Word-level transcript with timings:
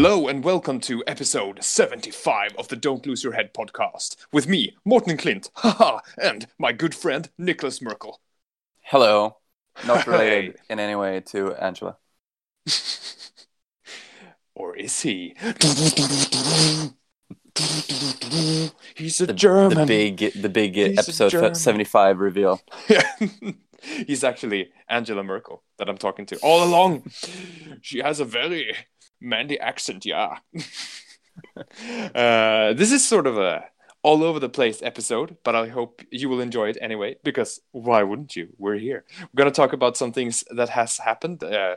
Hello 0.00 0.28
and 0.28 0.44
welcome 0.44 0.78
to 0.82 1.02
episode 1.08 1.60
75 1.64 2.54
of 2.56 2.68
the 2.68 2.76
Don't 2.76 3.04
Lose 3.04 3.24
Your 3.24 3.32
Head 3.32 3.52
podcast 3.52 4.14
with 4.32 4.46
me, 4.46 4.76
Morten 4.84 5.16
Clint, 5.16 5.50
haha, 5.54 5.98
and 6.22 6.46
my 6.56 6.70
good 6.70 6.94
friend 6.94 7.28
Nicholas 7.36 7.82
Merkel. 7.82 8.20
Hello. 8.82 9.38
Not 9.88 10.06
related 10.06 10.54
in 10.70 10.78
any 10.78 10.94
way 10.94 11.18
to 11.32 11.52
Angela. 11.54 11.96
Or 14.54 14.76
is 14.76 15.00
he? 15.00 15.34
He's 18.94 19.20
a 19.20 19.26
The, 19.26 19.32
German. 19.34 19.78
the 19.78 19.84
big, 19.84 20.18
the 20.40 20.48
big 20.48 20.76
He's 20.76 20.96
episode 20.96 21.56
seventy-five 21.56 22.20
reveal. 22.20 22.60
He's 24.06 24.22
actually 24.22 24.70
Angela 24.88 25.24
Merkel 25.24 25.64
that 25.78 25.88
I'm 25.88 25.98
talking 25.98 26.24
to 26.26 26.36
all 26.38 26.62
along. 26.62 27.10
She 27.82 27.98
has 27.98 28.20
a 28.20 28.24
very 28.24 28.76
manly 29.20 29.58
accent, 29.60 30.04
yeah. 30.06 30.38
uh, 32.14 32.72
this 32.74 32.92
is 32.92 33.06
sort 33.06 33.26
of 33.26 33.38
a 33.38 33.64
all 34.02 34.22
over 34.22 34.38
the 34.38 34.48
place 34.48 34.80
episode, 34.82 35.36
but 35.42 35.56
I 35.56 35.68
hope 35.68 36.02
you 36.10 36.28
will 36.28 36.40
enjoy 36.40 36.68
it 36.68 36.78
anyway. 36.80 37.16
Because 37.24 37.60
why 37.72 38.02
wouldn't 38.02 38.36
you? 38.36 38.48
We're 38.58 38.78
here. 38.78 39.04
We're 39.20 39.38
gonna 39.38 39.50
talk 39.50 39.72
about 39.72 39.96
some 39.96 40.12
things 40.12 40.44
that 40.50 40.68
has 40.70 40.98
happened. 40.98 41.42
Uh, 41.42 41.76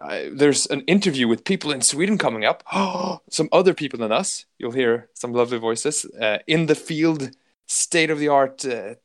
uh, 0.00 0.24
there's 0.32 0.66
an 0.66 0.82
interview 0.82 1.26
with 1.26 1.44
people 1.44 1.72
in 1.72 1.80
Sweden 1.80 2.18
coming 2.18 2.44
up. 2.44 2.62
some 3.30 3.48
other 3.52 3.74
people 3.74 3.98
than 3.98 4.12
us. 4.12 4.44
You'll 4.58 4.72
hear 4.72 5.08
some 5.14 5.32
lovely 5.32 5.58
voices 5.58 6.04
uh, 6.20 6.38
in 6.46 6.66
the 6.66 6.74
field, 6.74 7.30
state 7.66 8.10
of 8.10 8.18
the 8.18 8.28
art 8.28 8.64
uh, 8.64 8.96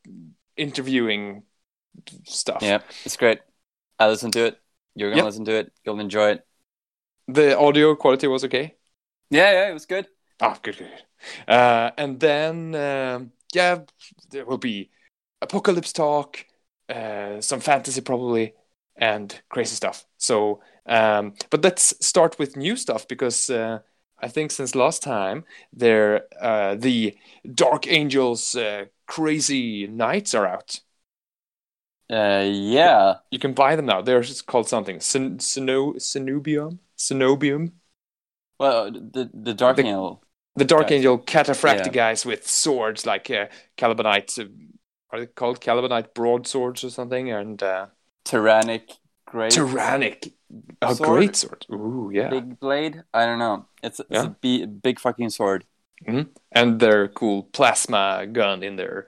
interviewing 0.56 1.44
stuff. 2.24 2.62
Yeah, 2.62 2.80
it's 3.04 3.16
great. 3.16 3.40
I 3.98 4.08
listen 4.08 4.30
to 4.32 4.46
it. 4.46 4.58
You're 4.94 5.10
gonna 5.10 5.22
Yep. 5.22 5.24
listen 5.24 5.44
to 5.46 5.52
it. 5.52 5.72
You'll 5.84 6.00
enjoy 6.00 6.32
it. 6.32 6.46
The 7.28 7.58
audio 7.58 7.94
quality 7.94 8.26
was 8.26 8.44
okay. 8.44 8.76
Yeah, 9.30 9.52
yeah, 9.52 9.70
it 9.70 9.72
was 9.72 9.86
good. 9.86 10.08
Oh, 10.40 10.56
good, 10.62 10.78
good. 10.78 10.88
good. 10.88 11.52
Uh, 11.52 11.92
and 11.96 12.20
then, 12.20 12.74
um, 12.74 13.32
yeah, 13.54 13.80
there 14.30 14.44
will 14.44 14.58
be 14.58 14.90
apocalypse 15.40 15.92
talk, 15.92 16.44
uh, 16.88 17.40
some 17.40 17.60
fantasy 17.60 18.00
probably, 18.00 18.54
and 18.96 19.40
crazy 19.48 19.74
stuff. 19.76 20.04
So, 20.18 20.62
um, 20.86 21.34
but 21.50 21.62
let's 21.64 21.94
start 22.04 22.38
with 22.38 22.56
new 22.56 22.76
stuff 22.76 23.06
because 23.08 23.48
uh, 23.50 23.80
I 24.20 24.28
think 24.28 24.50
since 24.50 24.74
last 24.74 25.02
time, 25.02 25.44
there 25.72 26.26
uh, 26.40 26.74
the 26.76 27.16
Dark 27.54 27.86
Angels 27.86 28.54
uh, 28.54 28.86
Crazy 29.06 29.86
Nights 29.86 30.34
are 30.34 30.46
out. 30.46 30.80
Uh, 32.10 32.44
yeah. 32.46 33.16
You 33.30 33.38
can 33.38 33.54
buy 33.54 33.76
them 33.76 33.86
now. 33.86 34.02
They're 34.02 34.20
just 34.20 34.46
called 34.46 34.68
something. 34.68 34.98
Ceno- 34.98 35.96
Cenobium? 35.96 36.78
Cenobium? 37.08 37.72
Well, 38.58 38.90
the 38.92 39.30
the 39.34 39.54
Dark 39.54 39.76
The- 39.76 39.82
Angel. 39.84 40.22
The 40.54 40.66
Dark 40.66 40.88
Guys. 40.88 40.96
Angel 40.98 41.18
cataphractic 41.18 41.86
Yeah. 41.86 41.92
guys 41.92 42.26
with 42.26 42.46
swords 42.46 43.06
like 43.06 43.30
uh, 43.30 43.46
Calibanite. 43.78 44.38
Uh, 44.38 44.48
are 45.10 45.20
they 45.20 45.26
called 45.26 45.60
Calibanite 45.62 46.12
broadswords 46.14 46.84
or 46.84 46.90
something? 46.90 47.30
And 47.30 47.62
uh, 47.62 47.86
Tyrannic, 48.26 48.90
great, 49.26 49.52
Tyrannic. 49.52 50.34
A 50.82 50.94
Sword. 50.94 51.08
great 51.08 51.36
sword. 51.36 51.64
Ooh, 51.72 52.10
yeah. 52.12 52.28
big 52.28 52.60
blade. 52.60 53.02
I 53.14 53.24
don't 53.24 53.38
know. 53.38 53.64
It's, 53.82 53.98
it's 54.00 54.10
Yeah. 54.10 54.62
a 54.64 54.66
big 54.66 55.00
fucking 55.00 55.30
sword. 55.30 55.64
And 56.06 56.78
their 56.80 57.08
cool 57.08 57.44
plasma 57.44 58.26
gun 58.30 58.62
in 58.62 58.76
there. 58.76 59.06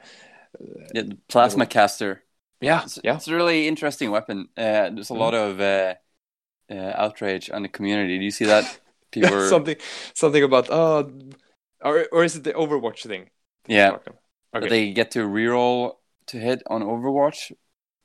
Yeah, 0.95 1.03
the 1.03 1.19
plasma 1.29 1.67
caster. 1.67 2.23
Yeah, 2.63 2.85
It's, 2.85 2.99
yeah. 3.05 3.17
it's 3.17 3.29
a 3.29 3.35
really 3.35 3.69
interesting 3.69 4.11
weapon. 4.11 4.49
Uh, 4.57 4.89
there's 4.95 5.11
a 5.11 5.15
Mhm. 5.15 5.19
lot 5.19 5.35
of 5.35 5.61
uh, 5.61 5.95
uh, 6.71 6.93
outrage 6.97 7.51
on 7.51 7.63
the 7.63 7.69
community. 7.69 8.19
Do 8.19 8.25
you 8.25 8.31
see 8.31 8.47
that? 8.47 8.81
People 9.11 9.31
were, 9.37 9.49
something, 9.49 9.77
something 10.15 10.43
about 10.43 10.69
oh, 10.71 11.11
or 11.81 12.07
or 12.13 12.25
is 12.25 12.37
it 12.37 12.45
the 12.45 12.53
Overwatch 12.53 13.07
thing? 13.07 13.31
yeah, 13.69 13.99
Okay. 14.55 14.69
they 14.69 14.93
get 14.93 15.11
to 15.13 15.21
reroll 15.21 15.97
to 16.27 16.39
hit 16.39 16.63
on 16.67 16.83
Overwatch 16.83 17.53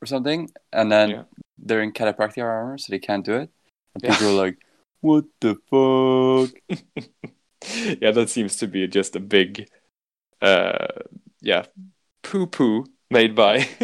or 0.02 0.06
something, 0.06 0.50
and 0.72 0.90
then 0.90 1.10
Yeah. 1.10 1.22
they're 1.58 1.82
in 1.82 1.92
catapractic 1.92 2.42
armor, 2.42 2.78
so 2.78 2.90
they 2.90 2.98
can't 2.98 3.24
do 3.24 3.34
it. 3.34 3.50
And 3.94 4.02
Yeah. 4.04 4.10
people 4.12 4.28
are 4.28 4.44
like, 4.46 4.58
"What 5.00 5.24
the 5.40 5.54
fuck?" 5.70 6.50
yeah, 8.02 8.10
that 8.12 8.30
seems 8.30 8.56
to 8.56 8.66
be 8.66 8.86
just 8.88 9.16
a 9.16 9.20
big, 9.20 9.68
uh, 10.40 10.86
yeah, 11.40 11.66
poo 12.22 12.46
poo 12.46 12.84
made 13.10 13.34
by 13.34 13.58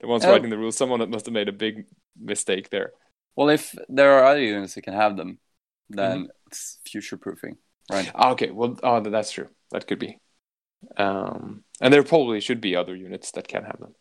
the 0.00 0.06
ones 0.06 0.24
Oh. 0.24 0.30
writing 0.30 0.50
the 0.50 0.58
rules. 0.58 0.76
Someone 0.76 1.00
that 1.00 1.10
must 1.10 1.26
have 1.26 1.32
made 1.32 1.48
a 1.48 1.52
big 1.52 1.86
mistake 2.18 2.70
there. 2.70 2.92
Well, 3.36 3.48
if 3.50 3.74
there 3.88 4.12
are 4.18 4.24
other 4.24 4.40
units 4.42 4.74
that 4.74 4.82
can 4.82 4.94
have 4.94 5.16
them, 5.16 5.38
then 5.90 6.18
Mm-hmm. 6.18 6.30
it's 6.48 6.78
future 6.84 7.16
proofing, 7.18 7.58
right? 7.90 8.10
Ah, 8.14 8.30
okay, 8.32 8.50
well, 8.50 8.78
oh, 8.82 9.00
that's 9.00 9.30
true. 9.30 9.48
That 9.70 9.86
could 9.86 9.98
be. 9.98 10.18
Um, 10.96 11.64
and 11.80 11.92
there 11.92 12.02
probably 12.02 12.40
should 12.40 12.60
be 12.60 12.76
other 12.76 12.94
units 12.96 13.30
that 13.32 13.48
can 13.48 13.64
have 13.64 13.78
them. 13.80 13.94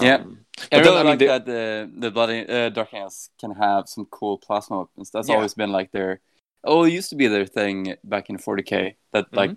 Yeah. 0.00 0.16
Um, 0.16 0.46
I 0.72 0.80
but 0.80 0.84
then, 0.84 0.94
I 0.94 0.96
mean, 0.98 1.06
like 1.06 1.18
they- 1.20 1.26
that 1.26 1.46
the 1.46 1.90
the 2.04 2.10
bloody 2.10 2.40
uh, 2.48 2.68
Dark 2.70 2.92
Angels 2.94 3.30
can 3.38 3.52
have 3.52 3.88
some 3.88 4.06
cool 4.06 4.38
plasma 4.38 4.78
weapons. 4.78 5.10
That's 5.10 5.28
Yeah. 5.28 5.36
always 5.36 5.54
been 5.54 5.70
like 5.72 5.92
their 5.92 6.20
oh, 6.64 6.84
it 6.84 6.92
used 6.92 7.10
to 7.10 7.16
be 7.16 7.28
their 7.28 7.46
thing 7.46 7.96
back 8.02 8.28
in 8.30 8.38
40k. 8.38 8.96
That 9.12 9.26
Mm-hmm. 9.26 9.36
like 9.36 9.56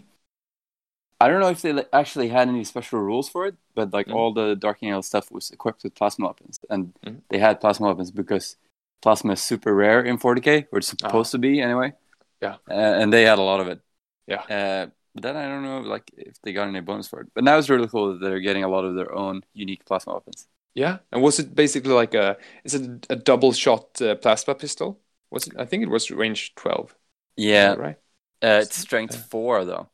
I 1.19 1.27
don't 1.27 1.39
know 1.41 1.49
if 1.49 1.61
they 1.63 1.83
actually 1.91 2.29
had 2.29 2.47
any 2.47 2.63
special 2.63 2.99
rules 2.99 3.27
for 3.29 3.47
it, 3.47 3.55
but 3.73 3.91
like 3.93 4.07
Mhm. 4.07 4.15
all 4.15 4.33
the 4.33 4.55
Dark 4.55 4.83
Angel 4.83 5.01
stuff 5.01 5.31
was 5.31 5.49
equipped 5.51 5.83
with 5.83 5.95
plasma 5.95 6.27
weapons, 6.27 6.59
and 6.69 6.93
Mhm. 7.03 7.21
they 7.29 7.39
had 7.39 7.59
plasma 7.59 7.87
weapons 7.87 8.11
because 8.11 8.55
plasma 9.01 9.33
is 9.33 9.41
super 9.41 9.73
rare 9.73 10.01
in 10.03 10.17
40k, 10.17 10.67
or 10.71 10.79
it's 10.79 10.87
supposed 10.87 11.31
to 11.31 11.37
be 11.37 11.61
anyway. 11.61 11.93
Ah. 11.93 11.97
Yeah. 12.41 12.55
uh, 12.69 12.73
and 12.73 13.11
they 13.11 13.23
had 13.23 13.39
a 13.39 13.41
lot 13.41 13.59
of 13.61 13.67
it. 13.67 13.81
Yeah. 14.27 14.43
Uh, 14.49 14.87
but 15.13 15.23
then 15.23 15.35
I 15.35 15.47
don't 15.47 15.63
know 15.63 15.81
like 15.81 16.11
if 16.15 16.39
they 16.43 16.53
got 16.53 16.67
any 16.67 16.79
bonus 16.81 17.07
for 17.07 17.21
it. 17.21 17.27
But 17.33 17.43
now 17.43 17.57
it's 17.57 17.69
really 17.69 17.87
cool 17.87 18.13
that 18.13 18.19
they're 18.21 18.39
getting 18.39 18.63
a 18.63 18.67
lot 18.69 18.85
of 18.85 18.95
their 18.95 19.13
own 19.13 19.41
unique 19.53 19.85
plasma 19.85 20.13
weapons. 20.13 20.47
Yeah, 20.75 20.99
and 21.11 21.23
was 21.23 21.39
it 21.39 21.55
basically 21.55 21.93
like 21.93 22.13
a? 22.13 22.37
Is 22.63 22.75
it 22.75 23.07
a 23.09 23.15
double 23.15 23.51
shot 23.51 23.99
uh, 24.01 24.15
plasma 24.15 24.53
pistol? 24.53 24.99
Was 25.31 25.47
it? 25.47 25.55
I 25.57 25.65
think 25.65 25.81
it 25.83 25.89
was 25.89 26.11
range 26.11 26.53
twelve. 26.55 26.95
Yeah, 27.35 27.73
right. 27.73 27.97
Uh, 28.41 28.61
it's 28.63 28.77
strength 28.77 29.15
four 29.15 29.65
though, 29.65 29.89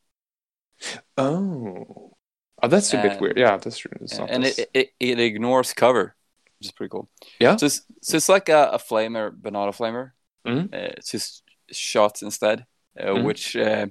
Oh, 1.16 2.16
oh, 2.62 2.68
that's 2.68 2.92
a 2.94 2.98
bit 2.98 3.20
weird. 3.20 3.38
Yeah, 3.38 3.56
that's 3.56 3.78
true. 3.78 3.90
And 4.28 4.44
it, 4.44 4.70
it 4.74 4.94
it 5.00 5.20
ignores 5.20 5.72
cover, 5.72 6.14
which 6.64 6.70
is 6.70 6.76
pretty 6.76 6.90
cool. 6.90 7.08
Yeah. 7.38 7.56
So 7.56 7.66
it's, 7.66 7.82
so 8.00 8.16
it's 8.16 8.28
like 8.28 8.48
a, 8.48 8.70
a 8.72 8.78
flamer, 8.78 9.30
but 9.40 9.52
not 9.52 9.68
a 9.68 9.72
flamer. 9.72 10.12
Mhm. 10.46 10.72
Uh, 10.72 10.92
it's 10.96 11.10
just 11.10 11.42
shots 11.70 12.22
instead, 12.22 12.64
uh, 12.98 13.12
Mhm. 13.14 13.24
which 13.24 13.56
uh, 13.56 13.86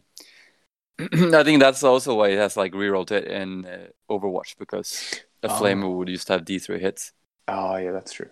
I 1.00 1.44
think 1.44 1.60
that's 1.60 1.84
also 1.84 2.16
why 2.16 2.30
it 2.30 2.38
has 2.38 2.58
like 2.58 2.74
rerolled 2.74 3.12
it 3.12 3.26
in 3.26 3.66
uh, 3.66 3.88
Overwatch 4.10 4.58
because 4.58 5.14
a 5.44 5.48
Oh. 5.50 5.52
flamer 5.52 5.96
would 5.96 6.08
to 6.08 6.34
have 6.34 6.46
D 6.46 6.60
three 6.60 6.80
hits. 6.80 7.12
oh, 7.48 7.76
yeah, 7.78 7.92
that's 7.92 8.14
true. 8.14 8.30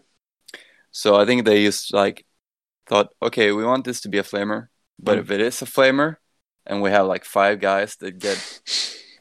So 0.91 1.15
I 1.15 1.25
think 1.25 1.45
they 1.45 1.63
just 1.63 1.93
like 1.93 2.25
thought, 2.87 3.09
okay, 3.21 3.51
we 3.51 3.63
want 3.63 3.85
this 3.85 4.01
to 4.01 4.09
be 4.09 4.17
a 4.17 4.23
flamer, 4.23 4.67
but 4.97 5.17
Mm. 5.17 5.21
if 5.21 5.31
it 5.31 5.41
is 5.41 5.61
a 5.61 5.65
flamer, 5.65 6.15
and 6.65 6.81
we 6.81 6.89
have 6.91 7.05
like 7.07 7.25
five 7.25 7.59
guys 7.59 7.95
that 7.97 8.19
get 8.19 8.37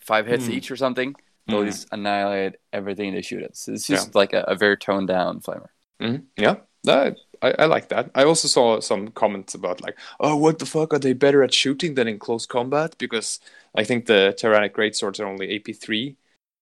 five 0.01 0.27
hits 0.27 0.49
Mm. 0.49 0.55
each 0.55 0.71
or 0.71 0.77
something, 0.77 1.15
they'll 1.51 1.65
Mm. 1.65 1.67
just 1.67 1.89
annihilate 1.93 2.57
everything 2.73 3.13
they 3.15 3.23
shoot 3.23 3.43
at. 3.43 3.57
So 3.57 3.73
it's 3.73 3.87
just 3.89 4.15
like 4.15 4.33
a, 4.33 4.43
a 4.49 4.57
very 4.57 4.77
toned 4.79 5.09
down 5.09 5.41
flamer. 5.41 5.69
Mhm. 6.01 6.27
Yeah, 6.37 6.57
that 6.85 7.17
I, 7.43 7.53
I 7.61 7.65
like 7.67 7.89
that. 7.89 8.11
I 8.15 8.25
also 8.25 8.49
saw 8.49 8.81
some 8.81 9.09
comments 9.09 9.55
about 9.55 9.81
like, 9.83 9.99
oh, 10.19 10.37
what 10.37 10.59
the 10.59 10.67
fuck 10.67 10.95
are 10.95 10.99
they 10.99 11.13
better 11.13 11.43
at 11.43 11.53
shooting 11.55 11.95
than 11.95 12.09
in 12.09 12.19
close 12.19 12.47
combat? 12.47 12.97
Because 12.99 13.41
I 13.75 13.85
think 13.85 14.07
the 14.07 14.35
Tyrannic 14.39 14.75
greatswords 14.75 15.21
are 15.21 15.27
only 15.27 15.51
AP 15.55 15.73
three 15.73 16.17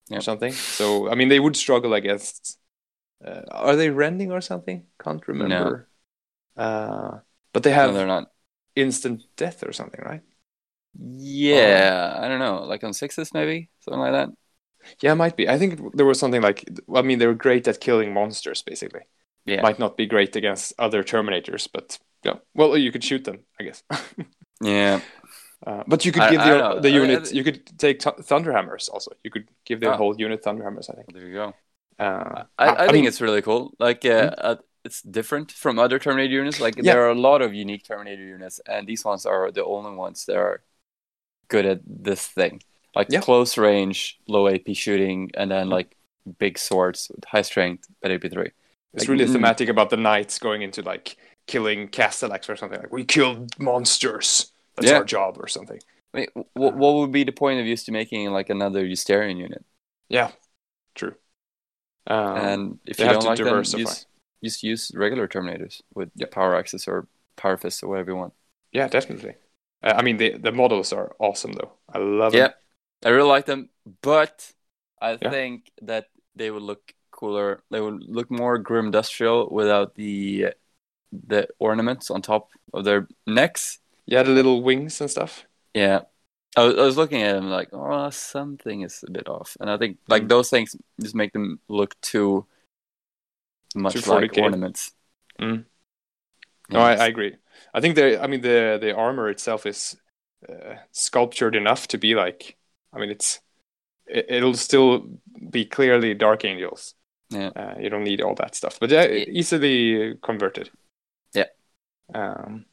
Yeah. 0.09 0.19
or 0.19 0.23
something. 0.23 0.53
So 0.71 1.11
I 1.11 1.15
mean, 1.15 1.29
they 1.29 1.41
would 1.41 1.57
struggle 1.57 1.95
against. 1.95 2.59
Uh, 3.25 3.43
are 3.51 3.77
they 3.77 3.91
rending 3.91 4.33
or 4.33 4.41
something? 4.43 4.87
Can't 5.03 5.27
remember. 5.29 5.89
Uh, 6.57 7.21
but 7.53 7.63
they 7.63 7.73
No, 7.73 7.93
have 7.93 7.93
they're 7.93 8.07
not. 8.07 8.31
instant 8.77 9.25
death 9.37 9.63
or 9.65 9.73
something, 9.73 10.01
right? 10.05 10.23
Yeah, 11.01 12.17
I 12.21 12.29
don't 12.29 12.39
know, 12.41 12.65
like 12.65 12.83
on 12.85 12.93
sixes 12.93 13.33
maybe 13.33 13.71
something 13.81 14.01
like 14.01 14.13
that. 14.13 14.31
Yeah, 15.01 15.13
it 15.13 15.17
might 15.17 15.37
be. 15.37 15.49
I 15.49 15.59
think 15.59 15.95
there 15.97 16.07
was 16.07 16.19
something 16.19 16.43
like. 16.43 16.65
I 16.95 17.03
mean, 17.03 17.19
they 17.19 17.27
were 17.27 17.35
great 17.35 17.67
at 17.69 17.81
killing 17.81 18.13
monsters, 18.13 18.63
basically. 18.63 19.03
Yeah, 19.45 19.63
Might 19.63 19.79
not 19.79 19.97
be 19.97 20.07
great 20.07 20.37
against 20.37 20.75
other 20.79 21.03
Terminators, 21.03 21.69
but 21.73 21.99
yeah. 22.23 22.35
Well, 22.55 22.77
you 22.77 22.93
could 22.93 23.03
shoot 23.05 23.25
them, 23.25 23.39
I 23.59 23.65
guess. 23.65 23.83
yeah. 24.61 25.01
Uh, 25.67 25.85
but 25.87 26.05
you 26.05 26.13
could 26.13 26.23
I- 26.23 26.31
give 26.31 26.41
I 26.41 26.51
the, 26.51 26.59
don't 26.59 26.83
the 26.83 26.91
unit. 26.91 27.29
I- 27.29 27.31
you 27.35 27.45
could 27.45 27.79
take 27.79 28.01
th- 28.01 28.17
Thunderhammers 28.17 28.91
also. 28.91 29.13
You 29.25 29.31
could 29.31 29.49
give 29.65 29.81
the 29.81 29.93
Oh. 29.93 29.97
whole 29.97 30.15
unit 30.21 30.43
Thunderhammers. 30.45 30.91
I 30.91 30.95
think. 30.97 31.13
There 31.15 31.27
you 31.27 31.33
go. 31.35 31.55
Uh, 31.99 32.45
I, 32.59 32.69
I, 32.69 32.77
think 32.87 32.93
mean, 32.93 33.05
it's 33.07 33.21
really 33.21 33.43
cool. 33.43 33.73
Like, 33.79 34.05
uh, 34.05 34.31
uh, 34.39 34.57
it's 34.85 35.03
different 35.03 35.51
from 35.51 35.79
other 35.79 35.99
Terminator 35.99 36.33
units. 36.35 36.61
Like, 36.61 36.77
Yeah. 36.77 36.93
there 36.93 37.03
are 37.07 37.11
a 37.11 37.15
lot 37.19 37.43
of 37.43 37.53
unique 37.55 37.85
Terminator 37.85 38.23
units, 38.23 38.61
and 38.67 38.87
these 38.87 39.05
ones 39.05 39.27
are 39.27 39.51
the 39.51 39.65
only 39.65 39.97
ones 39.97 40.27
that 40.27 40.37
are 40.37 40.63
good 41.49 41.67
at 41.67 41.81
this 41.87 42.27
thing. 42.27 42.63
Like 42.99 43.09
Yeah. 43.11 43.21
close 43.21 43.59
range, 43.59 44.21
low 44.29 44.49
AP 44.49 44.75
shooting, 44.75 45.31
and 45.35 45.51
then 45.53 45.71
like 45.71 45.97
big 46.39 46.59
swords 46.59 47.11
with 47.15 47.25
high 47.27 47.43
strength, 47.43 47.89
but 48.03 48.11
AP 48.13 48.29
three. 48.29 48.53
it's 48.95 49.09
like, 49.09 49.09
really 49.09 49.27
mm. 49.27 49.33
thematic 49.33 49.69
about 49.71 49.91
the 49.91 49.97
knights 49.97 50.39
going 50.39 50.63
into 50.63 50.83
like 50.83 51.17
killing 51.47 51.89
Castellax 51.89 52.49
or 52.51 52.57
something. 52.57 52.81
Like 52.81 52.93
we 52.93 53.05
killed 53.05 53.59
monsters. 53.59 54.53
that's 54.77 54.93
Yeah. 54.93 54.99
our 54.99 55.05
job 55.05 55.39
or 55.41 55.49
something. 55.49 55.81
Wait, 56.15 56.31
what, 56.55 56.75
what 56.77 56.95
would 56.97 57.13
be 57.13 57.25
the 57.25 57.33
point 57.33 57.61
of 57.61 57.67
used 57.67 57.87
to 57.87 57.93
making 57.93 58.31
like 58.31 58.51
another 58.51 58.85
Eusterian 58.85 59.39
unit? 59.39 59.65
Yeah, 60.09 60.33
true. 60.95 61.15
Um, 62.07 62.37
and 62.37 62.79
if 62.87 62.99
you 62.99 63.05
have 63.07 63.15
don't 63.21 63.23
to 63.23 63.29
like 63.29 63.39
them, 63.39 63.69
use, 63.81 64.07
just 64.43 64.63
use 64.63 64.93
regular 64.95 65.29
Terminators 65.29 65.83
with 65.95 66.11
Yeah. 66.15 66.27
power 66.31 66.57
axis 66.57 66.89
or 66.89 67.07
power 67.37 67.57
fist 67.57 67.83
or 67.83 67.89
whatever 67.89 68.11
you 68.13 68.17
want. 68.17 68.35
yeah, 68.73 68.89
definitely. 68.89 69.35
Uh, 69.83 69.95
I 69.97 70.03
mean, 70.03 70.17
the 70.17 70.39
the 70.39 70.53
models 70.53 70.93
are 70.93 71.15
awesome 71.19 71.53
though. 71.53 71.73
I 71.93 71.99
love 71.99 72.35
Yeah, 72.35 72.49
them. 72.49 72.53
I 73.05 73.11
really 73.11 73.29
like 73.29 73.47
them, 73.47 73.71
but 74.03 74.53
I 75.01 75.19
Yeah. 75.21 75.31
think 75.31 75.71
that 75.83 76.09
they 76.35 76.51
would 76.51 76.63
look 76.63 76.95
cooler. 77.11 77.63
They 77.71 77.81
would 77.81 78.03
look 78.05 78.31
more 78.31 78.59
grim 78.59 78.87
industrial 78.87 79.49
without 79.51 79.95
the 79.95 80.55
the 81.13 81.49
ornaments 81.59 82.11
on 82.11 82.21
top 82.23 82.51
of 82.75 82.85
their 82.85 83.09
necks. 83.27 83.79
Yeah, 84.07 84.23
the 84.23 84.31
little 84.31 84.63
wings 84.63 85.01
and 85.01 85.11
stuff. 85.11 85.47
Yeah. 85.75 86.03
I 86.57 86.65
was, 86.65 86.75
I 86.75 86.83
was 86.83 86.97
looking 86.97 87.23
at 87.23 87.35
them 87.35 87.51
like, 87.51 87.69
oh, 87.73 88.11
something 88.11 88.83
is 88.83 89.05
a 89.07 89.11
bit 89.11 89.29
off, 89.29 89.57
and 89.61 89.71
I 89.71 89.79
think 89.79 89.99
like 90.09 90.25
Mm. 90.25 90.29
those 90.29 90.51
things 90.51 90.75
just 91.01 91.15
make 91.15 91.33
them 91.33 91.61
look 91.69 91.95
too 92.01 92.47
much 93.75 93.95
Too 93.95 94.11
like 94.11 94.37
ornaments. 94.39 94.93
Mm. 95.39 95.65
No, 96.71 96.81
I, 96.81 96.95
I 96.95 97.07
agree. 97.07 97.37
I 97.73 97.81
think 97.81 97.95
the 97.95 98.21
I 98.21 98.27
mean 98.27 98.41
the 98.41 98.79
the 98.81 98.95
armor 98.95 99.29
itself 99.29 99.67
is 99.67 99.97
uh, 100.49 100.77
sculptured 100.93 101.55
enough 101.55 101.89
to 101.89 101.99
be 101.99 102.15
like. 102.15 102.58
I 102.99 103.01
mean, 103.01 103.11
it's 103.11 103.41
it, 104.07 104.27
it'll 104.29 104.55
still 104.55 105.07
be 105.51 105.65
clearly 105.65 106.15
Dark 106.15 106.45
Angels. 106.45 106.95
Yeah. 107.31 107.51
Uh, 107.55 107.75
you 107.79 107.91
don't 107.91 108.05
need 108.05 108.23
all 108.23 108.35
that 108.37 108.55
stuff, 108.55 108.79
but 108.81 108.91
yeah, 108.91 109.07
easily 109.07 110.17
converted. 110.23 110.71
Yeah. 111.35 111.45
Um, 112.15 112.65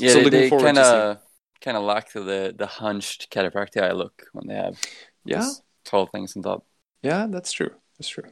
Yeah, 0.00 0.10
So 0.10 0.28
they, 0.28 0.50
kind 0.50 0.78
of 0.78 1.18
kind 1.60 1.76
of 1.76 1.82
lack 1.84 2.12
the 2.12 2.54
the 2.56 2.66
hunched 2.66 3.30
cataphract 3.30 3.76
look 3.96 4.24
when 4.32 4.46
they 4.48 4.54
have 4.54 4.78
yeah, 5.24 5.48
tall 5.84 6.06
things 6.06 6.36
on 6.36 6.42
top. 6.42 6.64
yeah, 7.02 7.26
that's 7.28 7.52
true. 7.52 7.70
That's 7.98 8.08
true. 8.08 8.30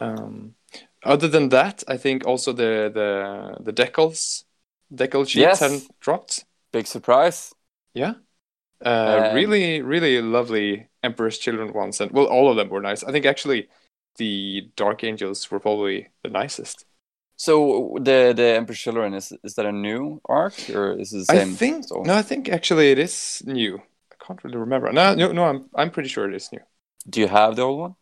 Um, 0.00 0.54
other 1.04 1.28
than 1.28 1.50
that, 1.50 1.84
I 1.86 1.96
think 1.96 2.26
also 2.26 2.52
the 2.52 2.90
the 2.92 3.62
the 3.62 3.72
decals, 3.72 4.44
decal 4.92 5.24
sheets 5.28 5.34
Yes. 5.40 5.60
hadn't 5.60 6.00
dropped. 6.00 6.44
Big 6.72 6.86
surprise. 6.86 7.52
Yeah. 7.94 8.14
Uh, 8.84 9.22
Um, 9.22 9.24
really, 9.24 9.80
really 9.82 10.20
lovely 10.22 10.88
Emperor's 11.02 11.38
Children 11.38 11.72
ones, 11.72 12.00
and 12.00 12.10
well, 12.12 12.26
all 12.26 12.50
of 12.50 12.56
them 12.56 12.68
were 12.68 12.80
nice. 12.82 13.02
I 13.04 13.12
think 13.12 13.24
actually 13.26 13.68
the 14.16 14.70
Dark 14.76 15.02
Angels 15.04 15.50
were 15.50 15.60
probably 15.60 16.10
the 16.22 16.28
nicest. 16.30 16.84
So 17.36 17.96
the 18.00 18.32
the 18.36 18.54
Emperor 18.56 18.74
Children 18.74 19.14
is 19.14 19.32
is 19.42 19.54
that 19.54 19.66
a 19.66 19.72
new 19.72 20.20
arc 20.28 20.68
or 20.70 20.92
is 21.00 21.12
it 21.12 21.18
the 21.18 21.24
I 21.28 21.38
same? 21.38 21.58
think 21.58 21.86
so- 21.88 22.02
no, 22.04 22.14
I 22.14 22.22
think 22.22 22.48
actually 22.48 22.90
it 22.90 22.98
is 22.98 23.42
new. 23.46 23.82
I 24.12 24.16
can't 24.24 24.42
really 24.44 24.56
remember. 24.56 24.90
No, 24.92 25.14
no, 25.14 25.32
no. 25.32 25.44
I'm 25.44 25.70
I'm 25.74 25.90
pretty 25.90 26.08
sure 26.08 26.28
it 26.28 26.34
is 26.34 26.50
new. 26.52 26.60
Do 27.08 27.20
you 27.20 27.28
have 27.28 27.56
the 27.56 27.62
old 27.62 27.80
one? 27.80 27.96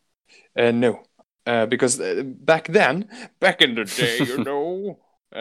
Uh, 0.56 0.70
no, 0.70 1.02
uh, 1.46 1.66
because 1.66 2.00
uh, 2.00 2.22
back 2.24 2.68
then, 2.68 3.08
back 3.40 3.62
in 3.62 3.74
the 3.74 3.84
day, 3.84 4.20
you 4.20 4.38
know, 4.38 4.98
uh, 5.34 5.38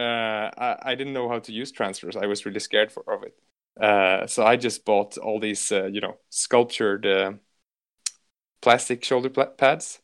I, 0.57 0.77
I 0.83 0.95
didn't 0.95 1.13
know 1.13 1.29
how 1.29 1.39
to 1.39 1.51
use 1.51 1.71
transfers. 1.71 2.15
I 2.15 2.25
was 2.27 2.45
really 2.45 2.59
scared 2.59 2.91
for, 2.91 3.03
of 3.13 3.23
it. 3.23 3.37
Uh, 3.79 4.27
so 4.27 4.45
I 4.45 4.57
just 4.57 4.85
bought 4.85 5.17
all 5.17 5.39
these, 5.39 5.71
uh, 5.71 5.85
you 5.85 6.01
know, 6.01 6.17
sculptured 6.29 7.05
uh, 7.05 7.33
plastic 8.61 9.03
shoulder 9.03 9.29
pla- 9.29 9.45
pads 9.47 10.01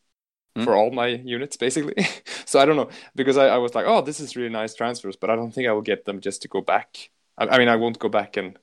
Hmm. 0.56 0.66
for 0.66 0.76
all 0.76 0.92
my 0.92 1.08
units, 1.08 1.58
basically. 1.58 1.96
so 2.46 2.60
I 2.60 2.66
don't 2.66 2.76
know 2.78 2.90
because 3.16 3.38
I, 3.38 3.48
I 3.50 3.58
was 3.58 3.76
like, 3.76 3.86
oh, 3.88 4.02
this 4.02 4.20
is 4.20 4.36
really 4.36 4.50
nice 4.50 4.76
transfers, 4.76 5.16
but 5.16 5.30
I 5.30 5.36
don't 5.36 5.52
think 5.54 5.68
I 5.68 5.74
will 5.74 5.82
get 5.82 6.06
them 6.06 6.22
just 6.22 6.42
to 6.44 6.48
go 6.48 6.62
back. 6.62 7.12
I, 7.38 7.48
I 7.48 7.60
mean, 7.60 7.70
I 7.70 7.78
won't 7.78 8.00
go 8.00 8.10
back 8.10 8.38
and 8.38 8.58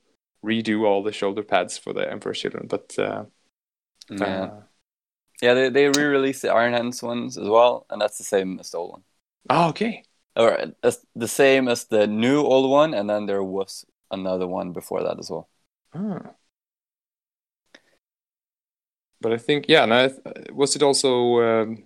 redo 0.44 0.84
all 0.86 1.02
the 1.02 1.12
shoulder 1.12 1.42
pads 1.42 1.78
for 1.78 1.92
the 1.92 2.10
Emperor's 2.10 2.40
Children, 2.40 2.68
but 2.68 2.98
uh, 2.98 3.26
Yeah, 4.08 4.18
uh, 4.24 4.62
yeah. 5.42 5.54
They 5.54 5.68
they 5.70 5.88
re-released 5.88 6.42
the 6.42 6.52
Iron 6.52 6.74
Hands 6.74 7.02
ones 7.02 7.38
as 7.38 7.48
well, 7.48 7.86
and 7.90 8.00
that's 8.00 8.18
the 8.18 8.24
same 8.24 8.60
as 8.60 8.70
the 8.72 8.78
old 8.78 8.92
one, 8.92 9.04
oh, 9.50 9.68
okay. 9.70 10.04
or 10.36 10.74
the 11.14 11.28
same 11.28 11.68
as 11.68 11.84
the 11.86 12.06
new 12.06 12.42
old 12.42 12.70
one, 12.70 12.94
and 12.94 13.08
then 13.08 13.26
there 13.26 13.42
was 13.42 13.84
another 14.10 14.46
one 14.46 14.72
before 14.72 15.02
that 15.02 15.18
as 15.18 15.30
well. 15.30 15.48
Ah. 15.92 16.34
But 19.20 19.32
I 19.32 19.38
think, 19.38 19.66
yeah, 19.68 19.84
and 19.84 19.94
I, 19.94 20.10
was 20.52 20.76
it 20.76 20.82
also 20.82 21.40
um, 21.40 21.84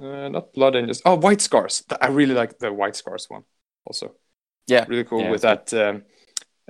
uh, 0.00 0.28
not 0.28 0.52
Blood 0.52 0.76
Angels? 0.76 1.02
Oh, 1.04 1.16
White 1.16 1.40
Scars. 1.40 1.82
I 2.00 2.08
really 2.08 2.34
like 2.34 2.58
the 2.58 2.72
White 2.72 2.96
Scars 2.96 3.26
one 3.28 3.44
also. 3.84 4.14
Yeah, 4.66 4.84
Really 4.88 5.04
cool 5.04 5.22
Yeah, 5.22 5.30
with 5.30 5.42
that, 5.42 5.72
um, 5.74 6.02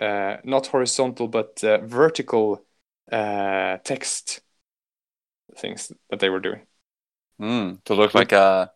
uh, 0.00 0.38
not 0.44 0.66
horizontal, 0.68 1.28
but 1.28 1.62
uh, 1.64 1.78
vertical 1.78 2.62
uh, 3.12 3.78
text 3.84 4.40
things 5.56 5.92
that 6.10 6.20
they 6.20 6.28
were 6.28 6.40
doing. 6.40 6.66
Mm, 7.40 7.82
to 7.84 7.94
look 7.94 8.14
like 8.14 8.32
a 8.32 8.72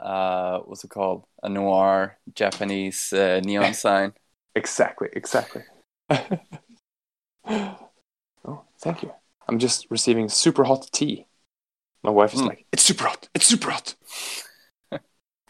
uh, 0.00 0.60
what's 0.60 0.84
it 0.84 0.90
called? 0.90 1.24
A 1.42 1.48
noir 1.48 2.18
Japanese 2.34 3.12
uh, 3.12 3.40
neon 3.44 3.74
sign. 3.84 4.12
Exactly, 4.54 5.08
exactly. 5.12 5.62
oh, 7.44 8.64
thank 8.80 9.02
you. 9.02 9.12
I'm 9.48 9.58
just 9.58 9.86
receiving 9.90 10.28
super 10.28 10.64
hot 10.64 10.88
tea. 10.92 11.26
My 12.02 12.10
wife 12.10 12.34
is 12.34 12.42
Mm. 12.42 12.48
like, 12.48 12.66
"It's 12.72 12.82
super 12.84 13.04
hot. 13.04 13.28
It's 13.34 13.46
super 13.46 13.70
hot." 13.70 13.94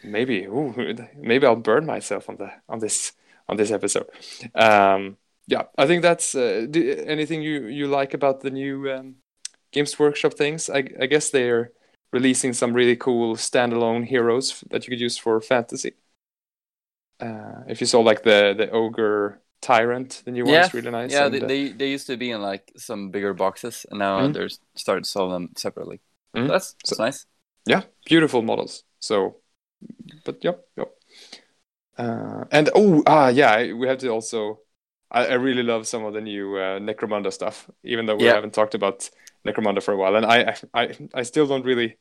maybe, 0.03 0.45
ooh, 0.47 0.75
maybe 1.17 1.47
I'll 1.47 1.57
burn 1.57 1.87
myself 1.87 2.29
on 2.29 2.37
the 2.37 2.51
on 2.69 2.79
this 2.81 3.13
on 3.49 3.57
this 3.57 3.71
episode. 3.71 4.07
Um, 4.55 5.17
yeah, 5.47 5.65
I 5.79 5.87
think 5.87 6.03
that's 6.03 6.35
uh, 6.35 6.67
do, 6.71 7.05
anything 7.07 7.43
you 7.43 7.67
you 7.67 7.87
like 7.89 8.15
about 8.15 8.41
the 8.41 8.51
new 8.51 8.91
um, 8.93 9.17
Games 9.73 9.99
Workshop 9.99 10.35
things. 10.35 10.71
I, 10.71 10.85
I 11.01 11.07
guess 11.07 11.31
they're 11.31 11.73
releasing 12.13 12.53
some 12.53 12.73
really 12.73 12.97
cool 12.97 13.37
standalone 13.37 14.05
heroes 14.07 14.65
that 14.71 14.87
you 14.87 14.91
could 14.91 15.01
use 15.01 15.19
for 15.19 15.41
fantasy. 15.41 15.93
Uh, 17.21 17.63
if 17.69 17.81
you 17.81 17.87
saw 17.87 18.01
like 18.01 18.23
the 18.23 18.55
the 18.57 18.71
ogre 18.71 19.41
tyrant, 19.61 20.23
the 20.25 20.31
new 20.31 20.45
one 20.45 20.55
Yeah, 20.55 20.67
is 20.67 20.75
really 20.75 20.91
nice. 20.91 21.13
Yeah, 21.13 21.27
and, 21.27 21.35
they, 21.35 21.41
uh, 21.41 21.47
they 21.47 21.69
they 21.73 21.91
used 21.91 22.07
to 22.09 22.17
be 22.17 22.31
in 22.31 22.43
like 22.43 22.73
some 22.77 23.11
bigger 23.11 23.33
boxes, 23.35 23.87
and 23.91 23.99
now 23.99 24.21
Mhm. 24.21 24.33
they're 24.35 24.51
starting 24.75 25.03
to 25.05 25.09
sell 25.11 25.29
them 25.31 25.49
separately. 25.57 26.01
Mhm. 26.35 26.49
That's 26.49 26.75
that's 26.75 26.97
So- 26.97 27.05
nice. 27.05 27.27
yeah, 27.67 27.83
beautiful 28.05 28.43
models. 28.43 28.85
So, 28.99 29.37
but 30.25 30.45
yep, 30.45 30.67
yep. 30.77 30.93
Uh, 31.99 32.45
and 32.51 32.69
oh, 32.75 33.03
ah, 33.07 33.29
yeah, 33.29 33.73
we 33.73 33.89
have 33.89 33.99
to 33.99 34.09
also. 34.09 34.61
I, 35.11 35.27
I 35.29 35.35
really 35.35 35.63
love 35.63 35.87
some 35.87 36.05
of 36.05 36.13
the 36.15 36.21
new 36.21 36.57
uh, 36.57 36.79
Necromunda 36.81 37.33
stuff, 37.33 37.71
even 37.83 38.07
though 38.07 38.17
we 38.17 38.25
Yeah. 38.25 38.35
haven't 38.35 38.53
talked 38.55 38.75
about 38.75 39.09
Necromunda 39.47 39.83
for 39.83 39.93
a 39.93 39.97
while. 39.97 40.17
And 40.17 40.27
I, 40.27 40.57
I, 40.75 40.97
I 41.15 41.23
still 41.23 41.47
don't 41.47 41.65
really. 41.65 41.97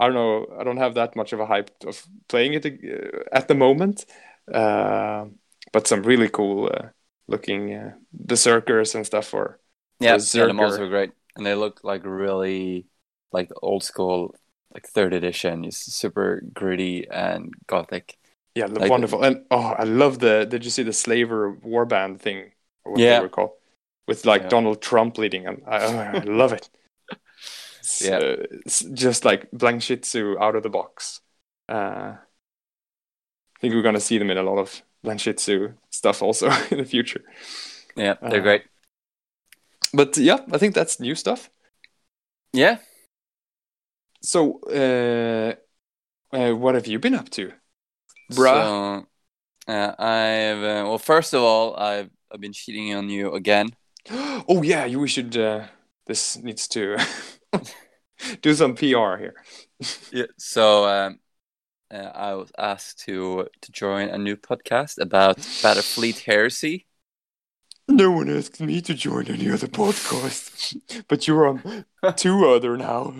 I 0.00 0.06
don't 0.06 0.14
know. 0.14 0.46
I 0.60 0.64
don't 0.64 0.76
have 0.76 0.94
that 0.94 1.16
much 1.16 1.32
of 1.32 1.40
a 1.40 1.46
hype 1.46 1.70
of 1.84 2.06
playing 2.28 2.54
it 2.54 2.64
uh, 2.66 3.24
at 3.32 3.48
the 3.48 3.54
moment. 3.54 4.06
Uh, 4.52 5.26
but 5.72 5.86
some 5.86 6.02
really 6.02 6.28
cool 6.28 6.70
uh, 6.72 6.88
looking 7.26 7.74
uh, 7.74 7.92
berserkers 8.12 8.94
and 8.94 9.04
stuff 9.04 9.26
for 9.26 9.58
Yeah, 10.00 10.18
yeah, 10.32 10.46
the 10.46 10.52
models 10.54 10.78
are 10.78 10.88
great, 10.88 11.10
and 11.36 11.44
they 11.44 11.54
look 11.54 11.80
like 11.82 12.02
really 12.04 12.86
like 13.32 13.50
old 13.62 13.82
school, 13.82 14.34
like 14.72 14.86
third 14.86 15.12
edition. 15.12 15.64
It's 15.64 15.78
super 15.92 16.42
gritty 16.54 17.06
and 17.10 17.52
gothic. 17.66 18.16
Yeah, 18.54 18.66
Like- 18.66 18.90
wonderful. 18.90 19.22
And 19.24 19.44
oh, 19.50 19.74
I 19.78 19.84
love 19.84 20.20
the. 20.20 20.46
Did 20.48 20.64
you 20.64 20.70
see 20.70 20.84
the 20.84 20.92
Slaver 20.92 21.54
warband 21.56 22.20
thing? 22.20 22.52
Or 22.84 22.92
what 22.92 23.00
Yeah. 23.00 23.16
they 23.18 23.22
were 23.24 23.28
called, 23.28 23.52
with 24.06 24.24
like 24.24 24.42
Yeah. 24.42 24.48
Donald 24.48 24.80
Trump 24.80 25.18
leading, 25.18 25.46
and 25.46 25.62
I, 25.66 25.78
oh, 25.84 25.98
I 25.98 26.18
love 26.24 26.52
it. 26.52 26.70
It's, 27.88 28.02
Yeah. 28.02 28.18
uh, 28.18 28.36
it's 28.50 28.80
just 28.80 29.24
like 29.24 29.50
Blanchitsu 29.50 30.36
out 30.40 30.56
of 30.56 30.62
the 30.62 30.68
box. 30.70 31.20
Uh, 31.68 32.16
I 33.56 33.60
think 33.60 33.74
we're 33.74 33.82
gonna 33.82 34.00
see 34.00 34.18
them 34.18 34.30
in 34.30 34.38
a 34.38 34.42
lot 34.42 34.58
of 34.58 34.82
Blanchitsu 35.04 35.74
stuff 35.90 36.22
also 36.22 36.50
in 36.70 36.78
the 36.78 36.84
future. 36.84 37.24
Yeah, 37.96 38.14
they're 38.22 38.40
Uh, 38.40 38.42
great. 38.42 38.62
But 39.92 40.16
yeah, 40.16 40.44
I 40.52 40.58
think 40.58 40.74
that's 40.74 41.00
new 41.00 41.14
stuff. 41.14 41.50
Yeah, 42.52 42.78
So, 44.22 44.60
uh, 44.70 45.54
uh, 46.36 46.52
what 46.54 46.74
have 46.74 46.86
you 46.86 46.98
been 46.98 47.14
up 47.14 47.30
to, 47.30 47.52
bruh? 48.32 48.64
So, 48.64 49.72
uh, 49.72 49.94
I've 49.98 50.58
uh, 50.58 50.84
well, 50.88 50.98
first 50.98 51.34
of 51.34 51.42
all, 51.42 51.76
I've 51.76 52.10
I've 52.30 52.40
been 52.40 52.52
cheating 52.52 52.94
on 52.94 53.08
you 53.10 53.34
again. 53.34 53.70
oh 54.10 54.62
yeah, 54.62 54.84
you 54.86 55.00
we 55.00 55.08
should. 55.08 55.36
Uh, 55.36 55.66
this 56.06 56.36
needs 56.38 56.68
to 56.68 56.96
do 58.42 58.54
some 58.54 58.74
PR 58.74 59.16
here. 59.16 59.34
Yeah. 60.12 60.26
So 60.38 60.86
um, 60.86 61.20
uh, 61.90 62.10
I 62.14 62.34
was 62.34 62.52
asked 62.58 63.00
to 63.06 63.48
to 63.60 63.72
join 63.72 64.08
a 64.08 64.18
new 64.18 64.36
podcast 64.36 65.00
about 65.00 65.38
Battlefleet 65.38 66.24
Heresy. 66.24 66.86
No 67.90 68.10
one 68.10 68.28
asked 68.28 68.60
me 68.60 68.82
to 68.82 68.92
join 68.92 69.28
any 69.28 69.50
other 69.50 69.66
podcast, 69.66 70.76
but 71.08 71.26
you're 71.26 71.48
on 71.48 71.84
two 72.16 72.46
other 72.46 72.76
now. 72.76 73.14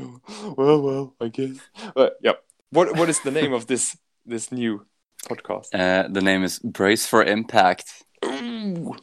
Well, 0.57 0.83
well, 0.83 1.15
I 1.21 1.29
guess. 1.29 1.59
But 1.95 2.17
yep. 2.23 2.45
What 2.71 2.95
what 2.97 3.09
is 3.09 3.21
the 3.21 3.31
name 3.31 3.55
of 3.55 3.67
this 3.67 3.97
this 4.27 4.53
new 4.53 4.85
podcast? 5.25 5.69
Uh, 5.73 6.09
the 6.09 6.21
name 6.21 6.45
is 6.45 6.59
Brace 6.59 7.07
for 7.07 7.25
Impact. 7.25 8.05
Ooh, 8.25 8.29
Ooh. 8.29 8.97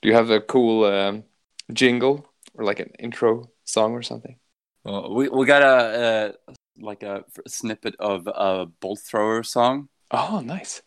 Do 0.00 0.08
you 0.08 0.14
have 0.14 0.30
a 0.30 0.40
cool 0.40 0.84
um, 0.84 1.24
jingle 1.72 2.26
or 2.54 2.64
like 2.64 2.80
an 2.80 2.90
intro 2.98 3.50
song 3.64 3.92
or 3.92 4.02
something? 4.02 4.39
Well, 4.84 5.14
we 5.14 5.28
we 5.28 5.46
got 5.46 5.62
a, 5.62 6.34
a 6.48 6.54
like 6.78 7.02
a 7.02 7.24
snippet 7.46 7.94
of 7.98 8.26
a 8.26 8.66
bolt 8.66 9.00
thrower 9.00 9.42
song. 9.42 9.88
Oh, 10.10 10.40
nice. 10.44 10.82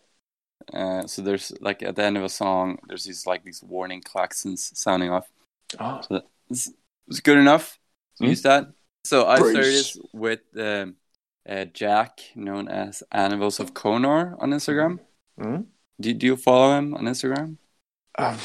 Uh, 0.74 1.06
so 1.08 1.22
there's 1.22 1.52
like 1.62 1.84
at 1.84 1.96
the 1.96 2.04
end 2.04 2.18
of 2.18 2.24
a 2.24 2.30
song, 2.30 2.80
there's 2.88 3.04
these 3.04 3.26
like 3.28 3.44
these 3.44 3.62
warning 3.64 4.02
klaxons 4.02 4.76
sounding 4.76 5.12
off. 5.12 5.30
Oh, 5.80 6.02
So 6.02 6.14
that- 6.16 6.28
it's, 6.50 6.72
it's 7.08 7.20
good 7.20 7.38
enough 7.38 7.80
to 8.18 8.24
Mm. 8.24 8.30
use 8.30 8.42
that. 8.44 8.68
So 9.06 9.26
I 9.26 9.38
started 9.38 9.56
this 9.66 9.98
with 10.14 10.42
um, 10.58 10.96
uh, 11.48 11.66
Jack, 11.66 12.20
known 12.36 12.68
as 12.70 13.04
Animals 13.12 13.60
of 13.60 13.74
Conor, 13.74 14.36
on 14.40 14.52
Instagram. 14.52 15.00
Mhm. 15.40 15.66
Do, 16.00 16.14
do 16.14 16.26
you 16.26 16.36
follow 16.38 16.78
him 16.78 16.94
on 16.94 17.04
Instagram? 17.04 17.58
Uh, 18.17 18.38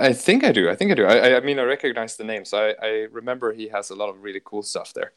I 0.00 0.12
think 0.12 0.44
I 0.44 0.52
do. 0.52 0.70
I 0.70 0.76
think 0.76 0.92
I 0.92 0.94
do. 0.94 1.04
I, 1.06 1.36
I- 1.36 1.40
mean, 1.40 1.58
I 1.58 1.62
recognize 1.64 2.16
the 2.16 2.24
name, 2.24 2.44
so 2.44 2.58
I, 2.58 2.86
I 2.86 2.88
remember 3.10 3.52
he 3.52 3.68
has 3.68 3.90
a 3.90 3.96
lot 3.96 4.08
of 4.10 4.22
really 4.22 4.40
cool 4.44 4.62
stuff 4.62 4.92
there. 4.94 5.12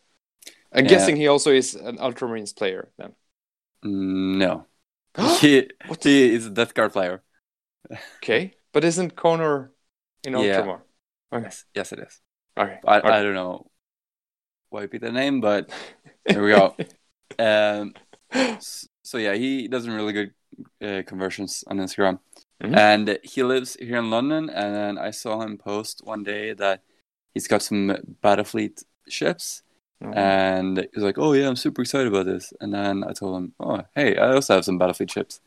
I'm 0.73 0.85
Yeah. 0.85 0.89
guessing 0.89 1.17
he 1.17 1.27
also 1.27 1.51
is 1.51 1.75
an 1.75 1.97
Ultramarines 1.97 2.55
player 2.55 2.89
then. 2.97 3.13
Mm, 3.83 4.37
No, 4.37 4.67
he, 5.39 5.69
What? 5.87 6.03
he 6.03 6.33
is 6.35 6.45
a 6.47 6.49
Death 6.49 6.73
Guard 6.73 6.93
player. 6.93 7.23
okay, 8.17 8.53
but 8.71 8.83
isn't 8.83 9.15
Konor 9.15 9.69
in 10.23 10.33
Yeah. 10.33 10.35
Ultramar? 10.35 10.81
Okay, 11.33 11.45
Yes, 11.45 11.65
yes, 11.75 11.91
it 11.91 11.99
is. 11.99 12.21
okay. 12.57 12.79
I, 12.85 13.01
okay. 13.03 13.19
I 13.19 13.23
don't 13.23 13.33
know 13.35 13.71
why 14.69 14.87
picked 14.87 15.03
the 15.03 15.11
name, 15.11 15.41
but 15.41 15.69
there 16.25 16.43
we 16.43 16.49
go. 16.51 16.75
Um, 17.39 17.93
so 19.03 19.17
yeah, 19.17 19.33
he 19.35 19.67
does 19.67 19.85
some 19.85 19.95
really 19.95 20.13
good 20.13 20.33
uh, 20.81 21.03
conversions 21.05 21.63
on 21.67 21.77
Instagram, 21.77 22.19
Mhm. 22.63 22.75
and 22.77 23.19
he 23.23 23.43
lives 23.43 23.75
here 23.79 23.97
in 23.97 24.09
London. 24.09 24.49
And 24.49 24.97
I 24.97 25.11
saw 25.11 25.41
him 25.41 25.57
post 25.57 26.01
one 26.05 26.23
day 26.23 26.53
that 26.53 26.81
he's 27.33 27.47
got 27.47 27.61
some 27.61 27.89
Battlefleet 28.23 28.83
ships, 29.09 29.61
Mhm. 30.01 30.15
and 30.15 30.77
he 30.77 30.89
was 30.95 31.03
like, 31.03 31.17
"Oh 31.17 31.33
yeah, 31.33 31.47
I'm 31.47 31.55
super 31.57 31.81
excited 31.81 32.07
about 32.07 32.25
this." 32.25 32.53
And 32.61 32.73
then 32.73 33.03
I 33.03 33.11
told 33.13 33.37
him, 33.37 33.53
"Oh 33.59 33.81
hey, 33.95 34.17
I 34.17 34.33
also 34.33 34.55
have 34.55 34.65
some 34.65 34.79
Battlefleet 34.79 35.11
ships. 35.11 35.41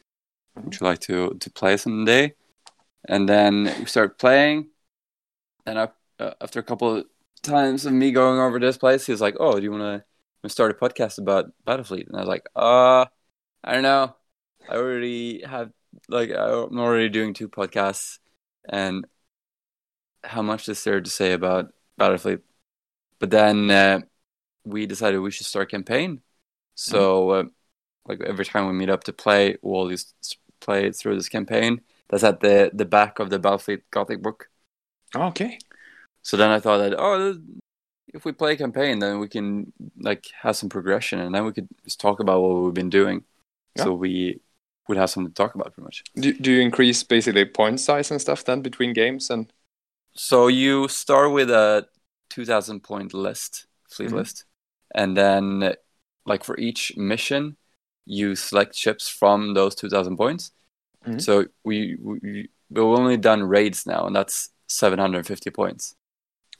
Would 0.62 0.78
you 0.80 0.86
like 0.86 1.00
to 1.00 1.34
to 1.40 1.50
play 1.50 1.76
someday?" 1.76 2.34
And 3.08 3.28
then 3.28 3.64
we 3.78 3.86
started 3.86 4.18
playing, 4.18 4.70
and 5.66 5.78
I, 5.78 5.88
uh, 6.18 6.34
after 6.40 6.60
a 6.60 6.62
couple 6.62 6.96
of 6.96 7.06
times 7.42 7.86
of 7.86 7.92
me 7.92 8.10
going 8.12 8.38
over 8.40 8.58
this 8.58 8.76
place, 8.78 9.06
he 9.06 9.12
was 9.12 9.20
like, 9.20 9.36
"Oh, 9.40 9.56
do 9.58 9.62
you 9.62 9.70
want 9.72 10.04
to 10.42 10.48
start 10.48 10.70
a 10.70 10.74
podcast 10.74 11.18
about 11.18 11.52
Battlefleet?" 11.66 12.06
And 12.08 12.16
I 12.16 12.20
was 12.20 12.28
like, 12.28 12.48
"Uh, 12.56 13.06
I 13.64 13.72
don't 13.72 13.82
know. 13.82 14.14
I 14.68 14.76
already 14.76 15.42
have 15.46 15.72
like 16.08 16.30
I'm 16.30 16.78
already 16.78 17.08
doing 17.08 17.34
two 17.34 17.48
podcasts, 17.48 18.18
and 18.68 19.06
how 20.24 20.42
much 20.42 20.68
is 20.68 20.82
there 20.84 21.00
to 21.00 21.10
say 21.10 21.32
about 21.32 21.72
Battlefleet?" 21.98 22.42
But 23.18 23.30
then 23.30 23.70
uh, 23.70 24.00
we 24.64 24.86
decided 24.86 25.18
we 25.20 25.30
should 25.30 25.46
start 25.46 25.68
a 25.68 25.70
campaign. 25.70 26.22
So, 26.74 27.30
uh, 27.30 27.44
like 28.06 28.20
every 28.22 28.44
time 28.44 28.66
we 28.66 28.72
meet 28.74 28.90
up 28.90 29.04
to 29.04 29.12
play, 29.12 29.56
we'll 29.62 29.88
just 29.90 30.38
play 30.60 30.90
through 30.92 31.16
this 31.16 31.28
campaign. 31.28 31.82
That's 32.08 32.24
at 32.24 32.40
the 32.40 32.70
the 32.72 32.84
back 32.86 33.18
of 33.18 33.30
the 33.30 33.38
Battlefleet 33.38 33.82
Gothic 33.90 34.22
book. 34.22 34.48
okay. 35.14 35.58
So 36.22 36.36
then 36.36 36.50
I 36.50 36.60
thought 36.60 36.78
that 36.78 36.94
oh, 36.98 37.38
if 38.14 38.24
we 38.24 38.32
play 38.32 38.52
a 38.54 38.56
campaign, 38.56 38.98
then 38.98 39.18
we 39.18 39.28
can 39.28 39.72
like 40.00 40.26
have 40.42 40.56
some 40.56 40.68
progression, 40.68 41.20
and 41.20 41.34
then 41.34 41.44
we 41.44 41.52
could 41.52 41.68
just 41.84 42.00
talk 42.00 42.20
about 42.20 42.40
what 42.40 42.62
we've 42.62 42.74
been 42.74 42.90
doing. 42.90 43.24
So 43.76 43.94
we 43.94 44.40
would 44.88 44.96
have 44.98 45.10
something 45.10 45.32
to 45.32 45.34
talk 45.34 45.54
about, 45.54 45.74
pretty 45.74 45.84
much. 45.84 46.04
Do, 46.16 46.32
do 46.32 46.52
you 46.52 46.60
increase 46.60 47.02
basically 47.02 47.44
point 47.44 47.80
size 47.80 48.10
and 48.10 48.20
stuff 48.20 48.44
then 48.44 48.62
between 48.62 48.92
games 48.92 49.30
and? 49.30 49.52
So 50.14 50.48
you 50.48 50.88
start 50.88 51.32
with 51.32 51.50
a 51.50 51.86
two 52.30 52.44
thousand 52.44 52.82
point 52.82 53.14
list, 53.14 53.66
fleet 53.88 54.10
Mhm. 54.10 54.16
list, 54.16 54.44
and 54.94 55.16
then 55.16 55.74
like 56.26 56.44
for 56.44 56.58
each 56.58 56.96
mission, 56.96 57.56
you 58.06 58.34
select 58.34 58.74
ships 58.74 59.08
from 59.08 59.54
those 59.54 59.74
two 59.74 59.88
thousand 59.88 60.16
points. 60.16 60.52
Mhm. 61.06 61.20
So 61.20 61.46
we, 61.64 61.96
we 62.00 62.48
we've 62.70 62.84
only 62.84 63.16
done 63.16 63.42
raids 63.44 63.86
now, 63.86 64.06
and 64.06 64.16
that's 64.16 64.50
seven 64.66 64.98
hundred 64.98 65.18
and 65.18 65.26
fifty 65.26 65.50
points. 65.50 65.94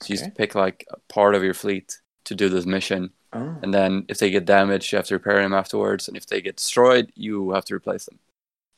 So 0.01 0.13
you 0.13 0.17
Okay. 0.17 0.25
just 0.25 0.35
pick 0.37 0.55
like 0.55 0.85
a 0.91 0.97
part 1.13 1.35
of 1.35 1.43
your 1.43 1.53
fleet 1.53 1.97
to 2.25 2.35
do 2.35 2.49
this 2.49 2.65
mission, 2.65 3.11
Oh. 3.31 3.59
and 3.61 3.73
then 3.73 4.05
if 4.09 4.17
they 4.17 4.31
get 4.31 4.45
damaged, 4.45 4.91
you 4.91 4.97
have 4.97 5.07
to 5.07 5.15
repair 5.15 5.41
them 5.41 5.53
afterwards, 5.53 6.07
and 6.07 6.17
if 6.17 6.25
they 6.27 6.41
get 6.41 6.57
destroyed, 6.57 7.11
you 7.15 7.51
have 7.51 7.65
to 7.65 7.75
replace 7.75 8.05
them. 8.05 8.19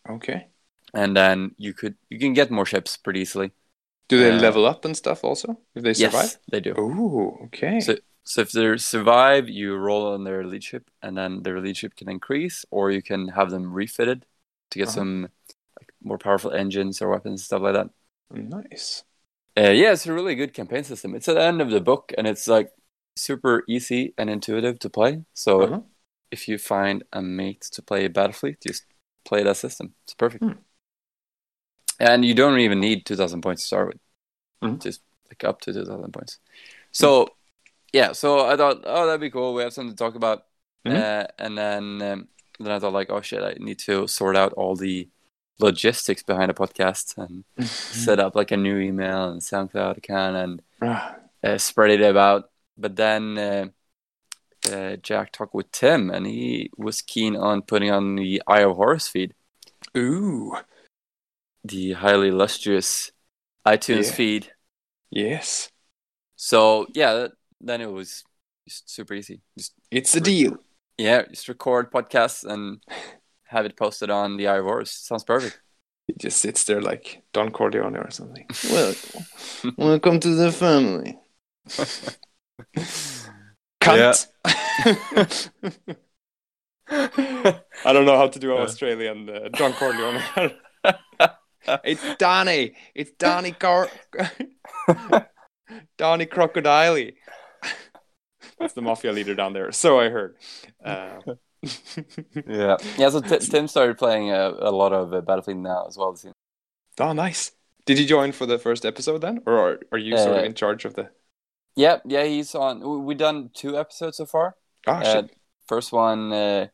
Okay. 0.10 0.48
And 0.94 1.16
then 1.16 1.56
you 1.58 1.74
could 1.74 1.96
you 2.10 2.20
can 2.20 2.34
get 2.34 2.52
more 2.52 2.66
ships 2.66 2.98
pretty 2.98 3.22
easily. 3.22 3.52
Do 4.10 4.20
they 4.20 4.32
Uh, 4.32 4.42
level 4.42 4.66
up 4.66 4.84
and 4.84 4.96
stuff 4.96 5.24
also 5.24 5.58
if 5.76 5.84
they 5.84 5.94
survive? 5.94 6.24
Yes, 6.26 6.38
they 6.52 6.60
do. 6.60 6.74
Oh, 6.78 7.38
okay. 7.46 7.80
So, 7.80 7.96
so 8.24 8.42
if 8.42 8.52
they 8.52 8.78
survive, 8.78 9.48
you 9.50 9.76
roll 9.76 10.14
on 10.14 10.24
their 10.26 10.46
lead 10.46 10.64
ship, 10.64 10.90
and 11.02 11.18
then 11.18 11.44
their 11.44 11.60
lead 11.62 11.78
ship 11.78 11.96
can 11.96 12.10
increase, 12.10 12.66
or 12.72 12.92
you 12.92 13.02
can 13.02 13.30
have 13.30 13.52
them 13.52 13.72
refitted 13.74 14.26
to 14.72 14.80
get 14.80 14.88
Uh-huh. 14.90 14.96
some 14.96 15.22
like, 15.80 15.94
more 16.04 16.18
powerful 16.18 16.52
engines 16.52 17.02
or 17.02 17.10
weapons, 17.10 17.42
and 17.42 17.46
stuff 17.46 17.62
like 17.62 17.74
that. 17.74 17.90
nice. 18.32 19.04
Uh, 19.58 19.70
yeah, 19.72 19.92
it's 19.92 20.06
a 20.08 20.14
really 20.14 20.36
good 20.36 20.54
campaign 20.54 20.84
system. 20.84 21.14
It's 21.16 21.28
at 21.28 21.36
the 21.36 21.44
end 21.44 21.62
of 21.62 21.70
the 21.72 21.82
book, 21.82 22.14
and 22.18 22.26
it's 22.28 22.48
like 22.48 22.72
super 23.22 23.64
easy 23.68 24.14
and 24.18 24.30
intuitive 24.30 24.80
to 24.80 24.90
play. 24.90 25.24
So 25.34 25.62
Uh-huh. 25.64 25.82
if 26.32 26.48
you 26.48 26.58
find 26.58 27.04
a 27.14 27.22
mate 27.22 27.62
to 27.74 27.82
play 27.82 28.08
Battlefleet, 28.10 28.62
just 28.62 28.84
play 29.26 29.44
that 29.44 29.58
system. 29.58 29.94
It's 30.06 30.14
perfect. 30.16 30.44
Hmm. 30.44 30.60
And 32.00 32.26
you 32.26 32.34
don't 32.34 32.60
even 32.60 32.80
need 32.80 33.06
2,000 33.06 33.42
points 33.42 33.62
to 33.64 33.68
start 33.68 33.88
with. 33.88 34.00
Mhm. 34.64 34.82
Just 34.82 35.02
like 35.30 35.44
up 35.44 35.62
to 35.62 35.74
2,000 35.74 36.12
points. 36.12 36.40
So, 36.92 37.28
yeah, 37.94 38.12
so 38.14 38.46
I 38.46 38.56
thought, 38.58 38.82
oh, 38.86 39.06
that'd 39.06 39.22
be 39.22 39.30
cool. 39.30 39.54
We 39.54 39.64
have 39.64 39.74
something 39.74 39.96
to 39.96 40.04
talk 40.04 40.16
about. 40.16 40.46
Mhm. 40.86 40.96
Uh, 40.96 41.28
and 41.38 41.58
then, 41.58 42.02
um, 42.02 42.28
then 42.60 42.72
I 42.72 42.80
thought, 42.80 42.94
like, 42.94 43.10
oh 43.12 43.22
shit, 43.22 43.44
I 43.44 43.54
need 43.60 43.80
to 43.80 44.08
sort 44.08 44.36
out 44.36 44.54
all 44.54 44.76
the 44.76 45.10
logistics 45.60 46.24
behind 46.24 46.50
a 46.50 46.56
podcast 46.56 47.18
and 47.18 47.44
set 47.68 48.20
up 48.20 48.36
like 48.36 48.52
a 48.52 48.58
new 48.58 48.78
email 48.80 49.30
and 49.30 49.42
SoundCloud 49.42 49.98
account 49.98 50.36
and 50.36 50.62
Ah, 50.82 51.16
uh, 51.44 51.58
spread 51.60 51.92
it 51.92 52.02
about. 52.02 52.51
But 52.82 52.96
then 52.96 53.38
uh, 53.38 53.66
uh, 54.72 54.96
Jack 54.98 55.32
talked 55.32 55.54
with 55.54 55.72
Tim, 55.72 56.10
and 56.10 56.26
he 56.26 56.72
was 56.78 57.02
keen 57.02 57.36
on 57.36 57.62
putting 57.62 57.92
on 57.92 58.16
the 58.16 58.42
Eye 58.48 58.62
of 58.64 58.76
Horus 58.76 59.08
feed, 59.08 59.34
Ooh, 59.96 60.56
the 61.64 61.94
highly 61.94 62.30
illustrious 62.30 63.12
iTunes 63.68 64.08
Yeah. 64.08 64.14
feed. 64.14 64.52
yes. 65.12 65.70
So 66.36 66.88
yeah, 66.96 67.14
that, 67.14 67.32
then 67.60 67.82
it 67.82 67.92
was 67.92 68.24
just 68.68 68.90
super 68.90 69.14
easy. 69.14 69.42
Just 69.58 69.74
It's 69.92 70.16
a 70.16 70.22
deal. 70.22 70.58
yeah, 70.98 71.22
just 71.30 71.48
record 71.48 71.92
podcasts 71.92 72.44
and 72.44 72.82
have 73.46 73.66
it 73.66 73.78
posted 73.78 74.10
on 74.10 74.38
the 74.38 74.48
Eye 74.48 74.58
of 74.58 74.66
Horus. 74.66 74.92
Sounds 74.92 75.24
perfect. 75.24 75.60
He 76.08 76.16
just 76.18 76.40
sits 76.42 76.64
there 76.64 76.82
like 76.82 77.22
Don 77.32 77.52
Corleone 77.52 77.96
or 77.96 78.10
something. 78.10 78.48
Well, 78.72 78.96
welcome 79.78 80.20
to 80.20 80.30
the 80.34 80.52
family. 80.52 81.16
Cunt. 83.82 84.28
I 86.90 87.94
don't 87.94 88.06
know 88.06 88.18
how 88.18 88.28
to 88.28 88.40
do 88.40 88.56
an 88.56 88.62
Australian 88.62 89.30
uh, 89.30 89.50
Don 89.54 89.74
Corleone. 89.74 90.22
it's 91.84 92.16
Donny. 92.18 92.74
It's 92.94 93.12
Donny 93.12 93.52
Car. 93.54 93.90
Donny 95.98 96.26
Crocodile. 96.26 97.12
That's 98.60 98.74
the 98.74 98.82
mafia 98.82 99.12
leader 99.12 99.36
down 99.36 99.54
there. 99.54 99.72
So 99.72 100.00
I 100.00 100.10
heard. 100.10 100.36
Uh, 100.84 101.20
yeah, 102.48 102.78
yeah. 102.98 103.10
So 103.10 103.22
Ti- 103.22 103.40
Tim 103.40 103.68
started 103.68 103.98
playing 103.98 104.32
a, 104.32 104.50
a 104.60 104.72
lot 104.72 104.94
of 104.94 105.14
uh, 105.14 105.22
Battlefleet 105.22 105.58
now 105.58 105.86
as 105.88 105.98
well. 105.98 106.18
oh, 107.00 107.14
nice. 107.14 107.52
Did 107.86 107.98
you 108.00 108.06
join 108.06 108.32
for 108.32 108.46
the 108.46 108.60
first 108.60 108.86
episode 108.86 109.22
then, 109.22 109.42
or 109.46 109.58
are, 109.58 109.80
are 109.92 109.98
you 109.98 110.18
sort 110.18 110.38
of 110.38 110.44
Uh, 110.44 110.46
in 110.46 110.54
charge 110.54 110.86
of 110.86 110.94
the? 110.96 111.10
Yeah, 111.76 112.00
yeah. 112.06 112.24
He's 112.26 112.54
on. 112.56 112.80
we- 112.82 112.98
We've 113.06 113.18
done 113.18 113.50
two 113.54 113.78
episodes 113.78 114.18
so 114.18 114.26
far. 114.26 114.56
Ah, 114.88 115.00
Uh, 115.00 115.04
shit. 115.14 115.38
first 115.68 115.92
one, 115.94 116.34
uh, 116.34 116.68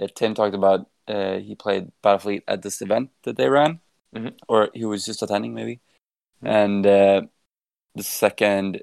uh, 0.00 0.06
Tim 0.14 0.34
talked 0.34 0.54
about 0.54 0.86
uh, 1.08 1.38
he 1.38 1.54
played 1.56 1.90
Battlefleet 2.04 2.42
at 2.46 2.62
this 2.62 2.80
event 2.80 3.10
that 3.24 3.36
they 3.36 3.48
ran, 3.48 3.80
Mhm. 4.14 4.38
or 4.48 4.70
he 4.74 4.84
was 4.84 5.04
just 5.04 5.22
attending 5.22 5.54
maybe. 5.54 5.80
Mhm. 6.42 6.48
And 6.48 6.86
uh, 6.86 7.22
the 7.96 8.02
second, 8.04 8.82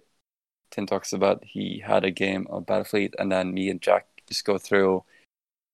Tim 0.71 0.85
talks 0.85 1.13
about 1.13 1.43
he 1.45 1.79
had 1.79 2.03
a 2.03 2.11
game 2.11 2.45
of 2.49 2.65
Battlefleet, 2.65 3.13
and 3.17 3.31
then 3.31 3.53
me 3.53 3.69
and 3.69 3.81
Jack 3.81 4.07
just 4.27 4.43
go 4.45 4.57
through 4.57 5.03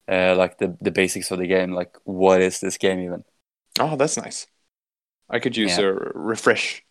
uh, 0.07 0.35
like 0.37 0.57
the 0.59 0.77
the 0.81 0.91
basics 0.91 1.31
of 1.31 1.39
the 1.39 1.47
game, 1.47 1.71
like 1.71 1.97
what 2.03 2.41
is 2.41 2.59
this 2.59 2.77
game 2.77 2.99
even? 2.99 3.23
Oh, 3.79 3.95
that's 3.95 4.17
nice. 4.17 4.47
I 5.29 5.39
could 5.39 5.55
use 5.57 5.77
Yeah. 5.77 5.85
a 5.85 5.91
refresh 6.13 6.83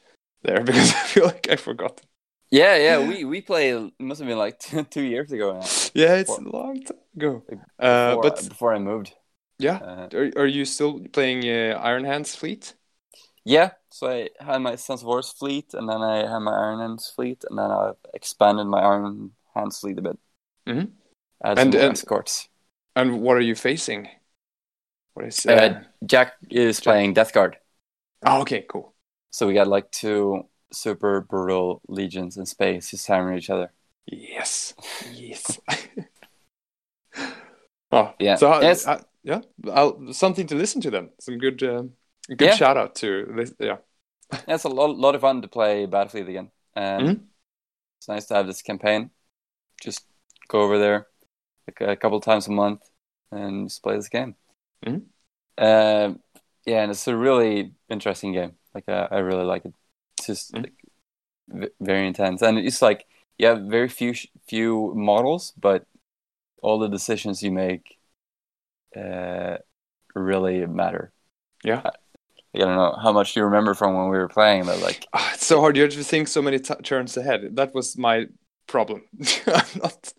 there 0.43 0.61
because 0.65 0.91
I 0.95 1.05
feel 1.07 1.27
like 1.27 1.47
I 1.51 1.57
forgot. 1.57 2.01
Yeah, 2.53 2.77
yeah. 2.77 3.09
We 3.09 3.25
we 3.25 3.41
played. 3.41 3.75
It 3.99 4.03
must 4.05 4.21
have 4.21 4.29
been 4.29 4.39
like 4.39 4.59
two, 4.65 4.85
two 4.85 5.03
years 5.03 5.33
ago 5.33 5.53
now. 5.55 5.67
Yeah, 5.95 6.17
it's 6.21 6.31
Before- 6.37 6.45
a 6.47 6.57
long 6.63 6.83
time 6.85 6.99
ago. 7.17 7.43
Uh, 7.79 8.11
before, 8.17 8.23
but 8.23 8.49
before 8.49 8.75
I 8.75 8.79
moved. 8.79 9.15
yeah, 9.59 9.79
Uh, 9.83 10.09
are, 10.19 10.31
are 10.43 10.47
you 10.59 10.65
still 10.65 11.01
playing 11.13 11.49
uh, 11.49 11.79
Iron 11.83 12.05
Hands 12.05 12.37
Fleet? 12.37 12.75
Yeah, 13.45 13.71
so 13.91 14.07
I 14.09 14.29
had 14.39 14.59
my 14.59 14.77
Sons 14.77 15.01
of 15.03 15.07
Horus 15.07 15.33
fleet, 15.33 15.75
and 15.75 15.89
then 15.89 16.01
I 16.03 16.19
had 16.33 16.39
my 16.41 16.53
Iron 16.53 16.81
Hands 16.81 17.13
fleet, 17.17 17.45
and 17.49 17.59
then 17.59 17.71
I've 17.71 17.97
expanded 18.15 18.67
my 18.67 18.81
Iron 18.81 19.33
Hands 19.55 19.79
fleet 19.81 19.99
a 19.99 20.03
bit. 20.03 20.19
Mhm. 20.67 20.93
Add 21.45 21.59
And- 21.59 21.75
and- 21.75 21.93
escorts. 21.93 22.49
And 22.95 23.23
what 23.23 23.37
are 23.39 23.45
you 23.45 23.55
facing? 23.57 24.09
What 25.15 25.27
is? 25.27 25.47
Uh, 25.47 25.53
Uh... 25.53 25.81
Jack 26.05 26.35
is 26.51 26.81
playing 26.81 27.15
Death 27.15 27.33
Guard, 27.33 27.57
Oh, 28.27 28.41
okay, 28.43 28.63
cool. 28.69 28.93
so 29.31 29.47
we 29.47 29.55
got 29.55 29.67
like 29.77 29.91
two 29.91 30.45
super 30.73 31.21
brutal 31.21 31.81
legions 31.89 32.37
in 32.37 32.47
space 32.47 32.91
just 32.91 33.07
hammering 33.07 33.39
each 33.39 33.51
other. 33.51 33.73
Yes, 34.07 34.75
yes. 35.13 35.59
oh, 37.93 38.15
Yeah. 38.19 38.37
So, 38.37 38.53
uh, 38.53 38.61
Yes. 38.61 38.87
uh, 38.87 39.03
yeah, 39.23 39.41
I'll, 39.73 40.13
something 40.13 40.47
to 40.49 40.55
listen 40.57 40.81
to 40.83 40.91
them. 40.91 41.11
Some 41.21 41.39
good, 41.39 41.63
uh, 41.63 41.85
good 42.29 42.49
Yeah. 42.49 42.55
shout 42.57 42.77
out 42.77 42.95
to 42.97 43.33
this. 43.37 43.55
Yeah. 43.59 43.79
Yeah, 44.33 44.55
it's 44.55 44.65
a 44.65 44.69
lot, 44.69 44.97
lot 44.97 45.15
of 45.15 45.21
fun 45.21 45.43
to 45.43 45.49
play 45.49 45.87
Battlefleet 45.87 46.29
again, 46.29 46.51
and 46.75 47.09
Mhm. 47.09 47.27
it's 47.99 48.09
nice 48.09 48.27
to 48.27 48.35
have 48.35 48.47
this 48.47 48.63
campaign. 48.63 49.11
Just 49.83 50.07
go 50.49 50.63
over 50.63 50.79
there 50.79 51.07
like 51.67 51.81
a 51.83 51.97
couple 51.97 52.19
times 52.21 52.49
a 52.49 52.51
month 52.51 52.81
and 53.31 53.69
just 53.69 53.83
play 53.83 53.95
this 53.97 54.09
game. 54.09 54.35
Mhm. 54.87 55.05
Um, 55.59 56.23
yeah, 56.65 56.83
and 56.83 56.91
it's 56.91 57.07
a 57.09 57.17
really 57.17 57.75
interesting 57.89 58.33
game. 58.33 58.57
Like 58.75 58.89
uh, 58.89 59.09
I 59.11 59.19
really 59.19 59.45
like 59.45 59.67
it. 59.67 59.75
It's 60.23 60.27
just 60.27 60.55
Mhm. 60.55 60.63
like, 60.65 60.75
v- 61.49 61.71
very 61.81 62.07
intense, 62.07 62.43
and 62.43 62.59
it's 62.59 62.83
like 62.83 63.07
you 63.39 63.49
have 63.49 63.63
very 63.63 63.89
few 63.89 64.15
sh- 64.15 64.29
few 64.49 64.95
models, 64.97 65.53
but 65.59 65.87
all 66.63 66.79
the 66.79 66.89
decisions 66.89 67.43
you 67.43 67.53
make 67.53 67.99
uh, 68.97 69.59
really 70.15 70.67
matter. 70.67 71.13
Yeah. 71.65 71.83
I, 71.85 71.91
I 72.55 72.59
don't 72.59 72.77
know 72.77 72.97
how 73.03 73.13
much 73.13 73.37
you 73.37 73.45
remember 73.45 73.75
from 73.75 73.95
when 73.95 74.09
we 74.11 74.19
were 74.19 74.29
playing, 74.29 74.67
but 74.67 74.81
like 74.81 75.07
Ah, 75.13 75.33
it's 75.35 75.47
so 75.47 75.61
hard. 75.61 75.77
You 75.77 75.83
have 75.85 75.93
to 75.93 76.05
think 76.05 76.29
so 76.29 76.43
many 76.43 76.59
t- 76.59 76.75
turns 76.83 77.17
ahead. 77.17 77.57
That 77.57 77.75
was 77.75 77.97
my 77.97 78.27
problem. 78.67 79.03
I'm 79.47 79.81
not. 79.83 80.13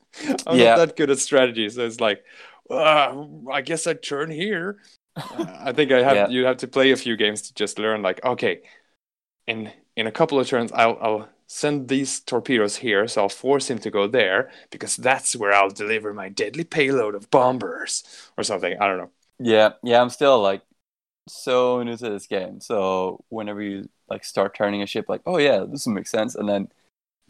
I'm 0.47 0.57
Yeah. 0.57 0.75
not 0.75 0.77
that 0.77 0.95
good 0.97 1.09
at 1.09 1.19
strategy. 1.19 1.69
So 1.69 1.85
it's 1.85 1.99
like, 1.99 2.23
uh, 2.69 3.25
I 3.51 3.61
guess 3.61 3.87
I 3.87 3.93
turn 3.93 4.31
here. 4.31 4.79
Uh, 5.15 5.45
I 5.65 5.73
think 5.73 5.91
I 5.91 6.01
have. 6.03 6.15
Yeah. 6.15 6.27
You 6.27 6.45
have 6.45 6.57
to 6.57 6.67
play 6.67 6.91
a 6.91 6.95
few 6.97 7.15
games 7.17 7.43
to 7.43 7.53
just 7.53 7.77
learn. 7.77 8.01
Like, 8.01 8.23
okay, 8.25 8.61
in 9.47 9.71
in 9.95 10.07
a 10.07 10.11
couple 10.11 10.39
of 10.39 10.47
turns, 10.47 10.71
I'll 10.71 10.97
I'll 11.01 11.29
send 11.47 11.87
these 11.87 12.19
torpedoes 12.19 12.77
here, 12.77 13.07
so 13.07 13.23
I'll 13.23 13.29
force 13.29 13.69
him 13.69 13.79
to 13.79 13.91
go 13.91 14.07
there 14.07 14.51
because 14.71 14.95
that's 14.97 15.35
where 15.35 15.53
I'll 15.53 15.69
deliver 15.69 16.13
my 16.13 16.29
deadly 16.29 16.63
payload 16.63 17.15
of 17.15 17.29
bombers 17.29 18.03
or 18.37 18.43
something. 18.43 18.77
I 18.79 18.87
don't 18.87 18.97
know. 18.97 19.11
Yeah, 19.39 19.73
yeah, 19.83 20.01
I'm 20.01 20.09
still 20.09 20.41
like 20.41 20.61
so 21.27 21.83
new 21.83 21.97
to 21.97 22.09
this 22.09 22.27
game. 22.27 22.61
So 22.61 23.23
whenever 23.29 23.61
you 23.61 23.89
like 24.09 24.25
start 24.25 24.55
turning 24.55 24.81
a 24.83 24.87
ship, 24.87 25.05
like, 25.09 25.21
oh 25.25 25.37
yeah, 25.37 25.65
this 25.69 25.87
makes 25.87 26.11
sense, 26.11 26.35
and 26.35 26.49
then 26.49 26.69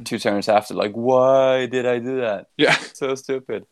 two 0.06 0.20
turns 0.20 0.50
after, 0.50 0.74
like, 0.76 0.94
why 0.94 1.68
did 1.68 1.86
I 1.88 2.00
do 2.00 2.22
that? 2.22 2.48
Yeah. 2.58 2.78
So 2.94 3.16
stupid. 3.16 3.68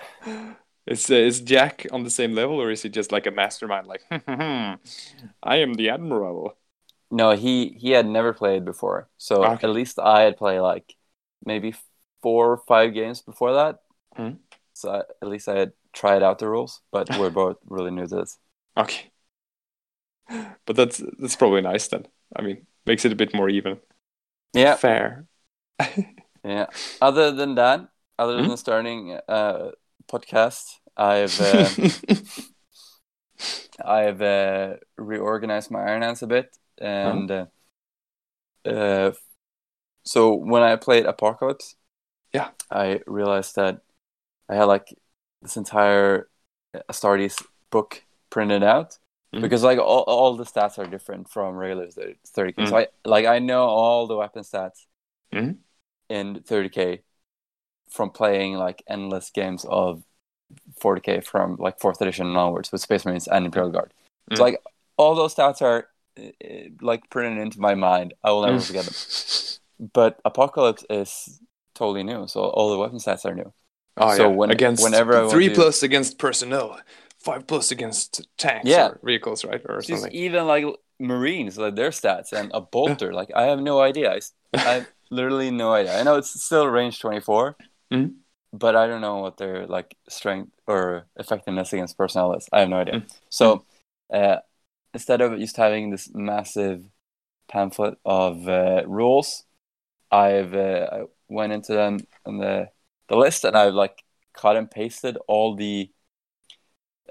Is, 0.86 1.10
uh, 1.10 1.14
is 1.14 1.40
Jack 1.40 1.84
on 1.90 2.04
the 2.04 2.10
same 2.10 2.32
level, 2.34 2.62
or 2.62 2.70
is 2.70 2.82
he 2.82 2.88
just 2.88 3.10
like 3.10 3.26
a 3.26 3.32
mastermind? 3.32 3.88
Like, 3.88 4.02
I 4.10 4.78
am 5.56 5.74
the 5.74 5.90
admiral. 5.90 6.56
No, 7.10 7.32
he 7.36 7.70
he 7.78 7.90
had 7.92 8.06
never 8.06 8.32
played 8.32 8.64
before, 8.64 9.08
so 9.16 9.44
Okay. 9.44 9.60
at 9.62 9.70
least 9.70 9.98
I 9.98 10.22
had 10.22 10.36
played 10.36 10.60
like 10.60 10.96
maybe 11.44 11.74
four 12.22 12.52
or 12.52 12.56
five 12.66 12.94
games 12.94 13.22
before 13.22 13.54
that. 13.54 13.80
Mhm. 14.18 14.38
So 14.74 14.90
I, 14.90 14.98
at 15.22 15.28
least 15.28 15.48
I 15.48 15.58
had 15.58 15.72
tried 15.92 16.22
out 16.22 16.38
the 16.40 16.48
rules, 16.48 16.82
but 16.92 17.12
we're 17.12 17.30
both 17.30 17.58
really 17.66 17.90
new 17.92 18.06
to 18.06 18.16
this. 18.16 18.38
Okay, 18.76 19.12
but 20.64 20.76
that's 20.76 21.02
that's 21.18 21.36
probably 21.36 21.60
nice 21.62 21.88
then. 21.88 22.06
I 22.34 22.42
mean, 22.42 22.66
makes 22.86 23.04
it 23.04 23.12
a 23.12 23.16
bit 23.16 23.34
more 23.34 23.48
even. 23.48 23.78
Yeah, 24.54 24.80
Fair. 24.80 25.26
yeah. 26.44 26.66
Other 27.00 27.32
than 27.32 27.54
that, 27.56 27.88
other 28.18 28.42
Hmm? 28.42 28.48
than 28.48 28.56
starting 28.56 29.18
uh 29.28 29.70
podcast, 30.10 30.76
I've. 30.96 31.40
Uh, 31.40 31.72
I've 33.84 34.22
uh, 34.22 34.76
reorganized 34.96 35.70
my 35.70 35.80
Iron 35.82 36.02
Hands 36.02 36.22
a 36.22 36.26
bit, 36.26 36.56
and 36.78 37.30
uh, 37.30 37.46
uh, 38.64 39.12
so 40.04 40.34
when 40.34 40.62
I 40.62 40.76
played 40.76 41.06
Apocalypse, 41.06 41.76
Yeah. 42.32 42.50
I 42.70 43.00
realized 43.06 43.56
that 43.56 43.80
I 44.48 44.54
had 44.56 44.64
like 44.64 44.94
this 45.42 45.56
entire 45.56 46.28
Astartes 46.90 47.42
book 47.70 48.04
printed 48.30 48.62
out 48.62 48.98
Mhm. 49.32 49.40
because 49.42 49.62
like 49.62 49.78
all, 49.78 50.02
all 50.06 50.36
the 50.36 50.44
stats 50.44 50.78
are 50.78 50.86
different 50.86 51.28
from 51.30 51.56
regular 51.56 51.88
30k. 51.88 52.66
So 52.68 52.76
I 52.76 52.88
like 53.04 53.26
I 53.26 53.38
know 53.38 53.64
all 53.64 54.06
the 54.06 54.16
weapon 54.16 54.42
stats 54.42 54.86
Mhm. 55.32 55.58
in 56.08 56.40
30k 56.42 57.02
from 57.88 58.10
playing 58.10 58.54
like 58.54 58.82
endless 58.88 59.30
games 59.30 59.64
of 59.64 60.02
40k 60.80 61.20
from 61.24 61.56
like 61.56 61.78
fourth 61.80 62.00
edition 62.00 62.36
onwards 62.36 62.70
with 62.70 62.80
Space 62.80 63.04
Marines 63.04 63.26
and 63.28 63.46
Imperial 63.46 63.70
Guard. 63.72 63.92
Mm. 64.30 64.36
So 64.36 64.42
like 64.42 64.60
all 64.96 65.14
those 65.14 65.34
stats 65.34 65.62
are 65.62 65.78
uh, 65.78 65.82
like 66.80 67.08
printed 67.10 67.38
into 67.42 67.60
my 67.60 67.74
mind. 67.74 68.14
I 68.24 68.30
will 68.30 68.42
never 68.46 68.58
Mm. 68.58 68.66
forget 68.66 68.84
them. 68.84 68.94
But 69.92 70.18
Apocalypse 70.24 70.84
is 70.88 71.38
totally 71.74 72.02
new, 72.02 72.26
so 72.28 72.40
all 72.44 72.70
the 72.70 72.78
weapon 72.78 72.96
stats 72.98 73.26
are 73.26 73.34
new. 73.34 73.52
Oh 73.98 74.16
So 74.16 74.22
yeah. 74.30 74.34
when- 74.36 74.50
against 74.50 74.82
whenever 74.82 75.12
I 75.26 75.28
three 75.28 75.50
plus 75.50 75.82
against 75.82 76.18
personnel, 76.18 76.80
five 77.18 77.46
plus 77.46 77.70
against 77.70 78.26
tanks 78.38 78.64
Yeah. 78.68 78.88
or 78.88 79.00
vehicles, 79.04 79.44
right, 79.44 79.60
or 79.68 79.80
Just 79.80 79.88
something. 80.02 80.12
even 80.12 80.46
like 80.46 80.64
Marines, 80.98 81.58
like 81.58 81.74
their 81.76 81.90
stats 81.90 82.32
and 82.32 82.50
a 82.54 82.60
bolter. 82.62 83.12
Like 83.12 83.30
I 83.36 83.42
have 83.52 83.60
no 83.60 83.80
idea. 83.80 84.16
I, 84.54 84.58
have 84.58 84.86
literally 85.10 85.50
no 85.50 85.74
idea. 85.74 86.00
I 86.00 86.02
know 86.04 86.16
it's 86.16 86.32
still 86.42 86.66
range 86.66 86.98
twenty 87.00 87.20
four, 87.20 87.56
Mhm. 87.92 88.14
but 88.54 88.74
I 88.76 88.86
don't 88.86 89.02
know 89.02 89.18
what 89.18 89.36
their 89.36 89.66
like 89.66 89.94
strength 90.08 90.52
or 90.66 91.04
effectiveness 91.16 91.72
against 91.74 91.98
personnel 91.98 92.32
is. 92.32 92.48
I 92.50 92.60
have 92.60 92.70
no 92.70 92.78
idea. 92.80 92.94
Mm. 93.00 93.12
So 93.28 93.64
uh, 94.10 94.38
instead 94.96 95.20
of 95.20 95.38
just 95.38 95.56
having 95.58 95.90
this 95.90 96.08
massive 96.14 96.80
pamphlet 97.48 97.98
of 98.04 98.48
uh, 98.48 98.82
rules, 98.86 99.44
I've 100.10 100.54
uh, 100.54 100.88
I 100.96 100.98
went 101.28 101.52
into 101.52 101.72
them 101.72 101.98
in 102.26 102.38
the 102.38 102.70
the 103.08 103.16
list 103.16 103.44
and 103.44 103.56
I've 103.56 103.74
like 103.74 103.96
cut 104.32 104.56
and 104.56 104.70
pasted 104.70 105.18
all 105.28 105.54
the 105.54 105.90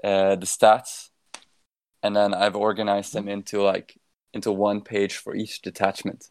uh, 0.02 0.34
the 0.42 0.46
stats, 0.46 1.10
and 2.02 2.16
then 2.16 2.34
I've 2.34 2.56
organized 2.56 3.12
them 3.12 3.28
into 3.28 3.62
like 3.62 3.88
into 4.32 4.50
one 4.50 4.80
page 4.80 5.14
for 5.16 5.34
each 5.36 5.62
detachment 5.62 6.30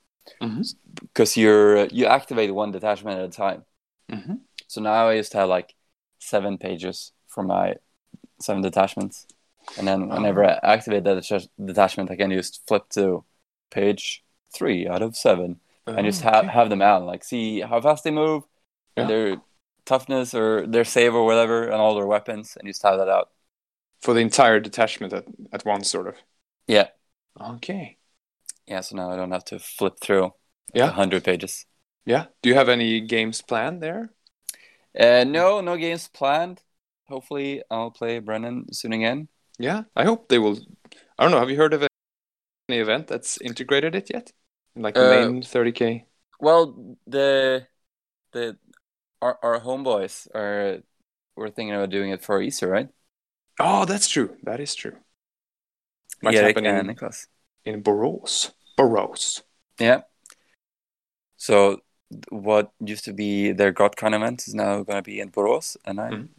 because 1.01 1.37
you're 1.37 1.85
you 1.87 2.05
activate 2.05 2.53
one 2.53 2.71
detachment 2.71 3.19
at 3.19 3.25
a 3.25 3.37
time. 3.45 3.63
Mhm. 4.11 4.41
So 4.67 4.81
now 4.81 5.07
I 5.07 5.17
just 5.17 5.33
have 5.33 5.47
like 5.57 5.73
seven 6.19 6.57
pages 6.57 7.13
for 7.27 7.43
my 7.43 7.75
seven 8.41 8.61
detachments, 8.61 9.25
and 9.77 9.87
then 9.87 10.09
whenever 10.09 10.45
I 10.45 10.59
activate 10.63 11.03
that 11.05 11.17
deta- 11.17 11.49
detachment, 11.63 12.11
I 12.11 12.15
can 12.15 12.31
just 12.31 12.65
flip 12.67 12.89
to 12.91 13.25
page 13.71 14.23
three 14.53 14.87
out 14.87 15.01
of 15.01 15.15
seven 15.17 15.59
and 15.95 16.05
just 16.05 16.23
Oh, 16.23 16.29
have 16.31 16.45
okay. 16.45 16.53
have 16.53 16.69
them 16.69 16.81
out, 16.81 17.03
like 17.05 17.23
see 17.23 17.61
how 17.61 17.81
fast 17.81 18.03
they 18.03 18.11
move, 18.11 18.43
Yeah. 18.97 19.07
their 19.07 19.41
toughness 19.85 20.33
or 20.33 20.65
their 20.67 20.85
save 20.85 21.13
or 21.15 21.25
whatever, 21.25 21.63
and 21.65 21.75
all 21.75 21.95
their 21.95 22.07
weapons, 22.07 22.55
and 22.57 22.67
just 22.67 22.83
have 22.83 22.97
that 22.99 23.09
out. 23.09 23.31
for 24.01 24.13
the 24.13 24.19
entire 24.21 24.59
detachment 24.59 25.13
at, 25.13 25.25
at 25.51 25.65
once, 25.65 25.89
sort 25.89 26.07
of. 26.07 26.15
Yeah, 26.67 26.89
Okay. 27.39 27.97
yeah. 28.67 28.81
So 28.81 28.95
now 28.95 29.11
I 29.11 29.15
don't 29.15 29.31
have 29.31 29.45
to 29.45 29.59
flip 29.59 29.99
through 29.99 30.33
Yeah. 30.73 30.91
hundred 30.91 31.23
pages. 31.23 31.65
Yeah. 32.05 32.27
Do 32.41 32.49
you 32.49 32.55
have 32.55 32.69
any 32.69 33.01
games 33.01 33.41
planned 33.41 33.81
there? 33.81 34.13
Uh, 34.99 35.23
no, 35.25 35.61
no 35.61 35.77
games 35.77 36.07
planned. 36.07 36.63
Hopefully, 37.09 37.63
I'll 37.69 37.91
play 37.91 38.19
Brennan 38.19 38.73
soon 38.73 38.93
again. 38.93 39.27
Yeah. 39.57 39.83
I 39.95 40.03
hope 40.03 40.27
they 40.29 40.39
will. 40.39 40.57
I 41.17 41.23
don't 41.23 41.31
know. 41.31 41.39
Have 41.39 41.49
you 41.49 41.57
heard 41.57 41.73
of 41.73 41.87
any 42.69 42.79
event 42.79 43.07
that's 43.07 43.39
integrated 43.41 43.95
it 43.95 44.09
yet? 44.13 44.31
Like 44.75 44.95
the 44.95 45.05
Uh, 45.05 45.09
main 45.09 45.41
30k. 45.41 46.05
Well, 46.39 46.97
the 47.07 47.67
the 48.31 48.57
our 49.21 49.39
our 49.41 49.59
homeboys 49.61 50.27
are 50.35 50.83
we're 51.35 51.49
thinking 51.49 51.73
about 51.75 51.89
doing 51.89 52.11
it 52.11 52.21
for 52.21 52.41
Easter, 52.41 52.67
right? 52.67 52.89
Oh, 53.59 53.85
that's 53.85 54.09
true. 54.09 54.35
That 54.43 54.59
is 54.59 54.75
true. 54.75 54.97
Might 56.21 56.35
Erik 56.35 56.57
happen 56.57 56.65
in, 56.65 56.95
Niklas. 56.95 57.27
in 57.63 57.81
Borås. 57.81 58.51
Borås. 58.77 59.43
Yeah. 59.79 60.01
So 61.37 61.81
what 62.29 62.71
used 62.79 63.05
to 63.05 63.13
be 63.13 63.51
their 63.51 63.73
GotCon 63.73 64.13
event 64.13 64.47
is 64.47 64.53
now 64.53 64.83
going 64.83 64.97
to 64.97 65.01
be 65.01 65.19
in 65.19 65.31
Borås, 65.31 65.77
and 65.85 65.99
I 65.99 66.11
Mhm. 66.11 66.29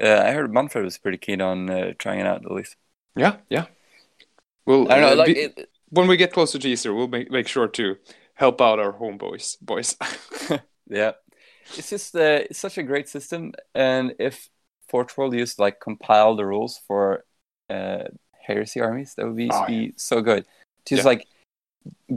Uh, 0.00 0.22
I 0.24 0.32
heard 0.32 0.52
Manfred 0.52 0.84
was 0.84 0.98
pretty 0.98 1.18
keen 1.18 1.40
on 1.40 1.68
uh, 1.70 1.92
trying 1.98 2.20
it 2.20 2.26
out 2.26 2.44
at 2.44 2.50
least. 2.50 2.76
Yeah. 3.16 3.36
Yeah. 3.48 3.66
Well, 4.66 4.90
I 4.90 5.00
don't 5.00 5.02
know, 5.02 5.12
uh, 5.12 5.16
like 5.16 5.26
be- 5.34 5.40
it, 5.40 5.70
when 5.90 6.06
we 6.06 6.16
get 6.16 6.32
closer 6.32 6.58
to 6.58 6.68
Easter, 6.68 6.94
we'll 6.94 7.08
make, 7.08 7.30
make 7.30 7.48
sure 7.48 7.68
to 7.68 7.96
help 8.34 8.60
out 8.60 8.78
our 8.78 8.92
homeboys. 8.92 9.56
Boys. 9.60 9.96
yeah, 10.88 11.12
it's 11.76 11.90
just 11.90 12.14
uh, 12.14 12.46
it's 12.48 12.58
such 12.58 12.78
a 12.78 12.82
great 12.82 13.08
system, 13.08 13.52
and 13.74 14.14
if 14.18 14.48
Forge 14.88 15.16
World 15.16 15.34
used 15.34 15.58
like 15.58 15.80
compile 15.80 16.36
the 16.36 16.46
rules 16.46 16.80
for 16.86 17.24
uh, 17.68 18.04
heresy 18.40 18.80
armies, 18.80 19.14
that 19.16 19.26
would 19.26 19.36
be, 19.36 19.50
Oh, 19.52 19.66
be 19.66 19.94
so 19.96 20.20
good. 20.20 20.46
Just 20.86 21.02
Yeah. 21.02 21.08
like 21.08 21.26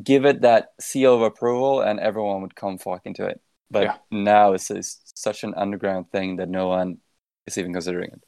give 0.04 0.26
it 0.26 0.42
that 0.42 0.74
seal 0.80 1.16
of 1.16 1.22
approval, 1.22 1.82
and 1.82 2.00
everyone 2.00 2.42
would 2.44 2.56
come 2.56 2.78
flocking 2.78 3.16
to 3.16 3.26
it. 3.26 3.42
But 3.72 3.84
Yeah. 3.84 3.98
now 4.12 4.54
it's, 4.54 4.70
it's 4.70 5.02
such 5.16 5.44
an 5.44 5.56
underground 5.56 6.12
thing 6.12 6.36
that 6.36 6.50
no 6.50 6.68
one 6.68 7.00
is 7.47 7.58
even 7.58 7.73
considering 7.73 8.12
it. 8.12 8.21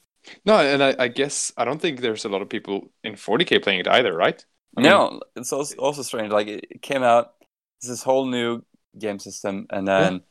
No, 0.46 0.60
and 0.60 0.84
I, 0.84 0.96
I 1.00 1.08
guess 1.08 1.54
I 1.58 1.66
don't 1.66 1.82
think 1.82 2.02
there's 2.02 2.26
a 2.26 2.30
lot 2.30 2.42
of 2.42 2.50
people 2.50 2.92
in 3.04 3.14
40k 3.14 3.64
playing 3.64 3.80
it 3.82 3.88
either, 3.88 4.14
right? 4.14 4.44
I 4.76 4.82
mean- 4.82 4.90
no, 4.90 5.22
it's 5.36 5.54
also, 5.54 5.76
also 5.78 6.02
strange. 6.02 6.32
Like 6.32 6.48
it 6.48 6.82
came 6.82 7.04
out, 7.04 7.34
this 7.82 8.04
whole 8.04 8.26
new 8.26 8.64
game 8.98 9.20
system, 9.20 9.68
and 9.70 9.88
then 9.88 10.22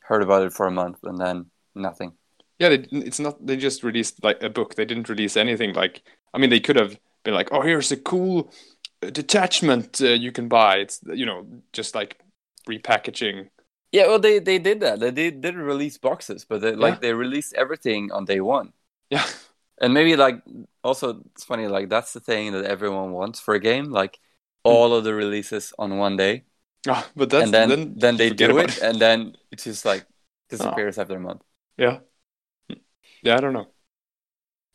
heard 0.00 0.22
about 0.22 0.42
it 0.46 0.52
for 0.52 0.66
a 0.66 0.70
month, 0.70 0.98
and 1.02 1.18
then 1.18 1.46
nothing. 1.74 2.12
Yeah, 2.58 2.70
they, 2.70 2.86
it's 2.90 3.20
not. 3.20 3.44
They 3.44 3.56
just 3.56 3.84
released 3.84 4.22
like 4.24 4.42
a 4.42 4.50
book. 4.50 4.74
They 4.74 4.84
didn't 4.84 5.08
release 5.08 5.36
anything. 5.36 5.74
Like, 5.74 6.02
I 6.34 6.38
mean, 6.38 6.50
they 6.50 6.60
could 6.60 6.76
have 6.76 6.98
been 7.24 7.34
like, 7.34 7.50
"Oh, 7.52 7.62
here's 7.62 7.92
a 7.92 7.96
cool 7.96 8.52
uh, 9.02 9.10
detachment 9.10 10.00
uh, 10.00 10.08
you 10.08 10.32
can 10.32 10.48
buy." 10.48 10.78
It's 10.78 11.00
you 11.14 11.24
know 11.24 11.46
just 11.72 11.94
like 11.94 12.18
repackaging. 12.68 13.48
Yeah, 13.90 14.06
well, 14.06 14.18
they, 14.18 14.38
they 14.38 14.58
did 14.58 14.80
that. 14.80 15.00
They 15.00 15.10
did, 15.10 15.40
did 15.40 15.54
release 15.56 15.96
boxes, 15.98 16.44
but 16.44 16.60
they, 16.60 16.74
like 16.74 16.94
Yeah. 16.94 17.00
they 17.00 17.12
released 17.14 17.54
everything 17.54 18.12
on 18.12 18.24
day 18.24 18.40
one. 18.40 18.72
Yeah, 19.10 19.26
And 19.80 19.94
maybe 19.94 20.16
like 20.16 20.42
also 20.82 21.20
it's 21.34 21.44
funny 21.44 21.68
like 21.68 21.88
that's 21.88 22.12
the 22.12 22.20
thing 22.20 22.52
that 22.52 22.64
everyone 22.64 23.12
wants 23.12 23.38
for 23.40 23.54
a 23.54 23.60
game 23.60 23.90
like 23.90 24.18
all 24.64 24.92
of 24.94 25.04
the 25.04 25.14
releases 25.14 25.72
on 25.78 25.98
one 25.98 26.16
day 26.16 26.44
Ah, 26.86 27.08
but 27.14 27.30
that's 27.30 27.44
and 27.44 27.54
then 27.54 27.94
then, 27.96 28.16
they 28.16 28.30
do 28.30 28.50
about 28.50 28.70
it 28.70 28.82
and 28.82 29.00
then 29.00 29.36
it 29.52 29.60
just 29.60 29.84
like 29.84 30.04
disappears 30.48 30.98
after 30.98 31.16
a 31.16 31.20
month. 31.20 31.42
Yeah, 31.76 32.00
yeah. 33.22 33.36
I 33.36 33.40
don't 33.40 33.52
know. 33.52 33.68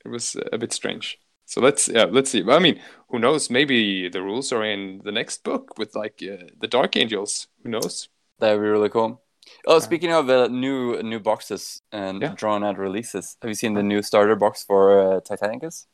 It 0.06 0.10
was 0.10 0.36
a 0.52 0.58
bit 0.58 0.73
strange. 0.73 1.19
So 1.45 1.62
let's 1.62 1.88
yeah, 1.88 2.06
let's 2.06 2.30
see. 2.32 2.43
I 2.49 2.60
mean, 2.60 2.82
who 3.10 3.19
knows? 3.19 3.49
Maybe 3.49 4.10
the 4.10 4.21
rules 4.21 4.52
are 4.52 4.63
in 4.63 5.02
the 5.04 5.12
next 5.12 5.43
book 5.43 5.78
with 5.78 5.95
like 5.95 6.21
uh, 6.23 6.47
the 6.60 6.67
Dark 6.67 6.95
Angels. 6.97 7.47
Who 7.63 7.69
knows? 7.69 8.10
That 8.44 8.52
would 8.56 8.62
be 8.62 8.68
really 8.68 8.90
cool. 8.90 9.22
Oh, 9.66 9.80
speaking 9.80 10.12
of 10.12 10.30
uh, 10.30 10.48
new 10.48 11.02
new 11.02 11.20
boxes 11.22 11.82
and 11.94 12.22
Yeah. 12.22 12.34
drawn 12.36 12.62
out 12.64 12.78
releases, 12.78 13.38
have 13.42 13.48
you 13.50 13.56
seen 13.56 13.74
the 13.74 13.84
new 13.84 14.02
starter 14.02 14.36
box 14.36 14.66
for 14.66 15.00
uh, 15.00 15.22
Titanicus? 15.22 15.86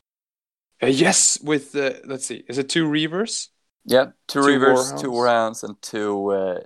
Uh, 0.82 0.88
yes, 0.88 1.40
with 1.44 1.76
uh, 1.76 1.94
let's 2.06 2.26
see. 2.26 2.44
Is 2.50 2.58
it 2.58 2.68
two 2.68 2.88
Reavers? 2.90 3.50
Yeah, 3.86 4.06
two, 4.28 4.42
Two 4.42 4.48
Reavers, 4.48 4.94
Warhounds. 4.94 5.02
two 5.02 5.12
Warhounds, 5.12 5.64
and 5.64 5.82
two 5.82 6.32
uh, 6.32 6.60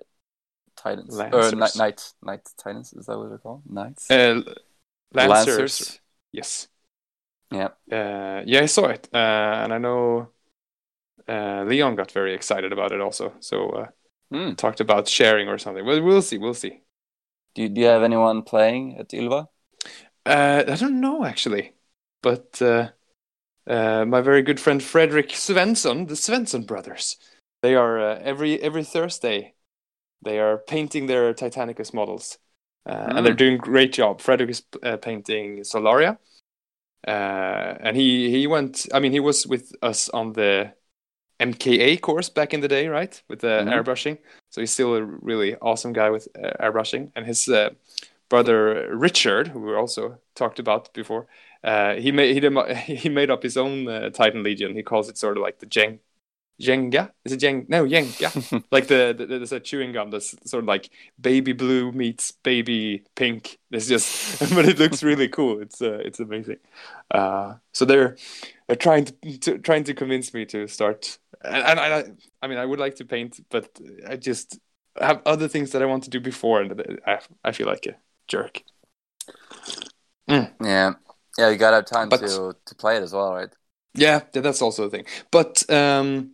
Titans. 0.78 1.16
Or 1.20 1.52
Lancers. 1.52 1.54
Knight, 1.54 1.76
Knight, 1.76 2.14
Knight 2.22 2.50
Titans, 2.58 2.94
is 2.94 3.06
that 3.08 3.18
what 3.18 3.28
they're 3.30 3.38
called? 3.38 3.64
Knights? 3.70 4.10
Uh, 4.10 4.42
Lancers. 5.14 5.58
Lancers. 5.58 6.00
Yes. 6.32 6.68
Yeah. 7.52 7.70
Uh, 7.92 8.44
yeah, 8.46 8.62
I 8.62 8.68
saw 8.68 8.88
it, 8.88 9.10
uh, 9.14 9.64
and 9.64 9.74
I 9.74 9.78
know 9.80 10.30
uh, 11.28 11.64
Leon 11.68 11.96
got 11.96 12.12
very 12.12 12.34
excited 12.34 12.72
about 12.72 12.92
it 12.94 13.02
also. 13.02 13.34
So 13.42 13.88
Hmm. 14.34 14.54
talked 14.54 14.80
about 14.80 15.08
sharing 15.08 15.48
or 15.48 15.58
something. 15.58 15.86
Well, 15.86 16.02
we'll 16.02 16.22
see. 16.22 16.38
We'll 16.38 16.54
see. 16.54 16.82
Do, 17.56 17.62
you- 17.64 17.70
do 17.70 17.82
you 17.82 17.88
have 17.88 18.04
anyone 18.04 18.42
playing 18.42 18.98
at 18.98 19.10
Ilva? 19.10 19.48
Uh, 20.26 20.64
I 20.68 20.76
don't 20.76 21.02
know 21.02 21.26
actually, 21.26 21.74
but 22.22 22.62
uh, 22.62 22.90
uh, 23.68 24.06
my 24.06 24.22
very 24.22 24.42
good 24.42 24.60
friend 24.60 24.82
Frederick 24.82 25.30
Svensson, 25.30 26.08
the 26.08 26.16
Svensson 26.16 26.66
brothers, 26.66 27.18
they 27.62 27.76
are 27.76 28.00
uh, 28.00 28.20
every 28.24 28.62
every 28.62 28.84
Thursday, 28.86 29.54
they 30.22 30.40
are 30.40 30.58
painting 30.58 31.08
their 31.08 31.34
Titanicus 31.34 31.94
models, 31.94 32.38
uh, 32.86 33.14
and 33.16 33.26
they're 33.26 33.34
Mm. 33.34 33.38
doing 33.38 33.58
great 33.58 33.92
job. 33.94 34.22
Frederick 34.22 34.50
is 34.52 34.64
uh, 34.82 34.98
painting 34.98 35.60
Solaria, 35.64 36.18
uh, 37.08 37.78
and 37.82 37.98
he 37.98 38.30
he 38.32 38.48
went. 38.48 38.88
I 38.94 39.00
mean, 39.00 39.12
he 39.12 39.20
was 39.20 39.46
with 39.46 39.74
us 39.82 40.10
on 40.10 40.34
the 40.34 40.74
MKA 41.40 41.98
course 41.98 42.30
back 42.30 42.54
in 42.54 42.62
the 42.62 42.68
day, 42.68 42.88
right, 42.88 43.22
with 43.30 43.40
the 43.42 43.66
Mhm. 43.66 43.70
airbrushing. 43.74 44.18
So 44.50 44.62
he's 44.62 44.72
still 44.72 44.96
a 44.96 45.04
really 45.04 45.56
awesome 45.58 45.94
guy 45.94 46.10
with 46.10 46.28
uh, 46.38 46.52
airbrushing, 46.60 47.12
and 47.16 47.26
his 47.26 47.48
uh, 47.50 47.72
brother 48.30 48.96
Richard, 48.96 49.50
who 49.50 49.60
we 49.62 49.76
also 49.76 50.20
talked 50.36 50.60
about 50.60 50.94
before, 50.94 51.28
uh, 51.64 51.96
he 51.96 52.12
made 52.12 52.34
he, 52.34 52.40
dem- 52.40 52.76
he 52.86 53.10
made 53.10 53.30
up 53.32 53.44
his 53.44 53.58
own 53.58 53.88
uh, 53.88 54.10
Titan 54.12 54.44
Legion. 54.44 54.76
He 54.76 54.84
calls 54.84 55.10
it 55.10 55.18
sort 55.18 55.38
of 55.38 55.44
like 55.44 55.60
the 55.60 55.66
Jeng 55.68 56.00
Jenga. 56.62 57.12
Is 57.26 57.32
it 57.34 57.40
Jeng? 57.42 57.68
No, 57.68 57.84
Jenga. 57.86 58.64
like 58.72 58.88
the, 58.88 59.14
the 59.18 59.26
there's 59.26 59.52
a 59.52 59.60
chewing 59.60 59.92
gum 59.92 60.12
that's 60.12 60.36
sort 60.50 60.64
of 60.64 60.68
like 60.68 60.90
baby 61.20 61.52
blue 61.54 61.92
meets 61.92 62.32
baby 62.32 63.04
pink. 63.16 63.60
It's 63.72 63.88
just, 63.88 64.40
but 64.56 64.66
it 64.66 64.80
looks 64.80 65.04
really 65.04 65.28
cool. 65.28 65.62
It's 65.62 65.82
uh, 65.82 66.00
it's 66.06 66.20
amazing. 66.20 66.58
Uh, 67.12 67.56
so 67.74 67.86
they're 67.86 68.18
they're 68.68 68.76
trying 68.76 69.06
to, 69.06 69.38
to 69.40 69.58
trying 69.60 69.84
to 69.86 69.94
convince 69.94 70.34
me 70.34 70.46
to 70.48 70.68
start. 70.68 71.18
And, 71.44 71.64
and 71.68 71.80
I 71.80 72.04
I 72.42 72.48
mean 72.48 72.58
I 72.58 72.66
would 72.66 72.80
like 72.80 72.96
to 72.96 73.06
paint, 73.06 73.40
but 73.50 73.70
I 74.08 74.16
just 74.16 74.60
have 75.00 75.22
other 75.26 75.48
things 75.48 75.72
that 75.72 75.82
I 75.82 75.86
want 75.86 76.04
to 76.04 76.10
do 76.10 76.20
before, 76.20 76.62
and 76.62 77.00
I 77.06 77.20
I 77.44 77.52
feel 77.52 77.68
like 77.68 77.86
a 77.88 77.96
jerk. 78.28 78.64
Yeah, 80.28 80.94
yeah, 81.38 81.50
you 81.50 81.58
gotta 81.58 81.78
have 81.78 81.86
time 81.86 82.10
But- 82.10 82.22
to 82.22 82.56
to 82.66 82.76
play 82.76 82.98
it 82.98 83.04
as 83.04 83.14
well, 83.14 83.34
right? 83.34 83.54
Yeah, 83.96 84.22
yeah, 84.34 84.42
that's 84.42 84.62
also 84.62 84.86
a 84.86 84.90
thing. 84.90 85.06
But 85.32 85.70
um, 85.70 86.32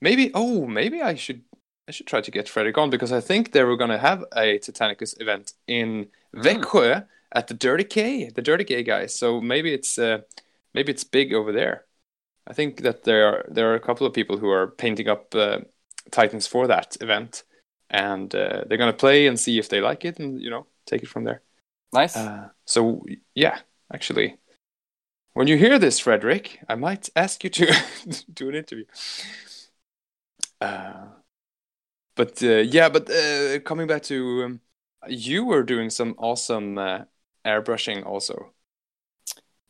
maybe 0.00 0.30
oh, 0.34 0.66
maybe 0.66 1.00
I 1.00 1.14
should 1.14 1.42
I 1.88 1.92
should 1.92 2.06
try 2.06 2.20
to 2.20 2.30
get 2.30 2.48
Fredrik 2.48 2.76
on 2.78 2.90
because 2.90 3.12
I 3.12 3.20
think 3.20 3.52
they 3.52 3.64
were 3.64 3.76
gonna 3.76 3.98
have 3.98 4.24
a 4.36 4.58
Titanicus 4.58 5.14
event 5.20 5.52
in 5.66 6.08
Mm. 6.34 6.42
Växjö 6.44 7.06
at 7.32 7.46
the 7.48 7.54
Dirty 7.54 7.84
K, 7.84 8.28
the 8.28 8.42
Dirty 8.42 8.64
K 8.64 8.82
guys. 8.82 9.14
So 9.18 9.40
maybe 9.40 9.72
it's 9.72 9.98
uh, 9.98 10.18
maybe 10.74 10.92
it's 10.92 11.04
big 11.04 11.32
over 11.32 11.52
there. 11.52 11.84
I 12.48 12.54
think 12.54 12.80
that 12.82 13.04
there 13.04 13.26
are 13.28 13.44
there 13.48 13.70
are 13.70 13.74
a 13.74 13.80
couple 13.80 14.06
of 14.06 14.14
people 14.14 14.38
who 14.38 14.48
are 14.48 14.68
painting 14.68 15.08
up 15.08 15.34
uh, 15.34 15.58
Titans 16.10 16.46
for 16.46 16.66
that 16.66 16.96
event, 17.00 17.44
and 17.90 18.34
uh, 18.34 18.64
they're 18.66 18.78
gonna 18.78 18.94
play 18.94 19.26
and 19.26 19.38
see 19.38 19.58
if 19.58 19.68
they 19.68 19.80
like 19.80 20.04
it, 20.06 20.18
and 20.18 20.40
you 20.40 20.48
know 20.50 20.66
take 20.86 21.02
it 21.02 21.08
from 21.08 21.24
there. 21.24 21.42
Nice. 21.92 22.16
Uh, 22.16 22.48
so 22.64 23.04
yeah, 23.34 23.58
actually, 23.92 24.38
when 25.34 25.46
you 25.46 25.58
hear 25.58 25.78
this, 25.78 25.98
Frederick, 25.98 26.60
I 26.68 26.74
might 26.74 27.10
ask 27.14 27.44
you 27.44 27.50
to 27.50 27.66
do 28.32 28.48
an 28.48 28.54
interview. 28.54 28.84
Uh, 30.60 31.08
but 32.16 32.42
uh, 32.42 32.62
yeah, 32.64 32.88
but 32.88 33.10
uh, 33.10 33.60
coming 33.60 33.86
back 33.86 34.02
to 34.04 34.44
um, 34.44 34.60
you 35.06 35.44
were 35.44 35.62
doing 35.62 35.90
some 35.90 36.14
awesome 36.16 36.78
uh, 36.78 37.04
airbrushing 37.44 38.06
also. 38.06 38.52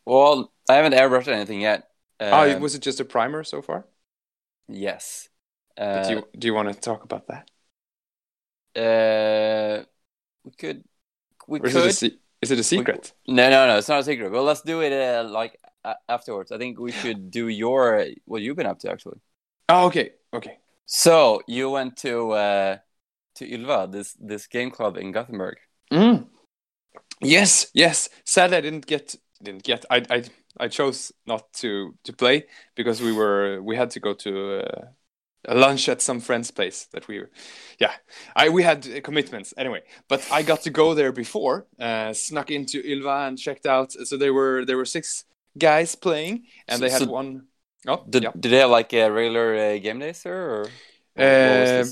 well, 0.07 0.53
I 0.69 0.75
haven't 0.75 0.95
airbrushed 0.95 1.29
anything 1.29 1.61
yet. 1.61 1.88
Oh, 2.21 2.57
Um, 2.57 2.61
was 2.61 2.75
it 2.75 2.83
just 2.83 3.01
a 3.01 3.05
primer 3.05 3.45
so 3.45 3.63
far? 3.63 3.87
yes. 4.69 5.29
Uh, 5.77 6.03
do 6.09 6.15
you 6.15 6.29
do 6.39 6.47
you 6.49 6.55
want 6.55 6.73
to 6.73 6.81
talk 6.81 7.05
about 7.05 7.27
that? 7.29 7.49
uh, 8.77 9.85
we 10.45 10.53
could. 10.53 10.85
We 11.47 11.61
is 11.61 11.73
could. 11.73 11.85
it 11.85 11.87
a 11.87 11.93
se- 11.93 12.19
is 12.43 12.51
it 12.51 12.59
a 12.59 12.63
secret? 12.63 13.13
No, 13.27 13.49
no, 13.51 13.67
no. 13.67 13.79
It's 13.79 13.89
not 13.89 14.01
a 14.01 14.05
secret. 14.05 14.31
Well, 14.33 14.45
let's 14.45 14.63
do 14.63 14.81
it 14.83 14.93
uh, 14.93 15.29
like 15.29 15.59
a 15.85 15.97
afterwards. 16.09 16.53
I 16.53 16.59
think 16.59 16.79
we 16.79 16.93
should 16.93 17.31
do 17.31 17.49
your 17.49 18.07
what 18.25 18.43
you've 18.43 18.57
been 18.57 18.67
up 18.67 18.79
to 18.81 18.91
actually. 18.91 19.21
Oh, 19.69 19.87
okay, 19.87 20.13
okay. 20.33 20.59
So 20.87 21.43
you 21.47 21.71
went 21.71 21.97
to 21.99 22.33
uh, 22.33 22.79
to 23.37 23.47
Ylva, 23.47 23.89
this 23.91 24.15
this 24.21 24.47
game 24.47 24.71
club 24.71 24.97
in 24.97 25.13
Gothenburg. 25.13 25.59
Mm. 25.93 26.27
Yes, 27.21 27.71
yes. 27.75 28.09
Sadly, 28.25 28.57
I 28.57 28.61
didn't 28.61 28.87
get 28.87 29.17
didn't 29.43 29.63
get. 29.65 29.85
I 29.91 30.03
I 30.11 30.25
I 30.61 30.69
chose 30.69 31.13
not 31.27 31.53
to 31.55 31.95
to 32.05 32.13
play 32.13 32.47
because 32.75 33.01
we 33.03 33.13
were 33.13 33.61
we 33.63 33.77
had 33.77 33.91
to 33.93 34.01
go 34.01 34.15
to 34.15 34.61
uh, 34.65 34.87
a 35.47 35.55
lunch 35.55 35.89
at 35.89 36.03
some 36.03 36.21
friend's 36.21 36.51
place 36.51 36.87
that 36.93 37.09
we 37.09 37.21
were. 37.21 37.31
Yeah, 37.81 37.93
I 38.37 38.49
we 38.49 38.63
had 38.63 39.03
commitments 39.05 39.55
anyway. 39.57 39.83
But 40.09 40.27
I 40.31 40.43
got 40.43 40.63
to 40.63 40.71
go 40.71 40.95
there 40.95 41.13
before. 41.13 41.67
Uh, 41.79 42.13
snuck 42.13 42.51
into 42.51 42.83
Ilva 42.83 43.29
and 43.29 43.39
checked 43.39 43.67
out. 43.67 43.93
So 43.93 44.17
there 44.17 44.35
were 44.35 44.65
there 44.65 44.77
were 44.77 44.85
six 44.87 45.25
guys 45.57 45.95
playing, 45.95 46.47
and 46.69 46.79
So- 46.79 46.85
they 46.85 46.91
had 46.91 47.03
so 47.03 47.11
one 47.11 47.47
Oh, 47.87 48.05
Did, 48.11 48.25
yeah. 48.25 48.33
did 48.39 48.51
they 48.53 48.59
have 48.59 48.71
like 48.71 48.93
a 48.93 49.09
regular 49.09 49.55
uh, 49.55 49.79
game 49.79 50.01
days 50.01 50.23
there, 50.25 50.51
or 50.51 50.77
Um? 51.17 51.87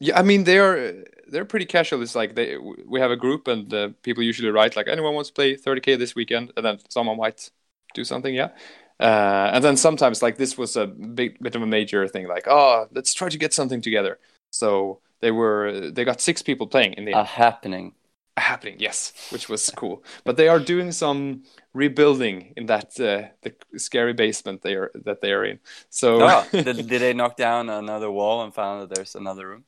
Yeah, 0.00 0.18
I 0.18 0.22
mean 0.22 0.44
they 0.44 0.58
are 0.58 1.04
they're 1.28 1.44
pretty 1.44 1.66
casual. 1.66 2.02
It's 2.02 2.14
like 2.14 2.34
they 2.34 2.56
we 2.58 3.00
have 3.00 3.10
a 3.10 3.16
group 3.16 3.48
and 3.48 3.72
uh, 3.72 3.90
people 4.02 4.22
usually 4.22 4.50
write 4.50 4.76
like 4.76 4.88
anyone 4.88 5.14
wants 5.14 5.30
to 5.30 5.34
play 5.34 5.56
30k 5.56 5.96
this 5.98 6.14
weekend, 6.14 6.52
and 6.56 6.64
then 6.64 6.78
someone 6.88 7.16
might 7.18 7.50
do 7.94 8.04
something. 8.04 8.34
Yeah, 8.34 8.50
uh, 8.98 9.50
and 9.54 9.64
then 9.64 9.76
sometimes 9.76 10.22
like 10.22 10.36
this 10.36 10.58
was 10.58 10.76
a 10.76 10.86
big 10.86 11.38
bit 11.40 11.54
of 11.54 11.62
a 11.62 11.66
major 11.66 12.06
thing. 12.08 12.28
Like 12.28 12.46
oh, 12.48 12.86
let's 12.92 13.14
try 13.14 13.28
to 13.28 13.38
get 13.38 13.52
something 13.54 13.80
together. 13.80 14.18
So 14.50 15.00
they 15.20 15.30
were 15.30 15.90
they 15.90 16.04
got 16.04 16.20
six 16.20 16.42
people 16.42 16.66
playing 16.66 16.94
in 16.94 17.04
the 17.04 17.18
a 17.20 17.24
happening? 17.24 17.94
happening. 18.36 18.76
Yes, 18.78 19.12
which 19.30 19.48
was 19.48 19.70
cool. 19.70 20.02
But 20.24 20.36
they 20.36 20.48
are 20.48 20.60
doing 20.60 20.92
some 20.92 21.44
rebuilding 21.74 22.52
in 22.56 22.66
that 22.66 22.98
uh, 23.00 23.28
the 23.42 23.54
scary 23.78 24.12
basement 24.12 24.62
they 24.62 24.74
are 24.74 24.90
that 24.94 25.20
they 25.20 25.32
are 25.32 25.44
in. 25.44 25.60
So 25.90 26.32
Oh, 26.32 26.48
did, 26.62 26.86
did 26.88 27.02
they 27.02 27.12
knock 27.14 27.36
down 27.36 27.68
another 27.68 28.10
wall 28.10 28.42
and 28.44 28.54
found 28.54 28.82
that 28.82 28.94
there's 28.94 29.14
another 29.14 29.48
room? 29.48 29.64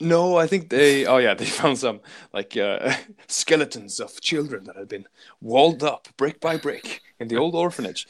No, 0.00 0.36
I 0.36 0.46
think 0.46 0.70
they. 0.70 1.06
Oh 1.06 1.18
yeah, 1.18 1.34
they 1.38 1.46
found 1.46 1.78
some 1.78 2.00
like 2.32 2.56
uh, 2.56 2.94
skeletons 3.28 4.00
of 4.00 4.20
children 4.20 4.64
that 4.64 4.76
had 4.76 4.88
been 4.88 5.06
walled 5.40 5.82
up 5.82 6.08
brick 6.16 6.40
by 6.40 6.56
brick 6.56 7.02
in 7.20 7.28
the 7.28 7.36
old 7.36 7.54
orphanage. 7.54 8.06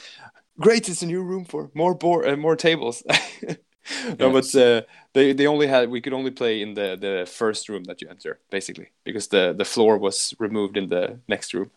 Great, 0.61 0.89
it's 0.89 1.03
a 1.03 1.07
new 1.07 1.23
room 1.23 1.45
for 1.45 1.71
more 1.75 1.95
board, 1.95 2.27
uh, 2.29 2.37
more 2.37 2.55
tables. 2.57 3.03
no, 4.19 4.31
Yes. 4.31 4.31
but 4.31 4.55
uh, 4.55 4.83
they 5.15 5.33
they 5.33 5.47
only 5.47 5.67
had 5.67 5.91
we 5.91 6.01
could 6.01 6.13
only 6.13 6.31
play 6.31 6.63
in 6.63 6.75
the 6.75 6.97
the 6.97 7.27
first 7.31 7.69
room 7.69 7.85
that 7.85 8.01
you 8.01 8.09
enter, 8.09 8.39
basically, 8.51 8.91
because 9.05 9.29
the 9.29 9.53
the 9.53 9.65
floor 9.65 9.99
was 9.99 10.33
removed 10.39 10.77
in 10.77 10.89
the 10.89 11.19
next 11.29 11.55
room. 11.55 11.71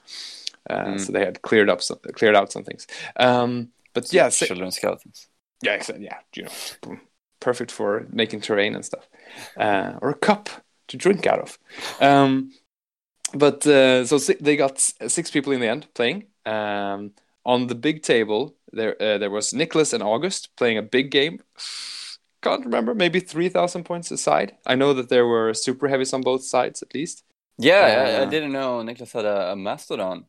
Uh, 0.69 0.85
Mm. 0.85 0.99
So 0.99 1.11
they 1.13 1.25
had 1.25 1.41
cleared 1.41 1.69
up 1.69 1.81
some, 1.81 1.99
cleared 2.15 2.35
out 2.35 2.51
some 2.51 2.63
things. 2.63 2.87
Um, 3.17 3.69
but 3.93 4.13
yeah, 4.13 4.29
sa- 4.29 4.45
children's 4.45 4.75
skeletons. 4.75 5.27
yeah, 5.63 5.73
exactly. 5.75 6.05
Yeah, 6.05 6.19
you 6.35 6.43
know, 6.43 6.99
perfect 7.39 7.71
for 7.71 8.07
making 8.11 8.41
terrain 8.41 8.75
and 8.75 8.85
stuff, 8.85 9.07
uh, 9.57 9.93
or 10.01 10.09
a 10.09 10.15
cup 10.15 10.49
to 10.89 10.97
drink 10.97 11.25
out 11.27 11.39
of. 11.39 11.57
Um, 11.99 12.51
but 13.33 13.65
uh, 13.67 14.05
so 14.05 14.17
si- 14.17 14.37
they 14.41 14.55
got 14.55 14.79
six 14.79 15.31
people 15.31 15.53
in 15.53 15.59
the 15.61 15.67
end 15.67 15.87
playing. 15.93 16.27
Um, 16.47 17.13
on 17.45 17.67
the 17.67 17.75
big 17.75 18.03
table, 18.03 18.55
there 18.73 19.01
uh, 19.01 19.17
there 19.19 19.31
was 19.31 19.53
Nicholas 19.53 19.93
and 19.93 20.03
August 20.03 20.55
playing 20.57 20.77
a 20.77 20.83
big 20.83 21.11
game. 21.11 21.41
Can't 22.41 22.65
remember, 22.65 22.93
maybe 22.95 23.19
three 23.19 23.49
thousand 23.49 23.83
points 23.85 24.11
aside. 24.11 24.57
I 24.65 24.75
know 24.75 24.93
that 24.93 25.09
there 25.09 25.25
were 25.27 25.53
super 25.53 25.87
heavies 25.87 26.13
on 26.13 26.21
both 26.21 26.43
sides, 26.43 26.81
at 26.83 26.93
least. 26.93 27.23
Yeah, 27.59 28.17
I, 28.17 28.21
I 28.21 28.25
Uh, 28.25 28.25
didn't 28.25 28.51
know 28.51 28.81
Nicholas 28.83 29.11
had 29.13 29.25
a, 29.25 29.51
a 29.53 29.55
mastodon. 29.55 30.27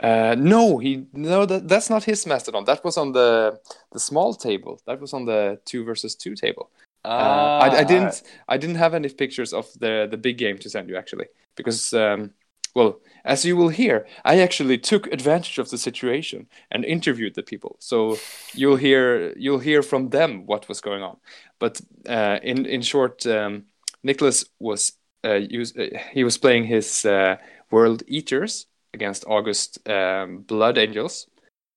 Uh, 0.00 0.34
no, 0.36 0.78
he 0.78 1.06
no 1.12 1.46
that 1.46 1.68
that's 1.68 1.88
not 1.88 2.04
his 2.04 2.26
mastodon. 2.26 2.64
That 2.64 2.82
was 2.84 2.96
on 2.96 3.12
the 3.12 3.60
the 3.92 4.00
small 4.00 4.34
table. 4.34 4.80
That 4.86 5.00
was 5.00 5.12
on 5.14 5.24
the 5.24 5.60
two 5.64 5.84
versus 5.84 6.14
two 6.16 6.34
table. 6.34 6.70
Uh, 7.18 7.52
I, 7.58 7.66
I 7.78 7.84
Ah, 7.84 7.84
didn't 7.84 8.22
I 8.48 8.56
didn't 8.56 8.76
have 8.76 8.94
any 8.94 9.08
pictures 9.08 9.52
of 9.52 9.66
the 9.78 10.08
the 10.10 10.16
big 10.16 10.36
game 10.38 10.58
to 10.58 10.68
send 10.70 10.88
you 10.88 10.96
actually 10.96 11.26
because 11.56 11.92
um, 11.94 12.32
well 12.74 13.00
as 13.24 13.44
you 13.44 13.56
will 13.56 13.68
hear 13.68 14.06
I 14.24 14.40
actually 14.40 14.78
took 14.78 15.06
advantage 15.08 15.58
of 15.58 15.70
the 15.70 15.78
situation 15.78 16.48
and 16.70 16.84
interviewed 16.84 17.34
the 17.34 17.42
people 17.42 17.76
so 17.80 18.24
you'll 18.52 18.76
hear 18.76 19.32
you'll 19.36 19.58
hear 19.60 19.82
from 19.82 20.10
them 20.10 20.46
what 20.46 20.68
was 20.68 20.80
going 20.80 21.02
on 21.02 21.16
but 21.58 21.80
uh, 22.08 22.38
in 22.42 22.66
in 22.66 22.82
short 22.82 23.26
um, 23.26 23.64
Nicholas 24.02 24.44
was 24.58 24.92
uh, 25.24 25.34
use, 25.34 25.74
uh, 25.76 25.86
he 26.12 26.22
was 26.24 26.36
playing 26.36 26.64
his 26.64 27.04
uh, 27.06 27.36
World 27.70 28.02
Eaters 28.06 28.66
against 28.92 29.24
August 29.26 29.86
um, 29.88 30.42
Blood 30.42 30.76
Angels 30.78 31.26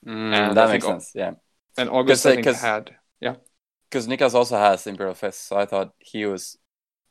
Mm, 0.06 0.50
and 0.50 0.52
I 0.52 0.56
that 0.56 0.70
think 0.70 0.84
makes 0.84 0.86
sense. 0.86 1.12
Yeah, 1.16 1.34
and 1.78 1.90
August 1.90 2.24
Because, 2.24 2.26
uh, 2.26 2.30
I 2.30 2.36
think 2.36 2.46
'cause- 2.46 2.62
had 2.62 2.96
because 3.90 4.08
Niklas 4.08 4.34
also 4.34 4.58
has 4.58 4.86
Imperial 4.88 5.16
Fist, 5.16 5.48
so 5.48 5.58
I 5.58 5.66
thought 5.66 5.94
he 6.00 6.26
was 6.26 6.58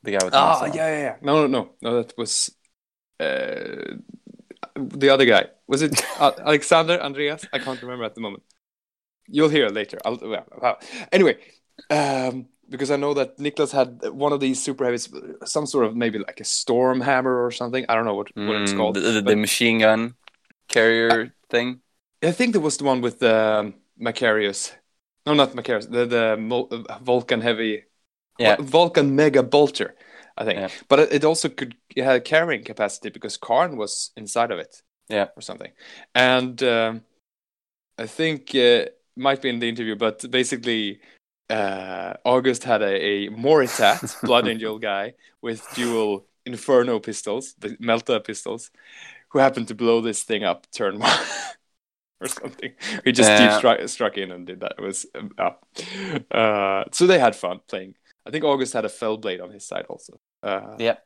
the 0.03 0.11
guy 0.11 0.23
with 0.25 0.33
the 0.33 0.37
Ah, 0.37 0.65
yeah, 0.65 0.89
yeah, 0.89 0.99
yeah. 0.99 1.17
No, 1.21 1.47
no, 1.47 1.47
no, 1.47 1.75
no. 1.81 2.03
That 2.03 2.17
was 2.17 2.55
uh, 3.19 3.95
the 4.75 5.09
other 5.09 5.25
guy. 5.25 5.47
Was 5.67 5.81
it 5.81 6.01
Alexander 6.19 7.01
Andreas? 7.01 7.45
I 7.53 7.59
can't 7.59 7.81
remember 7.81 8.05
at 8.05 8.15
the 8.15 8.21
moment. 8.21 8.43
You'll 9.27 9.49
hear 9.49 9.69
later. 9.69 9.97
I'll. 10.05 10.79
Anyway, 11.11 11.37
um, 11.89 12.47
because 12.69 12.91
I 12.91 12.95
know 12.95 13.13
that 13.13 13.37
Niklas 13.37 13.71
had 13.71 14.01
one 14.11 14.31
of 14.33 14.39
these 14.39 14.61
super 14.61 14.85
heavies, 14.85 15.09
some 15.45 15.65
sort 15.65 15.85
of 15.85 15.95
maybe 15.95 16.19
like 16.19 16.39
a 16.39 16.45
storm 16.45 17.01
hammer 17.01 17.43
or 17.45 17.51
something. 17.51 17.85
I 17.89 17.95
don't 17.95 18.05
know 18.05 18.15
what, 18.15 18.27
what 18.45 18.61
it's 18.61 18.71
Mm, 18.71 18.77
called. 18.77 18.95
The, 18.95 19.01
the, 19.01 19.21
the 19.21 19.35
machine 19.35 19.79
gun 19.79 20.15
carrier 20.67 21.33
thing. 21.49 21.81
I 22.23 22.31
think 22.31 22.53
there 22.53 22.61
was 22.61 22.77
the 22.77 22.83
one 22.83 23.01
with 23.01 23.21
um, 23.23 23.75
Macharius. 23.99 24.73
No, 25.25 25.33
not 25.33 25.53
Macharius. 25.55 25.87
The 25.89 26.05
the 26.05 26.97
Vulcan 27.01 27.41
heavy 27.41 27.83
Yeah. 28.39 28.55
Vulcan 28.59 29.15
Mega 29.15 29.43
Bolter, 29.43 29.95
I 30.37 30.45
think. 30.45 30.59
Yeah. 30.59 30.69
But 30.87 30.99
it 31.11 31.23
also 31.25 31.49
could 31.49 31.75
it 31.97 32.03
had 32.03 32.23
carrying 32.25 32.63
capacity 32.63 33.09
because 33.09 33.37
Kharn 33.37 33.75
was 33.75 34.11
inside 34.15 34.51
of 34.51 34.59
it. 34.59 34.83
Yeah. 35.09 35.27
Or 35.37 35.41
something. 35.41 35.71
And 36.13 36.61
um, 36.63 37.01
I 37.97 38.05
think 38.07 38.53
uh, 38.55 38.85
might 39.15 39.41
be 39.41 39.49
in 39.49 39.59
the 39.59 39.69
interview, 39.69 39.95
but 39.95 40.29
basically 40.29 40.99
uh, 41.49 42.13
August 42.23 42.63
had 42.63 42.81
a, 42.81 42.93
a 42.95 43.29
Moritat 43.29 44.21
Blood 44.27 44.47
Angel 44.47 44.77
guy 44.79 45.13
with 45.41 45.65
dual 45.75 46.25
Inferno 46.45 46.99
pistols, 46.99 47.55
the 47.59 47.69
Melta 47.77 48.23
pistols, 48.23 48.69
who 49.29 49.39
happened 49.39 49.67
to 49.69 49.75
blow 49.75 50.01
this 50.01 50.23
thing 50.23 50.43
up 50.43 50.67
turn 50.71 50.99
one. 51.07 51.19
Or 52.19 52.27
something. 52.27 52.71
He 53.05 53.11
just 53.11 53.29
deep 53.29 53.49
Yeah. 53.49 53.57
struck, 53.57 53.87
struck 53.87 54.17
in 54.17 54.31
and 54.31 54.45
did 54.47 54.59
that. 54.61 54.73
It 54.79 54.81
was 54.81 55.05
uh, 55.37 55.51
uh, 56.35 56.83
so 56.91 57.05
they 57.07 57.19
had 57.19 57.35
fun 57.35 57.59
playing. 57.67 57.93
I 58.25 58.31
think 58.31 58.43
August 58.43 58.73
had 58.73 58.85
a 58.85 58.89
fell 58.89 59.17
blade 59.17 59.39
on 59.39 59.51
his 59.51 59.65
side 59.65 59.85
also. 59.87 60.19
Uh, 60.43 60.75
Yeah, 60.79 60.97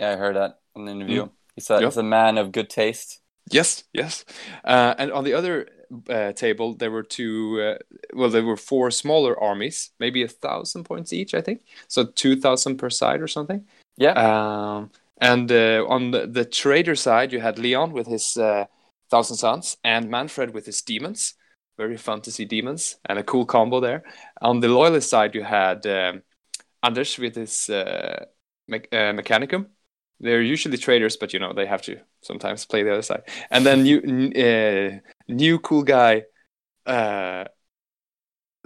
yeah, 0.00 0.12
I 0.12 0.16
heard 0.16 0.36
that 0.36 0.60
in 0.76 0.84
the 0.84 0.92
interview. 0.92 1.28
He's, 1.54 1.70
a, 1.70 1.74
Mm. 1.74 1.80
Yeah. 1.80 1.86
he's 1.86 1.96
a 1.96 2.02
man 2.02 2.38
of 2.38 2.52
good 2.52 2.70
taste. 2.70 3.20
Yes, 3.50 3.84
yes. 3.92 4.24
Uh, 4.64 4.94
and 4.98 5.10
on 5.10 5.24
the 5.24 5.34
other 5.34 5.68
uh, 6.10 6.32
table, 6.32 6.74
there 6.74 6.90
were 6.90 7.02
two. 7.02 7.60
Uh, 7.60 7.78
well, 8.14 8.28
there 8.30 8.44
were 8.44 8.58
four 8.58 8.90
smaller 8.90 9.38
armies, 9.42 9.90
maybe 9.98 10.22
a 10.22 10.28
thousand 10.28 10.84
points 10.84 11.12
each, 11.12 11.32
I 11.34 11.40
think. 11.40 11.62
So 11.88 12.04
two 12.04 12.36
thousand 12.36 12.76
per 12.76 12.90
side 12.90 13.22
or 13.22 13.28
something. 13.28 13.66
Yeah, 13.96 14.12
Um, 14.12 14.90
and 15.20 15.50
uh, 15.50 15.84
on 15.88 16.10
the, 16.12 16.26
the 16.26 16.44
trader 16.44 16.94
side, 16.94 17.32
you 17.32 17.40
had 17.40 17.58
Leon 17.58 17.92
with 17.92 18.06
his 18.06 18.36
uh, 18.36 18.66
thousand 19.10 19.38
sons 19.38 19.76
and 19.82 20.08
Manfred 20.10 20.52
with 20.54 20.66
his 20.66 20.82
demons. 20.82 21.34
Very 21.78 21.96
fun 21.96 22.20
to 22.22 22.30
see 22.30 22.44
demons 22.44 22.98
and 23.08 23.18
a 23.18 23.24
cool 23.24 23.46
combo 23.46 23.80
there. 23.80 24.02
On 24.42 24.60
the 24.60 24.68
loyalist 24.68 25.08
side, 25.10 25.34
you 25.34 25.42
had 25.42 25.86
um, 25.86 26.22
Anders 26.82 27.18
with 27.18 27.34
his 27.34 27.70
uh, 27.70 28.26
me- 28.68 28.88
uh, 28.92 29.12
Mechanicum. 29.14 29.66
They're 30.20 30.42
usually 30.42 30.78
traders, 30.78 31.16
but 31.16 31.32
you 31.32 31.38
know 31.38 31.52
they 31.52 31.66
have 31.66 31.82
to 31.82 31.98
sometimes 32.22 32.64
play 32.64 32.82
the 32.82 32.92
other 32.92 33.02
side. 33.02 33.22
And 33.50 33.64
then 33.64 33.82
new 33.82 33.98
uh, 33.98 34.98
new 35.28 35.58
cool 35.60 35.82
guy 35.82 36.24
uh, 36.86 37.44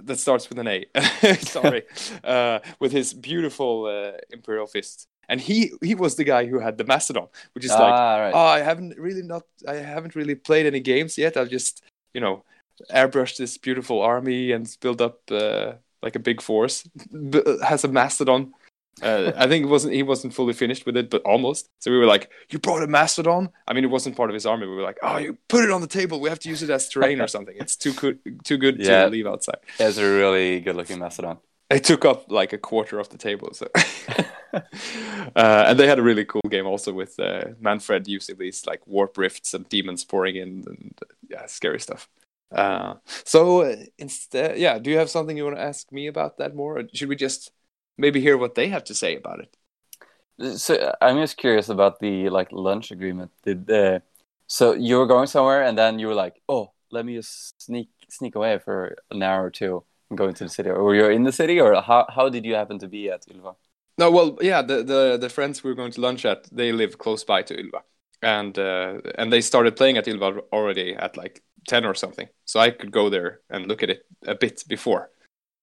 that 0.03 0.19
starts 0.19 0.49
with 0.49 0.59
an 0.59 0.67
A. 0.67 0.85
Sorry, 1.41 1.83
uh, 2.23 2.59
with 2.79 2.91
his 2.91 3.13
beautiful 3.13 3.85
uh, 3.85 4.17
Imperial 4.31 4.67
fist. 4.67 5.07
And 5.29 5.39
he 5.39 5.71
he 5.81 5.95
was 5.95 6.15
the 6.15 6.23
guy 6.23 6.45
who 6.45 6.59
had 6.59 6.77
the 6.77 6.83
Mastodon, 6.83 7.27
which 7.53 7.65
is 7.65 7.71
like 7.71 7.93
ah, 7.93 8.17
right. 8.17 8.33
oh, 8.33 8.45
I 8.45 8.59
haven't 8.59 8.97
really 8.97 9.21
not, 9.21 9.43
I 9.67 9.75
haven't 9.75 10.15
really 10.15 10.35
played 10.35 10.65
any 10.65 10.81
games 10.81 11.17
yet. 11.17 11.37
I've 11.37 11.49
just, 11.49 11.83
you 12.13 12.19
know, 12.19 12.43
airbrushed 12.91 13.37
this 13.37 13.57
beautiful 13.57 14.01
army 14.01 14.51
and 14.51 14.67
built 14.81 14.99
up 14.99 15.19
uh, 15.31 15.73
like 16.01 16.15
a 16.15 16.19
big 16.19 16.41
force. 16.41 16.83
B- 17.29 17.41
has 17.63 17.83
a 17.83 17.87
mastodon. 17.87 18.53
Uh, 19.01 19.31
I 19.35 19.47
think 19.47 19.65
it 19.65 19.69
wasn't 19.69 19.93
he 19.93 20.03
wasn't 20.03 20.33
fully 20.33 20.53
finished 20.53 20.85
with 20.85 20.95
it, 20.95 21.09
but 21.09 21.21
almost. 21.23 21.69
So 21.79 21.89
we 21.91 21.97
were 21.97 22.05
like, 22.05 22.29
"You 22.51 22.59
brought 22.59 22.83
a 22.83 22.87
mastodon?" 22.87 23.49
I 23.67 23.73
mean, 23.73 23.83
it 23.83 23.89
wasn't 23.89 24.15
part 24.15 24.29
of 24.29 24.33
his 24.35 24.45
army. 24.45 24.67
We 24.67 24.75
were 24.75 24.83
like, 24.83 24.99
"Oh, 25.01 25.17
you 25.17 25.37
put 25.47 25.63
it 25.63 25.71
on 25.71 25.81
the 25.81 25.87
table. 25.87 26.19
We 26.19 26.29
have 26.29 26.39
to 26.39 26.49
use 26.49 26.61
it 26.61 26.69
as 26.69 26.87
terrain 26.89 27.19
or 27.19 27.27
something. 27.27 27.55
It's 27.59 27.75
too 27.75 27.93
good, 27.93 28.19
too 28.43 28.57
good 28.57 28.79
Yeah. 28.79 29.05
to 29.05 29.09
leave 29.09 29.25
outside." 29.27 29.57
It's 29.79 29.97
a 29.97 30.03
really 30.05 30.59
good-looking 30.59 30.99
mastodon. 30.99 31.37
It 31.69 31.83
took 31.83 32.05
up 32.05 32.31
like 32.31 32.53
a 32.53 32.57
quarter 32.59 32.99
of 32.99 33.09
the 33.09 33.17
table. 33.17 33.49
So, 33.53 33.67
uh, 34.53 35.65
and 35.67 35.79
they 35.79 35.87
had 35.87 35.99
a 35.99 36.03
really 36.03 36.25
cool 36.25 36.41
game 36.49 36.67
also 36.67 36.93
with 36.93 37.19
uh, 37.19 37.45
Manfred 37.59 38.07
using 38.07 38.37
these 38.37 38.65
like 38.67 38.85
warp 38.85 39.17
rifts 39.17 39.53
and 39.53 39.67
demons 39.69 40.03
pouring 40.05 40.35
in 40.35 40.63
and 40.67 40.99
yeah, 41.29 41.45
scary 41.47 41.79
stuff. 41.79 42.07
Uh, 42.51 42.95
so 43.23 43.61
uh, 43.61 43.75
instead, 43.97 44.59
yeah, 44.59 44.77
do 44.77 44.91
you 44.91 44.97
have 44.97 45.09
something 45.09 45.35
you 45.35 45.43
want 45.45 45.55
to 45.57 45.61
ask 45.63 45.91
me 45.91 46.05
about 46.07 46.37
that 46.37 46.53
more, 46.55 46.77
or 46.77 46.83
should 46.93 47.09
we 47.09 47.15
just 47.15 47.51
maybe 47.97 48.21
hear 48.21 48.37
what 48.37 48.55
they 48.55 48.67
have 48.69 48.83
to 48.85 48.95
say 48.95 49.15
about 49.15 49.39
it? 49.39 50.57
So 50.57 50.95
I'm 51.01 51.17
just 51.17 51.37
curious 51.37 51.69
about 51.69 51.99
the 51.99 52.29
like 52.29 52.51
lunch 52.51 52.91
agreement. 52.91 53.31
Did 53.43 53.69
uh, 53.69 53.99
so 54.47 54.73
you 54.73 54.97
were 54.97 55.07
going 55.07 55.27
somewhere 55.27 55.63
and 55.63 55.77
then 55.77 55.99
you 55.99 56.07
were 56.07 56.15
like, 56.15 56.41
oh, 56.49 56.71
let 56.91 57.05
me 57.05 57.15
just 57.15 57.61
sneak 57.61 57.89
sneak 58.09 58.35
away 58.35 58.59
for 58.59 58.95
an 59.11 59.23
hour 59.23 59.43
or 59.45 59.49
two 59.49 59.83
and 60.09 60.17
go 60.17 60.27
into 60.27 60.43
the 60.43 60.49
city, 60.49 60.69
or 60.69 60.95
you're 60.95 61.11
in 61.11 61.23
the 61.23 61.31
city, 61.31 61.59
or 61.59 61.81
how 61.81 62.05
how 62.09 62.29
did 62.29 62.45
you 62.45 62.55
happen 62.55 62.79
to 62.79 62.87
be 62.87 63.09
at 63.09 63.25
Ylva? 63.27 63.55
No, 63.97 64.09
well, 64.09 64.37
yeah, 64.41 64.61
the 64.61 64.83
the 64.83 65.17
the 65.17 65.29
friends 65.29 65.63
we 65.63 65.69
were 65.69 65.75
going 65.75 65.91
to 65.91 66.01
lunch 66.01 66.25
at, 66.25 66.47
they 66.51 66.71
live 66.71 66.97
close 66.97 67.23
by 67.23 67.43
to 67.43 67.53
Ylva, 67.55 67.83
and 68.21 68.57
uh, 68.57 69.01
and 69.15 69.31
they 69.31 69.41
started 69.41 69.75
playing 69.75 69.97
at 69.97 70.07
Ylva 70.07 70.41
already 70.51 70.95
at 70.95 71.17
like 71.17 71.41
ten 71.67 71.85
or 71.85 71.95
something. 71.95 72.27
So 72.45 72.59
I 72.59 72.71
could 72.71 72.91
go 72.91 73.09
there 73.09 73.41
and 73.49 73.67
look 73.67 73.83
at 73.83 73.89
it 73.89 74.05
a 74.25 74.35
bit 74.35 74.63
before 74.67 75.09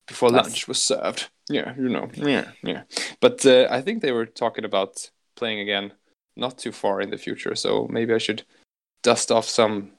before 0.07 0.31
Nice. 0.31 0.45
lunch 0.45 0.69
was 0.69 0.83
served. 0.83 1.29
Yeah, 1.51 1.75
you 1.77 1.89
know, 1.89 2.09
yeah, 2.15 2.53
yeah. 2.63 2.83
But 3.21 3.45
uh, 3.45 3.67
I 3.71 3.83
think 3.83 4.03
they 4.03 4.13
were 4.13 4.27
talking 4.27 4.65
about 4.65 5.11
playing 5.35 5.61
again 5.61 5.93
not 6.37 6.59
too 6.59 6.73
far 6.73 7.01
in 7.01 7.11
the 7.11 7.19
future. 7.19 7.55
So 7.55 7.89
maybe 7.91 8.15
I 8.15 8.19
should 8.19 8.45
dust 9.03 9.33
off 9.33 9.47
some 9.47 9.93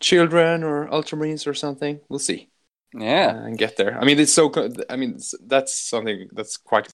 children 0.00 0.64
or 0.64 0.88
ultramarines 0.88 1.46
or 1.46 1.54
something. 1.54 2.00
We'll 2.08 2.18
see 2.18 2.50
Yeah, 2.94 3.30
and 3.30 3.58
get 3.58 3.76
there. 3.76 3.98
I 4.00 4.04
mean, 4.04 4.18
it's 4.18 4.32
so. 4.32 4.50
co- 4.50 4.70
I 4.90 4.96
mean, 4.96 5.18
that's 5.46 5.74
something 5.74 6.28
that's 6.32 6.56
quite 6.56 6.88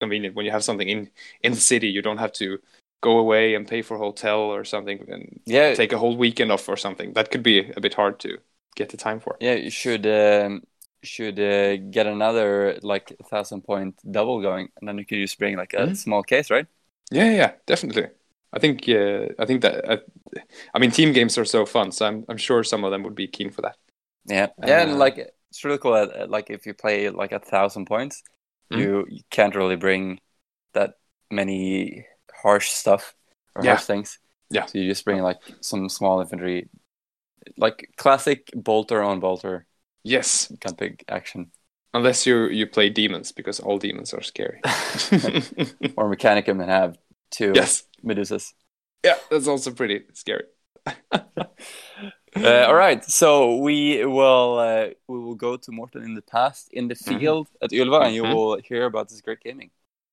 convenient 0.00 0.34
when 0.36 0.46
you 0.46 0.52
have 0.52 0.64
something 0.64 0.88
in 0.88 1.10
in 1.42 1.52
the 1.52 1.60
city. 1.60 1.88
You 1.88 2.02
don't 2.02 2.18
have 2.18 2.32
to 2.34 2.58
go 3.02 3.18
away 3.18 3.54
and 3.54 3.66
pay 3.68 3.82
for 3.82 3.96
a 3.96 3.98
hotel 3.98 4.40
or 4.40 4.64
something 4.64 5.04
and 5.08 5.40
yeah, 5.46 5.74
take 5.74 5.92
a 5.92 5.98
whole 5.98 6.16
weekend 6.16 6.52
off 6.52 6.68
or 6.68 6.76
something. 6.76 7.12
That 7.14 7.30
could 7.30 7.42
be 7.42 7.70
a 7.76 7.80
bit 7.80 7.94
hard 7.94 8.20
to 8.20 8.38
get 8.76 8.90
the 8.90 8.96
time 8.96 9.20
for. 9.20 9.36
yeah. 9.40 9.54
You 9.54 9.70
should 9.70 10.06
um, 10.06 10.62
should 11.02 11.38
uh, 11.40 11.76
get 11.76 12.06
another 12.06 12.78
like 12.82 13.16
thousand 13.30 13.62
point 13.62 13.98
double 14.10 14.40
going, 14.42 14.68
and 14.78 14.88
then 14.88 14.98
you 14.98 15.06
can 15.06 15.20
just 15.20 15.38
bring 15.38 15.56
like 15.56 15.74
a 15.74 15.94
Mhm. 15.94 15.94
small 15.94 16.22
case, 16.22 16.50
right? 16.50 16.66
Yeah, 17.10 17.30
yeah, 17.32 17.52
definitely. 17.66 18.08
I 18.52 18.58
think. 18.58 18.88
Uh, 18.88 19.28
I 19.38 19.46
think 19.46 19.62
that. 19.62 19.84
Uh, 19.88 19.98
I 20.74 20.78
mean, 20.78 20.90
team 20.90 21.12
games 21.12 21.38
are 21.38 21.44
so 21.44 21.66
fun, 21.66 21.92
so 21.92 22.06
I'm 22.06 22.24
I'm 22.28 22.36
sure 22.38 22.64
some 22.64 22.84
of 22.84 22.90
them 22.92 23.02
would 23.04 23.14
be 23.14 23.28
keen 23.28 23.50
for 23.50 23.62
that. 23.62 23.76
Yeah, 24.26 24.48
yeah, 24.64 24.82
and 24.82 24.98
like 24.98 25.18
it's 25.18 25.64
really 25.64 25.78
cool 25.78 25.92
that 25.92 26.14
uh, 26.22 26.26
like 26.28 26.50
if 26.50 26.66
you 26.66 26.74
play 26.74 27.08
like 27.10 27.32
a 27.32 27.38
thousand 27.40 27.86
points, 27.86 28.22
Mhm. 28.70 28.90
you, 28.90 29.06
you 29.08 29.22
can't 29.30 29.54
really 29.54 29.76
bring 29.76 30.20
that 30.74 30.94
many 31.30 32.06
harsh 32.32 32.68
stuff 32.70 33.14
or 33.54 33.64
Yeah. 33.64 33.66
harsh 33.66 33.84
things. 33.84 34.18
Yeah. 34.50 34.66
So 34.66 34.78
you 34.78 34.88
just 34.90 35.04
bring 35.04 35.22
like 35.22 35.38
some 35.60 35.88
small 35.88 36.20
infantry, 36.20 36.68
like 37.58 37.90
classic 37.96 38.50
bolter 38.54 39.02
on 39.02 39.20
bolter 39.20 39.66
Yes, 40.02 40.46
kind 40.60 40.72
of 40.72 40.76
big 40.78 41.04
action, 41.08 41.52
unless 41.92 42.26
you 42.26 42.46
you 42.48 42.66
play 42.66 42.88
demons 42.90 43.32
because 43.32 43.60
all 43.60 43.78
demons 43.78 44.14
are 44.14 44.22
scary. 44.22 44.60
or 45.96 46.08
mechanicum 46.14 46.60
and 46.60 46.70
have 46.70 46.96
two 47.30 47.54
yes, 47.54 47.84
Medusas. 48.04 48.52
yeah, 49.04 49.16
that's 49.30 49.46
also 49.48 49.70
pretty 49.72 50.04
scary. 50.14 50.44
Uh, 52.42 52.64
all 52.66 52.74
right, 52.74 53.04
so 53.04 53.56
we 53.56 54.04
will 54.06 54.58
uh, 54.58 54.88
we 55.08 55.18
will 55.18 55.34
go 55.34 55.56
to 55.58 55.72
Morten 55.72 56.02
in 56.02 56.14
the 56.14 56.22
past 56.22 56.68
in 56.72 56.88
the 56.88 56.94
Mhm. 56.94 57.18
field 57.18 57.48
at 57.60 57.70
Ylva, 57.72 58.00
and 58.06 58.14
you 58.14 58.24
Mhm. 58.24 58.34
will 58.34 58.60
hear 58.62 58.86
about 58.86 59.08
this 59.10 59.20
great 59.20 59.40
gaming. 59.40 59.70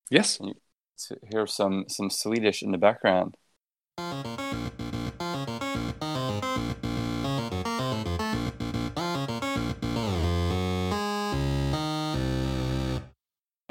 Yes, 0.10 0.40
So 0.96 1.16
hear 1.32 1.48
some 1.48 1.86
some 1.88 2.10
Swedish 2.10 2.64
in 2.64 2.72
the 2.72 2.78
background. 2.78 3.38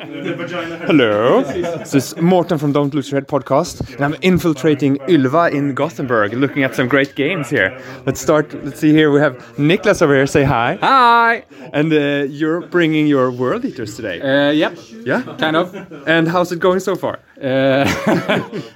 Hello, 0.06 1.42
this 1.42 1.92
is 1.92 2.16
Morten 2.18 2.58
from 2.58 2.70
Don't 2.70 2.94
Lose 2.94 3.10
Your 3.10 3.20
Head 3.20 3.26
podcast, 3.26 3.92
and 3.94 4.04
I'm 4.04 4.14
infiltrating 4.22 4.98
Ylva 5.08 5.50
in 5.52 5.74
Gothenburg, 5.74 6.32
looking 6.32 6.62
at 6.62 6.76
some 6.76 6.86
great 6.86 7.16
games 7.16 7.50
here. 7.50 7.76
Let's 8.06 8.20
start. 8.20 8.54
Let's 8.64 8.78
see 8.78 8.92
here. 8.92 9.10
We 9.10 9.18
have 9.18 9.34
Niklas 9.56 10.02
over 10.02 10.14
here. 10.14 10.28
Say 10.28 10.44
hi. 10.44 10.78
Hi. 10.80 11.44
And 11.72 11.92
uh, 11.92 12.26
you're 12.28 12.60
bringing 12.60 13.08
your 13.08 13.32
World 13.32 13.64
Eaters 13.64 13.96
today. 13.96 14.20
Uh, 14.20 14.52
yep. 14.52 14.78
yeah. 15.04 15.22
Kind 15.38 15.56
of. 15.56 15.74
And 16.06 16.28
how's 16.28 16.52
it 16.52 16.60
going 16.60 16.78
so 16.78 16.94
far? 16.94 17.18
Uh, 17.42 17.84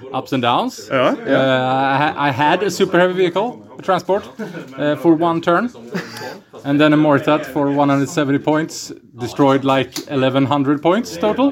ups 0.13 0.33
and 0.33 0.41
downs. 0.41 0.89
Yeah. 0.91 1.15
Uh, 1.15 2.13
I, 2.17 2.27
I 2.27 2.31
had 2.31 2.61
a 2.61 2.69
super 2.69 2.99
heavy 2.99 3.13
vehicle 3.13 3.71
a 3.81 3.83
transport 3.83 4.23
uh, 4.77 4.95
for 4.97 5.15
one 5.15 5.41
turn, 5.41 5.69
and 6.63 6.79
then 6.79 6.93
a 6.93 6.97
Mortat 6.97 7.45
for 7.45 7.71
170 7.71 8.39
points, 8.39 8.91
destroyed 9.17 9.63
like 9.63 9.97
1100 10.07 10.81
points 10.81 11.17
total. 11.17 11.51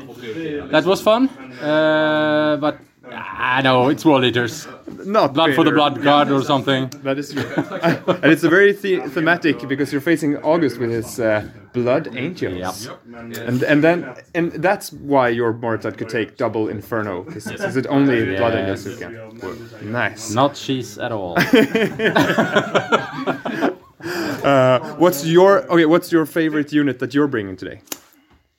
That 0.72 0.86
was 0.86 1.02
fun, 1.02 1.30
uh, 1.62 2.58
but 2.60 2.80
I 3.12 3.62
know 3.62 3.90
it's 3.90 4.06
World 4.06 4.24
Eaters. 4.24 4.68
Not 5.06 5.34
Blood 5.34 5.56
for 5.56 5.64
the. 5.64 5.72
Blood 5.72 6.02
God 6.04 6.32
or 6.32 6.44
something. 6.44 6.90
That 7.04 7.18
is 7.18 7.34
true. 7.34 7.44
and 8.24 8.26
it's 8.26 8.44
a 8.44 8.50
very 8.50 8.74
the- 8.74 9.02
thematic 9.10 9.68
because 9.68 9.92
you're 9.92 10.02
facing 10.02 10.38
August 10.38 10.80
with 10.80 10.92
his 10.92 11.20
uh, 11.20 11.48
Blood 11.74 12.16
Angels. 12.16 12.86
Yep. 12.86 13.00
And 13.16 13.64
and 13.64 13.84
then 13.84 14.16
and 14.36 14.52
that's 14.52 14.92
why 14.92 15.30
your 15.30 15.54
Mortat 15.54 15.98
could 15.98 16.10
take 16.10 16.38
double 16.38 16.68
Inferno. 16.68 17.26
Is, 17.30 17.48
is 17.48 17.78
it 17.78 17.88
only 17.88 18.36
Blood 18.36 18.56
Angels 18.56 18.84
who 18.84 18.98
can? 18.98 19.92
Nice. 19.92 20.32
Not 20.32 20.56
cheese 20.56 20.98
at 20.98 21.12
all. 21.12 21.36
Uh, 24.04 24.80
what's 24.98 25.26
your 25.26 25.64
okay? 25.72 25.86
What's 25.86 26.12
your 26.12 26.26
favorite 26.26 26.72
unit 26.72 27.00
that 27.00 27.14
you're 27.14 27.28
bringing 27.28 27.56
today? 27.58 27.82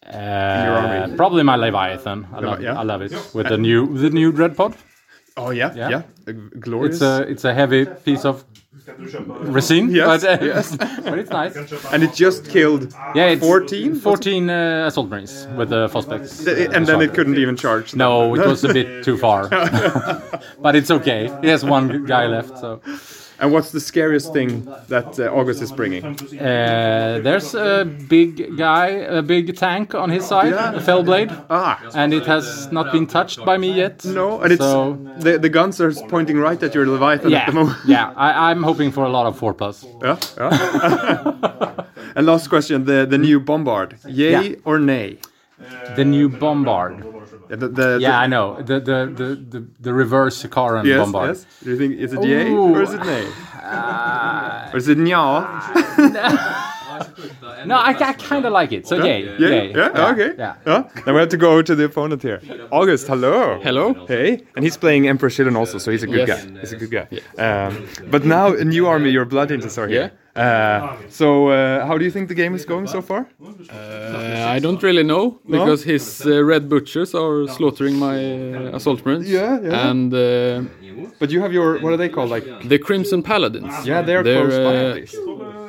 Uh, 0.07 1.09
probably 1.17 1.43
my 1.43 1.57
Leviathan. 1.57 2.27
I 2.33 2.41
love, 2.41 2.61
yeah? 2.63 2.79
I 2.79 2.83
love 2.83 3.03
it 3.03 3.13
with 3.35 3.49
the 3.49 3.57
new 3.59 3.97
the 3.97 4.11
new 4.11 4.33
Dread 4.33 4.57
Pod. 4.57 4.75
Oh 5.37 5.51
yeah, 5.51 5.73
Yeah. 5.75 5.89
yeah, 5.91 6.03
Uh, 6.29 6.33
glorious. 6.59 6.97
It's 6.97 7.03
a 7.03 7.23
it's 7.31 7.45
a 7.45 7.55
heavy 7.55 7.87
piece 7.87 8.25
of 8.25 8.45
resin, 9.53 9.91
Yes, 9.91 10.07
but, 10.25 10.43
uh, 10.43 10.45
yes. 10.45 10.77
but 11.05 11.19
it's 11.19 11.31
nice. 11.31 11.55
and 11.93 12.03
it 12.03 12.13
just 12.15 12.49
killed. 12.51 12.93
Yeah, 13.15 13.27
it's 13.33 13.41
14? 13.47 13.95
14 13.95 14.51
uh, 14.51 14.87
assault 14.89 15.09
marines 15.09 15.47
with 15.57 15.69
the 15.71 15.89
Phosphex. 15.89 16.47
and 16.75 16.87
then 16.87 17.01
it 17.01 17.15
couldn't 17.15 17.39
even 17.39 17.57
charge. 17.57 17.95
No, 17.95 18.35
it 18.35 18.47
was 18.47 18.65
a 18.65 18.73
bit 18.73 19.05
too 19.07 19.17
far. 19.17 19.49
but 20.61 20.75
it's 20.75 20.91
okay. 20.91 21.31
He 21.43 21.49
has 21.49 21.65
one 21.65 22.05
guy 22.07 22.27
left, 22.27 22.59
so. 22.59 22.81
And 23.41 23.53
what's 23.53 23.71
the 23.73 23.81
scariest 23.81 24.33
thing 24.35 24.67
that 24.89 25.19
uh, 25.19 25.33
August 25.39 25.63
is 25.63 25.73
bringing? 25.73 26.05
Uh, 26.05 27.21
there's 27.23 27.55
a 27.55 27.85
big 28.09 28.57
guy, 28.59 28.87
a 29.19 29.23
big 29.23 29.57
tank 29.57 29.95
on 29.95 30.11
his 30.11 30.27
side, 30.27 30.53
a 30.53 30.81
Fellblade, 30.81 31.31
Ah, 31.49 31.81
and 31.95 32.13
it 32.13 32.27
has 32.27 32.71
not 32.71 32.93
been 32.93 33.07
touched 33.07 33.45
by 33.45 33.57
me 33.57 33.73
yet. 33.73 34.05
no, 34.05 34.41
and 34.43 34.53
it's 34.53 34.63
So, 34.63 34.99
the 35.25 35.39
the 35.39 35.49
guns 35.49 35.81
are 35.81 35.93
pointing 36.09 36.37
right 36.39 36.63
at 36.63 36.75
your 36.75 36.87
Leviathan 36.87 37.33
at 37.35 37.47
the 37.47 37.53
moment. 37.53 37.79
yeah. 37.87 38.13
I, 38.17 38.51
I'm 38.51 38.63
hoping 38.63 38.93
for 38.93 39.05
a 39.05 39.09
lot 39.17 39.27
of 39.27 39.35
four 39.39 39.55
plus. 39.55 39.85
Yeah, 40.05 40.17
yeah. 40.39 41.85
and 42.17 42.27
last 42.27 42.49
question: 42.49 42.85
the 42.85 43.07
the 43.07 43.19
new 43.19 43.41
bombard, 43.41 43.97
yay 44.07 44.31
Yeah. 44.51 44.57
or 44.71 44.79
nay? 44.79 45.19
The 45.97 46.05
new 46.05 46.29
Bombard. 46.29 46.95
Yeah, 47.51 47.57
the, 47.57 47.69
the, 47.69 47.99
Yeah, 48.01 48.19
I 48.21 48.27
know. 48.29 48.57
The 48.63 48.79
the 48.81 48.99
the 49.21 49.29
the, 49.53 49.67
the 49.81 49.93
reverse 49.93 50.47
Karan 50.47 50.87
yes, 50.87 50.99
Bombard. 51.01 51.29
yes. 51.37 51.47
Do 51.65 51.71
you 51.71 51.77
think 51.77 51.99
is 51.99 52.13
it 52.13 52.23
yay 52.25 52.51
Ooh. 52.53 52.75
or 52.75 52.83
is 52.83 52.95
it 52.95 53.03
nay? 53.05 53.27
or 54.73 54.77
is 54.77 54.89
it 54.89 54.99
nya? 54.99 55.25
No, 57.67 57.77
I, 57.77 57.91
I 57.91 58.13
kind 58.15 58.45
of 58.45 58.53
like 58.53 58.73
it. 58.73 58.87
So 58.87 59.03
yay, 59.05 59.25
Yeah, 59.39 59.49
yay. 59.49 59.73
yeah, 59.75 60.11
okay. 60.13 60.35
Yeah. 60.39 60.55
Yeah. 60.67 60.89
Then 61.05 61.15
we 61.15 61.21
have 61.21 61.29
to 61.31 61.37
go 61.37 61.53
over 61.53 61.63
to 61.63 61.75
the 61.75 61.85
opponent 61.85 62.23
here. 62.23 62.41
August, 62.71 63.07
hello. 63.07 63.61
Hello. 63.63 64.07
Hey, 64.07 64.43
and 64.55 64.65
he's 64.65 64.77
playing 64.77 65.07
Emperor's 65.09 65.37
Children 65.37 65.57
also, 65.57 65.79
so 65.79 65.91
he's 65.91 66.03
a 66.03 66.07
good 66.07 66.27
Yes. 66.29 66.45
guy. 66.45 66.61
He's 66.61 66.73
a 66.73 66.77
good 66.77 66.91
guy. 66.91 67.07
Um, 67.39 67.87
but 68.11 68.25
now 68.25 68.53
a 68.53 68.65
new 68.65 68.87
army, 68.87 69.11
your 69.11 69.25
blood 69.25 69.51
angels 69.53 69.77
are 69.79 69.89
here. 69.89 70.13
Uh, 70.37 70.97
so 71.09 71.49
uh, 71.49 71.87
how 71.87 71.99
do 71.99 72.05
you 72.05 72.11
think 72.11 72.29
the 72.29 72.35
game 72.35 72.55
is 72.55 72.65
going 72.65 72.87
so 72.87 73.03
far? 73.03 73.27
Uh, 73.43 74.45
I 74.57 74.59
don't 74.61 74.83
really 74.83 75.03
know 75.03 75.39
because 75.49 75.83
his 75.83 76.25
uh, 76.27 76.43
red 76.45 76.69
butchers 76.69 77.15
are 77.15 77.49
slaughtering 77.49 77.97
my 77.97 78.17
uh, 78.55 78.77
assault 78.77 79.05
marines. 79.05 79.29
Yeah, 79.29 79.59
yeah. 79.61 79.89
And 79.91 80.15
uh, 80.15 80.63
But 81.19 81.31
you 81.31 81.41
have 81.43 81.53
your 81.53 81.79
what 81.81 81.93
are 81.93 81.97
they 81.97 82.09
called? 82.09 82.31
Like 82.31 82.47
the 82.69 82.79
Crimson 82.79 83.23
Paladins. 83.23 83.75
yeah, 83.87 84.03
they're, 84.03 84.23
They're, 84.23 84.47
close 84.49 84.59
by 84.59 84.75
at 84.77 84.95
least. 84.97 85.17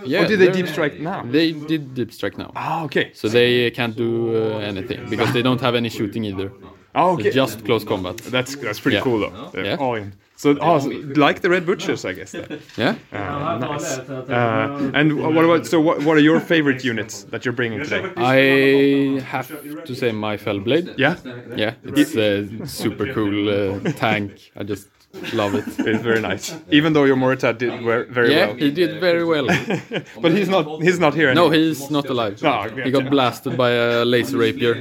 Yeah. 0.06 0.24
Or 0.24 0.28
did 0.28 0.40
they 0.40 0.52
deep 0.52 0.68
strike 0.68 1.00
now? 1.00 1.24
They 1.24 1.52
did 1.54 1.94
deep 1.94 2.12
strike 2.12 2.38
now. 2.38 2.52
Ah, 2.56 2.84
okay. 2.86 3.12
So 3.14 3.28
they 3.30 3.72
can't 3.72 3.96
do 3.96 4.10
uh, 4.36 4.58
anything 4.60 5.10
because 5.10 5.32
they 5.34 5.42
don't 5.42 5.62
have 5.62 5.76
any 5.76 5.90
shooting 5.90 6.24
either. 6.26 6.52
Oh, 6.96 7.14
okay. 7.14 7.28
It's 7.28 7.36
just 7.36 7.64
close 7.66 7.84
combat. 7.84 8.18
That's 8.18 8.56
that's 8.56 8.80
pretty 8.80 8.98
Yeah. 8.98 9.04
cool 9.04 9.20
though. 9.20 9.50
They're 9.54 9.66
Yeah. 9.66 9.78
all 9.84 9.96
in. 9.96 10.14
So, 10.42 10.58
oh, 10.60 10.80
so 10.80 10.90
like 11.16 11.42
the 11.42 11.50
Red 11.52 11.66
Butchers, 11.68 12.04
I 12.04 12.14
guess. 12.14 12.34
Then. 12.34 12.50
Yeah. 12.78 12.96
Uh, 13.12 13.60
nice. 13.60 14.02
Uh, 14.28 14.70
and 14.94 15.18
what 15.36 15.46
about 15.46 15.68
so? 15.68 15.80
What, 15.80 16.02
what 16.02 16.18
are 16.18 16.22
your 16.22 16.40
favorite 16.40 16.84
units 16.84 17.26
that 17.26 17.46
you're 17.46 17.54
bringing 17.54 17.82
today? 17.84 18.08
I 18.18 19.22
have 19.22 19.52
to 19.86 19.96
say 19.96 20.12
my 20.12 20.38
Fellblade. 20.38 20.94
Yeah, 20.98 21.18
Yeah. 21.54 21.76
It's 21.84 22.16
a 22.16 22.66
super 22.66 23.06
cool 23.16 23.50
uh, 23.50 23.80
tank. 23.96 24.52
I 24.56 24.64
just 24.64 24.90
love 25.34 25.54
it. 25.56 25.66
it's 25.80 26.02
very 26.04 26.22
nice. 26.22 26.56
Even 26.70 26.94
though 26.94 27.04
your 27.04 27.16
Morita 27.16 27.58
did 27.58 27.82
ver- 27.84 28.06
very 28.06 28.32
Yeah, 28.34 28.48
well, 28.48 28.58
Yeah, 28.58 28.66
he 28.66 28.72
did 28.72 29.00
very 29.00 29.24
well. 29.26 29.46
but 30.22 30.32
he's 30.32 30.50
not 30.50 30.82
he's 30.82 31.00
not 31.00 31.14
here. 31.14 31.34
No, 31.34 31.48
anymore. 31.48 31.54
he's 31.68 31.90
not 31.92 32.06
alive. 32.10 32.42
Ah, 32.44 32.64
He 32.64 32.70
gotcha. 32.76 32.92
got 32.92 33.10
blasted 33.12 33.58
by 33.58 33.72
a 33.72 34.06
laser 34.06 34.38
rapier. 34.38 34.76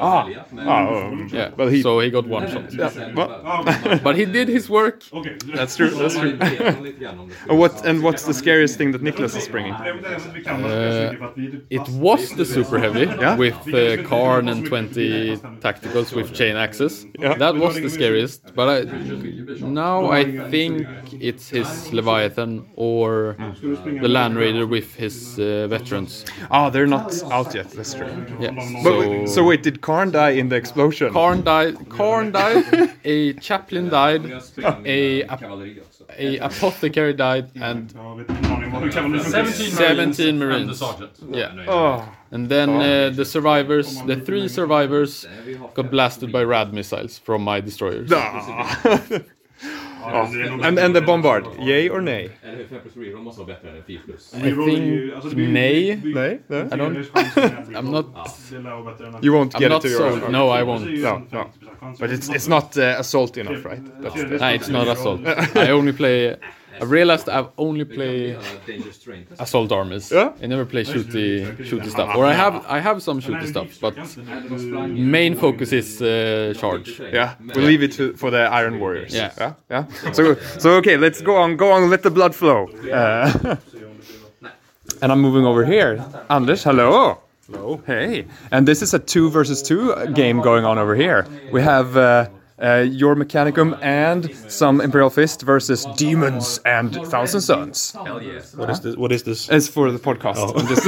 Ah, 0.00 0.28
oh, 0.58 1.26
Yeah. 1.32 1.50
Well, 1.56 1.68
he- 1.68 1.82
so 1.82 2.00
he 2.00 2.10
got 2.10 2.26
one 2.26 2.46
shot. 2.50 2.66
well, 3.14 3.30
But 4.06 4.16
he 4.16 4.24
did 4.24 4.48
his 4.48 4.68
work. 4.70 5.02
that's 5.54 5.76
true. 5.76 5.90
That's 5.90 6.16
true. 6.18 6.36
And 6.40 7.58
what 7.62 7.84
and 7.88 8.02
what's 8.02 8.24
the 8.24 8.34
scariest 8.34 8.76
thing 8.78 8.92
that 8.92 9.02
Nicholas 9.02 9.34
is 9.36 9.48
bringing? 9.48 9.74
Uh, 9.74 11.22
it 11.70 11.86
was 11.90 12.30
the 12.34 12.44
super 12.44 12.78
heavy 12.78 13.06
Yeah. 13.06 13.36
with 13.36 13.54
uh, 13.68 14.02
Kharn 14.08 14.50
and 14.50 14.64
20 14.66 15.36
tacticals 15.60 16.12
with 16.14 16.32
chain 16.34 16.56
axes. 16.56 17.06
Yeah. 17.18 17.34
That 17.34 17.54
was 17.56 17.74
the 17.76 17.90
scariest. 17.90 18.54
But 18.54 18.68
I, 18.68 18.78
now 19.66 20.10
I 20.10 20.24
think 20.50 20.86
it's 21.20 21.48
his 21.50 21.92
Leviathan 21.92 22.66
or 22.76 23.36
the 24.02 24.08
Land 24.08 24.36
Raider 24.36 24.66
with 24.66 24.94
his 24.94 25.38
uh, 25.38 25.66
veterans. 25.68 26.24
Ah, 26.50 26.70
they're 26.70 26.86
not 26.86 27.12
out 27.30 27.54
yet. 27.54 27.70
That's 27.70 27.94
true. 27.94 28.06
Yeah. 28.40 28.50
But 28.52 28.82
so, 28.82 28.98
wait, 28.98 29.28
so 29.28 29.44
wait, 29.44 29.62
did 29.62 29.80
Kharn 29.80 30.10
die 30.12 30.30
in 30.30 30.48
the 30.48 30.56
explosion? 30.56 31.12
Kharn 31.12 31.44
died. 31.44 31.74
Kharn 31.88 32.32
died. 32.32 32.90
a 33.04 33.32
chaplain 33.34 33.88
died. 33.88 34.24
A, 34.84 35.22
a 36.18 36.38
apothecary 36.38 37.14
died, 37.14 37.50
and 37.56 37.90
17 37.92 40.38
marines. 40.38 40.82
Yeah. 41.30 41.64
Oh, 41.68 42.08
And 42.30 42.48
then 42.48 42.70
uh, 42.70 43.10
the 43.10 43.24
survivors, 43.24 44.00
the 44.02 44.16
three 44.16 44.48
survivors, 44.48 45.26
got 45.74 45.90
blasted 45.90 46.32
by 46.32 46.42
rad 46.42 46.72
missiles 46.72 47.18
from 47.18 47.42
my 47.42 47.60
destroyers. 47.60 48.10
Oh, 50.08 50.62
And 50.66 50.78
and 50.78 50.94
the 50.94 51.00
bombard, 51.00 51.44
yay 51.58 51.88
or 51.88 52.00
nay? 52.00 52.30
I 54.34 54.50
think 54.50 55.36
nay. 55.36 55.94
Nay, 55.96 56.40
no. 56.48 56.68
I 56.72 56.76
don't. 56.76 57.10
I'm 57.78 57.90
not. 57.90 58.06
You 59.22 59.32
won't 59.32 59.54
I'm 59.54 59.60
get 59.60 59.68
not 59.68 59.84
it 59.84 59.88
to 59.88 59.94
your 59.94 60.18
sold. 60.18 60.32
No, 60.32 60.48
I 60.48 60.62
won't. 60.62 60.86
No, 60.86 61.26
no. 61.32 61.50
But 61.98 62.10
it's 62.10 62.28
it's 62.28 62.48
not 62.48 62.76
uh, 62.76 62.96
assault 62.98 63.36
enough, 63.36 63.64
right? 63.64 63.82
That's 64.02 64.14
the, 64.14 64.38
Nah, 64.38 64.50
it's 64.50 64.68
not 64.68 64.86
assault. 64.88 65.20
I 65.56 65.70
only 65.70 65.92
play 65.92 66.36
I 66.80 66.84
realized 66.84 67.28
I've 67.28 67.48
only 67.58 67.84
played 67.84 68.38
assault 69.38 69.72
armies. 69.72 70.10
Yeah? 70.10 70.32
I 70.42 70.46
never 70.46 70.64
play 70.64 70.84
shooty 70.84 71.56
shooty 71.58 71.90
stuff. 71.90 72.16
Or 72.16 72.24
I 72.24 72.32
have 72.32 72.64
I 72.66 72.80
have 72.80 73.02
some 73.02 73.20
shooty 73.20 73.46
stuff, 73.46 73.68
but 73.80 73.94
main 74.88 75.34
focus 75.34 75.72
is 75.72 76.02
uh, 76.02 76.54
charge. 76.56 77.00
Yeah, 77.00 77.34
we'll 77.54 77.64
leave 77.64 77.82
it 77.82 77.92
to, 77.92 78.12
for 78.14 78.30
the 78.30 78.42
Iron 78.60 78.78
Warriors. 78.80 79.14
Yeah. 79.14 79.32
yeah, 79.38 79.54
yeah. 79.70 80.12
So, 80.12 80.34
so 80.58 80.70
okay, 80.76 80.96
let's 80.96 81.20
go 81.20 81.36
on, 81.36 81.56
go 81.56 81.70
on, 81.72 81.90
let 81.90 82.02
the 82.02 82.10
blood 82.10 82.34
flow. 82.34 82.68
Uh, 82.92 83.56
and 85.02 85.12
I'm 85.12 85.20
moving 85.20 85.44
over 85.44 85.64
here. 85.64 86.04
Anders, 86.30 86.64
hello. 86.64 87.20
Hello. 87.46 87.80
Hey, 87.86 88.26
and 88.50 88.66
this 88.66 88.82
is 88.82 88.92
a 88.92 88.98
two 88.98 89.30
versus 89.30 89.62
two 89.62 89.94
game 90.14 90.40
going 90.42 90.64
on 90.64 90.78
over 90.78 90.94
here. 90.94 91.26
We 91.52 91.62
have. 91.62 91.96
Uh, 91.96 92.28
uh, 92.62 92.84
your 92.88 93.14
Mechanicum 93.16 93.78
and 93.82 94.34
some 94.48 94.80
Imperial 94.80 95.10
Fist 95.10 95.42
versus 95.42 95.86
Demons 95.96 96.58
and 96.64 96.94
Thousand 97.06 97.40
Sons. 97.42 97.92
Hell 97.92 98.20
Suns. 98.20 98.54
What 98.56 98.70
is 98.70 98.80
this? 98.80 98.96
What 98.96 99.12
is 99.12 99.22
this? 99.22 99.48
It's 99.50 99.68
for 99.68 99.90
the 99.92 99.98
podcast. 99.98 100.38
I'm 100.58 100.66
just- 100.66 100.86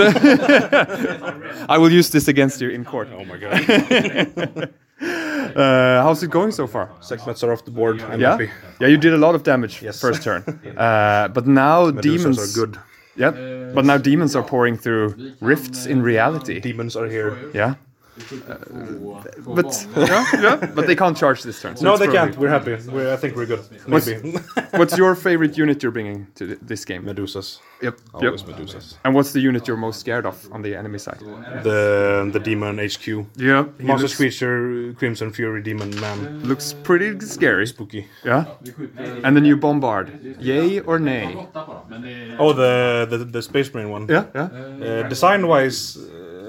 I 1.69 1.79
will 1.79 1.93
use 1.93 2.11
this 2.11 2.29
against 2.29 2.61
you 2.61 2.71
in 2.71 2.85
court. 2.85 3.09
Oh 3.13 3.25
my 3.25 3.37
god! 3.39 4.71
Uh, 5.01 6.03
how's 6.03 6.23
it 6.23 6.31
going 6.31 6.51
so 6.53 6.67
far? 6.67 6.89
Sekhmets 7.01 7.43
are 7.43 7.53
off 7.53 7.65
the 7.65 7.71
board. 7.71 8.03
I'm 8.03 8.21
Yeah, 8.21 8.33
happy. 8.33 8.51
yeah, 8.81 8.89
you 8.89 8.97
did 8.99 9.15
a 9.15 9.17
lot 9.17 9.35
of 9.35 9.43
damage 9.45 9.81
Yes. 9.83 10.01
first 10.01 10.23
turn, 10.23 10.43
uh, 10.77 11.29
but 11.29 11.47
now 11.47 11.91
Medusas 11.91 12.03
demons 12.03 12.39
are 12.39 12.61
good. 12.67 12.79
Yeah, 13.17 13.31
but 13.75 13.85
now 13.85 13.97
demons 13.97 14.35
are 14.37 14.43
pouring 14.43 14.77
through 14.77 15.15
rifts 15.41 15.87
in 15.87 16.03
reality. 16.03 16.61
Demons 16.61 16.97
are 16.97 17.07
here. 17.07 17.37
Yeah, 17.55 17.75
but 19.45 19.87
yeah, 19.97 20.27
yeah, 20.41 20.57
but 20.75 20.87
they 20.87 20.97
can't 20.97 21.17
charge 21.17 21.43
this 21.43 21.61
turn. 21.61 21.77
so 21.77 21.85
No, 21.85 21.97
they 21.97 22.09
can't. 22.09 22.37
We're 22.37 22.49
happy. 22.49 22.77
We're, 22.91 23.13
I 23.13 23.17
think 23.17 23.37
we're 23.37 23.47
good. 23.47 23.61
What's, 23.87 24.07
Maybe. 24.07 24.33
what's 24.73 24.97
your 24.97 25.15
favorite 25.15 25.57
unit 25.57 25.83
you're 25.83 25.93
bringing 25.93 26.27
to 26.37 26.47
th- 26.47 26.59
this 26.63 26.85
game? 26.85 27.05
Medusas. 27.05 27.61
Yep, 27.83 27.99
Always 28.15 28.43
yep. 28.43 28.57
Medusas. 28.57 28.97
And 29.05 29.15
what's 29.15 29.33
the 29.33 29.41
unit 29.41 29.69
you're 29.69 29.77
most 29.77 30.01
scared 30.01 30.27
of 30.27 30.37
on 30.53 30.63
the 30.63 30.75
enemy 30.75 30.99
side? 30.99 31.21
The 31.63 32.29
the 32.33 32.41
demon 32.41 32.79
HQ. 32.79 33.07
Yeah, 33.37 33.65
he 33.79 33.85
Monster 33.87 34.17
Creature, 34.17 34.95
Crimson 34.99 35.33
Fury, 35.33 35.63
Demon 35.63 35.91
Man. 36.01 36.41
looks 36.45 36.73
pretty 36.73 37.19
scary. 37.21 37.67
Spooky. 37.67 38.07
Yeah, 38.25 38.45
and 39.25 39.37
the 39.37 39.41
new 39.41 39.57
bombard. 39.57 40.37
Yay 40.41 40.81
or 40.81 40.99
nay? 40.99 41.47
Oh, 42.39 42.53
the 42.53 43.07
the, 43.09 43.19
the 43.25 43.43
Space 43.43 43.73
Marine 43.73 43.91
one. 43.91 44.07
Yeah, 44.09 44.25
yeah. 44.35 44.43
Uh, 44.43 45.09
design 45.09 45.47
wise, 45.47 45.97